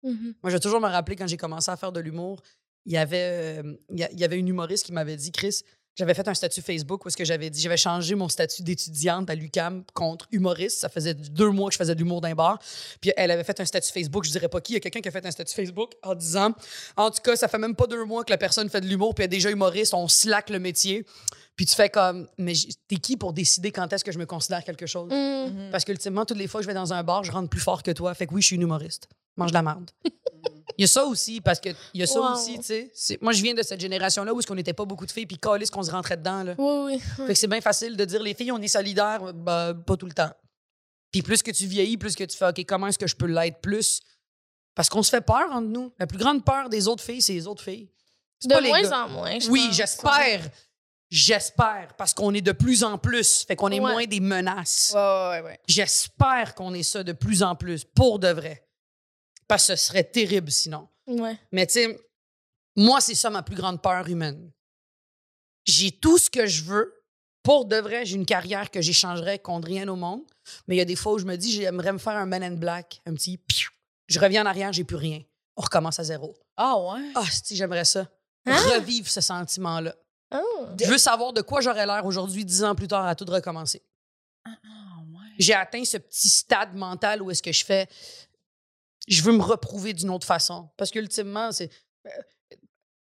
Mhm. 0.02 0.34
Moi, 0.42 0.50
je 0.50 0.56
vais 0.56 0.60
toujours 0.60 0.80
me 0.80 0.88
rappeler 0.88 1.16
quand 1.16 1.26
j'ai 1.26 1.36
commencé 1.36 1.70
à 1.70 1.76
faire 1.76 1.92
de 1.92 2.00
l'humour, 2.00 2.42
il 2.86 2.92
y 2.92 2.96
avait, 2.96 3.60
euh, 3.62 3.74
il 3.90 4.18
y 4.18 4.24
avait 4.24 4.38
une 4.38 4.48
humoriste 4.48 4.86
qui 4.86 4.92
m'avait 4.92 5.16
dit, 5.16 5.32
Chris, 5.32 5.62
j'avais 5.96 6.12
fait 6.12 6.28
un 6.28 6.34
statut 6.34 6.60
Facebook 6.60 7.04
où 7.04 7.08
est-ce 7.08 7.16
que 7.16 7.24
j'avais 7.24 7.48
dit, 7.48 7.60
j'avais 7.60 7.78
changé 7.78 8.14
mon 8.14 8.28
statut 8.28 8.62
d'étudiante 8.62 9.30
à 9.30 9.34
l'UCAM 9.34 9.82
contre 9.94 10.28
humoriste. 10.30 10.78
Ça 10.78 10.88
faisait 10.90 11.14
deux 11.14 11.50
mois 11.50 11.68
que 11.68 11.72
je 11.72 11.78
faisais 11.78 11.94
de 11.94 12.00
l'humour 12.00 12.20
d'un 12.20 12.34
bar. 12.34 12.58
Puis 13.00 13.12
elle 13.16 13.30
avait 13.30 13.44
fait 13.44 13.58
un 13.60 13.64
statut 13.64 13.90
Facebook, 13.90 14.24
je 14.24 14.30
dirais 14.30 14.48
pas 14.48 14.60
qui, 14.60 14.72
il 14.72 14.74
y 14.74 14.76
a 14.76 14.80
quelqu'un 14.80 15.00
qui 15.00 15.08
a 15.08 15.10
fait 15.10 15.24
un 15.24 15.30
statut 15.30 15.54
Facebook 15.54 15.92
en 16.02 16.14
disant, 16.14 16.52
en 16.96 17.10
tout 17.10 17.22
cas, 17.22 17.34
ça 17.34 17.48
fait 17.48 17.58
même 17.58 17.74
pas 17.74 17.86
deux 17.86 18.04
mois 18.04 18.24
que 18.24 18.30
la 18.30 18.38
personne 18.38 18.68
fait 18.68 18.82
de 18.82 18.86
l'humour, 18.86 19.14
puis 19.14 19.24
elle 19.24 19.28
est 19.32 19.36
déjà 19.36 19.50
humoriste, 19.50 19.94
on 19.94 20.06
slack 20.06 20.50
le 20.50 20.58
métier. 20.58 21.06
Puis 21.56 21.64
tu 21.64 21.74
fais 21.74 21.88
comme, 21.88 22.28
mais 22.36 22.52
t'es 22.86 22.96
qui 22.96 23.16
pour 23.16 23.32
décider 23.32 23.72
quand 23.72 23.90
est-ce 23.90 24.04
que 24.04 24.12
je 24.12 24.18
me 24.18 24.26
considère 24.26 24.62
quelque 24.62 24.84
chose? 24.84 25.10
Mhm. 25.10 25.70
Parce 25.72 25.86
qu'ultimement, 25.86 26.26
toutes 26.26 26.36
les 26.36 26.46
fois 26.46 26.60
que 26.60 26.64
je 26.64 26.68
vais 26.68 26.74
dans 26.74 26.92
un 26.92 27.02
bar, 27.02 27.24
je 27.24 27.32
rentre 27.32 27.48
plus 27.48 27.60
fort 27.60 27.82
que 27.82 27.92
toi. 27.92 28.12
Fait 28.12 28.26
que 28.26 28.34
oui, 28.34 28.42
je 28.42 28.48
suis 28.48 28.56
une 28.56 28.62
humoriste. 28.62 29.08
Mange 29.38 29.50
de 29.50 29.54
la 29.54 29.62
merde. 29.62 29.90
Il 30.78 30.82
y 30.82 30.84
a 30.84 30.88
ça 30.88 31.04
aussi, 31.04 31.40
parce 31.40 31.58
que 31.60 31.70
il 31.94 32.00
y 32.00 32.02
a 32.02 32.06
ça 32.06 32.20
Wow. 32.20 32.32
aussi, 32.34 32.58
tu 32.58 32.88
sais. 32.92 33.18
Moi, 33.20 33.32
je 33.32 33.42
viens 33.42 33.54
de 33.54 33.62
cette 33.62 33.80
génération-là 33.80 34.32
où 34.34 34.38
est-ce 34.38 34.46
qu'on 34.46 34.54
n'était 34.54 34.72
pas 34.74 34.84
beaucoup 34.84 35.06
de 35.06 35.10
filles, 35.12 35.26
puis 35.26 35.38
calisse 35.38 35.70
qu'on 35.70 35.82
se 35.82 35.90
rentrait 35.90 36.16
dedans, 36.16 36.42
là. 36.42 36.54
Oui, 36.58 36.94
oui. 37.18 37.26
Fait 37.26 37.32
que 37.32 37.38
c'est 37.38 37.46
bien 37.46 37.60
facile 37.60 37.96
de 37.96 38.04
dire 38.04 38.22
les 38.22 38.34
filles, 38.34 38.52
on 38.52 38.60
est 38.60 38.68
solidaires, 38.68 39.32
ben, 39.32 39.74
pas 39.74 39.96
tout 39.96 40.06
le 40.06 40.12
temps. 40.12 40.30
Puis 41.12 41.22
plus 41.22 41.42
que 41.42 41.50
tu 41.50 41.66
vieillis, 41.66 41.96
plus 41.96 42.14
que 42.14 42.24
tu 42.24 42.36
fais, 42.36 42.48
OK, 42.48 42.64
comment 42.66 42.88
est-ce 42.88 42.98
que 42.98 43.06
je 43.06 43.16
peux 43.16 43.26
l'être 43.26 43.60
plus? 43.60 44.00
Parce 44.74 44.90
qu'on 44.90 45.02
se 45.02 45.08
fait 45.10 45.22
peur 45.22 45.46
entre 45.52 45.68
nous. 45.68 45.92
La 45.98 46.06
plus 46.06 46.18
grande 46.18 46.44
peur 46.44 46.68
des 46.68 46.86
autres 46.88 47.02
filles, 47.02 47.22
c'est 47.22 47.32
les 47.32 47.46
autres 47.46 47.62
filles. 47.62 47.88
De 48.44 48.50
pas 48.50 48.60
moins 48.60 48.92
en 48.92 49.08
moins. 49.08 49.38
je 49.38 49.48
Oui, 49.48 49.68
j'espère. 49.72 50.42
J'espère, 51.08 51.94
parce 51.96 52.12
qu'on 52.12 52.34
est 52.34 52.40
de 52.40 52.52
plus 52.52 52.82
en 52.82 52.98
plus. 52.98 53.44
Fait 53.46 53.54
qu'on 53.56 53.70
est 53.70 53.80
Ouais. 53.80 53.92
moins 53.92 54.04
des 54.06 54.20
menaces. 54.20 54.92
Ouais, 54.94 55.40
ouais. 55.42 55.60
J'espère 55.68 56.54
qu'on 56.54 56.74
est 56.74 56.82
ça 56.82 57.04
de 57.04 57.12
plus 57.12 57.42
en 57.44 57.54
plus, 57.54 57.84
pour 57.84 58.18
de 58.18 58.28
vrai. 58.28 58.65
Parce 59.48 59.66
que 59.66 59.76
ce 59.76 59.86
serait 59.86 60.04
terrible 60.04 60.50
sinon. 60.50 60.88
Ouais. 61.06 61.38
Mais 61.52 61.66
tu 61.66 61.74
sais, 61.74 62.00
moi, 62.76 63.00
c'est 63.00 63.14
ça 63.14 63.30
ma 63.30 63.42
plus 63.42 63.56
grande 63.56 63.80
peur 63.80 64.08
humaine. 64.08 64.52
J'ai 65.64 65.90
tout 65.90 66.18
ce 66.18 66.30
que 66.30 66.46
je 66.46 66.64
veux. 66.64 66.92
Pour 67.42 67.64
de 67.64 67.76
vrai, 67.76 68.04
j'ai 68.04 68.16
une 68.16 68.26
carrière 68.26 68.70
que 68.72 68.80
j'échangerais 68.80 69.38
contre 69.38 69.68
rien 69.68 69.86
au 69.88 69.94
monde. 69.96 70.22
Mais 70.66 70.74
il 70.74 70.78
y 70.78 70.82
a 70.82 70.84
des 70.84 70.96
fois 70.96 71.12
où 71.12 71.18
je 71.18 71.24
me 71.24 71.36
dis, 71.36 71.52
j'aimerais 71.52 71.92
me 71.92 71.98
faire 71.98 72.14
un 72.14 72.26
Man 72.26 72.42
in 72.42 72.56
Black, 72.56 73.00
un 73.06 73.14
petit 73.14 73.38
piou. 73.38 73.70
Je 74.08 74.18
reviens 74.18 74.42
en 74.42 74.46
arrière, 74.46 74.72
j'ai 74.72 74.84
plus 74.84 74.96
rien. 74.96 75.22
On 75.56 75.62
recommence 75.62 75.98
à 76.00 76.04
zéro. 76.04 76.36
Ah, 76.56 76.76
ouais. 76.76 77.12
Ah, 77.14 77.24
si 77.30 77.56
j'aimerais 77.56 77.84
ça. 77.84 78.08
Hein? 78.46 78.56
Revivre 78.74 79.08
ce 79.08 79.20
sentiment-là. 79.20 79.94
Ah. 80.30 80.40
Je 80.80 80.86
veux 80.86 80.98
savoir 80.98 81.32
de 81.32 81.40
quoi 81.40 81.60
j'aurais 81.60 81.86
l'air 81.86 82.04
aujourd'hui, 82.04 82.44
dix 82.44 82.64
ans 82.64 82.74
plus 82.74 82.88
tard, 82.88 83.06
à 83.06 83.14
tout 83.14 83.24
recommencer. 83.24 83.82
Ah, 84.44 84.50
ouais. 84.50 85.34
J'ai 85.38 85.54
atteint 85.54 85.84
ce 85.84 85.98
petit 85.98 86.28
stade 86.28 86.74
mental 86.74 87.22
où 87.22 87.30
est-ce 87.30 87.42
que 87.42 87.52
je 87.52 87.64
fais. 87.64 87.88
Je 89.06 89.22
veux 89.22 89.32
me 89.32 89.42
reprouver 89.42 89.92
d'une 89.92 90.10
autre 90.10 90.26
façon. 90.26 90.68
Parce 90.76 90.90
qu'ultimement, 90.90 91.52
c'est. 91.52 91.70
euh, 92.06 92.10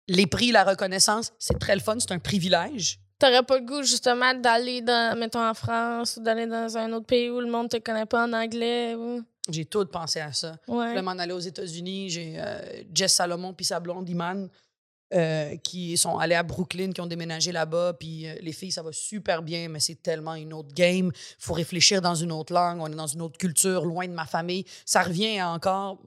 Les 0.09 0.27
prix, 0.27 0.53
la 0.53 0.63
reconnaissance, 0.65 1.33
c'est 1.39 1.59
très 1.59 1.75
le 1.75 1.81
fun, 1.81 1.97
c'est 1.99 2.13
un 2.13 2.19
privilège. 2.19 3.01
T'aurais 3.19 3.43
pas 3.43 3.59
le 3.59 3.65
goût, 3.65 3.83
justement, 3.83 4.35
d'aller, 4.35 4.83
dans, 4.83 5.19
mettons, 5.19 5.43
en 5.45 5.55
France 5.55 6.17
ou 6.19 6.21
d'aller 6.23 6.47
dans 6.47 6.77
un 6.77 6.93
autre 6.93 7.07
pays 7.07 7.31
où 7.31 7.41
le 7.41 7.51
monde 7.51 7.71
te 7.71 7.79
connaît 7.79 8.05
pas 8.07 8.25
en 8.27 8.33
anglais. 8.35 8.95
Ou... 8.95 9.23
J'ai 9.49 9.65
tout 9.65 9.85
pensé 9.87 10.21
à 10.21 10.33
ça. 10.33 10.57
Je 10.69 10.73
Ouais. 10.73 10.89
voulais 10.91 11.03
m'en 11.03 11.13
aller 11.13 11.33
aux 11.33 11.39
États-Unis. 11.41 12.11
J'ai 12.11 12.35
euh, 12.39 12.83
Jess 12.95 13.15
Salomon 13.15 13.55
puis 13.55 13.65
sa 13.65 13.81
blonde 13.81 14.09
Iman 14.09 14.49
euh, 15.15 15.57
qui 15.59 15.97
sont 15.97 16.19
allés 16.19 16.35
à 16.35 16.43
Brooklyn, 16.43 16.91
qui 16.91 17.01
ont 17.01 17.07
déménagé 17.07 17.53
là-bas. 17.53 17.95
Puis 17.99 18.27
euh, 18.27 18.35
les 18.41 18.53
filles, 18.53 18.73
ça 18.73 18.83
va 18.83 18.91
super 18.93 19.43
bien, 19.43 19.69
mais 19.69 19.79
c'est 19.79 20.03
tellement 20.03 20.35
une 20.35 20.53
autre 20.53 20.75
game. 20.75 21.13
Faut 21.39 21.55
réfléchir 21.55 22.03
dans 22.03 22.17
une 22.17 22.33
autre 22.33 22.53
langue. 22.53 22.81
On 22.81 22.87
est 22.87 22.97
dans 22.97 23.07
une 23.07 23.23
autre 23.23 23.39
culture, 23.39 23.85
loin 23.85 24.09
de 24.09 24.13
ma 24.13 24.27
famille. 24.27 24.65
Ça 24.85 25.03
revient 25.03 25.41
encore. 25.43 25.99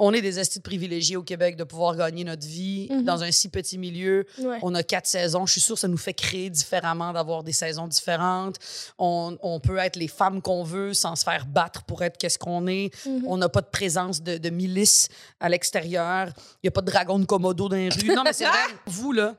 On 0.00 0.12
est 0.12 0.20
des 0.22 0.38
estis 0.38 0.60
privilégiés 0.60 1.16
au 1.16 1.22
Québec 1.24 1.56
de 1.56 1.64
pouvoir 1.64 1.96
gagner 1.96 2.22
notre 2.24 2.46
vie 2.46 2.86
Mhm. 2.90 3.02
dans 3.04 3.22
un 3.24 3.30
si 3.32 3.48
petit 3.48 3.78
milieu. 3.78 4.24
Ouais. 4.38 4.58
On 4.62 4.74
a 4.74 4.82
quatre 4.84 5.06
saisons. 5.06 5.44
Je 5.44 5.52
suis 5.52 5.60
sûre 5.60 5.74
que 5.74 5.80
ça 5.80 5.88
nous 5.88 5.96
fait 5.98 6.14
créer 6.14 6.50
différemment 6.50 7.12
d'avoir 7.12 7.42
des 7.42 7.52
saisons 7.52 7.88
différentes. 7.88 8.56
On, 8.98 9.36
on 9.42 9.58
peut 9.60 9.78
être 9.78 9.96
les 9.96 10.06
femmes 10.08 10.40
qu'on 10.40 10.62
veut 10.62 10.94
sans 10.94 11.16
se 11.16 11.24
faire 11.24 11.46
battre 11.46 11.82
pour 11.84 12.02
être 12.02 12.16
qu'est-ce 12.16 12.38
qu'on 12.38 12.66
est. 12.68 12.90
Mhm. 13.06 13.24
On 13.26 13.36
n'a 13.36 13.48
pas 13.48 13.60
de 13.60 13.66
présence 13.66 14.22
de, 14.22 14.38
de 14.38 14.50
milice 14.50 15.08
à 15.40 15.48
l'extérieur. 15.48 16.28
Il 16.62 16.66
n'y 16.66 16.68
a 16.68 16.70
pas 16.70 16.80
de 16.82 16.86
dragon 16.90 17.18
de 17.18 17.24
Komodo 17.24 17.68
dans 17.68 17.76
les 17.76 17.88
rues. 17.88 18.14
Non, 18.14 18.22
mais 18.24 18.32
c'est 18.32 18.44
vrai, 18.46 18.58
vous, 18.86 19.10
là, 19.12 19.34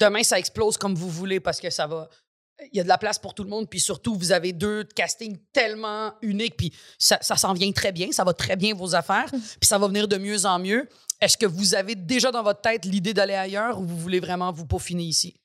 demain, 0.00 0.22
ça 0.22 0.38
explose 0.38 0.76
comme 0.76 0.94
vous 0.94 1.08
voulez 1.10 1.40
parce 1.40 1.60
que 1.60 1.70
ça 1.70 1.86
va. 1.86 2.08
Il 2.72 2.76
y 2.76 2.80
a 2.80 2.82
de 2.82 2.88
la 2.88 2.98
place 2.98 3.18
pour 3.18 3.34
tout 3.34 3.42
le 3.44 3.50
monde. 3.50 3.68
Puis 3.68 3.80
surtout, 3.80 4.14
vous 4.14 4.32
avez 4.32 4.52
deux 4.52 4.84
castings 4.84 5.38
tellement 5.52 6.12
uniques. 6.22 6.56
Puis 6.56 6.72
ça, 6.98 7.18
ça 7.20 7.36
s'en 7.36 7.52
vient 7.52 7.72
très 7.72 7.92
bien. 7.92 8.12
Ça 8.12 8.24
va 8.24 8.32
très 8.34 8.56
bien, 8.56 8.74
vos 8.74 8.94
affaires. 8.94 9.30
Puis 9.30 9.66
ça 9.66 9.78
va 9.78 9.86
venir 9.88 10.08
de 10.08 10.16
mieux 10.16 10.46
en 10.46 10.58
mieux. 10.58 10.88
Est-ce 11.20 11.36
que 11.36 11.46
vous 11.46 11.74
avez 11.74 11.94
déjà 11.94 12.30
dans 12.30 12.42
votre 12.42 12.60
tête 12.60 12.84
l'idée 12.84 13.12
d'aller 13.12 13.34
ailleurs 13.34 13.78
ou 13.78 13.84
vous 13.84 13.96
voulez 13.98 14.20
vraiment 14.20 14.52
vous 14.52 14.66
peaufiner 14.66 15.04
ici? 15.04 15.36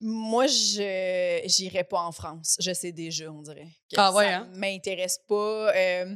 Moi, 0.00 0.46
je 0.46 1.40
j'irai 1.46 1.84
pas 1.84 2.00
en 2.00 2.12
France. 2.12 2.56
Je 2.60 2.72
sais 2.72 2.92
déjà, 2.92 3.30
on 3.30 3.42
dirait. 3.42 3.66
que 3.90 3.96
Ah 3.96 4.12
ouais, 4.12 4.26
ça 4.26 4.36
hein? 4.38 4.48
m'intéresse 4.54 5.18
pas. 5.26 5.74
Euh, 5.74 6.14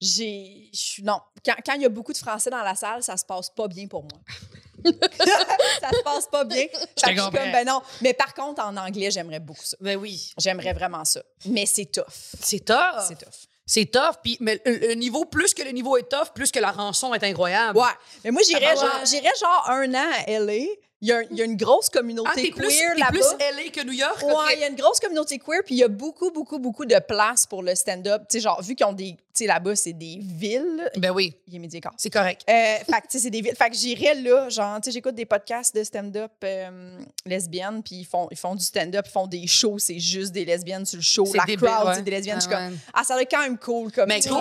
j'ai 0.00 0.70
non, 1.02 1.20
quand 1.46 1.74
il 1.74 1.82
y 1.82 1.84
a 1.84 1.88
beaucoup 1.88 2.12
de 2.12 2.18
français 2.18 2.50
dans 2.50 2.62
la 2.62 2.74
salle, 2.74 3.02
ça 3.04 3.16
se 3.16 3.24
passe 3.24 3.50
pas 3.50 3.68
bien 3.68 3.86
pour 3.86 4.02
moi. 4.02 4.20
ça 4.84 5.90
se 5.90 6.02
passe 6.02 6.26
pas 6.26 6.44
bien. 6.44 6.66
Je 6.72 7.06
suis 7.06 7.16
comme, 7.16 7.30
ben 7.32 7.66
non. 7.66 7.80
Mais 8.00 8.14
par 8.14 8.34
contre, 8.34 8.62
en 8.62 8.76
anglais, 8.76 9.10
j'aimerais 9.10 9.40
beaucoup 9.40 9.64
ça. 9.64 9.76
Ben 9.80 9.96
oui. 9.96 10.32
J'aimerais 10.38 10.72
vraiment 10.72 11.04
ça. 11.04 11.22
Mais 11.46 11.66
c'est 11.66 11.86
tough. 11.86 12.04
C'est 12.40 12.64
tough. 12.64 13.02
C'est 13.06 13.18
tough. 13.18 13.34
C'est 13.64 13.86
tough. 13.86 14.16
Puis, 14.22 14.36
mais 14.40 14.60
le, 14.66 14.94
niveau, 14.94 15.24
plus 15.24 15.54
que 15.54 15.62
le 15.62 15.70
niveau 15.70 15.96
est 15.96 16.08
tough, 16.08 16.32
plus 16.34 16.50
que 16.50 16.58
la 16.58 16.72
rançon 16.72 17.14
est 17.14 17.24
incroyable. 17.24 17.78
Ouais. 17.78 17.84
Mais 18.24 18.30
moi, 18.30 18.42
j'irais 18.44 18.72
Ah, 18.72 18.74
genre, 18.74 19.00
j'irais 19.04 19.32
genre 19.40 19.70
un 19.70 19.94
an 19.94 20.10
à 20.26 20.30
LA. 20.38 20.64
Il 21.02 21.08
y, 21.08 21.12
a, 21.12 21.20
il 21.24 21.36
y 21.36 21.42
a 21.42 21.44
une 21.44 21.56
grosse 21.56 21.88
communauté 21.90 22.30
Ah, 22.52 22.56
plus, 22.56 22.68
queer 22.68 22.94
là-bas. 22.96 23.10
plus 23.10 23.20
LA 23.22 23.70
que 23.72 23.84
New 23.84 23.92
York? 23.92 24.22
Ouais, 24.22 24.54
il 24.54 24.60
y 24.60 24.64
a 24.64 24.68
une 24.68 24.76
grosse 24.76 25.00
communauté 25.00 25.36
queer, 25.38 25.62
puis 25.66 25.74
il 25.74 25.78
y 25.78 25.82
a 25.82 25.88
beaucoup, 25.88 26.30
beaucoup, 26.30 26.60
beaucoup 26.60 26.84
de 26.86 26.96
place 27.00 27.44
pour 27.44 27.64
le 27.64 27.74
stand-up. 27.74 28.22
Tu 28.30 28.38
sais, 28.38 28.42
genre, 28.44 28.62
vu 28.62 28.76
qu'ils 28.76 28.86
ont 28.86 28.92
des. 28.92 29.16
Tu 29.16 29.18
sais, 29.34 29.46
là-bas, 29.46 29.74
c'est 29.74 29.94
des 29.94 30.18
villes. 30.22 30.88
Ben 30.96 31.10
oui, 31.10 31.34
Il 31.48 31.56
est 31.56 31.58
midi 31.58 31.80
c'est 31.96 32.10
correct. 32.10 32.42
Euh, 32.48 32.52
fait 32.52 32.84
que, 32.84 32.90
tu 32.90 33.02
sais, 33.10 33.18
c'est 33.18 33.30
des 33.30 33.40
villes. 33.40 33.56
Fait 33.56 33.68
que 33.70 33.76
j'irais 33.76 34.14
là, 34.14 34.48
genre, 34.48 34.76
tu 34.80 34.84
sais, 34.84 34.90
j'écoute 34.92 35.16
des 35.16 35.26
podcasts 35.26 35.74
de 35.74 35.82
stand-up 35.82 36.30
euh, 36.44 36.98
lesbiennes, 37.26 37.82
puis 37.82 37.96
ils 37.96 38.04
font, 38.06 38.28
ils 38.30 38.36
font 38.38 38.54
du 38.54 38.64
stand-up, 38.64 39.04
ils 39.08 39.12
font 39.12 39.26
des 39.26 39.46
shows, 39.48 39.78
c'est 39.80 39.98
juste 39.98 40.30
des 40.32 40.44
lesbiennes 40.44 40.86
sur 40.86 40.98
le 40.98 41.02
show. 41.02 41.24
La 41.34 41.44
débile, 41.44 41.66
crowd, 41.68 41.88
ouais. 41.88 41.94
c'est 41.96 42.02
des 42.02 42.10
lesbiennes. 42.12 42.36
Je 42.40 42.46
suis 42.46 42.54
Ah, 42.54 42.68
comme, 42.68 42.78
ah, 42.94 43.02
ça 43.04 43.14
doit 43.14 43.22
être 43.22 43.30
quand 43.30 43.42
même 43.42 43.58
cool 43.58 43.90
comme 43.90 44.06
Mais 44.08 44.20
trip, 44.20 44.36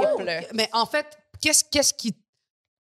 mais 0.53 0.70
en 0.74 0.86
fait, 0.86 1.07
qu'est-ce 1.41 1.64
qu'est-ce 1.72 1.93
qui 1.93 2.14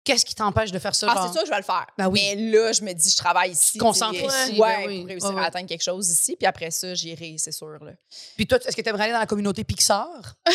qu'est-ce 0.04 0.24
qui 0.24 0.34
t'empêche 0.34 0.72
de 0.72 0.78
faire 0.78 0.94
ça? 0.94 1.06
Ah, 1.10 1.14
genre? 1.14 1.32
c'est 1.32 1.40
que 1.40 1.46
je 1.46 1.50
vais 1.50 1.56
le 1.58 1.62
faire. 1.62 1.86
Ben 1.98 2.08
oui. 2.08 2.20
Mais 2.34 2.50
là, 2.50 2.72
je 2.72 2.82
me 2.82 2.92
dis, 2.92 3.10
je 3.10 3.16
travaille 3.16 3.52
ici. 3.52 3.72
Tu 3.72 3.78
te 3.78 3.82
concentres 3.84 4.18
tu 4.18 4.24
ici, 4.26 4.60
Ouais, 4.60 4.76
ben 4.84 4.86
oui. 4.88 4.98
pour 5.00 5.08
réussir 5.08 5.28
Ouais, 5.30 5.34
ouais. 5.36 5.42
à 5.42 5.46
atteindre 5.46 5.68
quelque 5.68 5.82
chose 5.82 6.08
ici. 6.10 6.36
Puis 6.36 6.46
après 6.46 6.70
ça, 6.70 6.94
j'irai, 6.94 7.36
c'est 7.38 7.52
sûr. 7.52 7.78
Là. 7.82 7.92
Puis 8.36 8.46
toi, 8.46 8.58
est-ce 8.64 8.76
que 8.76 8.82
t'aimerais 8.82 9.04
aller 9.04 9.12
dans 9.12 9.18
la 9.20 9.26
communauté 9.26 9.64
Pixar? 9.64 10.08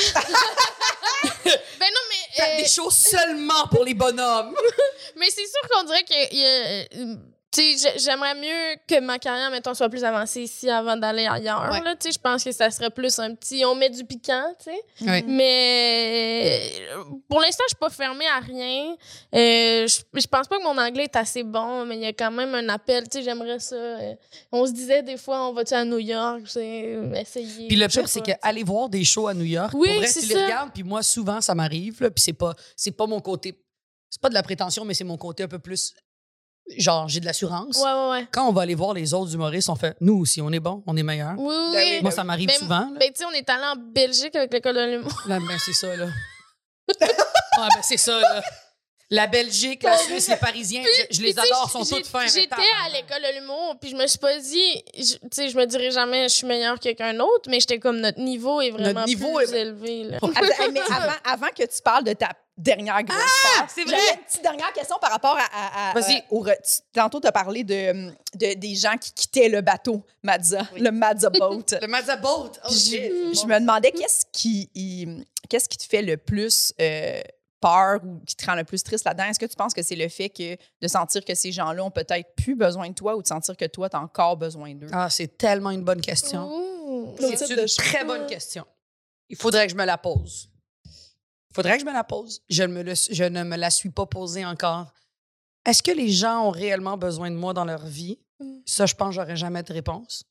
Ben 1.79 1.87
non, 1.93 2.01
mais. 2.09 2.35
Faire 2.43 2.53
euh, 2.55 2.61
des 2.61 2.67
choses 2.67 2.93
seulement 2.95 3.67
pour 3.71 3.83
les 3.83 3.93
bonhommes. 3.93 4.55
Mais 5.17 5.27
c'est 5.29 5.45
sûr 5.47 5.69
qu'on 5.71 5.83
dirait 5.83 6.03
que. 6.03 6.13
euh, 6.13 6.85
tu 6.91 7.27
j'aimerais 7.55 8.35
mieux 8.35 8.75
que 8.87 8.99
ma 8.99 9.17
carrière, 9.19 9.49
mettons, 9.49 9.73
soit 9.73 9.89
plus 9.89 10.03
avancée 10.03 10.41
ici 10.41 10.69
avant 10.69 10.95
d'aller 10.97 11.25
ailleurs. 11.25 11.69
Ouais. 11.71 11.81
là, 11.81 11.95
tu 11.95 12.07
sais. 12.07 12.11
Je 12.11 12.19
pense 12.19 12.43
que 12.43 12.51
ça 12.51 12.69
serait 12.69 12.89
plus 12.89 13.17
un 13.19 13.33
petit. 13.35 13.63
On 13.65 13.73
met 13.75 13.89
du 13.89 14.03
piquant, 14.03 14.53
tu 14.59 14.71
sais. 14.71 15.05
Ouais. 15.05 15.23
Mais 15.27 16.61
euh, 16.91 17.03
pour 17.29 17.39
l'instant, 17.41 17.63
je 17.67 17.75
suis 17.75 17.79
pas 17.79 17.89
fermée 17.89 18.27
à 18.27 18.39
rien. 18.39 18.95
Euh, 19.33 19.87
je, 19.87 19.99
je 20.19 20.27
pense 20.27 20.47
pas 20.47 20.57
que 20.57 20.63
mon 20.63 20.77
anglais 20.77 21.05
est 21.05 21.15
assez 21.15 21.43
bon, 21.43 21.85
mais 21.85 21.95
il 21.95 22.01
y 22.01 22.05
a 22.05 22.13
quand 22.13 22.31
même 22.31 22.53
un 22.53 22.69
appel. 22.69 23.03
Tu 23.09 23.19
sais, 23.19 23.23
j'aimerais 23.23 23.59
ça. 23.59 23.75
Euh, 23.75 24.13
On 24.51 24.65
se 24.65 24.71
disait 24.71 25.01
des 25.03 25.17
fois, 25.17 25.47
on 25.49 25.53
va-tu 25.53 25.73
à 25.73 25.85
New 25.85 25.99
York, 25.99 26.41
tu 26.43 26.49
sais, 26.51 26.99
essayer. 27.15 27.67
Puis 27.67 27.75
le 27.77 27.87
pire, 27.87 28.07
c'est 28.07 28.21
qu'aller 28.21 28.63
voir 28.63 28.89
des 28.89 29.03
shows 29.03 29.27
à 29.27 29.33
New 29.33 29.45
York, 29.45 29.71
Oui, 29.73 29.87
pour 29.89 29.97
vrai, 29.97 30.07
c'est 30.07 30.21
tu 30.21 30.27
les 30.27 30.35
ça. 30.35 30.43
regardes, 30.45 30.71
puis 30.73 30.83
moi, 30.83 31.01
souvent, 31.01 31.41
ça 31.41 31.55
m'arrive, 31.55 32.01
là, 32.01 32.11
puis 32.11 32.21
c'est 32.21 32.33
pas, 32.33 32.53
c'est 32.75 32.91
pas 32.91 33.07
mon 33.07 33.19
côté... 33.21 33.55
C'est 34.09 34.21
pas 34.21 34.29
de 34.29 34.33
la 34.35 34.43
prétention, 34.43 34.85
mais 34.85 34.93
c'est 34.93 35.03
mon 35.03 35.17
côté 35.17 35.43
un 35.43 35.47
peu 35.49 35.59
plus... 35.59 35.93
Genre, 36.77 37.07
j'ai 37.07 37.19
de 37.21 37.25
l'assurance. 37.25 37.77
Ouais, 37.77 37.91
ouais, 37.93 38.09
ouais. 38.11 38.27
Quand 38.31 38.47
on 38.47 38.51
va 38.51 38.63
aller 38.63 38.75
voir 38.75 38.93
les 38.93 39.13
autres 39.13 39.33
humoristes, 39.33 39.69
on 39.69 39.75
fait 39.75 39.95
«Nous 40.01 40.17
aussi, 40.19 40.41
on 40.41 40.51
est 40.51 40.59
bon, 40.59 40.83
on 40.85 40.97
est 40.97 41.03
meilleur. 41.03 41.35
Oui, 41.37 41.55
oui. 41.69 41.73
Ben. 41.73 42.01
Moi, 42.01 42.11
ça 42.11 42.23
m'arrive 42.25 42.47
Ben, 42.47 42.57
souvent. 42.57 42.79
là. 42.79 42.89
Ben, 42.99 43.09
tu 43.11 43.19
sais, 43.19 43.25
on 43.25 43.31
est 43.31 43.49
allé 43.49 43.63
en 43.63 43.75
Belgique 43.77 44.35
avec 44.35 44.51
l'école 44.51 44.75
de 44.75 44.85
l'humour. 44.97 45.21
Là, 45.27 45.39
ben, 45.39 45.57
c'est 45.63 45.73
ça, 45.73 45.95
là. 45.95 46.05
ouais, 46.89 46.95
ben, 46.99 47.81
c'est 47.81 47.97
ça, 47.97 48.19
là. 48.19 48.41
La 49.09 49.25
Belgique, 49.27 49.83
la 49.83 49.97
Suisse, 49.97 50.27
les 50.27 50.35
Parisiens, 50.35 50.83
je, 50.83 51.15
je 51.15 51.21
les 51.21 51.33
Puis, 51.33 51.39
adore, 51.41 51.69
sont 51.71 51.79
tous 51.85 52.03
fins. 52.05 52.27
J'étais 52.27 52.53
à 52.55 52.89
l'école 52.89 53.21
de 53.21 53.39
l'humour, 53.39 53.75
puis 53.79 53.89
je 53.91 53.95
me 53.95 54.05
suis 54.05 54.19
pas 54.19 54.37
dit, 54.37 54.83
tu 54.93 55.03
sais, 55.31 55.47
je 55.47 55.55
me 55.57 55.65
dirais 55.65 55.91
jamais 55.91 56.27
je 56.27 56.33
suis 56.35 56.45
meilleure 56.45 56.75
que 56.75 56.81
quelqu'un 56.83 57.13
d'autre, 57.13 57.49
mais 57.49 57.61
j'étais 57.61 57.79
comme 57.79 58.01
notre 58.01 58.19
niveau 58.19 58.59
est 58.59 58.71
vraiment 58.71 59.05
niveau 59.05 59.37
plus 59.37 59.53
est- 59.53 59.61
élevé. 59.61 60.03
Là. 60.03 60.17
Attends, 60.17 60.31
mais 60.73 60.81
avant, 60.91 61.13
avant 61.23 61.47
que 61.57 61.63
tu 61.63 61.81
parles 61.81 62.03
de 62.03 62.11
ta 62.11 62.33
dernière 62.57 63.03
grosse 63.03 63.17
Ah, 63.57 63.65
c'est 63.69 63.85
j'avais 63.87 63.97
vrai? 64.01 64.13
une 64.15 64.23
petite 64.25 64.41
dernière 64.41 64.73
question 64.73 64.97
par 64.99 65.11
rapport 65.11 65.37
à. 65.37 65.43
à- 65.51 65.91
à- 65.91 65.93
Vas-y. 65.93 66.17
euh, 66.17 66.21
au 66.31 66.45
tantôt, 66.93 67.19
tu 67.19 67.27
as 67.27 67.31
parlé 67.31 67.63
de, 67.63 68.09
de- 68.35 68.53
des 68.55 68.75
gens 68.75 68.97
qui 68.97 69.11
quittaient 69.13 69.49
le 69.49 69.61
bateau, 69.61 70.03
Mazza, 70.23 70.63
le 70.75 70.89
Mazza 70.91 71.29
Boat. 71.31 71.65
Le 71.81 71.87
Mazda 71.87 72.17
Boat. 72.17 72.51
Oh, 72.65 72.69
shit. 72.71 73.01
je, 73.01 73.39
je 73.41 73.45
me 73.47 73.59
demandais 73.59 73.91
qu'est-ce 73.91 74.25
qui, 74.31 74.69
qu'est-ce 75.49 75.69
qui 75.69 75.77
te 75.77 75.85
fait 75.85 76.01
le 76.01 76.17
plus 76.17 76.73
euh, 76.81 77.21
peur 77.61 77.99
ou 78.03 78.19
qui 78.25 78.35
te 78.35 78.45
rend 78.45 78.55
le 78.55 78.63
plus 78.63 78.83
triste 78.83 79.05
là-dedans? 79.05 79.25
Est-ce 79.25 79.39
que 79.39 79.45
tu 79.45 79.55
penses 79.55 79.73
que 79.73 79.81
c'est 79.83 79.95
le 79.95 80.09
fait 80.09 80.29
que 80.29 80.55
de 80.81 80.87
sentir 80.87 81.23
que 81.25 81.35
ces 81.35 81.51
gens-là 81.51 81.83
ont 81.83 81.91
peut-être 81.91 82.35
plus 82.35 82.55
besoin 82.55 82.89
de 82.89 82.93
toi 82.93 83.15
ou 83.15 83.21
de 83.21 83.27
sentir 83.27 83.55
que 83.57 83.65
toi, 83.65 83.89
tu 83.89 83.95
as 83.97 83.99
encore 84.01 84.37
besoin 84.37 84.73
d'eux? 84.75 84.87
Ah, 84.91 85.09
c'est 85.09 85.37
tellement 85.37 85.71
une 85.71 85.83
bonne 85.83 86.01
question. 86.01 86.49
C'est 87.19 87.49
une 87.51 87.65
très 87.65 88.03
bonne 88.03 88.25
question. 88.27 88.65
Il 89.29 89.35
faudrait 89.35 89.65
que 89.67 89.73
je 89.73 89.77
me 89.77 89.85
la 89.85 89.97
pose. 89.97 90.49
Faudrait 91.57 91.73
que 91.77 91.81
je 91.81 91.85
me 91.85 91.93
la 91.93 92.03
pose. 92.03 92.41
Je, 92.49 92.63
me 92.63 92.81
le- 92.83 92.93
je 92.95 93.23
ne 93.23 93.43
me 93.43 93.57
la 93.57 93.69
suis 93.69 93.89
pas 93.89 94.05
posée 94.05 94.45
encore. 94.45 94.93
Est-ce 95.65 95.83
que 95.83 95.91
les 95.91 96.09
gens 96.09 96.45
ont 96.47 96.49
réellement 96.51 96.97
besoin 96.97 97.29
de 97.29 97.35
moi 97.35 97.53
dans 97.53 97.65
leur 97.65 97.85
vie? 97.85 98.19
Mm. 98.39 98.59
Ça, 98.65 98.85
je 98.85 98.93
pense 98.95 99.09
que 99.09 99.15
j'aurais 99.15 99.35
jamais 99.35 99.63
de 99.63 99.73
réponse. 99.73 100.23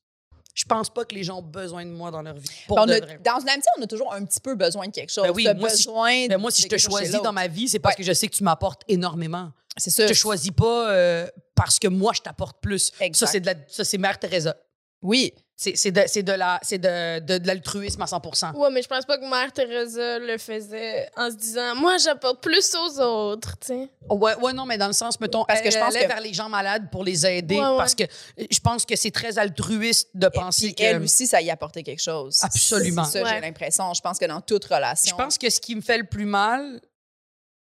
Je 0.55 0.65
pense 0.65 0.89
pas 0.89 1.05
que 1.05 1.13
les 1.13 1.23
gens 1.23 1.37
ont 1.37 1.43
besoin 1.43 1.85
de 1.85 1.91
moi 1.91 2.09
dans 2.09 2.23
leur 2.23 2.35
vie. 2.35 2.49
Pour 2.67 2.79
On 2.79 2.85
de 2.87 2.93
a- 2.93 2.99
vrai. 2.99 3.19
dans 3.23 3.39
une 3.39 3.49
amitié, 3.49 3.69
on 3.77 3.81
a 3.83 3.87
toujours 3.87 4.11
un 4.13 4.25
petit 4.25 4.39
peu 4.39 4.55
besoin 4.55 4.87
de 4.87 4.91
quelque 4.91 5.11
chose. 5.11 5.25
Ben 5.25 5.31
oui, 5.35 5.47
moi, 5.55 5.69
si 5.69 5.83
je- 5.83 6.27
Ben, 6.29 6.37
moi, 6.39 6.49
si 6.49 6.63
de 6.63 6.67
je 6.69 6.75
te 6.75 6.81
choisis 6.81 7.21
dans 7.21 7.33
ma 7.33 7.47
vie, 7.47 7.69
c'est 7.69 7.77
parce 7.77 7.93
Ouais. 7.93 7.97
que 7.97 8.07
je 8.07 8.13
sais 8.13 8.27
que 8.27 8.35
tu 8.35 8.43
m'apportes 8.43 8.81
énormément. 8.87 9.51
C'est 9.75 9.91
ça. 9.91 10.03
Je 10.07 10.13
te 10.13 10.17
choisis 10.17 10.49
pas 10.51 10.89
euh, 10.91 11.27
parce 11.53 11.77
que 11.77 11.87
moi, 11.87 12.11
je 12.15 12.21
t'apporte 12.21 12.59
plus. 12.59 12.91
Exact. 12.99 13.15
Ça, 13.27 13.31
c'est 13.31 13.39
de 13.41 13.45
la- 13.45 13.53
ça, 13.67 13.83
c'est 13.83 13.99
Mère 13.99 14.17
Teresa. 14.17 14.55
Oui. 15.01 15.33
C'est 15.59 15.75
c'est 15.75 15.89
de, 15.89 16.03
c'est 16.05 16.21
de 16.21 16.33
la- 16.33 16.59
c'est 16.61 16.77
de, 16.77 17.19
de, 17.19 17.39
de 17.39 17.47
l'altruisme 17.47 17.99
à 18.03 18.05
100 18.05 18.21
Ouais, 18.53 18.69
mais 18.71 18.83
je 18.83 18.87
pense 18.87 19.05
pas 19.05 19.17
que 19.17 19.27
Mère 19.27 19.51
Teresa 19.51 20.19
le 20.19 20.37
faisait 20.37 21.09
en 21.17 21.31
se 21.31 21.35
disant, 21.35 21.73
moi, 21.75 21.97
j'apporte 21.97 22.43
plus 22.43 22.75
aux 22.75 22.99
autres, 23.01 23.57
tu 23.59 23.67
sais. 23.67 23.89
Ouais, 24.07 24.35
ouais, 24.35 24.53
non, 24.53 24.67
mais 24.67 24.77
dans 24.77 24.85
le 24.85 24.93
sens, 24.93 25.19
mettons, 25.19 25.45
Parce 25.45 25.61
que 25.61 25.71
je 25.71 25.77
elle 25.77 25.83
pense 25.83 25.95
allait 25.95 26.03
que- 26.05 26.11
vers 26.13 26.21
les 26.21 26.31
gens 26.31 26.47
malades 26.47 26.91
pour 26.91 27.03
les 27.03 27.25
aider? 27.25 27.55
Ouais, 27.59 27.65
ouais. 27.69 27.77
parce 27.77 27.95
que 27.95 28.03
euh, 28.03 28.45
je 28.51 28.59
pense 28.59 28.85
que 28.85 28.95
c'est 28.95 29.09
très 29.09 29.39
altruiste 29.39 30.09
de 30.13 30.27
Et 30.27 30.29
penser 30.29 30.65
puis 30.67 30.75
que. 30.75 30.83
elle 30.83 31.01
aussi, 31.01 31.25
ça 31.25 31.41
y 31.41 31.49
apportait 31.49 31.81
quelque 31.81 32.03
chose. 32.03 32.37
Absolument. 32.43 33.03
C'est 33.05 33.21
ça, 33.21 33.25
Ouais. 33.25 33.33
j'ai 33.33 33.41
l'impression. 33.41 33.91
Je 33.95 34.01
pense 34.01 34.19
que 34.19 34.25
dans 34.25 34.41
toute 34.41 34.65
relation. 34.65 35.17
Je 35.17 35.23
pense 35.23 35.39
que 35.39 35.49
ce 35.49 35.59
qui 35.59 35.75
me 35.75 35.81
fait 35.81 35.97
le 35.97 36.03
plus 36.05 36.25
mal 36.25 36.79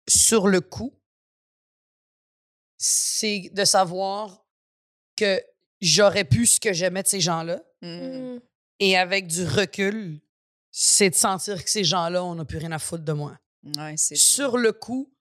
sur 0.09 0.47
le 0.47 0.59
coup, 0.59 0.91
c'est 2.77 3.49
de 3.53 3.63
savoir 3.63 4.43
que 5.15 5.39
j'aurais 5.85 6.25
pu 6.25 6.45
ce 6.45 6.59
que 6.59 6.73
j'aimais 6.73 7.03
de 7.03 7.07
ces 7.07 7.19
gens-là. 7.21 7.61
Mm. 7.81 8.37
Et 8.79 8.97
avec 8.97 9.27
du 9.27 9.45
recul, 9.45 10.19
c'est 10.71 11.09
de 11.09 11.15
sentir 11.15 11.63
que 11.63 11.69
ces 11.69 11.83
gens-là, 11.83 12.23
on 12.23 12.35
n'a 12.35 12.45
plus 12.45 12.57
rien 12.57 12.71
à 12.71 12.79
foutre 12.79 13.03
de 13.03 13.13
moi. 13.13 13.37
Ouais, 13.77 13.95
Sur 13.97 14.57
le 14.57 14.71
coup, 14.73 15.11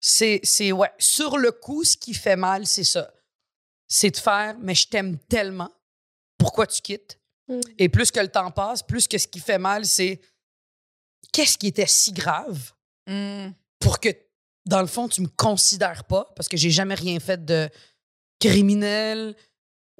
c'est, 0.00 0.40
c'est, 0.42 0.72
ouais, 0.72 0.90
sur 0.98 1.38
le 1.38 1.52
coup, 1.52 1.84
ce 1.84 1.96
qui 1.96 2.12
fait 2.14 2.36
mal, 2.36 2.66
c'est 2.66 2.84
ça. 2.84 3.12
C'est 3.88 4.10
de 4.10 4.16
faire, 4.16 4.56
mais 4.60 4.74
je 4.74 4.88
t'aime 4.88 5.18
tellement. 5.18 5.70
Pourquoi 6.38 6.66
tu 6.66 6.82
quittes? 6.82 7.18
Mm. 7.48 7.60
Et 7.78 7.88
plus 7.88 8.10
que 8.10 8.20
le 8.20 8.28
temps 8.28 8.50
passe, 8.50 8.82
plus 8.82 9.06
que 9.06 9.18
ce 9.18 9.26
qui 9.28 9.40
fait 9.40 9.58
mal, 9.58 9.86
c'est 9.86 10.20
qu'est-ce 11.32 11.56
qui 11.58 11.68
était 11.68 11.86
si 11.86 12.12
grave 12.12 12.72
Mm. 13.06 13.50
pour 13.80 14.00
que, 14.00 14.08
dans 14.64 14.80
le 14.80 14.86
fond, 14.86 15.08
tu 15.08 15.20
me 15.20 15.28
considères 15.28 16.04
pas, 16.04 16.32
parce 16.36 16.48
que 16.48 16.56
j'ai 16.56 16.70
jamais 16.70 16.94
rien 16.94 17.20
fait 17.20 17.44
de 17.44 17.68
criminel 18.40 19.36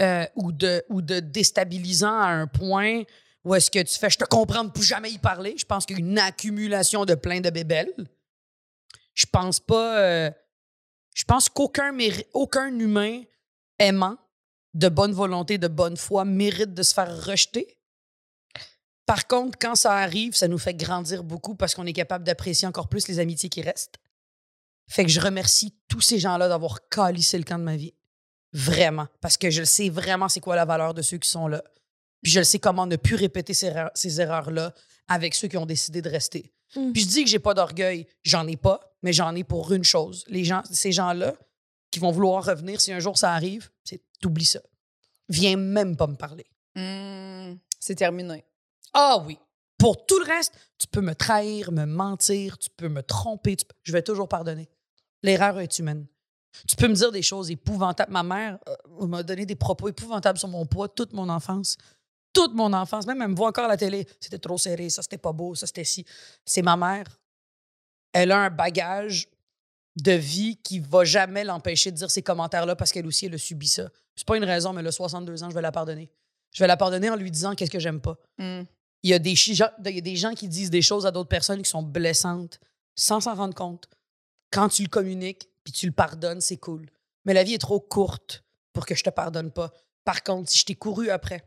euh, 0.01 0.27
ou, 0.37 0.53
de, 0.53 1.21
déstabilisant 1.21 2.19
à 2.19 2.27
un 2.27 2.47
point 2.47 3.03
où 3.45 3.55
est-ce 3.55 3.71
que 3.71 3.81
tu 3.81 3.99
fais 3.99 4.11
je 4.11 4.19
te 4.19 4.25
comprends 4.25 4.69
plus 4.69 4.83
jamais 4.83 5.11
y 5.11 5.19
parler. 5.19 5.55
Je 5.57 5.65
pense 5.65 5.87
qu'il 5.87 5.99
y 5.99 6.03
a 6.03 6.05
une 6.05 6.19
accumulation 6.19 7.05
de 7.05 7.15
plein 7.15 7.41
de 7.41 7.51
bébelles. 7.51 7.93
Je 9.15 9.27
pense 9.27 9.61
pas. 9.61 9.99
euh, 10.01 10.31
je 11.15 11.25
pense 11.25 11.49
qu'aucun 11.49 11.97
aucun 12.33 12.77
humain 12.79 13.23
aimant, 13.79 14.17
de 14.75 14.89
bonne 14.89 15.13
volonté, 15.13 15.59
de 15.59 15.69
bonne 15.69 15.97
foi, 15.97 16.25
mérite 16.25 16.75
de 16.75 16.83
se 16.83 16.93
faire 16.93 17.25
rejeter. 17.25 17.79
Par 19.07 19.27
contre, 19.29 19.59
quand 19.59 19.75
ça 19.75 19.93
arrive, 19.93 20.35
ça 20.35 20.49
nous 20.49 20.59
fait 20.59 20.75
grandir 20.75 21.23
beaucoup 21.23 21.55
parce 21.55 21.75
qu'on 21.75 21.87
est 21.87 21.93
capable 21.93 22.25
d'apprécier 22.25 22.67
encore 22.67 22.89
plus 22.89 23.07
les 23.07 23.19
amitiés 23.19 23.49
qui 23.49 23.63
restent. 23.63 23.99
Fait 24.89 25.05
que 25.05 25.11
je 25.11 25.21
remercie 25.21 25.75
tous 25.89 26.01
ces 26.01 26.19
gens-là 26.19 26.49
d'avoir 26.49 26.89
calissé 26.89 27.39
le 27.39 27.45
camp 27.45 27.59
de 27.59 27.65
ma 27.65 27.77
vie. 27.77 27.95
Vraiment. 28.55 29.09
Parce 29.21 29.37
que 29.37 29.51
je 29.51 29.65
sais 29.65 29.89
vraiment 29.89 30.29
c'est 30.29 30.41
quoi 30.41 30.55
la 30.57 30.65
valeur 30.65 30.95
de 30.95 31.03
ceux 31.03 31.19
qui 31.19 31.29
sont 31.29 31.49
là. 31.49 31.63
Puis 32.23 32.33
je 32.33 32.39
le 32.39 32.45
sais 32.45 32.59
comment 32.61 32.87
ne 32.87 32.97
plus 32.97 33.17
répéter 33.17 33.53
ces, 33.53 33.73
ces 33.95 34.21
erreurs-là 34.21 34.73
avec 35.09 35.35
ceux 35.35 35.49
qui 35.49 35.57
ont 35.59 35.67
décidé 35.67 36.01
de 36.01 36.09
rester. 36.09 36.55
Mm. 36.77 36.93
Puis 36.93 37.03
je 37.03 37.09
dis 37.09 37.25
que 37.25 37.31
j'ai 37.31 37.39
pas 37.41 37.53
d'orgueil. 37.53 38.07
J'en 38.23 38.47
ai 38.47 38.57
pas, 38.57 38.81
mais 39.03 39.13
j'en 39.13 39.35
ai 39.35 39.45
pour 39.45 39.73
une 39.73 39.85
chose. 39.85 40.25
Les 40.29 40.45
gens, 40.45 40.63
ces 40.71 40.93
gens-là 40.93 41.35
qui 41.91 41.99
vont 42.01 42.13
vouloir 42.13 42.45
revenir, 42.45 42.81
si 42.81 42.93
un 42.93 43.01
jour 43.01 43.19
ça 43.19 43.33
arrive, 43.35 43.71
c'est 43.85 44.01
t'oublies 44.21 44.45
ça. 44.47 44.61
Viens 45.29 45.57
même 45.57 45.97
pas 45.97 46.07
me 46.07 46.17
parler. 46.17 46.47
Mm. 46.77 47.57
C'est 47.81 47.97
terminé. 47.97 48.45
Ah 48.93 49.23
oui. 49.27 49.37
Pour 49.79 50.07
tout 50.07 50.19
le 50.21 50.25
reste, 50.25 50.55
tu 50.79 50.87
peux 50.87 51.01
me 51.01 51.15
trahir, 51.15 51.73
me 51.73 51.85
mentir, 51.85 52.57
tu 52.59 52.71
peux 52.71 52.89
me 52.89 53.03
tromper, 53.03 53.57
tu 53.57 53.65
peux- 53.67 53.75
je 53.83 53.93
vais 53.93 54.03
toujours 54.03 54.29
pardonner. 54.29 54.69
L'erreur 55.23 55.59
est 55.61 55.79
humaine. 55.79 56.07
Tu 56.69 56.77
peux 56.77 56.89
me 56.89 56.95
dire 56.95 57.13
des 57.13 57.23
choses 57.23 57.51
épouvantables. 57.51 58.13
Ma 58.13 58.23
mère 58.23 58.59
euh, 58.69 59.07
m'a 59.07 59.23
donné 59.23 59.47
des 59.47 59.57
propos 59.57 59.89
épouvantables 59.89 60.39
sur 60.39 60.49
mon 60.49 60.67
poids 60.67 60.89
toute 60.89 61.13
mon 61.13 61.29
enfance. 61.29 61.77
Toute 62.33 62.55
mon 62.55 62.73
enfance. 62.73 63.07
Même 63.07 63.21
elle 63.23 63.29
me 63.29 63.37
voit 63.37 63.49
encore 63.49 63.65
à 63.65 63.69
la 63.69 63.77
télé. 63.77 64.07
C'était 64.21 64.39
trop 64.39 64.59
serré, 64.59 64.91
ça 64.91 65.03
c'était 65.03 65.19
pas 65.19 65.33
beau, 65.33 65.55
ça 65.55 65.67
c'était 65.67 65.85
si. 65.85 66.05
C'est 66.45 66.63
ma 66.63 66.77
mère. 66.77 67.07
Elle 68.13 68.33
a 68.33 68.39
un 68.39 68.51
bagage 68.51 69.29
de 69.97 70.13
vie 70.13 70.57
qui 70.57 70.81
va 70.81 71.05
jamais 71.05 71.45
l'empêcher 71.45 71.91
de 71.91 71.97
dire 71.97 72.11
ces 72.11 72.23
commentaires-là 72.23 72.77
parce 72.77 72.93
qu'elle 72.93 73.07
aussi, 73.07 73.27
elle 73.27 73.35
a 73.35 73.39
subi 73.39 73.69
ça. 73.69 73.89
C'est 74.17 74.27
pas 74.27 74.37
une 74.37 74.45
raison, 74.45 74.73
mais 74.73 74.87
a 74.87 74.93
62 74.93 75.43
ans, 75.43 75.51
je 75.51 75.55
vais 75.55 75.63
la 75.63 75.73
pardonner. 75.73 76.11
Je 76.53 76.63
vais 76.63 76.67
la 76.67 76.77
pardonner 76.77 77.11
en 77.11 77.17
lui 77.17 77.31
disant 77.31 77.55
qu'est-ce 77.55 77.71
que 77.71 77.79
j'aime 77.79 78.01
pas. 78.01 78.17
Mm. 78.39 78.63
Il 79.03 79.11
y, 79.11 79.15
a 79.15 79.19
des 79.19 79.33
il 79.33 79.57
y 79.57 79.99
a 79.99 80.01
des 80.01 80.17
gens 80.17 80.33
qui 80.33 80.49
disent 80.49 80.71
des 80.71 80.81
choses 80.81 81.05
à 81.05 81.11
d'autres 81.11 81.29
personnes 81.29 81.61
qui 81.61 81.69
sont 81.69 81.83
blessantes 81.83 82.59
sans 82.95 83.21
s'en 83.21 83.35
rendre 83.35 83.55
compte. 83.55 83.89
Quand 84.51 84.69
tu 84.69 84.83
le 84.83 84.89
communiques 84.89 85.49
puis 85.65 85.73
tu 85.73 85.87
le 85.87 85.93
pardonnes, 85.93 86.41
c'est 86.41 86.59
cool. 86.59 86.89
Mais 87.25 87.35
la 87.35 87.43
vie 87.43 87.55
est 87.55 87.59
trop 87.59 87.81
courte 87.81 88.45
pour 88.73 88.87
que 88.87 88.95
je 88.95 89.03
te 89.03 89.11
pardonne 89.11 89.51
pas. 89.51 89.73
Par 90.05 90.23
contre, 90.23 90.51
si 90.51 90.59
je 90.59 90.67
t'ai 90.67 90.75
couru 90.75 91.11
après 91.11 91.43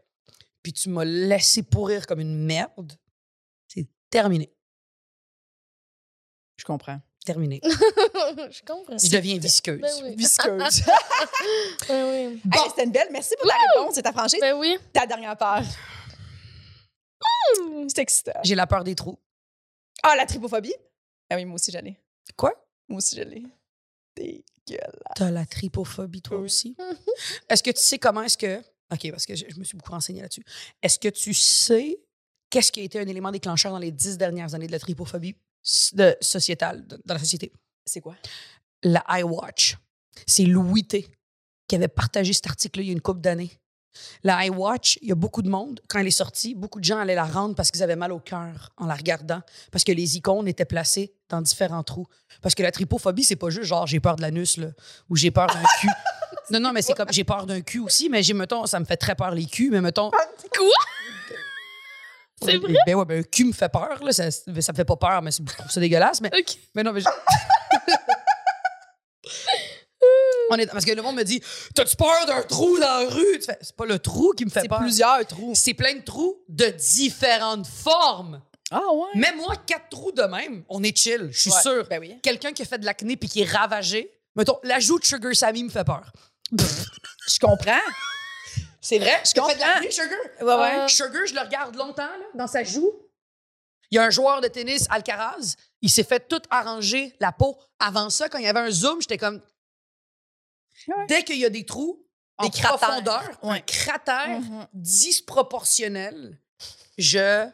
puis 0.67 0.73
tu 0.73 0.89
m'as 0.89 1.05
laissé 1.05 1.63
pourrir 1.63 2.05
comme 2.05 2.19
une 2.19 2.43
merde, 2.43 2.91
c'est 3.69 3.87
terminé. 4.09 4.51
Je 6.57 6.65
comprends. 6.65 6.99
Terminé. 7.25 7.61
je 7.63 8.61
comprends. 8.65 8.97
Je 8.97 9.09
deviens 9.09 9.37
visqueuse. 9.37 9.79
Ben 9.79 10.03
oui. 10.03 10.15
Visqueuse. 10.17 10.81
Ben 11.87 12.09
oui. 12.09 12.41
Hey, 12.53 12.69
C'était 12.69 12.83
une 12.83 12.91
belle. 12.91 13.07
Merci 13.13 13.35
pour 13.39 13.47
ta 13.47 13.55
réponse 13.55 13.97
et 13.97 14.01
ta 14.01 14.11
franchise. 14.11 14.41
Ben 14.41 14.57
oui. 14.57 14.77
Ta 14.91 15.05
dernière 15.05 15.37
page. 15.37 15.67
C'est 17.87 17.99
excitant. 17.99 18.33
J'ai 18.43 18.55
la 18.55 18.67
peur 18.67 18.83
des 18.83 18.93
trous. 18.93 19.17
Ah, 20.03 20.17
la 20.17 20.25
tripophobie? 20.25 20.75
Ah 21.29 21.35
oui, 21.37 21.45
moi 21.45 21.55
aussi, 21.55 21.71
j'allais. 21.71 21.97
Quoi? 22.35 22.51
Moi 22.89 22.97
aussi, 22.97 23.15
j'allais. 23.15 23.43
Dégueulasse. 24.17 24.91
T'as 25.15 25.31
la 25.31 25.45
tripophobie, 25.45 26.21
toi 26.21 26.37
Oui. 26.37 26.43
aussi? 26.45 26.75
Est-ce 27.49 27.63
que 27.63 27.71
tu 27.71 27.79
sais 27.81 27.99
comment 27.99 28.21
est-ce 28.23 28.37
que. 28.37 28.59
OK, 28.93 29.11
parce 29.11 29.25
que 29.25 29.35
je, 29.35 29.45
je 29.49 29.59
me 29.59 29.63
suis 29.63 29.77
beaucoup 29.77 29.91
renseignée 29.91 30.21
là-dessus. 30.21 30.43
Est-ce 30.81 30.97
que 30.99 31.07
tu 31.09 31.33
sais 31.33 31.99
qu'est-ce 32.49 32.71
qui 32.71 32.79
a 32.79 32.83
été 32.83 32.99
un 32.99 33.07
élément 33.07 33.31
déclencheur 33.31 33.71
dans 33.71 33.79
les 33.79 33.91
dix 33.91 34.17
dernières 34.17 34.53
années 34.55 34.67
de 34.67 34.71
la 34.71 34.79
tripophobie 34.79 35.35
de, 35.93 36.15
sociétale, 36.21 36.85
de- 36.87 37.01
dans 37.05 37.13
la 37.15 37.19
société? 37.19 37.51
C'est 37.85 38.01
quoi? 38.01 38.15
La 38.83 39.03
iWatch. 39.19 39.77
C'est 40.25 40.43
Louis 40.45 40.85
T 40.85 41.09
qui 41.67 41.75
avait 41.75 41.87
partagé 41.89 42.31
cet 42.33 42.47
article-là 42.47 42.83
il 42.83 42.87
y 42.87 42.89
a 42.91 42.93
une 42.93 43.01
couple 43.01 43.21
d'années. 43.21 43.51
La 44.23 44.45
iWatch, 44.45 44.97
il 45.01 45.09
y 45.09 45.11
a 45.11 45.15
beaucoup 45.15 45.41
de 45.41 45.49
monde. 45.49 45.79
Quand 45.87 45.99
elle 45.99 46.07
est 46.07 46.11
sortie, 46.11 46.55
beaucoup 46.55 46.79
de 46.79 46.85
gens 46.85 46.99
allaient 46.99 47.15
la 47.15 47.25
rendre 47.25 47.55
parce 47.55 47.71
qu'ils 47.71 47.83
avaient 47.83 47.95
mal 47.95 48.11
au 48.11 48.19
cœur 48.19 48.71
en 48.77 48.85
la 48.85 48.95
regardant, 48.95 49.41
parce 49.71 49.83
que 49.83 49.91
les 49.91 50.17
icônes 50.17 50.47
étaient 50.47 50.65
placées 50.65 51.13
dans 51.29 51.41
différents 51.41 51.83
trous. 51.83 52.07
Parce 52.41 52.55
que 52.55 52.63
la 52.63 52.71
tripophobie, 52.71 53.23
c'est 53.23 53.35
pas 53.35 53.49
juste 53.49 53.65
genre 53.67 53.87
j'ai 53.87 53.99
peur 53.99 54.15
de 54.15 54.21
l'anus, 54.21 54.59
ou 55.09 55.15
j'ai 55.15 55.31
peur 55.31 55.47
d'un 55.47 55.63
cul. 55.81 55.89
non, 56.51 56.59
non, 56.59 56.71
mais 56.73 56.81
c'est 56.81 56.93
comme 56.93 57.11
j'ai 57.11 57.23
peur 57.23 57.45
d'un 57.45 57.61
cul 57.61 57.79
aussi, 57.79 58.09
mais 58.09 58.23
j'ai, 58.23 58.33
mettons, 58.33 58.65
ça 58.65 58.79
me 58.79 58.85
fait 58.85 58.97
très 58.97 59.15
peur 59.15 59.31
les 59.31 59.45
culs, 59.45 59.71
mais 59.71 59.81
mettons. 59.81 60.09
Quoi? 60.11 60.69
C'est 62.41 62.57
vrai? 62.57 62.73
Ben 62.85 62.95
ouais, 62.95 63.05
ben 63.05 63.19
un 63.19 63.23
cul 63.23 63.45
me 63.45 63.51
fait 63.51 63.69
peur, 63.69 64.03
là, 64.03 64.11
ça, 64.11 64.29
ça 64.29 64.51
me 64.51 64.61
fait 64.75 64.85
pas 64.85 64.95
peur, 64.95 65.21
mais 65.23 65.31
c'est- 65.31 65.41
je 65.49 65.55
trouve 65.57 65.71
ça 65.71 65.79
dégueulasse. 65.79 66.21
Mais, 66.21 66.29
OK. 66.37 66.55
mais 66.75 66.83
non, 66.83 66.93
mais 66.93 67.01
je- 67.01 67.07
On 70.49 70.55
est, 70.57 70.67
parce 70.67 70.85
que 70.85 70.91
le 70.91 71.01
monde 71.01 71.15
me 71.15 71.23
dit 71.23 71.41
T'as-tu 71.75 71.95
peur 71.95 72.25
d'un 72.25 72.41
trou 72.43 72.77
dans 72.79 72.85
la 73.03 73.07
rue? 73.09 73.41
Fais, 73.41 73.57
C'est 73.61 73.75
pas 73.75 73.85
le 73.85 73.99
trou 73.99 74.33
qui 74.35 74.45
me 74.45 74.49
fait 74.49 74.61
C'est 74.61 74.67
peur. 74.69 74.79
plusieurs 74.79 75.25
trous. 75.27 75.53
C'est 75.55 75.73
plein 75.73 75.95
de 75.95 76.01
trous 76.01 76.41
de 76.47 76.67
différentes 76.67 77.67
formes. 77.67 78.41
Ah 78.71 78.81
ouais? 78.93 79.07
Même 79.15 79.37
moi, 79.37 79.55
quatre 79.65 79.89
trous 79.89 80.11
de 80.11 80.23
même, 80.23 80.63
on 80.67 80.83
est 80.83 80.97
chill, 80.97 81.29
je 81.31 81.39
suis 81.39 81.51
Ouais, 81.51 81.61
sûr. 81.61 81.87
Ben 81.89 81.99
oui. 82.01 82.19
Quelqu'un 82.21 82.51
qui 82.51 82.61
a 82.61 82.65
fait 82.65 82.77
de 82.79 82.85
l'acné 82.85 83.15
puis 83.15 83.29
qui 83.29 83.41
est 83.41 83.49
ravagé, 83.49 84.11
mettons, 84.35 84.59
l'ajout 84.63 84.99
de 84.99 85.05
Sugar 85.05 85.33
Sammy 85.35 85.63
me 85.63 85.69
fait 85.69 85.85
peur. 85.85 86.11
Je 86.51 87.39
comprends. 87.39 87.79
C'est 88.81 88.99
vrai? 88.99 89.21
Je 89.25 89.33
comprends. 89.33 89.49
fait 89.49 89.55
de 89.55 89.59
l'acné, 89.61 89.91
Sugar? 89.91 90.17
Ouais, 90.41 90.45
ouais. 90.53 90.79
Euh, 90.79 90.87
Sugar, 90.87 91.25
je 91.25 91.33
le 91.33 91.41
regarde 91.41 91.75
longtemps 91.75 92.03
là, 92.03 92.25
dans 92.35 92.47
sa 92.47 92.63
joue. 92.63 92.91
Il 93.91 93.95
y 93.95 93.99
a 93.99 94.03
un 94.03 94.09
joueur 94.09 94.41
de 94.41 94.47
tennis, 94.47 94.85
Alcaraz, 94.89 95.55
il 95.81 95.89
s'est 95.89 96.03
fait 96.03 96.27
tout 96.27 96.41
arranger 96.49 97.15
la 97.21 97.31
peau. 97.31 97.57
Avant 97.79 98.09
ça, 98.09 98.27
quand 98.29 98.37
il 98.37 98.43
y 98.45 98.47
avait 98.47 98.59
un 98.59 98.71
zoom, 98.71 99.01
j'étais 99.01 99.17
comme. 99.17 99.41
Ouais. 100.87 101.05
Dès 101.07 101.23
qu'il 101.23 101.37
y 101.37 101.45
a 101.45 101.49
des 101.49 101.65
trous, 101.65 102.03
En 102.37 102.45
des 102.45 102.51
cratère. 102.51 102.77
profondeurs, 102.77 103.29
un 103.43 103.59
cratère 103.59 104.39
Mhm. 104.41 104.67
disproportionnel, 104.73 106.37
je 106.97 107.47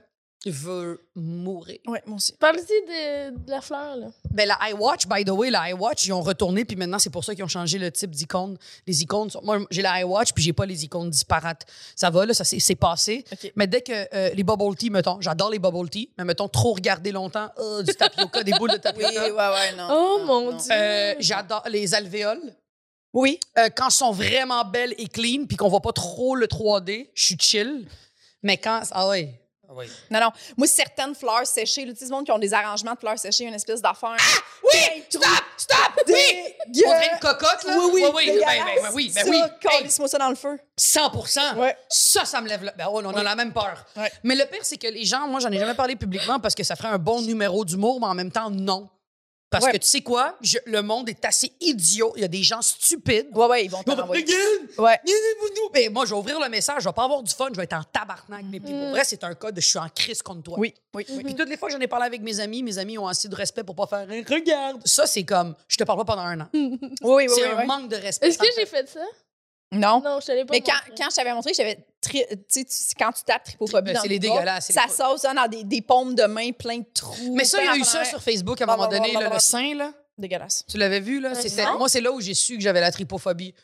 veux 0.46 1.08
mourir. 1.16 1.80
Ouais, 1.88 2.04
moi 2.06 2.18
aussi. 2.18 2.34
Parle-y 2.34 2.62
de, 2.64 3.30
de 3.46 3.50
la 3.50 3.62
fleur, 3.62 3.96
là. 3.96 4.08
Ben, 4.32 4.46
la 4.46 4.58
iWatch, 4.72 5.08
by 5.08 5.24
the 5.24 5.30
way, 5.30 5.50
la 5.50 5.70
iWatch, 5.70 6.06
ils 6.06 6.12
ont 6.12 6.22
retourné, 6.22 6.66
puis 6.66 6.76
maintenant, 6.76 7.00
c'est 7.00 7.10
pour 7.10 7.24
ça 7.24 7.34
qu'ils 7.34 7.46
ont 7.46 7.48
changé 7.50 7.78
le 7.80 7.90
type 7.92 8.12
d'icône. 8.12 8.58
Les 8.86 9.02
icônes, 9.04 9.30
sont- 9.30 9.42
moi, 9.42 9.60
j'ai 9.72 9.82
la 9.82 10.02
iWatch, 10.02 10.34
puis 10.34 10.44
j'ai 10.44 10.52
pas 10.52 10.66
les 10.66 10.84
icônes 10.84 11.10
disparates. 11.10 11.66
Ça 11.96 12.10
va, 12.10 12.26
là, 12.26 12.34
ça 12.34 12.44
s'est 12.44 12.60
c'est 12.60 12.76
passé. 12.76 13.24
Mais 13.56 13.68
dès 13.68 13.82
que 13.82 13.94
euh, 14.14 14.32
les 14.34 14.44
bubble 14.44 14.76
tea, 14.76 14.90
mettons, 14.90 15.22
j'adore 15.22 15.50
les 15.50 15.60
bubble 15.60 15.90
tea, 15.90 16.12
mais 16.18 16.26
mettons, 16.26 16.50
trop 16.50 16.74
regarder 16.74 17.14
longtemps, 17.14 17.50
euh, 17.60 17.82
du 17.82 17.94
tapioca, 17.96 18.44
des 18.44 18.52
boules 18.52 18.70
de 18.72 18.76
Oui, 18.76 18.82
tapioca. 18.82 19.24
ouais, 19.24 19.32
ouais, 19.32 19.76
non. 19.78 19.88
Oh, 19.92 20.18
non, 20.20 20.26
mon 20.26 20.52
non. 20.52 20.58
Dieu. 20.58 20.72
Euh, 20.74 21.16
j'adore 21.20 21.64
les 21.70 21.94
alvéoles. 21.94 22.54
Oui. 23.14 23.40
Euh, 23.58 23.70
quand 23.76 23.86
elles 23.86 23.92
sont 23.92 24.12
vraiment 24.12 24.66
belles 24.66 24.96
et 24.98 25.08
clean, 25.08 25.46
puis 25.48 25.56
qu'on 25.58 25.70
voit 25.70 25.82
pas 25.82 25.94
trop 25.94 26.36
le 26.36 26.48
3D, 26.48 27.10
je 27.14 27.26
suis 27.26 27.38
chill. 27.40 27.88
Mais 28.42 28.58
quand. 28.58 28.82
Ah 28.92 29.08
ouais. 29.08 29.40
Ah 29.70 29.74
ouais. 29.74 29.88
Non, 30.12 30.20
non. 30.20 30.30
Moi, 30.58 30.68
certaines 30.68 31.16
fleurs 31.16 31.46
séchées, 31.48 31.86
là, 31.86 31.94
tu 31.94 32.06
sais, 32.06 32.12
monde 32.12 32.26
qui 32.26 32.32
ont 32.32 32.40
des 32.40 32.54
arrangements 32.54 32.94
de 32.94 33.00
fleurs 33.00 33.18
séchées, 33.18 33.46
une 33.46 33.54
espèce 33.54 33.82
d'affaire. 33.82 34.18
Oui! 34.64 35.04
Stop! 35.10 35.24
Stop! 35.58 35.78
Oui! 36.08 36.14
Dégueu- 36.68 36.86
On 36.86 36.90
dirait 36.90 37.10
une 37.14 37.20
cocotte, 37.20 37.64
là? 37.66 37.78
Oui, 37.78 37.90
oui, 37.94 38.04
oui, 38.04 38.12
oui. 38.16 38.40
Ben, 38.46 38.66
ben, 38.66 38.82
ben 38.84 38.90
oui, 38.94 39.12
ben 39.16 39.24
Ça, 39.24 39.30
oui. 39.30 39.38
Hey, 39.38 39.50
calisse-moi 39.80 40.08
ça 40.08 40.18
dans 40.18 40.30
le 40.30 40.36
feu. 40.36 40.60
100 40.78 41.12
Ouais. 41.58 41.76
Ça, 41.90 42.26
ça 42.26 42.42
me 42.42 42.48
lève 42.50 42.64
le... 42.64 42.72
Ben 42.78 42.88
ouais, 42.90 43.04
on 43.06 43.16
a 43.16 43.24
la 43.24 43.36
même 43.36 43.54
peur. 43.54 43.86
Ouais. 43.96 44.12
Mais 44.24 44.36
le 44.36 44.46
pire, 44.46 44.60
c'est 44.64 44.78
que 44.78 44.88
les 44.88 45.06
gens, 45.06 45.28
moi, 45.28 45.40
j'en 45.40 45.52
ai 45.52 45.60
jamais 45.60 45.76
parlé 45.76 45.96
publiquement 45.96 46.40
parce 46.40 46.56
que 46.56 46.64
ça 46.64 46.76
ferait 46.76 46.90
un 46.90 46.98
bon 47.00 47.22
numéro 47.22 47.64
d'humour, 47.64 48.00
mais 48.00 48.08
en 48.08 48.14
même 48.16 48.32
temps, 48.32 48.50
non. 48.50 48.90
Parce 49.54 49.66
Ouais. 49.66 49.72
que 49.74 49.78
tu 49.78 49.88
sais 49.88 50.02
quoi? 50.02 50.36
Je- 50.42 50.58
le 50.66 50.82
monde 50.82 51.08
est 51.10 51.24
assez 51.24 51.52
idiot. 51.62 52.12
Il 52.18 52.22
y 52.24 52.26
a 52.26 52.28
des 52.28 52.44
gens 52.44 52.62
stupides. 52.62 53.28
Ouais, 53.34 53.46
ouais, 53.46 53.66
ils 53.66 53.70
vont 53.72 53.84
t'en 53.84 53.98
envoyer. 54.00 54.24
Regarde! 54.24 54.70
Ouais. 54.80 55.00
Gna-gna-gna-gna. 55.06 55.70
Ben, 55.74 55.94
moi, 55.94 56.06
je 56.06 56.10
vais 56.12 56.18
ouvrir 56.18 56.40
le 56.40 56.50
message, 56.50 56.82
je 56.84 56.90
vais 56.90 56.94
pas 56.94 57.04
avoir 57.04 57.22
du 57.24 57.32
fun, 57.34 57.48
je 57.52 57.56
vais 57.58 57.64
être 57.64 57.74
en 57.74 57.84
tabarnak. 57.84 58.44
Mais 58.52 58.60
puis, 58.60 58.72
pour 58.74 58.82
Mhm. 58.82 58.90
vrai, 58.92 59.04
c'est 59.06 59.24
un 59.24 59.36
cas 59.36 59.52
de 59.52 59.62
je 59.62 59.68
suis 59.70 59.80
en 59.80 59.88
crise 59.90 60.22
contre 60.24 60.42
toi. 60.44 60.58
Oui, 60.60 60.74
oui. 60.96 61.06
Puis 61.24 61.36
toutes 61.36 61.50
les 61.50 61.56
fois 61.58 61.70
que 61.70 61.76
j'en 61.76 61.80
ai 61.82 61.88
parlé 61.88 62.08
avec 62.08 62.22
mes 62.22 62.40
amis, 62.40 62.64
mes 62.64 62.78
amis 62.80 62.98
ont 62.98 63.08
assez 63.08 63.28
de 63.30 63.36
respect 63.36 63.64
pour 63.64 63.76
pas 63.76 63.88
faire 63.88 64.00
un 64.10 64.24
regarde. 64.36 64.82
Ça, 64.86 65.06
c'est 65.06 65.24
comme 65.24 65.56
je 65.68 65.78
te 65.78 65.84
parle 65.84 66.00
pas 66.00 66.06
pendant 66.06 66.24
un 66.24 66.42
an. 66.42 66.48
Oui, 66.54 66.80
oui, 67.02 67.26
c'est 67.30 67.44
oui, 67.44 67.50
un 67.56 67.60
oui. 67.60 67.66
manque 67.68 67.90
de 67.90 67.96
respect. 67.96 68.28
Est-ce 68.30 68.38
que 68.40 68.48
j'ai 68.58 68.66
fait 68.66 68.90
ça? 68.90 69.02
Non. 69.72 70.02
Non, 70.04 70.20
je 70.20 70.28
te 70.28 70.32
l'ai 70.32 70.46
pas 70.46 70.52
Mais 70.54 70.62
quand, 70.62 70.74
quand 70.98 71.10
je 71.10 71.16
t'avais 71.16 71.34
montré, 71.34 71.54
j'avais. 71.54 71.78
Tri- 72.04 72.26
Tu 72.30 72.38
sais, 72.48 72.66
tu- 72.66 72.96
quand 73.00 73.12
tu 73.12 73.24
tapes 73.24 73.44
tripophobie. 73.44 73.86
Ben, 73.86 73.94
dans 73.96 74.02
c'est 74.02 74.08
le 74.08 74.14
les 74.14 74.20
dégueulasses, 74.20 74.72
Ça 74.72 74.86
les- 74.88 74.94
sauce 74.94 75.26
hein, 75.26 75.34
dans 75.34 75.48
des, 75.48 75.64
des 75.64 75.82
paumes 75.82 76.14
de 76.16 76.24
main 76.24 76.52
plein 76.52 76.78
de 76.80 76.86
trous. 76.94 77.34
Mais 77.36 77.46
ça, 77.46 77.62
il 77.62 77.66
y 77.66 77.70
a 77.70 77.76
eu 77.78 77.84
ça 77.84 78.06
sur 78.06 78.22
Facebook 78.22 78.60
à 78.62 78.66
un 78.66 78.68
moment 78.68 78.88
donné, 78.88 79.14
le 79.14 79.40
sein, 79.40 79.74
là. 79.76 79.92
Dégueulasse. 80.18 80.64
Tu 80.70 80.78
l'avais 80.78 81.00
vu, 81.00 81.20
là? 81.20 81.34
Moi, 81.78 81.90
c'est 81.90 82.02
là 82.02 82.12
où 82.12 82.22
j'ai 82.22 82.36
su 82.36 82.56
que 82.58 82.62
j'avais 82.62 82.82
la 82.82 82.92
tripophobie. 82.92 83.56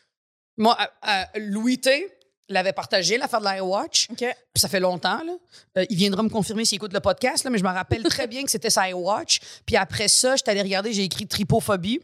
Moi, 0.56 0.76
à- 1.02 1.22
à 1.22 1.38
Louis 1.38 1.78
T, 1.78 2.10
l'avait 2.48 2.72
partagé, 2.72 3.16
l'affaire 3.16 3.38
de 3.40 3.44
l'Airwatch. 3.44 4.08
OK. 4.10 4.18
Puis 4.18 4.60
ça 4.60 4.68
fait 4.68 4.80
longtemps, 4.80 5.22
là. 5.22 5.34
Euh, 5.78 5.86
il 5.88 5.96
viendra 5.96 6.24
me 6.24 6.28
confirmer 6.28 6.64
s'il 6.64 6.76
écoute 6.76 6.92
le 6.92 6.98
podcast, 7.00 7.44
là, 7.44 7.50
mais 7.50 7.58
je 7.58 7.62
me 7.62 7.68
rappelle 7.68 8.02
très 8.02 8.26
bien 8.26 8.42
que 8.42 8.50
c'était 8.50 8.70
sa 8.70 8.88
iWatch. 8.90 9.38
Puis 9.64 9.76
après 9.76 10.08
ça, 10.08 10.34
j'étais 10.34 10.50
allée 10.50 10.62
regarder, 10.62 10.92
j'ai 10.92 11.04
écrit 11.04 11.28
tripophobie. 11.28 12.00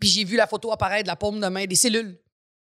Puis 0.00 0.08
j'ai 0.08 0.24
vu 0.24 0.36
la 0.36 0.46
photo 0.46 0.72
apparaître 0.72 1.02
de 1.04 1.08
la 1.08 1.16
paume 1.16 1.38
de 1.40 1.46
main 1.48 1.66
des 1.66 1.74
cellules. 1.76 2.18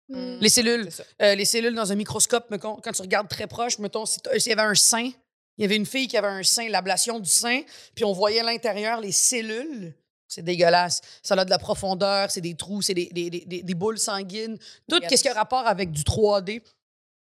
Mm. 0.09 0.39
Les 0.41 0.49
cellules. 0.49 0.91
Ça. 0.93 1.03
Euh, 1.23 1.35
les 1.35 1.45
cellules 1.45 1.75
dans 1.75 1.93
un 1.93 1.95
microscope, 1.97 2.47
mais 2.51 2.59
quand, 2.59 2.81
tu 2.81 3.03
regardes 3.03 3.29
très 3.29 3.47
proche, 3.47 3.79
mettons, 3.79 4.07
si 4.07 4.21
t- 4.21 4.39
s'il 4.41 4.51
y 4.51 4.53
avait 4.53 4.63
un 4.69 4.75
sein, 4.75 5.11
il 5.59 5.63
y 5.63 5.65
avait 5.65 5.77
une 5.77 5.87
fille 5.87 6.09
qui 6.09 6.17
avait 6.17 6.29
un 6.29 6.43
sein, 6.43 6.69
l'ablation 6.69 7.19
du 7.21 7.29
sein, 7.29 7.63
puis 7.95 8.05
on 8.05 8.13
voyait 8.13 8.41
à 8.41 8.45
l'intérieur 8.45 9.01
les 9.01 9.13
cellules. 9.13 9.93
C'est 10.31 10.43
dégueulasse. 10.43 11.01
Ça 11.23 11.35
a 11.35 11.45
de 11.45 11.51
la 11.51 11.59
profondeur, 11.59 12.31
c'est 12.31 12.41
des 12.43 12.55
trous, 12.55 12.83
c'est 12.83 12.95
des, 12.95 13.07
des, 13.13 13.31
des- 13.31 13.63
des- 13.63 13.75
boules 13.75 13.99
sanguines. 13.99 14.59
Tout 14.89 14.97
Regarde 14.97 15.17
ce 15.17 15.23
qui 15.23 15.29
a 15.29 15.33
ça. 15.33 15.39
rapport 15.39 15.67
avec 15.67 15.91
du 15.91 16.03
3D. 16.03 16.61
Tu 16.61 16.65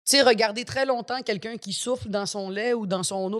sais, 0.05 0.21
regarder 0.21 0.65
très 0.65 0.85
longtemps 0.85 1.21
quelqu'un 1.21 1.57
qui 1.57 1.71
souffle 1.73 2.09
dans 2.09 2.25
son 2.25 2.49
lait 2.49 2.73
ou 2.73 2.85
dans 2.87 3.03
son 3.03 3.31
eau 3.31 3.39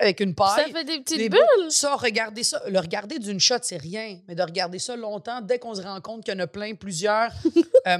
avec 0.00 0.20
une 0.20 0.34
Ça 0.36 0.54
paille. 0.56 0.72
fait 0.72 0.84
des 0.84 1.00
petites 1.00 1.16
des 1.18 1.28
bulles. 1.30 1.40
boules. 1.58 1.70
Ça, 1.70 1.96
regarder 1.96 2.42
ça, 2.44 2.62
le 2.68 2.78
regarder 2.78 3.18
d'une 3.18 3.40
shot, 3.40 3.56
c'est 3.62 3.78
rien. 3.78 4.20
Mais 4.28 4.34
de 4.34 4.42
regarder 4.42 4.78
ça 4.78 4.96
longtemps, 4.96 5.40
dès 5.40 5.58
qu'on 5.58 5.74
se 5.74 5.80
rend 5.82 6.00
compte 6.02 6.24
qu'il 6.24 6.34
y 6.34 6.36
en 6.36 6.40
a 6.40 6.46
plein, 6.46 6.74
plusieurs. 6.74 7.30
euh, 7.86 7.98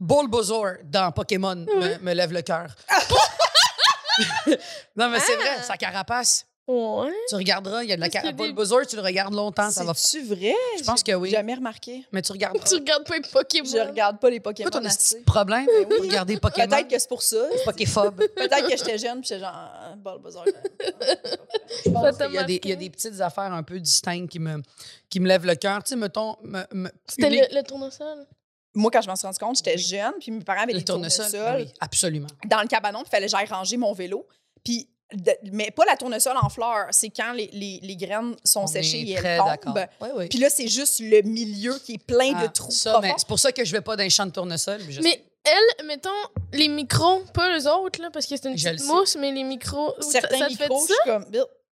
Bulbasaur 0.00 0.72
dans 0.84 1.12
Pokémon 1.12 1.54
me, 1.56 1.98
me 1.98 2.12
lève 2.14 2.32
le 2.32 2.42
cœur. 2.42 2.74
non, 4.96 5.08
mais 5.08 5.20
c'est 5.20 5.34
Ah. 5.34 5.42
vrai, 5.54 5.62
sa 5.62 5.76
carapace. 5.76 6.46
Ouais. 6.68 7.10
Tu 7.28 7.34
regarderas, 7.34 7.82
il 7.82 7.90
y 7.90 7.92
a 7.92 7.96
de 7.96 8.00
la 8.00 8.08
carapace. 8.08 8.36
des- 8.36 8.44
Bulbasaur, 8.44 8.86
tu 8.86 8.94
le 8.94 9.02
regardes 9.02 9.34
longtemps, 9.34 9.68
ça 9.70 9.82
va. 9.82 9.94
C'est-tu 9.96 10.24
vrai? 10.26 10.54
Je 10.78 10.84
pense 10.84 11.02
que 11.02 11.10
oui. 11.12 11.30
Jamais 11.30 11.54
remarqué. 11.54 12.06
Mais 12.12 12.22
tu 12.22 12.30
regarderas. 12.30 12.64
Tu 12.64 12.74
regardes 12.76 13.04
pas 13.04 13.16
les 13.16 13.22
Pokémon. 13.22 13.68
Je 13.68 13.78
regarde 13.88 14.20
pas 14.20 14.30
les 14.30 14.38
Pokémon. 14.38 14.70
Toi, 14.70 14.80
un 14.80 14.88
petit 14.88 15.16
problème 15.26 15.66
pour 15.66 15.98
regarder 16.00 16.36
Pokémon. 16.38 16.68
Peut-être 16.68 16.88
que 16.88 16.98
c'est 16.98 17.08
pour 17.08 17.22
ça. 17.22 17.44
Poképhobe. 17.64 18.14
Peut-être 18.36 18.68
que 18.68 18.76
j'étais 18.76 18.96
jeune 18.96 19.20
puis 19.20 19.28
j'étais 19.30 19.40
genre 19.40 19.52
ah, 19.54 19.94
Bulbasaur. 19.96 20.44
Je 21.84 21.90
pense 21.90 22.16
qu'il 22.16 22.32
y, 22.32 22.38
a 22.38 22.44
des- 22.44 22.60
il 22.62 22.70
y 22.70 22.72
a 22.72 22.76
des 22.76 22.90
petites 22.90 23.20
affaires 23.20 23.52
un 23.52 23.64
peu 23.64 23.80
distinctes 23.80 24.30
qui 24.30 24.38
me, 24.38 24.62
qui 25.10 25.18
me 25.18 25.26
lèvent 25.26 25.46
le 25.46 25.56
cœur. 25.56 25.82
Tu 25.82 25.90
sais, 25.90 25.96
mettons. 25.96 26.36
me- 26.44 26.64
me- 26.72 26.90
C'était 27.08 27.28
le, 27.30 27.56
le 27.56 27.62
tournesol. 27.64 28.24
Moi, 28.74 28.90
quand 28.90 29.02
je 29.02 29.08
m'en 29.08 29.16
suis 29.16 29.26
rendu 29.26 29.38
compte, 29.38 29.56
j'étais 29.56 29.76
jeune, 29.78 30.12
puis 30.20 30.30
mes 30.30 30.42
parents 30.44 30.62
avaient 30.62 30.72
le 30.72 30.78
des 30.78 30.84
tournesol. 30.84 31.26
tournesols 31.30 31.56
Ben 31.58 31.64
oui, 31.66 31.72
absolument. 31.80 32.26
dans 32.46 32.62
le 32.62 32.68
cabanon, 32.68 33.02
il 33.06 33.08
fallait 33.10 33.26
que 33.26 33.30
j'aille 33.32 33.46
ranger 33.46 33.76
mon 33.76 33.92
vélo. 33.92 34.26
Puis, 34.64 34.88
de- 35.12 35.36
mais 35.52 35.70
pas 35.70 35.84
la 35.84 35.96
tournesol 35.96 36.34
en 36.40 36.48
fleurs, 36.48 36.86
c'est 36.90 37.10
quand 37.10 37.32
les, 37.32 37.50
les, 37.52 37.80
les 37.82 37.96
graines 37.96 38.34
sont 38.44 38.62
On 38.62 38.66
séchées 38.66 39.00
et 39.02 39.12
elles 39.12 39.38
tombent. 39.38 39.86
Oui, 40.00 40.08
oui. 40.16 40.28
Puis 40.28 40.38
là, 40.38 40.48
c'est 40.48 40.68
juste 40.68 41.00
le 41.00 41.20
milieu 41.22 41.78
qui 41.84 41.94
est 41.94 42.02
plein 42.04 42.32
Ah, 42.34 42.46
de 42.46 42.52
trous 42.52 42.68
profonds. 42.82 43.00
mais 43.02 43.12
c'est 43.18 43.28
pour 43.28 43.38
ça 43.38 43.52
que 43.52 43.62
je 43.64 43.72
vais 43.72 43.82
pas 43.82 43.94
dans 43.96 44.04
les 44.04 44.10
champs 44.10 44.24
de 44.26 44.30
tournesol. 44.32 44.80
mais 44.86 44.92
je 44.92 45.02
sais. 45.02 45.08
Mais 45.08 45.22
elle, 45.44 45.86
mettons, 45.86 46.08
les 46.54 46.68
micros, 46.68 47.24
pas 47.34 47.54
les 47.54 47.66
autres, 47.66 48.00
là, 48.00 48.08
parce 48.10 48.24
que 48.26 48.36
c'est 48.36 48.48
une 48.48 48.56
Je 48.56 48.64
petite 48.70 48.80
sais. 48.80 48.86
mousse, 48.86 49.16
mais 49.16 49.32
les 49.32 49.42
micros. 49.44 49.92
Certains 50.00 50.38
ça 50.38 50.46
te 50.48 50.54
fait 50.54 50.62
micros, 50.68 50.86
je 50.88 50.92
suis 50.94 51.02
comme... 51.04 51.26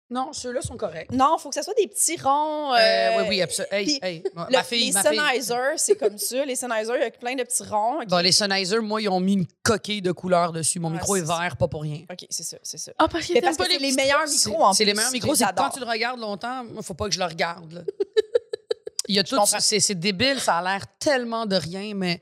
Non, 0.09 0.31
ceux-là 0.31 0.61
sont 0.61 0.77
corrects. 0.77 1.11
Non, 1.11 1.35
il 1.37 1.41
faut 1.41 1.49
que 1.49 1.55
ça 1.55 1.63
soit 1.63 1.73
des 1.73 1.87
petits 1.87 2.15
ronds. 2.21 2.73
Euh, 2.73 2.77
euh, 2.77 3.17
oui, 3.23 3.25
oui, 3.27 3.41
absolument. 3.41 3.73
Hey, 3.75 3.99
hey, 4.01 4.23
ma- 4.33 4.45
le- 4.45 4.51
ma 4.53 4.63
fille, 4.63 4.85
les 4.87 4.91
ma. 4.93 5.03
Sennheiser, 5.03 5.73
c'est 5.75 5.97
comme 5.97 6.17
ça. 6.17 6.45
Les 6.45 6.55
Sennheiser, 6.55 6.93
il 6.95 7.01
y 7.01 7.05
a 7.05 7.11
plein 7.11 7.35
de 7.35 7.43
petits 7.43 7.63
ronds. 7.63 7.99
Bon, 8.07 8.17
les 8.19 8.31
Sennheiser, 8.31 8.79
moi, 8.79 9.01
ils 9.01 9.09
ont 9.09 9.19
mis 9.19 9.33
une 9.33 9.45
coquille 9.63 10.01
de 10.01 10.13
couleur 10.13 10.53
dessus. 10.53 10.79
Mon 10.79 10.89
Ah, 10.91 10.93
micro 10.93 11.17
est 11.17 11.25
ça. 11.25 11.37
vert, 11.39 11.57
pas 11.57 11.67
pour 11.67 11.81
rien. 11.81 12.03
OK, 12.09 12.25
c'est 12.29 12.43
ça, 12.43 12.57
c'est 12.63 12.77
ça. 12.77 12.93
Ah, 12.97 13.09
parce 13.09 13.25
que 13.25 13.33
Mais 13.33 13.41
t'aimes 13.41 13.49
parce 13.49 13.57
que 13.57 13.63
pas 13.63 13.69
c'est 13.69 13.79
les 13.79 13.91
meilleurs 13.91 14.27
micros, 14.29 14.63
en 14.63 14.73
C'est 14.73 14.85
les 14.85 14.93
meilleurs 14.93 15.11
micros. 15.11 15.35
C'est 15.35 15.45
quand 15.55 15.69
tu 15.71 15.79
le 15.81 15.85
regardes 15.85 16.19
longtemps, 16.21 16.65
il 16.73 16.83
faut 16.83 16.93
pas 16.93 17.09
que 17.09 17.13
je 17.13 17.19
le 17.19 17.25
regarde. 17.25 17.73
là. 17.73 17.81
Il 19.09 19.15
y 19.15 19.19
a 19.19 19.23
tout. 19.23 19.37
c'est 19.59 19.95
débile, 19.95 20.39
ça 20.39 20.57
a 20.57 20.61
l'air 20.61 20.85
tellement 20.99 21.45
de 21.45 21.55
rien, 21.57 21.93
mais. 21.95 22.21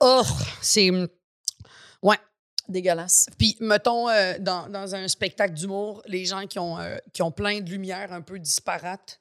Oh, 0.00 0.22
c'est. 0.62 0.90
Ouais. 2.02 2.16
Dégueulasse. 2.68 3.26
Puis, 3.38 3.56
mettons, 3.60 4.08
euh, 4.10 4.34
dans, 4.38 4.68
dans 4.68 4.94
un 4.94 5.08
spectacle 5.08 5.54
d'humour, 5.54 6.02
les 6.06 6.24
gens 6.26 6.46
qui 6.46 6.58
ont, 6.58 6.78
euh, 6.78 6.96
qui 7.12 7.22
ont 7.22 7.30
plein 7.32 7.60
de 7.60 7.70
lumière 7.70 8.12
un 8.12 8.20
peu 8.20 8.38
disparates, 8.38 9.20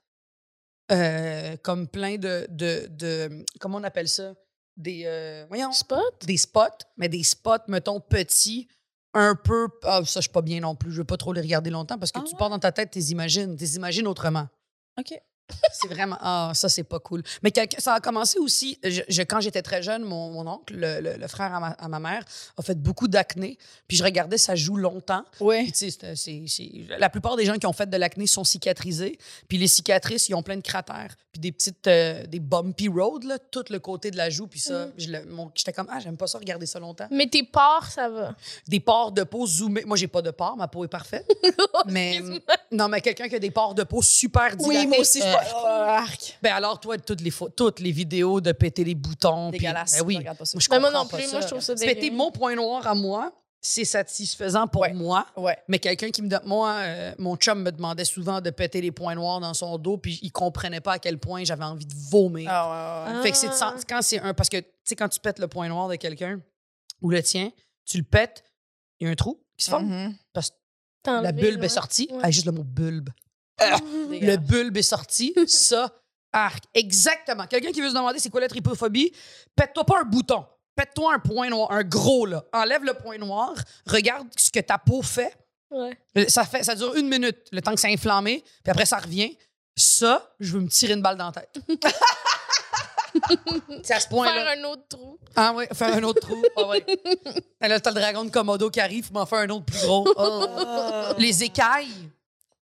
euh, 0.92 1.56
comme 1.64 1.88
plein 1.88 2.18
de, 2.18 2.48
de, 2.50 2.88
de- 2.90 3.46
Comment 3.60 3.78
on 3.80 3.84
appelle 3.84 4.08
ça? 4.10 4.34
Des. 4.78 5.04
euh, 5.06 5.46
voyons. 5.48 5.72
Spot? 5.72 6.26
Des 6.26 6.38
spots, 6.38 6.86
mais 6.98 7.10
des 7.10 7.24
spots, 7.24 7.66
mettons, 7.68 8.00
petits, 8.00 8.68
un 9.14 9.34
peu. 9.36 9.68
Ah, 9.84 10.02
ça, 10.06 10.20
je 10.20 10.24
suis 10.26 10.32
pas 10.32 10.42
bien 10.42 10.60
non 10.60 10.76
plus. 10.76 10.92
Je 10.92 10.98
veux 10.98 11.04
pas 11.06 11.18
trop 11.18 11.34
les 11.34 11.42
regarder 11.42 11.70
longtemps 11.72 11.98
parce 11.98 12.12
que 12.12 12.20
Ah 12.20 12.24
tu 12.26 12.34
ouais? 12.34 12.38
pars 12.40 12.50
dans 12.50 12.60
ta 12.60 12.72
tête, 12.72 12.92
tu 12.92 13.00
les 13.00 13.12
imagines. 13.12 13.56
Tu 13.56 13.64
les 13.64 13.76
imagines 13.78 14.08
autrement. 14.08 14.48
OK. 15.00 15.20
C'est 15.72 15.88
vraiment. 15.88 16.18
Ah, 16.20 16.52
ça, 16.54 16.70
c'est 16.70 16.84
pas 16.84 17.00
cool. 17.00 17.24
Mais 17.44 17.52
ça 17.78 17.94
a 17.94 18.00
commencé 18.00 18.38
aussi. 18.40 18.78
je- 18.84 19.02
je- 19.08 19.22
quand 19.22 19.40
j'étais 19.40 19.62
très 19.62 19.82
jeune, 19.82 20.04
mon, 20.04 20.32
mon 20.32 20.48
oncle, 20.48 20.74
le, 20.76 21.00
le- 21.02 21.18
le 21.18 21.28
frère 21.28 21.54
à 21.54 21.60
ma, 21.60 21.68
à 21.68 21.88
ma 21.88 22.00
mère, 22.00 22.24
a 22.58 22.62
fait 22.62 22.76
beaucoup 22.78 23.08
d'acné. 23.08 23.58
Puis 23.88 23.96
je 23.98 24.04
regardais 24.04 24.38
sa 24.38 24.56
joue 24.56 24.76
longtemps. 24.76 25.24
Puis, 25.34 25.46
Oui. 25.46 25.72
c'est- 25.74 26.00
la 27.00 27.10
plupart 27.10 27.36
des 27.36 27.46
gens 27.46 27.56
qui 27.58 27.66
ont 27.66 27.74
fait 27.74 27.90
de 27.90 27.98
l'acné 27.98 28.28
sont 28.28 28.44
cicatrisés. 28.44 29.18
Puis 29.48 29.58
les 29.58 29.68
cicatrices, 29.68 30.28
ils 30.30 30.36
ont 30.36 30.44
plein 30.44 30.58
de 30.58 30.62
cratères. 30.62 31.16
Puis 31.32 31.40
des 31.40 31.52
petites, 31.52 31.88
euh, 31.88 32.26
des 32.26 32.40
bumpy 32.40 32.88
roads, 32.88 33.26
là, 33.26 33.38
tout 33.40 33.64
le 33.70 33.80
côté 33.80 34.12
de 34.12 34.18
la 34.18 34.30
joue. 34.30 34.48
Puis 34.48 34.60
ça, 34.60 34.88
Mm. 34.88 34.92
j'étais 35.56 35.74
comme, 35.74 35.88
ah, 35.92 36.00
j'aime 36.00 36.18
pas 36.18 36.28
ça, 36.28 36.40
regarder 36.40 36.66
ça 36.66 36.80
longtemps. 36.80 37.08
Mais 37.12 37.28
tes 37.28 37.44
pores, 37.44 37.86
ça 37.86 38.10
va. 38.10 38.36
Des 38.68 38.80
pores 38.80 39.12
de 39.12 39.24
peau 39.24 39.46
zoomés. 39.46 39.84
Moi, 39.86 39.96
j'ai 39.98 40.08
pas 40.08 40.22
de 40.22 40.32
pores, 40.32 40.58
ma 40.58 40.68
peau 40.68 40.84
est 40.84 40.88
parfaite. 40.90 41.26
mais 41.88 42.20
non, 42.72 42.88
mais 42.90 43.02
quelqu'un 43.02 43.28
qui 43.30 43.36
a 43.36 43.40
des 43.40 43.52
pores 43.52 43.76
de 43.76 43.84
peau 43.84 44.02
super. 44.02 44.56
Oui, 44.60 44.86
moi 44.88 45.00
aussi, 45.00 45.20
je 45.22 45.37
Oh, 45.56 45.66
arc. 45.68 46.38
ben 46.42 46.54
alors, 46.54 46.80
toi, 46.80 46.98
toutes 46.98 47.22
les, 47.22 47.32
toutes 47.56 47.80
les 47.80 47.92
vidéos 47.92 48.42
de 48.42 48.52
péter 48.52 48.84
les 48.84 48.96
boutons. 48.96 49.50
puis- 49.52 49.60
Dégueulasse. 49.60 49.98
Ben 50.00 50.06
oui. 50.06 50.14
Je 50.16 50.20
regarde 50.20 50.38
pas 50.38 50.46
ça. 50.46 50.56
Moi, 50.56 50.62
je 50.62 50.68
Mais 50.72 50.80
moi 50.80 50.92
non 50.92 51.06
plus, 51.08 51.32
moi, 51.32 51.42
je 51.42 51.48
trouve 51.48 51.60
ça 51.62 51.76
Péter 51.76 52.12
mon 52.12 52.32
point 52.32 52.56
noir 52.56 52.86
à 52.88 52.94
moi, 52.96 53.32
c'est 53.60 53.86
satisfaisant 53.86 54.68
pour 54.68 54.82
Ouais. 54.84 54.94
moi. 54.94 55.26
Ouais. 55.36 55.58
Mais 55.68 55.80
quelqu'un 55.80 56.10
qui 56.12 56.22
me 56.22 56.30
donne. 56.30 56.42
Moi, 56.46 56.72
euh, 56.74 57.14
mon 57.18 57.36
chum 57.36 57.62
me 57.64 57.72
demandait 57.72 58.06
souvent 58.06 58.40
de 58.40 58.50
péter 58.50 58.80
les 58.82 58.92
points 58.92 59.16
noirs 59.16 59.40
dans 59.40 59.54
son 59.54 59.78
dos, 59.78 59.98
puis 59.98 60.20
il 60.22 60.32
comprenait 60.32 60.80
pas 60.80 60.94
à 60.94 61.00
quel 61.00 61.18
point 61.18 61.44
j'avais 61.44 61.64
envie 61.66 61.86
de 61.86 61.94
vomir. 62.10 62.48
Ah, 62.52 63.06
ouais, 63.08 63.12
ouais, 63.12 63.18
ouais. 63.18 63.24
Fait 63.24 63.32
que 63.32 63.38
c'est 63.38 63.48
de 63.50 63.54
sen- 63.54 63.74
quand 63.90 64.02
c'est 64.02 64.20
un. 64.20 64.34
Parce 64.34 64.50
que, 64.50 64.58
tu 64.58 64.66
sais, 64.86 64.96
quand 64.96 65.10
tu 65.10 65.20
pètes 65.20 65.40
le 65.40 65.48
point 65.48 65.68
noir 65.68 65.90
de 65.90 65.96
quelqu'un 65.96 66.40
ou 67.02 67.10
le 67.10 67.22
tien, 67.24 67.52
tu 67.86 67.98
le 67.98 68.04
pètes, 68.04 68.44
il 69.00 69.06
y 69.06 69.10
a 69.10 69.12
un 69.12 69.16
trou 69.16 69.44
qui 69.58 69.66
se 69.66 69.70
forme. 69.72 69.88
Mhm. 69.88 70.16
Parce 70.34 70.52
que 70.52 70.56
la 71.24 71.32
bulbe 71.32 71.64
est 71.64 71.70
sortie. 71.70 72.08
Ouais. 72.12 72.20
Ah, 72.24 72.32
juste 72.32 72.46
le 72.46 72.52
mot 72.52 72.64
bulbe. 72.64 73.10
Le 73.60 74.10
Dégueulasse. 74.10 74.38
bulbe 74.40 74.78
est 74.78 74.82
sorti. 74.82 75.34
Ça, 75.48 75.92
arc. 76.32 76.64
Exactement. 76.74 77.46
Quelqu'un 77.48 77.72
qui 77.72 77.82
veut 77.82 77.90
se 77.90 77.96
demander 77.96 78.20
c'est 78.20 78.30
quoi 78.30 78.42
la 78.42 78.48
tripophobie, 78.48 79.12
pète-toi 79.56 79.86
pas 79.86 80.02
un 80.02 80.06
bouton. 80.06 80.46
Pète-toi 80.76 81.16
un 81.16 81.20
point 81.20 81.50
noir, 81.50 81.72
un 81.72 81.84
gros, 81.84 82.28
là. 82.28 82.44
Enlève 82.54 82.84
le 82.84 82.94
point 82.94 83.18
noir, 83.18 83.54
regarde 83.88 84.28
ce 84.38 84.52
que 84.52 84.60
ta 84.60 84.78
peau 84.78 85.02
fait. 85.02 85.36
Ouais. 85.72 85.98
Ça, 86.30 86.46
fait, 86.46 86.64
ça 86.64 86.76
dure 86.76 86.96
une 86.96 87.10
minute, 87.10 87.48
le 87.52 87.62
temps 87.62 87.74
que 87.74 87.80
ça 87.80 87.88
a 87.88 87.92
inflammé, 87.92 88.44
puis 88.64 88.72
après, 88.72 88.86
ça 88.86 88.98
revient. 88.98 89.36
Ça, 89.76 90.32
je 90.40 90.54
veux 90.54 90.60
me 90.60 90.70
tirer 90.70 90.94
une 90.94 91.02
balle 91.02 91.18
dans 91.18 91.26
la 91.26 91.32
tête. 91.32 91.60
c'est 93.84 93.94
à 93.94 94.00
ce 94.00 94.08
point-là. 94.08 94.34
Faire 94.34 94.58
un 94.60 94.64
autre 94.66 94.88
trou. 94.88 95.20
Ah 95.36 95.54
oui, 95.56 95.66
faire 95.74 95.96
un 95.96 96.04
autre 96.04 96.20
trou. 96.22 96.42
Ah 96.56 96.68
ouais. 96.68 96.86
Là, 97.62 97.80
t'as 97.80 97.92
le 97.92 98.00
dragon 98.00 98.26
de 98.26 98.30
Komodo 98.30 98.70
qui 98.70 98.80
arrive, 98.80 99.12
m'en 99.12 99.26
faire 99.26 99.40
un 99.40 99.50
autre 99.50 99.66
plus 99.66 99.82
gros. 99.82 100.08
Oh. 100.16 100.46
Ah. 100.60 101.14
Les 101.18 101.44
écailles. 101.44 102.10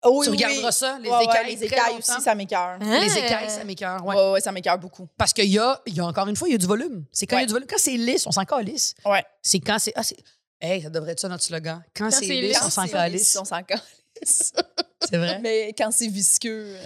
Oui, 0.05 0.25
tu 0.27 0.31
oui, 0.31 0.37
regarderas 0.37 0.69
oui. 0.69 0.73
ça, 0.73 0.99
les 1.03 1.11
Ouais, 1.11 1.17
ouais, 1.17 1.25
écailles. 1.25 1.57
les 1.57 1.65
écailles 1.65 1.95
longtemps. 1.95 2.13
aussi, 2.15 2.23
ça 2.23 2.35
m'écoeure. 2.35 2.79
Les 2.81 3.19
écailles, 3.19 3.51
ça 3.51 3.65
m'écoeure. 3.65 4.05
Ouais. 4.07 4.15
Ouais, 4.15 4.31
ouais, 4.33 4.41
ça 4.41 4.53
m'écoeure 4.53 4.79
beaucoup. 4.79 5.09
Parce 5.17 5.33
qu'il 5.33 5.47
y 5.47 5.59
a, 5.59 5.81
il 5.87 5.95
y 5.95 6.01
a 6.01 6.05
encore 6.05 6.29
une 6.29 6.37
fois, 6.37 6.49
il 6.49 6.53
y 6.53 6.55
a 6.55 6.59
du 6.59 6.67
volume. 6.67 7.05
C'est 7.13 7.27
quand 7.27 7.37
il 7.39 7.41
y 7.41 7.45
a 7.45 7.47
du 7.47 7.53
volume. 7.53 7.67
Quand 7.69 7.79
c'est 7.79 7.97
lisse, 7.97 8.27
on 8.27 8.31
s'en 8.33 8.45
calisse. 8.45 8.95
Ouais. 9.05 9.25
C'est 9.43 9.59
quand 9.61 9.79
c'est. 9.79 9.93
Ah, 9.97 10.03
c'est. 10.05 10.17
Hey, 10.61 10.83
ça 10.83 10.91
devrait 10.91 11.13
être 11.13 11.21
ça 11.21 11.29
notre 11.29 11.43
slogan. 11.45 11.83
Quand, 11.97 12.11
c'est 12.11 12.27
c'est 12.27 12.35
lisse, 12.35 12.57
lisse, 12.57 12.63
on 12.65 12.71
s'en 12.71 12.87
calisse. 12.89 13.21
lisse, 13.23 13.39
On 13.41 13.45
s'en 13.45 13.63
calisse. 13.63 13.83
C'est 14.23 15.17
vrai? 15.17 15.39
Mais 15.43 15.73
quand 15.77 15.91
c'est 15.91 16.09
visqueux. 16.09 16.75
euh. 16.77 16.83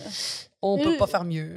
On 0.64 0.78
peut 0.78 0.95
Euh. 0.95 0.99
pas 0.99 1.07
faire 1.09 1.24
mieux. 1.24 1.57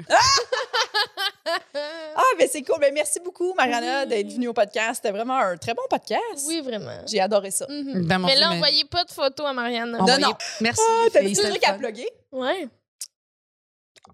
Ah, 2.15 2.21
mais 2.39 2.47
c'est 2.47 2.63
cool. 2.63 2.79
Ben, 2.79 2.91
merci 2.93 3.19
beaucoup, 3.19 3.53
Mariana, 3.53 4.01
Oui. 4.03 4.07
d'être 4.09 4.31
venue 4.33 4.47
au 4.47 4.53
podcast. 4.53 4.95
C'était 4.95 5.11
vraiment 5.11 5.37
un 5.37 5.57
très 5.57 5.73
bon 5.75 5.83
podcast. 5.89 6.21
Oui, 6.47 6.61
vraiment. 6.61 6.97
J'ai 7.05 7.19
adoré 7.19 7.51
ça. 7.51 7.67
Ben, 7.67 8.17
mon 8.17 8.25
Mais 8.27 8.35
là, 8.35 8.51
envoyez 8.51 8.85
pas 8.85 9.03
de 9.03 9.11
photos 9.11 9.45
à 9.45 9.53
Marianne. 9.53 9.95
Envoyez- 9.99 10.21
non. 10.23 10.33
Merci. 10.61 10.81
Ah, 10.87 11.05
t'as 11.13 11.21
des 11.21 11.33
trucs 11.33 11.61
le 11.61 11.69
à 11.69 11.73
plugger? 11.73 12.09
Ouais. 12.31 12.67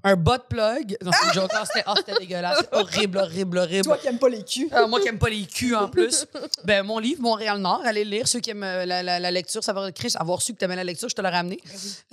Un 0.03 0.15
bot 0.15 0.39
plug. 0.49 0.97
Non, 1.03 1.11
c'est 1.11 1.39
une. 1.39 1.47
Ah, 1.53 1.63
c'était 1.65 1.83
c'était 1.97 2.19
dégueulasse. 2.19 2.57
C'était 2.59 2.75
horrible, 2.75 3.17
horrible, 3.19 3.57
horrible. 3.59 3.83
Toi 3.83 3.97
qui 3.97 4.07
aimes 4.07 4.17
pas 4.19 4.29
les 4.29 4.43
culs. 4.43 4.67
Ah, 4.71 4.87
moi 4.87 4.99
qui 4.99 5.07
aime 5.07 5.19
pas 5.19 5.29
les 5.29 5.45
culs 5.45 5.75
en 5.75 5.87
plus. 5.89 6.25
ben, 6.63 6.83
mon 6.83 6.97
livre, 6.99 7.21
Montréal-Nord, 7.21 7.81
allez 7.85 8.03
le 8.03 8.09
lire. 8.11 8.27
Ceux 8.27 8.39
qui 8.39 8.49
aiment 8.49 8.63
euh, 8.63 8.85
la, 8.85 9.03
la- 9.03 9.19
la 9.19 9.31
lecture, 9.31 9.63
ça 9.63 9.73
va 9.73 9.91
Chris, 9.91 10.13
avoir 10.15 10.41
su 10.41 10.53
que 10.53 10.57
tu 10.59 10.65
aimais 10.65 10.75
la 10.75 10.83
lecture, 10.83 11.07
je 11.09 11.15
te 11.15 11.21
l'ai 11.21 11.29
ramené. 11.29 11.59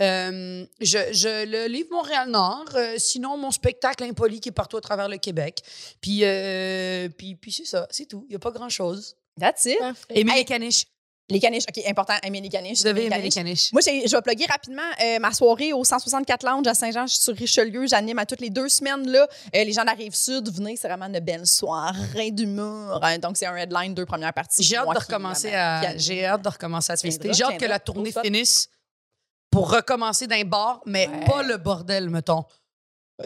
Euh, 0.01 0.65
je, 0.81 0.99
je- 1.13 1.47
le 1.47 1.67
livre 1.69 1.89
Montréal-Nord. 1.91 2.67
euh, 2.75 2.95
sinon, 2.99 3.37
mon 3.37 3.51
spectacle 3.51 4.05
Impoli 4.05 4.41
qui 4.41 4.51
est 4.51 4.53
partout 4.53 4.77
à 4.77 4.81
travers 4.81 5.09
le 5.09 5.17
Québec. 5.17 5.61
Puis, 6.01 6.21
euh, 6.25 7.09
puis, 7.17 7.35
puis 7.37 7.53
c'est 7.53 7.65
ça, 7.65 7.87
c'est 7.91 8.07
tout. 8.07 8.25
Il 8.29 8.31
n'y 8.31 8.37
a 8.37 8.39
pas 8.39 8.51
grand-chose. 8.51 9.17
That's 9.41 9.65
it. 9.67 9.79
Parfait. 9.79 10.05
Émilie 10.11 10.39
Hey. 10.39 10.45
Caniche. 10.45 10.87
Les 11.31 11.41
caniches, 11.41 11.65
OK, 11.69 11.83
important, 11.87 12.15
aimer 12.23 12.41
les 12.41 12.49
caniches. 12.49 12.79
Vous 12.79 12.85
devez 12.85 13.05
aimer 13.07 13.21
les 13.21 13.29
caniches. 13.29 13.71
Moi, 13.73 13.83
je 13.85 14.11
vais 14.17 14.23
plugger 14.23 14.47
rapidement 14.47 14.81
euh, 15.03 15.19
ma 15.19 15.31
soirée 15.33 15.75
au 15.75 15.85
164 15.85 16.43
Lounge 16.43 16.67
à 16.67 16.73
Saint-Jean, 16.73 17.07
je 17.07 17.13
suis 17.13 17.21
sur 17.23 17.37
Richelieu. 17.37 17.87
J'anime 17.87 18.19
à 18.19 18.25
toutes 18.25 18.41
les 18.41 18.49
deux 18.49 18.69
semaines. 18.71 19.07
Là. 19.11 19.27
Euh, 19.55 19.65
les 19.65 19.73
gens 19.73 19.83
de 19.83 19.87
la 19.89 19.93
Rive-Sud, 19.93 20.49
venez, 20.51 20.77
c'est 20.77 20.89
vraiment 20.89 21.05
une 21.07 21.21
belle 21.21 21.47
soirée 21.47 22.31
d'humour. 22.31 23.01
Hein, 23.03 23.19
donc, 23.19 23.37
c'est 23.37 23.45
un 23.47 23.57
headline, 23.57 23.93
deux 23.95 24.07
premières 24.07 24.33
parties. 24.33 24.63
J'ai 24.63 24.77
hâte 24.77 24.89
de 24.89 24.99
recommencer 24.99 25.53
à. 25.55 25.97
J'ai 25.99 26.25
hâte 26.25 26.43
de 26.43 26.49
recommencer 26.49 26.93
à 26.93 26.97
féliciter. 26.97 27.29
viendras, 27.29 27.37
J'ai 27.51 27.55
hâte 27.55 27.61
que 27.61 27.67
la 27.67 27.79
tournée 27.79 28.13
finisse 28.25 28.69
pour 29.51 29.71
recommencer 29.71 30.27
d'un 30.27 30.45
bar, 30.45 30.81
mais 30.87 31.09
Ouais. 31.09 31.25
pas 31.27 31.43
le 31.43 31.59
bordel, 31.59 32.09
mettons. 32.09 32.45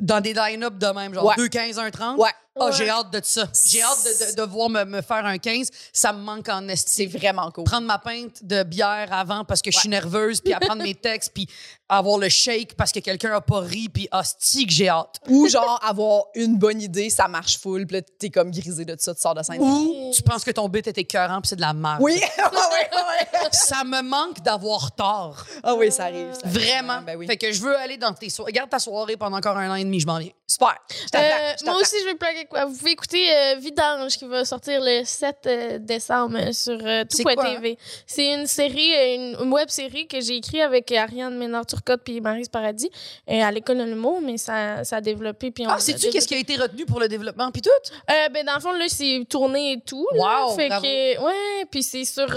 Dans 0.01 0.21
des 0.21 0.33
line-up 0.33 0.79
de 0.79 0.87
même, 0.87 1.13
genre 1.15 1.27
Ouais. 1.27 1.35
2, 1.37 1.49
15, 1.49 1.79
1, 1.79 1.91
30. 1.91 2.19
Ouais. 2.19 2.31
Ah, 2.61 2.67
Ouais. 2.67 2.73
j'ai 2.73 2.91
hâte 2.91 3.11
de 3.11 3.21
ça. 3.25 3.47
J'ai 3.65 3.83
hâte 3.83 4.05
de, 4.05 4.31
de- 4.33 4.37
de 4.37 4.43
voir 4.43 4.69
me, 4.69 4.85
me 4.85 5.01
faire 5.01 5.25
un 5.25 5.39
15. 5.39 5.71
Ça 5.93 6.13
me 6.13 6.19
manque 6.21 6.49
en 6.51 6.61
C'est 6.69 6.73
esti. 6.73 7.07
vraiment 7.07 7.51
cool. 7.51 7.65
Prendre 7.65 7.87
ma 7.87 7.99
pinte 7.99 8.45
de 8.45 8.63
bière 8.63 9.09
avant 9.11 9.45
parce 9.45 9.63
que 9.63 9.71
je 9.71 9.79
suis 9.79 9.89
nerveuse, 9.89 10.41
puis 10.41 10.53
apprendre 10.53 10.83
mes 10.83 10.95
textes, 10.95 11.33
puis 11.33 11.49
avoir 11.89 12.19
le 12.19 12.29
shake 12.29 12.75
parce 12.75 12.93
que 12.93 13.01
quelqu'un 13.01 13.33
a 13.33 13.41
pas 13.41 13.61
ri, 13.61 13.89
puis 13.89 14.07
hostie 14.13 14.67
que 14.67 14.73
j'ai 14.73 14.89
hâte. 14.91 15.17
Ou 15.29 15.49
genre 15.49 15.81
avoir 15.83 16.25
une 16.35 16.59
bonne 16.59 16.81
idée, 16.83 17.09
ça 17.11 17.27
marche 17.29 17.59
full, 17.59 17.87
puis 17.87 17.97
là, 17.97 18.03
t'es 18.19 18.29
comme 18.31 18.51
grisé 18.51 18.85
de 18.85 18.97
ça, 18.99 19.15
tu 19.15 19.21
sors 19.23 19.35
de 19.35 19.43
scène. 19.43 19.59
Ou 19.61 20.11
tu 20.15 20.23
penses 20.23 20.45
que 20.45 20.51
ton 20.51 20.69
bit 20.69 20.87
est 20.87 20.99
écœurant, 20.99 21.41
puis 21.41 21.49
c'est 21.49 21.57
de 21.57 21.61
la 21.63 21.73
merde. 21.73 21.99
Oui, 22.01 22.21
oui, 22.39 22.79
oui. 22.93 23.39
Ça 23.53 23.83
me 23.85 24.03
manque 24.03 24.41
d'avoir 24.43 24.93
tort. 24.95 25.45
Ah 25.63 25.75
oui, 25.75 25.91
ça 25.91 26.05
arrive. 26.05 26.33
ça 26.35 26.41
arrive. 26.47 26.59
Vraiment. 26.59 27.01
Ben 27.03 27.17
oui. 27.17 27.27
Fait 27.27 27.37
que 27.37 27.51
je 27.53 27.61
veux 27.63 27.77
aller 27.77 27.97
dans 27.97 28.13
tes 28.13 28.29
soirées. 28.31 28.53
Garde 28.53 28.71
ta 28.71 28.79
soirée 28.79 29.17
pendant 29.17 29.37
encore 29.39 29.57
un 29.57 29.71
an 29.71 29.75
et 29.75 29.85
demi, 29.85 30.01
je 30.01 30.07
m'en 30.07 30.19
viens. 30.19 30.31
Super. 30.53 30.77
Euh, 31.15 31.53
moi 31.65 31.77
aussi, 31.81 31.97
je 32.01 32.05
vais 32.07 32.15
plugger 32.15 32.45
quoi. 32.47 32.65
Vous 32.67 32.77
pouvez 32.77 32.93
écouter 32.93 33.27
euh, 33.35 33.55
Vidange 33.59 34.17
qui 34.17 34.25
va 34.27 34.45
sortir 34.45 34.81
le 34.83 35.03
7 35.05 35.37
euh, 35.47 35.79
décembre 35.79 36.53
sur 36.53 36.79
tout.tv. 36.79 37.79
C'est 38.07 38.33
une 38.35 38.47
série, 38.47 38.93
une, 39.17 39.37
une 39.45 39.53
web 39.53 39.69
série 39.69 40.07
que 40.07 40.21
j'ai 40.21 40.37
écrite 40.37 40.61
avec 40.61 40.91
Ariane 40.93 41.37
Ménard-Turcotte 41.37 42.03
puis 42.05 42.21
Marise 42.21 42.49
Paradis 42.49 42.91
à 43.29 43.51
l'école 43.51 43.79
de 43.79 43.85
l'humour, 43.85 44.21
mais 44.23 44.37
ça, 44.37 44.85
ça 44.85 44.97
a 44.97 45.01
développé. 45.01 45.51
Puis 45.51 45.67
on 45.67 45.71
Ah, 45.71 45.79
sais-tu 45.79 46.11
qu'est-ce 46.11 46.29
qui 46.29 46.35
a 46.35 46.39
été 46.39 46.57
retenu 46.57 46.85
pour 46.87 47.01
le 47.01 47.09
développement, 47.09 47.51
puis 47.51 47.63
tout? 47.63 47.71
Ben, 48.09 48.45
dans 48.47 48.55
le 48.55 48.61
fond, 48.61 48.73
là, 48.73 48.85
c'est 48.89 49.25
tourné 49.29 49.73
et 49.73 49.81
tout. 49.81 50.07
là. 50.15 50.45
Wow, 50.47 50.55
Fait 50.57 50.69
que, 50.69 51.21
ouais, 51.21 51.65
puis 51.71 51.83
c'est 51.83 52.05
sur, 52.05 52.29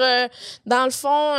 dans 0.65 0.85
le 0.85 0.91
fond, 0.91 1.35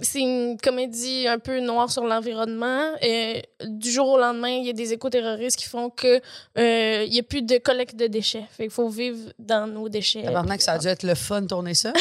c'est 0.00 0.20
une 0.20 0.56
comédie 0.60 1.26
un 1.26 1.38
peu 1.38 1.60
noire 1.60 1.90
sur 1.90 2.04
l'environnement. 2.04 2.92
Et 3.00 3.44
du 3.64 3.90
jour 3.90 4.08
au 4.08 4.18
lendemain, 4.18 4.48
il 4.48 4.66
y 4.66 4.70
a 4.70 4.72
des 4.72 4.92
éco-terroristes 4.92 5.56
qui 5.58 5.66
font 5.68 5.90
que 5.90 6.17
euh, 6.58 7.04
il 7.06 7.14
y 7.14 7.18
a 7.18 7.22
plus 7.22 7.42
de 7.42 7.58
collecte 7.58 7.96
de 7.96 8.06
déchets. 8.06 8.44
Fait 8.56 8.64
qu'il 8.64 8.72
faut 8.72 8.88
vivre 8.88 9.32
dans 9.38 9.66
nos 9.66 9.88
déchets. 9.88 10.22
Tabarnak, 10.22 10.60
ça 10.62 10.72
a 10.72 10.78
dû 10.78 10.88
être 10.88 11.02
le 11.02 11.14
fun 11.14 11.42
de 11.42 11.46
tourner 11.48 11.74
ça. 11.74 11.92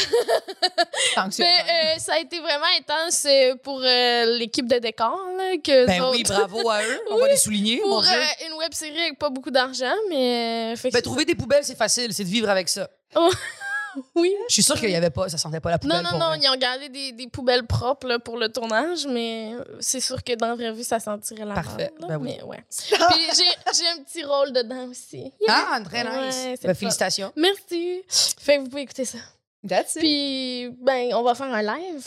Tant 1.15 1.30
que 1.30 1.36
tu- 1.36 1.41
Ben, 1.41 1.47
euh, 1.47 1.99
ça 1.99 2.13
a 2.15 2.20
été 2.20 2.39
vraiment 2.39 2.65
intense 2.80 3.26
euh, 3.26 3.55
pour 3.63 3.82
euh, 3.84 4.38
l'équipe 4.38 4.68
de 4.68 4.78
décor. 4.80 5.20
Là, 5.38 5.55
que 5.63 5.86
Ben 5.86 6.03
oui, 6.11 6.24
bravo 6.24 6.70
à 6.70 6.84
eux. 6.84 6.99
On 7.11 7.18
va 7.22 7.28
les 7.28 7.38
souligner, 7.38 7.82
mon 7.86 7.89
Pour 7.95 8.03
Dieu. 8.03 8.11
une 8.47 8.53
web 8.53 8.74
série 8.74 8.99
avec 8.99 9.20
pas 9.20 9.30
beaucoup 9.30 9.51
d'argent, 9.51 9.93
mais. 10.09 10.74
fait 10.78 10.91
Ben, 10.91 11.01
trouver 11.01 11.26
des 11.26 11.36
poubelles, 11.36 11.63
c'est 11.63 11.78
facile. 11.78 12.13
C'est 12.13 12.24
de 12.24 12.30
vivre 12.30 12.49
avec 12.49 12.70
ça. 12.70 12.89
ça. 13.13 13.20
Oui. 14.16 14.34
Je 14.50 14.54
suis 14.54 14.64
sûre 14.64 14.80
qu'il 14.80 14.89
y 14.89 14.95
avait 14.95 15.10
pas, 15.10 15.30
ça 15.30 15.38
sentait 15.38 15.60
pas 15.60 15.72
la 15.72 15.80
poubelle 15.80 15.98
Non, 15.98 16.04
non, 16.04 16.10
pour 16.12 16.20
non, 16.20 16.28
vrai. 16.28 16.39
ils 16.41 16.50
ont 16.50 16.56
gardé 16.58 16.89
des, 16.89 17.12
des 17.12 17.28
poubelles 17.28 17.66
propres 17.66 18.08
là, 18.08 18.20
pour 18.20 18.38
le 18.38 18.50
tournage, 18.50 19.06
mais 19.08 19.54
c'est 19.80 20.00
sûr 20.00 20.24
que 20.24 20.34
dans 20.36 20.48
la 20.48 20.56
vraie 20.56 20.72
vie, 20.74 20.84
ça 20.84 21.00
sentirait 21.00 21.45
la 21.45 21.54
Parfait, 21.56 21.91
merde, 22.00 22.02
là, 22.02 22.08
ben 22.08 22.18
oui. 22.18 22.36
Mais 22.38 22.43
ouais. 22.43 22.64
Puis 22.70 22.95
j'ai- 23.36 23.88
un 23.88 24.04
petit 24.04 24.24
rôle 24.24 24.52
dedans 24.52 24.88
aussi. 24.89 25.32
Yeah. 25.41 25.66
Ah, 25.72 25.80
très 25.84 26.04
nice. 26.04 26.36
Ouais, 26.43 26.58
Ben, 26.64 26.74
félicitations. 26.76 27.32
Merci. 27.36 28.02
Fait 28.39 28.58
que 28.58 28.62
vous 28.64 28.70
pouvez 28.70 28.82
écouter 28.84 29.06
ça. 29.06 29.18
That's 29.68 29.95
it. 29.95 30.00
Puis, 30.02 30.70
ben, 30.82 31.14
on 31.14 31.24
va 31.24 31.36
faire 31.36 31.52
un 31.54 31.62
live. 31.62 32.06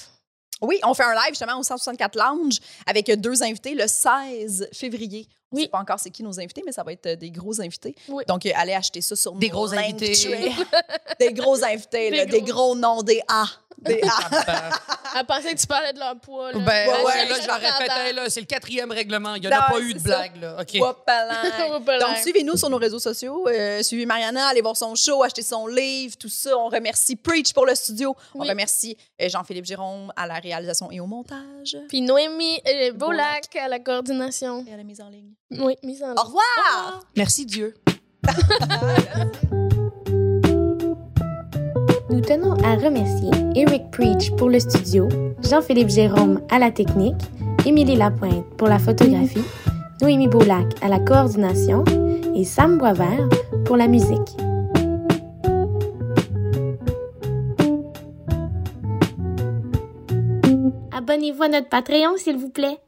Oui, 0.62 0.78
on 0.84 0.92
fait 0.94 1.04
un 1.04 1.14
live 1.14 1.30
justement 1.30 1.58
au 1.58 1.62
164 1.62 2.16
Lounge 2.16 2.58
avec 2.86 3.10
deux 3.18 3.42
invités 3.42 3.74
le 3.74 3.86
16 3.86 4.68
février. 4.72 5.26
On 5.52 5.56
Oui. 5.56 5.62
sait 5.62 5.68
pas 5.68 5.78
encore 5.78 5.98
c'est 5.98 6.10
qui 6.10 6.22
nos 6.22 6.38
invités, 6.38 6.62
mais 6.64 6.72
ça 6.72 6.82
va 6.84 6.92
être 6.92 7.06
euh, 7.06 7.16
des 7.16 7.30
gros 7.30 7.60
invités. 7.60 7.94
Oui. 8.08 8.22
Donc, 8.28 8.46
euh, 8.46 8.50
allez 8.54 8.72
acheter 8.74 9.00
ça 9.00 9.16
sur 9.16 9.32
Des 9.32 9.48
nos 9.48 9.54
gros 9.54 9.74
invités. 9.74 10.12
des 11.20 11.32
gros 11.32 11.62
invités, 11.64 12.10
Des 12.10 12.16
là, 12.18 12.24
des 12.26 12.42
gros. 12.42 12.52
gros 12.68 12.74
noms, 12.76 13.02
des 13.02 13.20
A. 13.28 13.44
Des 13.82 14.00
A. 14.02 14.70
Elle 15.18 15.26
pensait 15.26 15.54
que 15.54 15.60
tu 15.60 15.66
parlais 15.66 15.92
de 15.92 15.98
leur 15.98 16.14
poids. 16.20 16.52
Là. 16.52 16.58
Ben, 16.60 16.88
Ouais, 16.88 16.94
ouais, 16.98 17.04
ouais, 17.04 17.28
là, 17.28 17.34
je 17.40 18.08
hey, 18.08 18.12
là, 18.14 18.28
c'est 18.30 18.40
le 18.40 18.46
quatrième 18.46 18.90
règlement. 18.92 19.34
Il 19.36 19.40
n'y 19.40 19.48
en 19.48 19.58
a 19.58 19.62
pas 19.70 19.80
eu 19.80 19.94
de 19.94 19.98
ça. 19.98 20.04
blague, 20.04 20.36
là. 20.40 20.56
OK. 20.60 20.74
Whoopalin. 20.80 21.42
Whoopalin. 21.72 22.06
Donc, 22.06 22.16
suivez-nous 22.18 22.56
sur 22.56 22.68
nos 22.70 22.76
réseaux 22.76 22.98
sociaux. 22.98 23.48
euh, 23.48 23.82
suivez 23.82 24.04
Mariana, 24.06 24.48
allez 24.48 24.60
voir 24.60 24.76
son 24.76 24.94
show, 24.94 25.22
achetez 25.22 25.42
son 25.42 25.66
livre, 25.66 26.16
tout 26.18 26.28
ça. 26.28 26.56
On 26.58 26.68
remercie 26.68 27.16
Preach 27.16 27.52
pour 27.54 27.64
le 27.66 27.74
studio. 27.74 28.14
On 28.34 28.40
Oui. 28.42 28.48
remercie 28.50 28.96
Jean-Philippe 29.18 29.64
Jérôme 29.64 30.12
à 30.14 30.26
la 30.26 30.34
réalisation 30.34 30.90
et 30.92 31.00
au 31.00 31.06
montage. 31.06 31.76
Puis 31.88 32.02
Noémie 32.02 32.60
Beaulac 32.94 33.56
à 33.56 33.66
la 33.68 33.78
coordination. 33.80 34.64
Et 34.68 34.74
à 34.74 34.76
la 34.76 34.84
mise 34.84 35.00
en 35.00 35.08
ligne. 35.08 35.32
Oui, 35.58 35.76
mise 35.82 36.02
en 36.02 36.08
ligne. 36.08 36.16
Au 36.18 36.22
revoir! 36.22 37.04
Merci 37.16 37.44
Dieu. 37.44 37.74
Nous 42.08 42.20
tenons 42.20 42.52
à 42.62 42.76
remercier 42.76 43.30
Eric 43.56 43.90
Preach 43.90 44.30
pour 44.36 44.48
le 44.48 44.60
studio, 44.60 45.08
Jean-Philippe 45.42 45.88
Jérôme 45.88 46.40
à 46.50 46.60
la 46.60 46.70
technique, 46.70 47.20
Émilie 47.66 47.96
Lapointe 47.96 48.44
pour 48.56 48.68
la 48.68 48.78
photographie, 48.78 49.42
Noémie 50.00 50.28
Boulac 50.28 50.66
à 50.82 50.88
la 50.88 51.00
coordination 51.00 51.84
et 52.34 52.44
Sam 52.44 52.78
Boisvert 52.78 53.28
pour 53.64 53.76
la 53.76 53.88
musique. 53.88 54.36
Abonnez-vous 60.92 61.42
à 61.42 61.48
notre 61.48 61.68
Patreon, 61.68 62.16
s'il 62.16 62.36
vous 62.36 62.50
plaît. 62.50 62.78